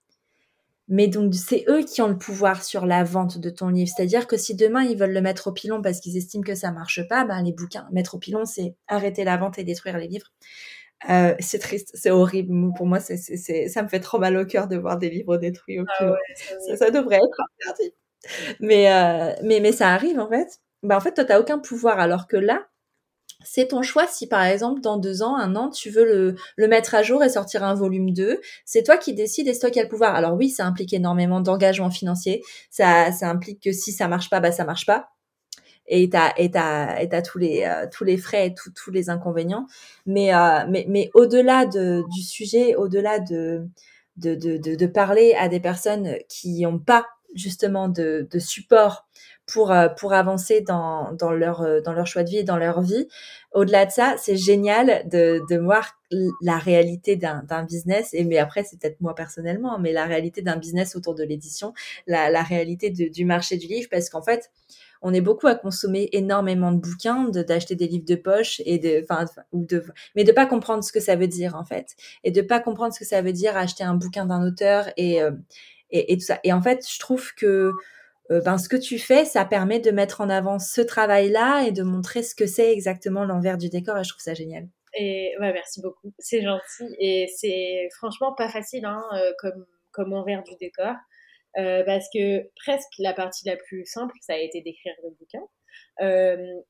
Mais 0.88 1.06
donc 1.06 1.32
c'est 1.34 1.64
eux 1.68 1.84
qui 1.84 2.02
ont 2.02 2.08
le 2.08 2.18
pouvoir 2.18 2.64
sur 2.64 2.84
la 2.86 3.04
vente 3.04 3.38
de 3.38 3.50
ton 3.50 3.68
livre. 3.68 3.90
C'est-à-dire 3.96 4.26
que 4.26 4.36
si 4.36 4.54
demain 4.54 4.82
ils 4.82 4.98
veulent 4.98 5.12
le 5.12 5.20
mettre 5.22 5.46
au 5.46 5.52
pilon 5.52 5.80
parce 5.80 6.00
qu'ils 6.00 6.16
estiment 6.16 6.42
que 6.42 6.56
ça 6.56 6.72
marche 6.72 7.06
pas, 7.08 7.24
ben 7.24 7.40
les 7.42 7.52
bouquins 7.52 7.88
mettre 7.92 8.16
au 8.16 8.18
pilon 8.18 8.44
c'est 8.44 8.74
arrêter 8.88 9.24
la 9.24 9.36
vente 9.36 9.58
et 9.58 9.64
détruire 9.64 9.96
les 9.96 10.08
livres. 10.08 10.32
Euh, 11.10 11.34
c'est 11.40 11.58
triste, 11.58 11.90
c'est 11.94 12.10
horrible. 12.10 12.72
Pour 12.76 12.86
moi, 12.86 13.00
c'est, 13.00 13.16
c'est, 13.16 13.68
ça 13.68 13.82
me 13.82 13.88
fait 13.88 14.00
trop 14.00 14.18
mal 14.18 14.36
au 14.36 14.44
cœur 14.44 14.68
de 14.68 14.76
voir 14.76 14.98
des 14.98 15.10
livres 15.10 15.36
détruits 15.36 15.80
au 15.80 15.84
ah 15.88 15.92
pilon. 15.98 16.76
ça, 16.76 16.90
devrait 16.90 17.16
être 17.16 17.40
interdit. 17.60 17.94
Mais, 18.60 18.92
euh, 18.92 19.34
mais, 19.42 19.60
mais 19.60 19.72
ça 19.72 19.88
arrive 19.88 20.20
en 20.20 20.28
fait. 20.28 20.60
Ben, 20.82 20.96
en 20.96 21.00
fait, 21.00 21.14
toi, 21.14 21.24
t'as 21.24 21.40
aucun 21.40 21.58
pouvoir. 21.58 21.98
Alors 21.98 22.26
que 22.28 22.36
là, 22.36 22.66
c'est 23.44 23.68
ton 23.68 23.82
choix 23.82 24.06
si 24.06 24.28
par 24.28 24.44
exemple 24.44 24.80
dans 24.80 24.96
deux 24.96 25.22
ans, 25.22 25.36
un 25.36 25.56
an, 25.56 25.70
tu 25.70 25.90
veux 25.90 26.04
le, 26.04 26.36
le 26.56 26.68
mettre 26.68 26.94
à 26.94 27.02
jour 27.02 27.22
et 27.24 27.28
sortir 27.28 27.64
un 27.64 27.74
volume 27.74 28.12
2. 28.12 28.40
C'est 28.64 28.82
toi 28.84 28.96
qui 28.96 29.14
décides 29.14 29.48
et 29.48 29.54
c'est 29.54 29.60
toi 29.60 29.70
qui 29.70 29.80
as 29.80 29.84
le 29.84 29.88
pouvoir. 29.88 30.14
Alors 30.14 30.34
oui, 30.34 30.50
ça 30.50 30.66
implique 30.66 30.92
énormément 30.92 31.40
d'engagement 31.40 31.90
financier. 31.90 32.42
Ça, 32.70 33.12
ça 33.12 33.28
implique 33.28 33.62
que 33.62 33.72
si 33.72 33.92
ça 33.92 34.08
marche 34.08 34.30
pas, 34.30 34.40
bah 34.40 34.52
ça 34.52 34.64
marche 34.64 34.86
pas. 34.86 35.08
Et 35.86 36.08
t'as 36.08 36.32
et 36.36 36.50
et 36.54 37.22
tous 37.22 37.38
les 37.38 37.64
euh, 37.64 37.86
tous 37.90 38.04
les 38.04 38.16
frais 38.16 38.48
et 38.48 38.54
tous 38.54 38.90
les 38.90 39.10
inconvénients. 39.10 39.66
Mais 40.06 40.34
euh, 40.34 40.64
mais 40.68 40.86
mais 40.88 41.10
au-delà 41.14 41.66
de, 41.66 42.04
du 42.14 42.22
sujet, 42.22 42.76
au-delà 42.76 43.18
de 43.18 43.66
de, 44.16 44.34
de 44.34 44.56
de, 44.56 44.86
parler 44.86 45.34
à 45.38 45.48
des 45.48 45.60
personnes 45.60 46.16
qui 46.28 46.62
n'ont 46.62 46.78
pas 46.78 47.06
justement 47.34 47.88
de, 47.88 48.28
de 48.30 48.38
support 48.38 49.06
pour, 49.46 49.72
euh, 49.72 49.88
pour 49.88 50.12
avancer 50.12 50.60
dans, 50.60 51.12
dans, 51.12 51.32
leur, 51.32 51.82
dans 51.82 51.92
leur 51.92 52.06
choix 52.06 52.22
de 52.22 52.30
vie 52.30 52.38
et 52.38 52.44
dans 52.44 52.56
leur 52.58 52.82
vie. 52.82 53.08
Au-delà 53.52 53.86
de 53.86 53.90
ça, 53.90 54.16
c'est 54.18 54.36
génial 54.36 55.08
de, 55.08 55.42
de 55.48 55.56
voir 55.58 55.98
la 56.42 56.58
réalité 56.58 57.16
d'un 57.16 57.62
business, 57.64 58.10
et 58.12 58.24
mais 58.24 58.38
après, 58.38 58.64
c'est 58.64 58.78
peut-être 58.78 59.00
moi 59.00 59.14
personnellement, 59.14 59.78
mais 59.78 59.92
la 59.92 60.04
réalité 60.04 60.42
d'un 60.42 60.56
business 60.56 60.94
autour 60.94 61.14
de 61.14 61.24
l'édition, 61.24 61.72
la, 62.06 62.30
la 62.30 62.42
réalité 62.42 62.90
du 62.90 63.24
marché 63.24 63.56
du 63.56 63.66
livre, 63.66 63.88
parce 63.90 64.10
qu'en 64.10 64.22
fait, 64.22 64.50
on 65.02 65.12
est 65.12 65.20
beaucoup 65.20 65.48
à 65.48 65.54
consommer 65.54 66.08
énormément 66.12 66.72
de 66.72 66.78
bouquins, 66.78 67.28
d'acheter 67.28 67.74
des 67.74 67.88
livres 67.88 68.06
de 68.06 68.14
poche 68.14 68.62
et 68.64 68.78
de, 68.78 69.02
enfin, 69.02 69.26
ou 69.50 69.64
de, 69.66 69.84
mais 70.14 70.24
de 70.24 70.32
pas 70.32 70.46
comprendre 70.46 70.84
ce 70.84 70.92
que 70.92 71.00
ça 71.00 71.16
veut 71.16 71.26
dire 71.26 71.54
en 71.56 71.64
fait, 71.64 71.96
et 72.24 72.30
de 72.30 72.40
pas 72.40 72.60
comprendre 72.60 72.94
ce 72.94 72.98
que 72.98 73.04
ça 73.04 73.20
veut 73.20 73.32
dire 73.32 73.56
acheter 73.56 73.84
un 73.84 73.94
bouquin 73.94 74.26
d'un 74.26 74.46
auteur 74.46 74.88
et, 74.96 75.22
euh, 75.22 75.32
et, 75.90 76.16
tout 76.16 76.24
ça. 76.24 76.38
Et 76.44 76.52
en 76.52 76.62
fait, 76.62 76.86
je 76.88 76.98
trouve 76.98 77.34
que 77.34 77.72
euh, 78.30 78.40
ben, 78.40 78.58
ce 78.58 78.68
que 78.68 78.76
tu 78.76 78.98
fais, 78.98 79.24
ça 79.24 79.44
permet 79.44 79.80
de 79.80 79.90
mettre 79.90 80.20
en 80.20 80.30
avant 80.30 80.58
ce 80.58 80.80
travail-là 80.80 81.66
et 81.66 81.72
de 81.72 81.82
montrer 81.82 82.22
ce 82.22 82.34
que 82.34 82.46
c'est 82.46 82.72
exactement 82.72 83.24
l'envers 83.24 83.58
du 83.58 83.68
décor 83.68 83.98
et 83.98 84.04
je 84.04 84.10
trouve 84.10 84.22
ça 84.22 84.34
génial. 84.34 84.68
Et 84.94 85.32
merci 85.40 85.80
beaucoup, 85.80 86.12
c'est 86.18 86.42
gentil 86.42 86.94
et 86.98 87.26
c'est 87.34 87.88
franchement 87.96 88.34
pas 88.34 88.50
facile 88.50 88.84
hein, 88.84 89.02
euh, 89.14 89.32
comme, 89.38 89.64
comme 89.90 90.12
envers 90.12 90.42
du 90.42 90.54
décor 90.56 90.94
euh, 91.58 91.84
parce 91.84 92.06
que 92.12 92.50
presque 92.64 92.92
la 92.98 93.12
partie 93.12 93.46
la 93.46 93.56
plus 93.56 93.84
simple, 93.84 94.14
ça 94.20 94.34
a 94.34 94.38
été 94.38 94.60
d'écrire 94.60 94.94
le 95.02 95.10
bouquin. 95.10 95.42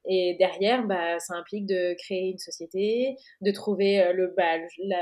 et 0.08 0.36
derrière, 0.38 0.86
bah, 0.86 1.18
ça 1.18 1.34
implique 1.34 1.66
de 1.66 1.94
créer 2.04 2.30
une 2.32 2.38
société, 2.38 3.16
de 3.40 3.50
trouver 3.52 4.12
le, 4.12 4.32
bah, 4.36 4.58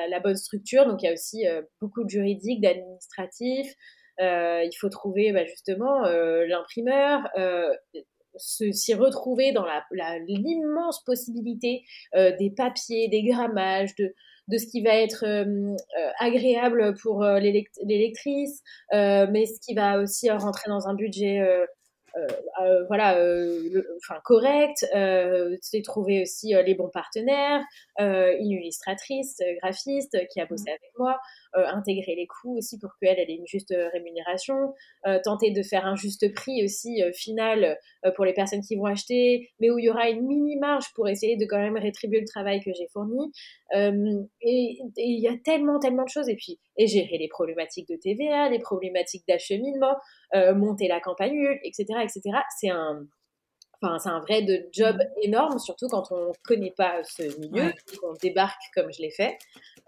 la, 0.09 0.21
bonne 0.21 0.37
structure. 0.37 0.87
Donc 0.87 1.03
il 1.03 1.07
y 1.07 1.09
a 1.09 1.13
aussi 1.13 1.45
beaucoup 1.81 2.05
de 2.05 2.11
juridique, 2.11 2.61
d'administratif, 2.61 3.75
euh, 4.21 4.63
il 4.65 4.77
faut 4.79 4.91
trouver 4.91 5.33
bah, 5.33 5.45
justement 5.47 6.05
euh, 6.05 6.45
l'imprimeur, 6.47 7.23
euh, 7.39 7.75
s'y 8.37 8.95
retrouver 8.95 9.53
dans 9.53 9.65
l'immense 10.27 11.03
possibilité 11.05 11.83
des 12.15 12.53
papiers, 12.57 13.09
des 13.09 13.23
grammages, 13.23 13.95
de, 13.97 14.15
de 14.49 14.59
ce 14.59 14.67
qui 14.67 14.83
va 14.83 14.97
être 14.97 15.25
agréable 16.19 16.95
pour 17.03 17.25
l'électrice, 17.25 18.63
mais 18.93 19.47
ce 19.47 19.61
qui 19.61 19.75
va 19.75 20.01
aussi 20.01 20.31
rentrer 20.31 20.69
dans 20.69 20.89
un 20.89 20.95
budget 20.95 21.41
voilà, 22.89 23.17
enfin 23.99 24.21
correct, 24.25 24.87
c'est 25.61 25.83
trouver 25.83 26.23
aussi 26.23 26.55
les 26.65 26.75
bons 26.75 26.91
partenaires, 26.91 27.63
une 27.99 28.51
illustratrice, 28.51 29.39
graphiste 29.63 30.17
qui 30.33 30.41
a 30.41 30.47
bossé 30.47 30.65
mmh. 30.65 30.69
avec 30.69 30.93
moi, 30.99 31.13
euh, 31.13 31.40
intégrer 31.55 32.15
les 32.15 32.27
coûts 32.27 32.57
aussi 32.57 32.79
pour 32.79 32.91
qu'elle 33.01 33.19
ait 33.19 33.35
une 33.35 33.47
juste 33.47 33.73
euh, 33.73 33.89
rémunération, 33.93 34.75
euh, 35.07 35.19
tenter 35.23 35.51
de 35.51 35.63
faire 35.63 35.87
un 35.87 35.97
juste 35.97 36.33
prix 36.35 36.65
aussi 36.65 37.03
final 37.15 37.79
pour 38.17 38.25
les 38.25 38.33
personnes 38.33 38.61
qui 38.61 38.77
vont 38.77 38.87
acheter, 38.87 39.51
mais 39.61 39.71
où 39.71 39.79
il 39.79 39.85
y 39.85 39.91
aura 39.91 40.09
une 40.09 40.27
mini 40.27 40.57
marge 40.57 40.87
pour 40.95 41.09
essayer 41.09 41.37
de 41.37 41.47
quand 41.47 41.59
même 41.59 41.77
rétribuer 41.77 42.21
le 42.21 42.27
travail 42.27 42.61
que 42.61 42.71
j'ai 42.73 42.87
fourni. 42.93 43.33
et 43.73 44.79
il 44.97 45.21
y 45.21 45.29
a 45.29 45.37
tellement, 45.45 45.79
tellement 45.79 46.05
de 46.05 46.09
choses. 46.09 46.29
Et 46.29 46.37
puis, 46.37 46.59
et 46.77 46.87
gérer 46.87 47.19
les 47.19 47.29
problématiques 47.29 47.89
de 47.89 47.97
TVA, 47.97 48.49
les 48.49 48.59
problématiques 48.59 49.25
d'acheminement, 49.29 49.97
monter 50.35 50.89
la 50.89 51.01
campagne, 51.01 51.59
etc., 51.65 51.85
etc. 52.03 52.39
C'est 52.59 52.71
un, 52.71 53.07
Enfin, 53.83 53.99
c'est 53.99 54.11
un 54.11 54.21
vrai 54.21 54.43
de 54.43 54.69
job 54.73 54.99
énorme, 55.23 55.59
surtout 55.59 55.89
quand 55.89 56.13
on 56.13 56.29
ne 56.29 56.33
connaît 56.45 56.75
pas 56.77 57.03
ce 57.03 57.23
milieu 57.41 57.71
et 57.71 57.97
qu'on 57.97 58.13
débarque 58.15 58.61
comme 58.75 58.93
je 58.93 59.01
l'ai 59.01 59.11
fait. 59.11 59.39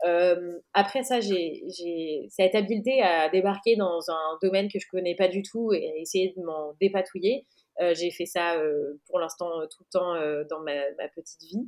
Euh, 0.05 0.59
après 0.73 1.03
ça, 1.03 1.21
j'ai 1.21 2.27
cette 2.31 2.55
habileté 2.55 3.03
à 3.03 3.29
débarquer 3.29 3.77
dans 3.77 4.01
un 4.09 4.39
domaine 4.41 4.69
que 4.69 4.79
je 4.79 4.87
connais 4.89 5.15
pas 5.15 5.29
du 5.29 5.43
tout 5.43 5.73
et 5.73 5.91
à 5.91 5.97
essayer 5.97 6.33
de 6.37 6.43
m'en 6.43 6.75
dépatouiller. 6.81 7.47
Euh, 7.81 7.95
j'ai 7.95 8.11
fait 8.11 8.27
ça 8.27 8.57
euh, 8.57 9.01
pour 9.09 9.19
l'instant 9.19 9.49
tout 9.71 9.83
le 9.83 9.91
temps 9.91 10.45
dans 10.49 10.61
ma, 10.61 10.75
ma, 10.99 11.09
petite 11.09 11.41
vie 11.43 11.67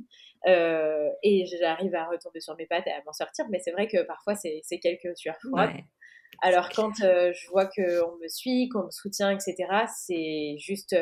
et 1.23 1.45
j'arrive 1.45 1.95
à 1.95 2.07
retomber 2.07 2.39
sur 2.39 2.55
mes 2.55 2.67
pattes 2.67 2.87
et 2.87 2.91
à 2.91 3.01
m'en 3.05 3.13
sortir. 3.13 3.45
Mais 3.49 3.59
c'est 3.59 3.71
vrai 3.71 3.87
que 3.87 4.01
parfois 4.03 4.35
c'est 4.35 4.79
quelques 4.79 5.15
sueurs 5.15 5.37
froides. 5.37 5.71
Alors 6.41 6.69
quand 6.69 6.93
je 6.97 7.49
vois 7.49 7.65
qu'on 7.65 8.17
me 8.17 8.27
suit, 8.27 8.67
qu'on 8.69 8.85
me 8.85 8.91
soutient, 8.91 9.31
etc., 9.31 9.55
c'est 9.95 10.57
juste 10.59 10.95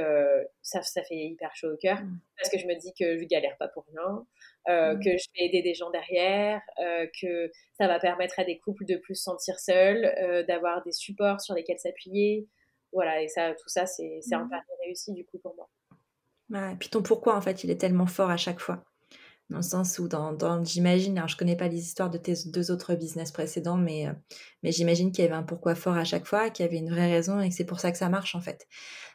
ça, 0.62 0.82
ça 0.84 1.04
fait 1.04 1.16
hyper 1.16 1.56
chaud 1.56 1.74
au 1.74 1.78
cœur 1.78 2.02
mmh. 2.02 2.20
parce 2.38 2.50
que 2.50 2.60
je 2.60 2.68
me 2.68 2.80
dis 2.80 2.94
que 2.98 3.18
je 3.18 3.26
galère 3.26 3.58
pas 3.58 3.68
pour 3.68 3.86
rien. 3.92 4.26
Euh, 4.70 4.96
mmh. 4.96 5.00
que 5.00 5.10
je 5.18 5.28
vais 5.36 5.46
aider 5.48 5.62
des 5.62 5.74
gens 5.74 5.90
derrière, 5.90 6.62
euh, 6.80 7.06
que 7.22 7.52
ça 7.78 7.88
va 7.88 8.00
permettre 8.00 8.40
à 8.40 8.46
des 8.46 8.60
couples 8.60 8.86
de 8.86 8.96
plus 8.96 9.16
se 9.16 9.24
sentir 9.24 9.60
seuls, 9.60 10.06
euh, 10.06 10.44
d'avoir 10.44 10.82
des 10.84 10.94
supports 10.94 11.42
sur 11.42 11.54
lesquels 11.54 11.80
s'appuyer. 11.80 12.48
Voilà, 12.94 13.22
et 13.22 13.28
ça, 13.28 13.54
tout 13.56 13.68
ça, 13.68 13.86
c'est 13.86 14.22
un 14.32 14.46
mmh. 14.46 14.50
pari 14.50 14.64
réussi 14.86 15.12
du 15.12 15.26
coup 15.26 15.38
pour 15.40 15.54
moi. 15.56 16.72
et 16.72 16.76
puis 16.78 16.88
ton 16.88 17.04
pourquoi, 17.04 17.36
en 17.36 17.42
fait, 17.42 17.66
il 17.66 17.72
est 17.72 17.76
tellement 17.76 18.06
fort 18.06 18.30
à 18.30 18.38
chaque 18.38 18.62
fois. 18.62 18.86
Dans 19.50 19.58
le 19.58 19.64
sens 19.64 20.00
où, 20.00 20.08
dans, 20.08 20.64
j'imagine, 20.64 21.18
alors 21.18 21.28
je 21.28 21.38
connais 21.38 21.58
pas 21.58 21.68
les 21.68 21.80
histoires 21.80 22.10
de 22.10 22.18
tes 22.18 22.34
deux 22.48 22.72
autres 22.72 22.96
business 22.96 23.32
précédents, 23.32 23.78
mais, 23.78 24.08
mais 24.64 24.72
j'imagine 24.72 25.12
qu'il 25.12 25.24
y 25.24 25.28
avait 25.28 25.36
un 25.36 25.44
pourquoi 25.44 25.76
fort 25.76 25.98
à 25.98 26.06
chaque 26.06 26.26
fois, 26.26 26.50
qu'il 26.50 26.66
y 26.66 26.68
avait 26.68 26.78
une 26.78 26.90
vraie 26.90 27.12
raison 27.12 27.40
et 27.40 27.50
que 27.50 27.56
c'est 27.56 27.66
pour 27.66 27.80
ça 27.80 27.92
que 27.92 27.98
ça 27.98 28.10
marche 28.10 28.36
en 28.36 28.42
fait 28.42 28.68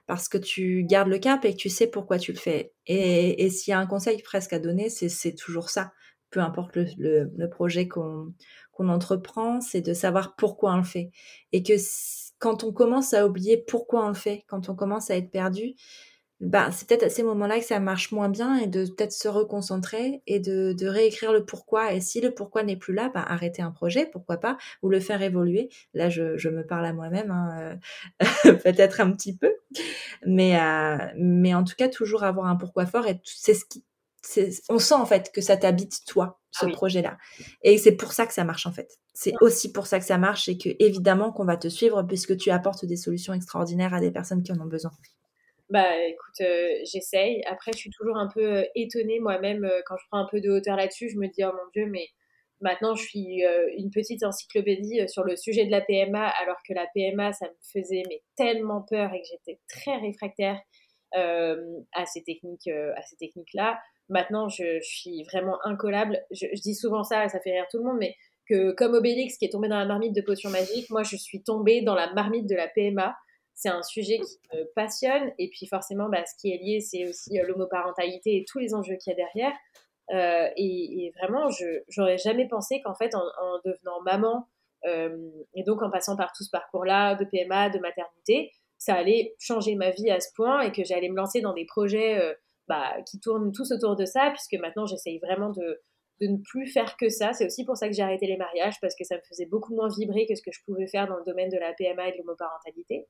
parce 0.09 0.29
que 0.31 0.39
tu 0.39 0.85
gardes 0.85 1.09
le 1.09 1.19
cap 1.19 1.45
et 1.45 1.53
que 1.53 1.59
tu 1.59 1.69
sais 1.69 1.87
pourquoi 1.87 2.19
tu 2.19 2.33
le 2.33 2.39
fais. 2.39 2.73
Et, 2.87 3.45
et 3.45 3.51
s'il 3.51 3.73
y 3.73 3.75
a 3.75 3.79
un 3.79 3.87
conseil 3.87 4.21
presque 4.23 4.55
à 4.55 4.59
donner, 4.59 4.89
c'est 4.89 5.35
toujours 5.35 5.69
ça. 5.69 5.93
Peu 6.31 6.41
importe 6.41 6.77
le, 6.77 7.31
le, 7.37 7.51
projet 7.51 7.89
qu'on 7.89 8.33
qu'on 8.73 8.89
entreprend, 8.89 9.61
c'est 9.61 9.83
de 9.83 9.93
savoir 9.93 10.35
pourquoi 10.37 10.73
on 10.73 10.79
le 10.79 10.83
fait. 10.83 11.11
Et 11.53 11.63
que 11.63 11.75
quand 12.39 12.65
on 12.65 12.73
commence 12.73 13.13
à 13.13 13.27
oublier 13.27 13.59
pourquoi 13.59 14.07
on 14.07 14.09
le 14.09 14.15
fait, 14.15 14.45
quand 14.49 14.71
on 14.71 14.75
commence 14.75 15.11
à 15.11 15.17
être 15.17 15.31
perdu, 15.31 15.75
bah, 16.41 16.71
c'est 16.71 16.87
peut-être 16.87 17.03
à 17.03 17.09
ces 17.09 17.25
moments-là 17.25 17.59
que 17.59 17.65
ça 17.65 17.81
marche 17.81 18.13
moins 18.13 18.29
bien 18.29 18.57
et 18.59 18.69
de 18.69 18.85
peut-être 18.85 19.13
se 19.13 19.27
reconcentrer 19.27 20.23
et 20.29 20.39
de, 20.39 20.73
de, 20.73 20.87
réécrire 20.87 21.33
le 21.33 21.45
pourquoi. 21.45 21.93
Et 21.93 22.01
si 22.01 22.21
le 22.21 22.33
pourquoi 22.33 22.63
n'est 22.63 22.77
plus 22.77 22.95
là, 22.95 23.11
bah, 23.13 23.25
arrêter 23.27 23.61
un 23.61 23.73
projet, 23.73 24.07
pourquoi 24.07 24.37
pas, 24.37 24.57
ou 24.83 24.89
le 24.89 25.01
faire 25.01 25.21
évoluer. 25.21 25.69
Là, 25.95 26.09
je, 26.09 26.37
je 26.37 26.49
me 26.49 26.65
parle 26.65 26.87
à 26.87 26.93
moi-même, 26.93 27.33
hein, 27.33 27.79
euh, 28.23 28.55
peut-être 28.65 29.01
un 29.01 29.11
petit 29.11 29.37
peu, 29.37 29.53
mais, 30.27 30.61
euh, 30.61 30.99
mais 31.17 31.55
en 31.55 31.65
tout 31.65 31.75
cas, 31.77 31.89
toujours 31.89 32.23
avoir 32.23 32.47
un 32.47 32.57
pourquoi 32.57 32.87
fort 32.87 33.07
et 33.09 33.21
c'est 33.25 33.55
ce 33.55 33.65
qui, 33.65 33.85
on 34.69 34.79
sent 34.79 34.95
en 34.95 35.07
fait 35.07 35.33
que 35.33 35.41
ça 35.41 35.57
t'habite 35.57 36.05
toi, 36.07 36.41
ce 36.51 36.67
ah 36.67 36.71
projet-là. 36.71 37.19
Et 37.63 37.79
c'est 37.79 37.93
pour 37.93 38.13
ça 38.13 38.27
que 38.27 38.35
ça 38.35 38.45
marche 38.45 38.67
en 38.67 38.73
fait. 38.73 38.99
C'est 39.15 39.33
aussi 39.41 39.73
pour 39.73 39.87
ça 39.87 39.99
que 39.99 40.05
ça 40.05 40.19
marche 40.19 40.49
et 40.49 40.59
que 40.59 40.69
évidemment 40.79 41.33
qu'on 41.33 41.45
va 41.45 41.57
te 41.57 41.69
suivre 41.69 42.03
puisque 42.03 42.37
tu 42.37 42.51
apportes 42.51 42.85
des 42.85 42.97
solutions 42.97 43.33
extraordinaires 43.33 43.95
à 43.95 44.01
des 44.01 44.11
personnes 44.11 44.43
qui 44.43 44.53
en 44.53 44.61
ont 44.61 44.67
besoin. 44.67 44.93
Bah 45.71 45.99
écoute, 46.07 46.41
euh, 46.41 46.79
j'essaye. 46.91 47.43
Après, 47.45 47.73
je 47.75 47.79
suis 47.79 47.91
toujours 47.91 48.17
un 48.17 48.29
peu 48.29 48.41
euh, 48.41 48.65
étonnée 48.75 49.21
moi-même 49.21 49.65
euh, 49.67 49.83
quand 49.85 49.97
je 49.99 50.05
prends 50.11 50.21
un 50.21 50.27
peu 50.31 50.41
de 50.41 50.51
hauteur 50.51 50.77
là-dessus. 50.77 51.11
Je 51.11 51.19
me 51.19 51.27
dis, 51.29 51.45
oh 51.45 51.53
mon 51.53 51.71
Dieu, 51.75 51.87
mais 51.87 52.09
maintenant 52.61 52.95
je 52.95 53.05
suis 53.05 53.43
une 53.77 53.91
petite 53.91 54.25
encyclopédie 54.25 55.09
sur 55.09 55.23
le 55.23 55.37
sujet 55.37 55.67
de 55.67 55.71
la 55.71 55.81
PMA, 55.81 56.27
alors 56.43 56.57
que 56.67 56.75
la 56.75 56.87
PMA, 56.95 57.33
ça 57.33 57.47
me 57.47 57.81
faisait 57.81 58.03
mais 58.09 58.23
tellement 58.37 58.83
peur 58.83 59.13
et 59.15 59.21
que 59.21 59.29
j'étais 59.31 59.61
très 59.69 59.97
réfractaire 59.99 60.59
à 61.13 62.07
ces 62.07 62.25
techniques, 62.25 62.67
à 62.69 63.03
ces 63.03 63.17
techniques-là. 63.17 63.79
Maintenant, 64.09 64.49
je, 64.49 64.81
suis 64.81 65.23
vraiment 65.25 65.59
incollable. 65.65 66.19
Je, 66.33 66.47
dis 66.61 66.75
souvent 66.75 67.05
ça, 67.05 67.29
ça 67.29 67.39
fait 67.41 67.53
rire 67.53 67.67
tout 67.71 67.79
le 67.79 67.85
monde, 67.85 67.99
mais 68.01 68.17
que 68.49 68.73
comme 68.73 68.95
Obélix 68.95 69.37
qui 69.39 69.45
est 69.45 69.53
tombé 69.53 69.69
dans 69.69 69.79
la 69.79 69.87
marmite 69.87 70.17
de 70.17 70.23
potions 70.23 70.51
magiques, 70.51 70.91
moi 70.91 71.05
je 71.05 71.17
suis 71.17 71.45
tombée 71.45 71.83
dans 71.83 71.95
la 71.95 72.13
marmite 72.15 72.49
de 72.49 72.57
la 72.57 72.67
PMA 72.67 73.15
c'est 73.59 73.69
un 73.69 73.83
sujet 73.83 74.21
qui 74.21 74.39
me 74.57 74.65
passionne. 74.75 75.33
Et 75.37 75.51
puis 75.51 75.67
forcément, 75.67 76.09
bah, 76.09 76.25
ce 76.25 76.35
qui 76.41 76.53
est 76.53 76.59
lié, 76.59 76.81
c'est 76.81 77.09
aussi 77.09 77.39
l'homoparentalité 77.43 78.37
et 78.37 78.45
tous 78.47 78.61
les 78.61 78.73
enjeux 78.73 78.95
qu'il 78.95 79.13
y 79.13 79.15
a 79.15 79.17
derrière. 79.17 79.53
Et, 80.57 81.13
vraiment, 81.19 81.51
je 81.51 81.83
n'aurais 81.99 82.19
jamais 82.19 82.47
pensé 82.47 82.81
qu'en 82.83 82.95
fait, 82.95 83.17
en, 83.17 83.19
en, 83.19 83.61
devenant 83.65 84.01
maman, 84.03 84.47
et 84.87 85.65
donc 85.65 85.83
en 85.83 85.91
passant 85.91 86.17
par 86.17 86.33
tout 86.33 86.45
ce 86.45 86.51
parcours-là 86.51 87.17
de 87.17 87.25
PMA, 87.25 87.71
de 87.71 87.81
maternité, 87.81 88.53
ça 88.79 88.95
allait 88.95 89.35
changer 89.41 89.75
ma 89.75 89.91
vie 89.91 90.09
à 90.09 90.21
ce 90.21 90.29
point 90.37 90.61
et 90.61 90.71
que 90.71 90.85
j'allais 90.85 91.09
me 91.09 91.17
lancer 91.17 91.41
dans 91.41 91.53
des 91.53 91.67
projets 91.67 92.37
bah, 92.69 92.95
qui 93.11 93.19
tournent 93.19 93.51
tous 93.51 93.73
autour 93.73 93.97
de 93.97 94.05
ça, 94.05 94.31
puisque 94.31 94.55
maintenant 94.63 94.87
j'essaye 94.87 95.19
vraiment 95.19 95.51
de, 95.51 95.83
de 96.21 96.29
ne 96.29 96.37
plus 96.37 96.69
faire 96.69 96.97
que 96.97 97.09
ça. 97.09 97.33
C'est 97.33 97.47
aussi 97.47 97.65
pour 97.65 97.77
ça 97.77 97.89
que 97.89 97.95
j'ai 97.95 98.03
arrêté 98.03 98.27
les 98.27 98.37
mariages, 98.37 98.81
parce 98.81 98.95
que 98.95 99.03
ça 99.03 99.17
me 99.17 99.23
faisait 99.29 99.47
beaucoup 99.47 99.75
moins 99.75 99.89
vibrer 99.89 100.27
que 100.27 100.37
ce 100.37 100.43
que 100.43 100.53
je 100.53 100.61
pouvais 100.65 100.87
faire 100.87 101.09
dans 101.09 101.17
le 101.17 101.25
domaine 101.25 101.49
de 101.49 101.59
la 101.59 101.73
PMA 101.73 102.09
et 102.09 102.13
de 102.13 102.19
l'homoparentalité. 102.19 103.09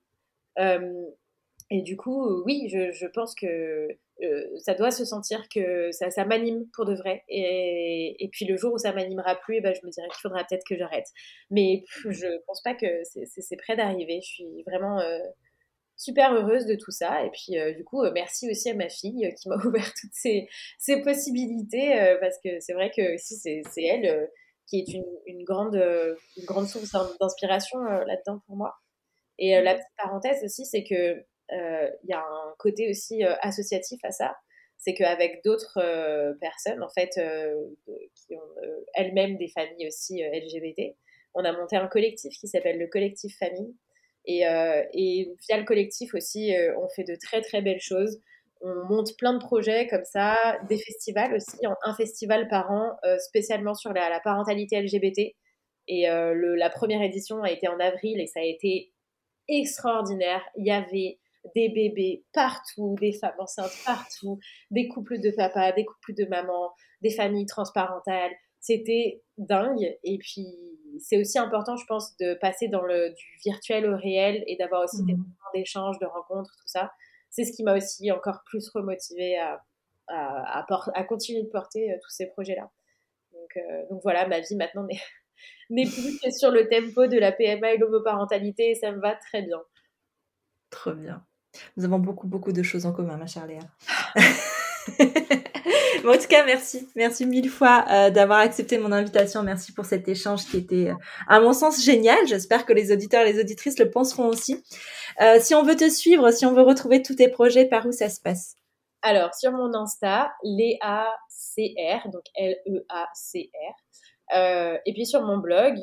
Euh, 0.58 1.04
et 1.70 1.82
du 1.82 1.96
coup, 1.96 2.42
oui, 2.44 2.68
je, 2.70 3.06
pense 3.08 3.34
que 3.34 3.88
euh, 4.22 4.58
ça 4.58 4.74
doit 4.74 4.90
se 4.90 5.04
sentir 5.04 5.48
que 5.54 5.92
ça, 5.92 6.24
m'anime 6.24 6.66
pour 6.72 6.86
de 6.86 6.94
vrai. 6.94 7.24
Et, 7.28 8.28
puis 8.32 8.46
le 8.46 8.56
jour 8.56 8.72
où 8.72 8.78
ça 8.78 8.92
m'animera 8.92 9.34
plus, 9.36 9.56
et 9.56 9.58
eh 9.58 9.60
ben, 9.60 9.74
je 9.74 9.86
me 9.86 9.90
dirais 9.90 10.08
qu'il 10.08 10.20
faudra 10.22 10.44
peut-être 10.44 10.64
que 10.66 10.76
j'arrête. 10.76 11.06
Mais 11.50 11.84
je 12.08 12.26
pense 12.46 12.62
pas 12.62 12.74
que 12.74 12.86
c'est 13.04 13.56
prêt 13.56 13.76
d'arriver. 13.76 14.20
Je 14.22 14.28
suis 14.28 14.62
vraiment... 14.66 15.00
Euh, 15.00 15.18
super 16.00 16.32
heureuse 16.32 16.64
de 16.64 16.76
tout 16.76 16.92
ça. 16.92 17.24
Et 17.24 17.30
puis, 17.30 17.56
du 17.74 17.82
coup, 17.82 18.04
merci 18.12 18.48
aussi 18.48 18.70
à 18.70 18.74
ma 18.74 18.88
fille 18.88 19.34
qui 19.36 19.48
m'a 19.48 19.56
ouvert 19.66 19.92
toutes 20.00 20.12
ces, 20.12 20.46
possibilités, 21.02 22.16
parce 22.20 22.36
que 22.38 22.60
c'est 22.60 22.72
vrai 22.72 22.92
que 22.96 23.16
si 23.16 23.34
c'est 23.34 23.82
elle 23.82 24.30
qui 24.68 24.78
est 24.78 25.02
une 25.26 25.42
grande 25.42 25.76
source 26.68 26.92
d'inspiration 27.18 27.80
là-dedans 27.80 28.40
pour 28.46 28.54
moi. 28.54 28.76
Et 29.38 29.60
la 29.60 29.74
petite 29.74 29.96
parenthèse 29.96 30.42
aussi, 30.44 30.64
c'est 30.66 30.84
que 30.84 31.24
il 31.50 32.08
y 32.08 32.12
a 32.12 32.20
un 32.20 32.54
côté 32.58 32.90
aussi 32.90 33.22
associatif 33.22 34.00
à 34.04 34.10
ça. 34.10 34.36
C'est 34.76 34.94
qu'avec 34.94 35.42
d'autres 35.44 35.80
personnes, 36.40 36.82
en 36.82 36.88
fait, 36.88 37.20
qui 38.14 38.34
ont 38.34 38.54
elles-mêmes 38.94 39.36
des 39.36 39.48
familles 39.48 39.86
aussi 39.86 40.22
LGBT, 40.22 40.96
on 41.34 41.44
a 41.44 41.52
monté 41.52 41.76
un 41.76 41.86
collectif 41.88 42.36
qui 42.38 42.48
s'appelle 42.48 42.78
le 42.78 42.86
Collectif 42.88 43.36
Famille, 43.38 43.74
euh, 44.28 44.82
et, 44.92 45.34
via 45.46 45.56
le 45.56 45.64
collectif 45.64 46.14
aussi, 46.14 46.54
euh, 46.54 46.74
on 46.78 46.88
fait 46.88 47.04
de 47.04 47.14
très 47.14 47.40
très 47.40 47.62
belles 47.62 47.80
choses. 47.80 48.20
On 48.60 48.84
monte 48.86 49.16
plein 49.16 49.32
de 49.32 49.38
projets 49.38 49.86
comme 49.86 50.04
ça, 50.04 50.58
des 50.68 50.78
festivals 50.78 51.34
aussi, 51.34 51.56
un 51.84 51.94
festival 51.94 52.48
par 52.48 52.70
an 52.70 52.90
euh, 53.04 53.16
spécialement 53.18 53.74
sur 53.74 53.92
la, 53.92 54.20
parentalité 54.20 54.80
LGBT. 54.82 55.34
Et 55.90 56.06
la 56.06 56.68
première 56.68 57.00
édition 57.00 57.42
a 57.42 57.50
été 57.50 57.66
en 57.66 57.80
avril 57.80 58.20
et 58.20 58.26
ça 58.26 58.40
a 58.40 58.42
été 58.42 58.92
extraordinaire. 59.48 60.42
Il 60.56 60.66
y 60.66 60.70
avait 60.70 61.18
des 61.54 61.68
bébés 61.70 62.24
partout, 62.32 62.96
des 63.00 63.12
femmes 63.12 63.34
enceintes 63.38 63.76
partout, 63.84 64.38
des 64.70 64.88
couples 64.88 65.20
de 65.20 65.30
papa, 65.30 65.72
des 65.72 65.84
couples 65.84 66.14
de 66.14 66.24
maman, 66.26 66.72
des 67.02 67.10
familles 67.10 67.46
transparentales. 67.46 68.32
C'était 68.60 69.22
dingue. 69.36 69.96
Et 70.02 70.18
puis, 70.18 70.46
c'est 71.00 71.18
aussi 71.18 71.38
important, 71.38 71.76
je 71.76 71.86
pense, 71.86 72.16
de 72.18 72.34
passer 72.34 72.68
dans 72.68 72.82
le, 72.82 73.10
du 73.10 73.24
virtuel 73.44 73.86
au 73.86 73.96
réel 73.96 74.42
et 74.46 74.56
d'avoir 74.56 74.84
aussi 74.84 75.04
des 75.04 75.14
mmh. 75.14 75.18
moments 75.18 75.52
d'échange, 75.54 75.98
de 76.00 76.06
rencontres, 76.06 76.54
tout 76.60 76.68
ça. 76.68 76.92
C'est 77.30 77.44
ce 77.44 77.52
qui 77.52 77.62
m'a 77.62 77.76
aussi 77.76 78.10
encore 78.10 78.42
plus 78.44 78.68
remotivé 78.70 79.38
à, 79.38 79.62
à, 80.08 80.66
à, 80.94 81.04
continuer 81.04 81.42
de 81.42 81.48
porter 81.48 81.92
euh, 81.92 81.96
tous 82.02 82.10
ces 82.10 82.26
projets-là. 82.26 82.70
Donc, 83.32 83.56
euh, 83.56 83.86
donc, 83.90 84.00
voilà, 84.02 84.26
ma 84.26 84.40
vie 84.40 84.56
maintenant 84.56 84.84
n'est 84.84 85.00
plus 85.68 86.18
que 86.22 86.30
sur 86.30 86.50
le 86.50 86.68
tempo 86.68 87.06
de 87.06 87.18
la 87.18 87.32
PMA 87.32 87.72
et 87.72 87.78
l'homoparentalité 87.78 88.70
et 88.70 88.74
ça 88.74 88.92
me 88.92 89.00
va 89.00 89.14
très 89.14 89.42
bien. 89.42 89.60
Trop 90.70 90.92
bien. 90.92 91.24
Nous 91.76 91.84
avons 91.84 91.98
beaucoup, 91.98 92.26
beaucoup 92.26 92.52
de 92.52 92.62
choses 92.62 92.86
en 92.86 92.92
commun, 92.92 93.16
ma 93.16 93.26
chère 93.26 93.46
Léa. 93.46 93.60
en 96.04 96.12
tout 96.18 96.28
cas, 96.28 96.44
merci. 96.44 96.88
Merci 96.94 97.26
mille 97.26 97.50
fois 97.50 97.84
euh, 97.90 98.10
d'avoir 98.10 98.40
accepté 98.40 98.78
mon 98.78 98.92
invitation. 98.92 99.42
Merci 99.42 99.72
pour 99.72 99.84
cet 99.84 100.08
échange 100.08 100.44
qui 100.44 100.58
était, 100.58 100.90
euh, 100.90 100.94
à 101.26 101.40
mon 101.40 101.52
sens, 101.52 101.82
génial. 101.82 102.26
J'espère 102.26 102.66
que 102.66 102.72
les 102.72 102.92
auditeurs 102.92 103.26
et 103.26 103.32
les 103.32 103.40
auditrices 103.40 103.78
le 103.78 103.90
penseront 103.90 104.26
aussi. 104.26 104.62
Euh, 105.20 105.38
si 105.40 105.54
on 105.54 105.62
veut 105.62 105.76
te 105.76 105.88
suivre, 105.88 106.30
si 106.30 106.46
on 106.46 106.52
veut 106.52 106.62
retrouver 106.62 107.02
tous 107.02 107.16
tes 107.16 107.28
projets, 107.28 107.66
par 107.66 107.86
où 107.86 107.92
ça 107.92 108.08
se 108.08 108.20
passe? 108.20 108.54
Alors, 109.02 109.34
sur 109.34 109.52
mon 109.52 109.72
Insta, 109.74 110.32
Léa-C-R, 110.42 112.10
donc 112.10 112.24
L-E-A-C-R. 112.34 113.74
Et 114.32 114.92
puis 114.92 115.06
sur 115.06 115.22
mon 115.22 115.38
blog, 115.38 115.78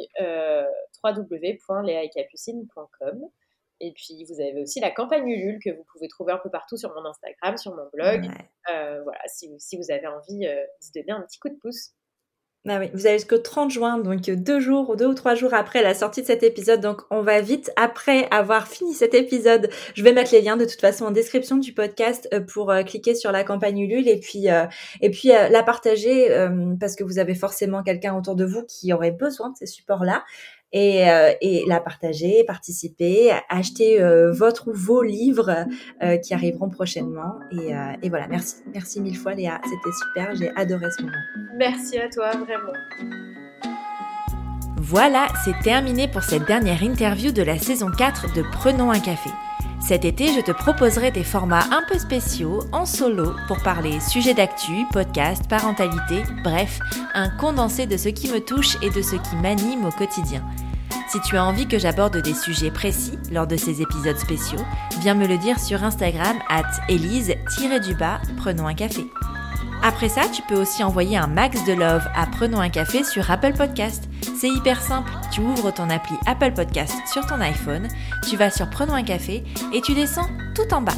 www.léaecapucine.com. 1.04 3.30
Et 3.82 3.92
puis, 3.92 4.24
vous 4.26 4.40
avez 4.40 4.62
aussi 4.62 4.80
la 4.80 4.92
campagne 4.92 5.28
Ulule 5.28 5.60
que 5.64 5.70
vous 5.70 5.84
pouvez 5.92 6.08
trouver 6.08 6.32
un 6.32 6.38
peu 6.38 6.50
partout 6.50 6.78
sur 6.78 6.94
mon 6.94 7.06
Instagram, 7.06 7.58
sur 7.58 7.76
mon 7.76 7.90
blog. 7.92 8.26
Euh, 8.72 9.04
voilà, 9.04 9.20
si, 9.28 9.54
si, 9.60 9.78
vous 9.78 9.92
avez 9.92 10.08
envie 10.08 10.48
euh, 10.48 10.64
d'y 10.82 10.92
donner 10.94 11.12
un 11.12 11.22
petit 11.22 11.40
coup 11.40 11.50
de 11.50 11.56
pouce. 11.56 11.92
Ah 12.68 12.80
oui, 12.80 12.90
vous 12.94 13.06
avez 13.06 13.20
jusqu'au 13.20 13.38
30 13.38 13.70
juin, 13.70 14.00
donc 14.00 14.22
deux 14.22 14.60
jours, 14.60 14.96
deux 14.96 15.06
ou 15.06 15.14
trois 15.14 15.36
jours 15.36 15.54
après 15.54 15.84
la 15.84 15.94
sortie 15.94 16.22
de 16.22 16.26
cet 16.26 16.42
épisode. 16.42 16.82
Donc, 16.82 17.02
on 17.12 17.22
va 17.22 17.40
vite. 17.40 17.72
Après 17.76 18.28
avoir 18.32 18.68
fini 18.68 18.94
cet 18.94 19.14
épisode, 19.14 19.70
je 19.94 20.02
vais 20.02 20.14
mettre 20.14 20.32
les 20.32 20.42
liens 20.42 20.58
de 20.58 20.66
toute 20.66 20.82
façon 20.82 21.06
en 21.06 21.12
description 21.12 21.58
du 21.58 21.74
podcast 21.74 22.28
euh, 22.34 22.40
pour 22.40 22.74
cliquer 22.88 23.14
sur 23.14 23.32
la 23.32 23.44
campagne 23.44 23.78
Ulule 23.80 24.08
et 24.08 24.20
puis 24.20 24.48
et 25.02 25.10
puis 25.12 25.30
la 25.30 25.64
partager 25.64 26.30
parce 26.80 26.96
que 26.96 27.04
vous 27.04 27.20
avez 27.20 27.36
forcément 27.36 27.84
quelqu'un 27.84 28.16
autour 28.16 28.36
de 28.36 28.46
vous 28.46 28.64
qui 28.64 28.92
aurait 28.94 29.12
besoin 29.12 29.50
de 29.50 29.56
ces 29.58 29.66
supports-là 29.66 30.24
et, 30.76 31.10
euh, 31.10 31.32
et 31.40 31.64
la 31.68 31.80
partager, 31.80 32.44
participer, 32.44 33.32
acheter 33.50 34.02
euh, 34.02 34.34
votre 34.34 34.68
ou 34.68 34.74
vos 34.74 35.02
livres 35.02 35.66
euh, 36.04 36.18
qui 36.18 36.34
arriveront 36.34 36.70
prochainement. 36.70 37.40
Et, 37.52 37.72
et, 38.04 38.10
voilà, 38.10 38.28
merci, 38.28 38.58
merci 38.74 39.00
mille 39.00 39.18
fois 39.18 39.34
Léa, 39.34 39.62
c'était 39.64 39.96
super, 40.04 40.36
j'ai 40.36 40.52
adoré 40.58 40.86
ce 40.98 41.04
moment. 41.04 41.16
Merci 41.58 41.98
à 41.98 42.10
toi, 42.10 42.32
vraiment. 42.32 42.74
Voilà, 44.78 45.30
c'est 45.44 45.58
terminé 45.64 46.10
pour 46.10 46.24
cette 46.24 46.46
dernière 46.46 46.84
interview 46.84 47.32
de 47.32 47.42
la 47.42 47.58
saison 47.58 47.90
4 47.90 48.34
de 48.34 48.44
Prenons 48.52 48.92
un 48.92 49.00
café. 49.00 49.30
Cet 49.88 50.04
été, 50.04 50.34
je 50.34 50.42
te 50.42 50.52
proposerai 50.52 51.12
des 51.12 51.24
formats 51.24 51.66
un 51.72 51.84
peu 51.88 52.00
spéciaux 52.00 52.64
en 52.72 52.88
solo 52.88 53.34
pour 53.48 53.62
parler 53.62 54.00
sujet 54.00 54.34
d'actu, 54.34 54.72
podcast, 54.92 55.48
parentalité, 55.48 56.24
bref, 56.44 56.80
un 57.14 57.30
condensé 57.30 57.86
de 57.86 57.96
ce 57.96 58.10
qui 58.10 58.32
me 58.32 58.40
touche 58.40 58.78
et 58.82 58.90
de 58.90 59.04
ce 59.04 59.16
qui 59.16 59.36
m'anime 59.36 59.86
au 59.86 59.92
quotidien. 59.92 60.44
Si 61.16 61.22
tu 61.22 61.38
as 61.38 61.46
envie 61.46 61.66
que 61.66 61.80
j'aborde 61.80 62.18
des 62.18 62.34
sujets 62.34 62.72
précis 62.72 63.18
lors 63.32 63.48
de 63.48 63.56
ces 63.56 63.82
épisodes 63.82 64.18
spéciaux, 64.18 64.60
viens 65.00 65.14
me 65.14 65.26
le 65.26 65.38
dire 65.38 65.62
sur 65.62 65.82
Instagram 65.82 66.36
at 66.50 66.70
elise-du-bas 66.90 68.20
prenons 68.36 68.68
un 68.68 68.74
café. 68.74 69.08
Après 69.82 70.10
ça, 70.10 70.24
tu 70.28 70.42
peux 70.42 70.60
aussi 70.60 70.84
envoyer 70.84 71.16
un 71.16 71.28
max 71.28 71.64
de 71.64 71.72
love 71.72 72.06
à 72.14 72.26
Prenons 72.26 72.60
un 72.60 72.68
café 72.68 73.06
sur 73.06 73.32
Apple 73.32 73.54
Podcast. 73.54 74.10
C'est 74.38 74.50
hyper 74.50 74.82
simple, 74.82 75.10
tu 75.32 75.40
ouvres 75.40 75.72
ton 75.72 75.90
appli 75.90 76.18
Apple 76.26 76.52
Podcast 76.52 76.94
sur 77.10 77.26
ton 77.26 77.40
iPhone, 77.40 77.88
tu 78.28 78.36
vas 78.36 78.52
sur 78.52 78.70
Prenons 78.70 78.96
un 78.96 79.04
café 79.04 79.46
et 79.72 79.80
tu 79.80 79.94
descends 79.94 80.28
tout 80.54 80.74
en 80.74 80.82
bas. 80.82 80.98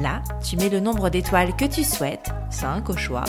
Là, 0.00 0.22
tu 0.42 0.56
mets 0.56 0.70
le 0.70 0.80
nombre 0.80 1.10
d'étoiles 1.10 1.54
que 1.56 1.66
tu 1.66 1.84
souhaites, 1.84 2.32
5 2.48 2.88
au 2.88 2.96
choix, 2.96 3.24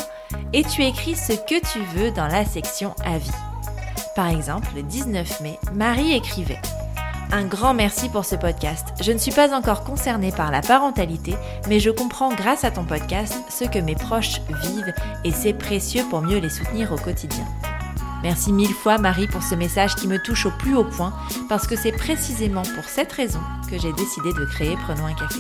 et 0.54 0.64
tu 0.64 0.84
écris 0.84 1.18
ce 1.18 1.34
que 1.34 1.60
tu 1.60 1.80
veux 1.98 2.12
dans 2.12 2.28
la 2.28 2.46
section 2.46 2.96
Avis. 3.04 3.53
Par 4.16 4.28
exemple, 4.28 4.68
le 4.76 4.84
19 4.84 5.42
mai, 5.42 5.60
Marie 5.74 6.14
écrivait 6.14 6.62
un 7.32 7.46
grand 7.46 7.74
merci 7.74 8.10
pour 8.10 8.26
ce 8.26 8.36
podcast. 8.36 8.90
Je 9.02 9.12
ne 9.12 9.18
suis 9.18 9.32
pas 9.32 9.58
encore 9.58 9.84
concernée 9.84 10.32
par 10.32 10.52
la 10.52 10.62
parentalité, 10.62 11.34
mais 11.68 11.80
je 11.80 11.90
comprends 11.90 12.32
grâce 12.32 12.64
à 12.64 12.70
ton 12.70 12.84
podcast 12.84 13.36
ce 13.50 13.64
que 13.64 13.80
mes 13.80 13.96
proches 13.96 14.40
vivent 14.62 14.94
et 15.24 15.32
c'est 15.32 15.54
précieux 15.54 16.04
pour 16.12 16.22
mieux 16.22 16.38
les 16.38 16.52
soutenir 16.52 16.92
au 16.92 16.96
quotidien. 16.96 17.44
Merci 18.22 18.54
mille 18.54 18.74
fois 18.74 19.00
Marie 19.00 19.26
pour 19.26 19.42
ce 19.42 19.56
message 19.56 19.96
qui 19.96 20.08
me 20.08 20.22
touche 20.22 20.46
au 20.46 20.52
plus 20.52 20.76
haut 20.76 20.84
point 20.84 21.12
parce 21.50 21.66
que 21.66 21.76
c'est 21.76 21.92
précisément 21.92 22.62
pour 22.76 22.84
cette 22.84 23.12
raison 23.12 23.42
que 23.68 23.80
j'ai 23.80 23.94
décidé 23.94 24.32
de 24.32 24.46
créer 24.46 24.78
Prenons 24.86 25.08
un 25.08 25.16
café. 25.16 25.40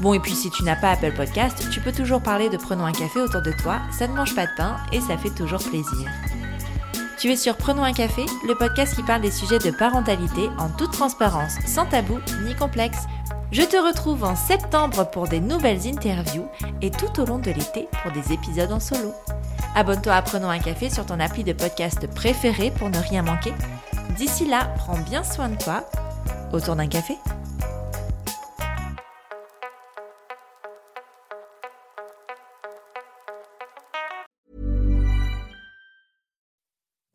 Bon 0.00 0.14
et 0.14 0.20
puis 0.20 0.34
si 0.34 0.50
tu 0.50 0.64
n'as 0.64 0.76
pas 0.76 0.92
Apple 0.92 1.12
Podcast, 1.14 1.68
tu 1.70 1.80
peux 1.80 1.92
toujours 1.92 2.22
parler 2.22 2.48
de 2.48 2.56
Prenons 2.56 2.86
un 2.86 2.92
café 2.92 3.20
autour 3.20 3.42
de 3.42 3.52
toi, 3.52 3.80
ça 3.92 4.08
ne 4.08 4.14
mange 4.14 4.34
pas 4.34 4.46
de 4.46 4.54
pain 4.56 4.78
et 4.92 5.00
ça 5.02 5.18
fait 5.18 5.30
toujours 5.30 5.62
plaisir. 5.62 6.08
Tu 7.18 7.30
es 7.30 7.36
sur 7.36 7.56
Prenons 7.56 7.82
un 7.82 7.94
café, 7.94 8.26
le 8.46 8.54
podcast 8.54 8.94
qui 8.94 9.02
parle 9.02 9.22
des 9.22 9.30
sujets 9.30 9.58
de 9.58 9.70
parentalité 9.70 10.50
en 10.58 10.68
toute 10.68 10.92
transparence, 10.92 11.54
sans 11.66 11.86
tabou 11.86 12.18
ni 12.44 12.54
complexe. 12.54 13.06
Je 13.52 13.62
te 13.62 13.76
retrouve 13.76 14.22
en 14.22 14.36
septembre 14.36 15.08
pour 15.10 15.26
des 15.26 15.40
nouvelles 15.40 15.86
interviews 15.86 16.46
et 16.82 16.90
tout 16.90 17.18
au 17.18 17.24
long 17.24 17.38
de 17.38 17.50
l'été 17.50 17.88
pour 18.02 18.12
des 18.12 18.34
épisodes 18.34 18.70
en 18.70 18.80
solo. 18.80 19.14
Abonne-toi 19.74 20.12
à 20.12 20.20
Prenons 20.20 20.50
un 20.50 20.58
café 20.58 20.90
sur 20.90 21.06
ton 21.06 21.18
appli 21.18 21.42
de 21.42 21.54
podcast 21.54 22.06
préféré 22.14 22.70
pour 22.70 22.90
ne 22.90 22.98
rien 22.98 23.22
manquer. 23.22 23.54
D'ici 24.18 24.46
là, 24.46 24.74
prends 24.76 24.98
bien 24.98 25.24
soin 25.24 25.48
de 25.48 25.56
toi. 25.56 25.88
Autour 26.52 26.76
d'un 26.76 26.86
café 26.86 27.16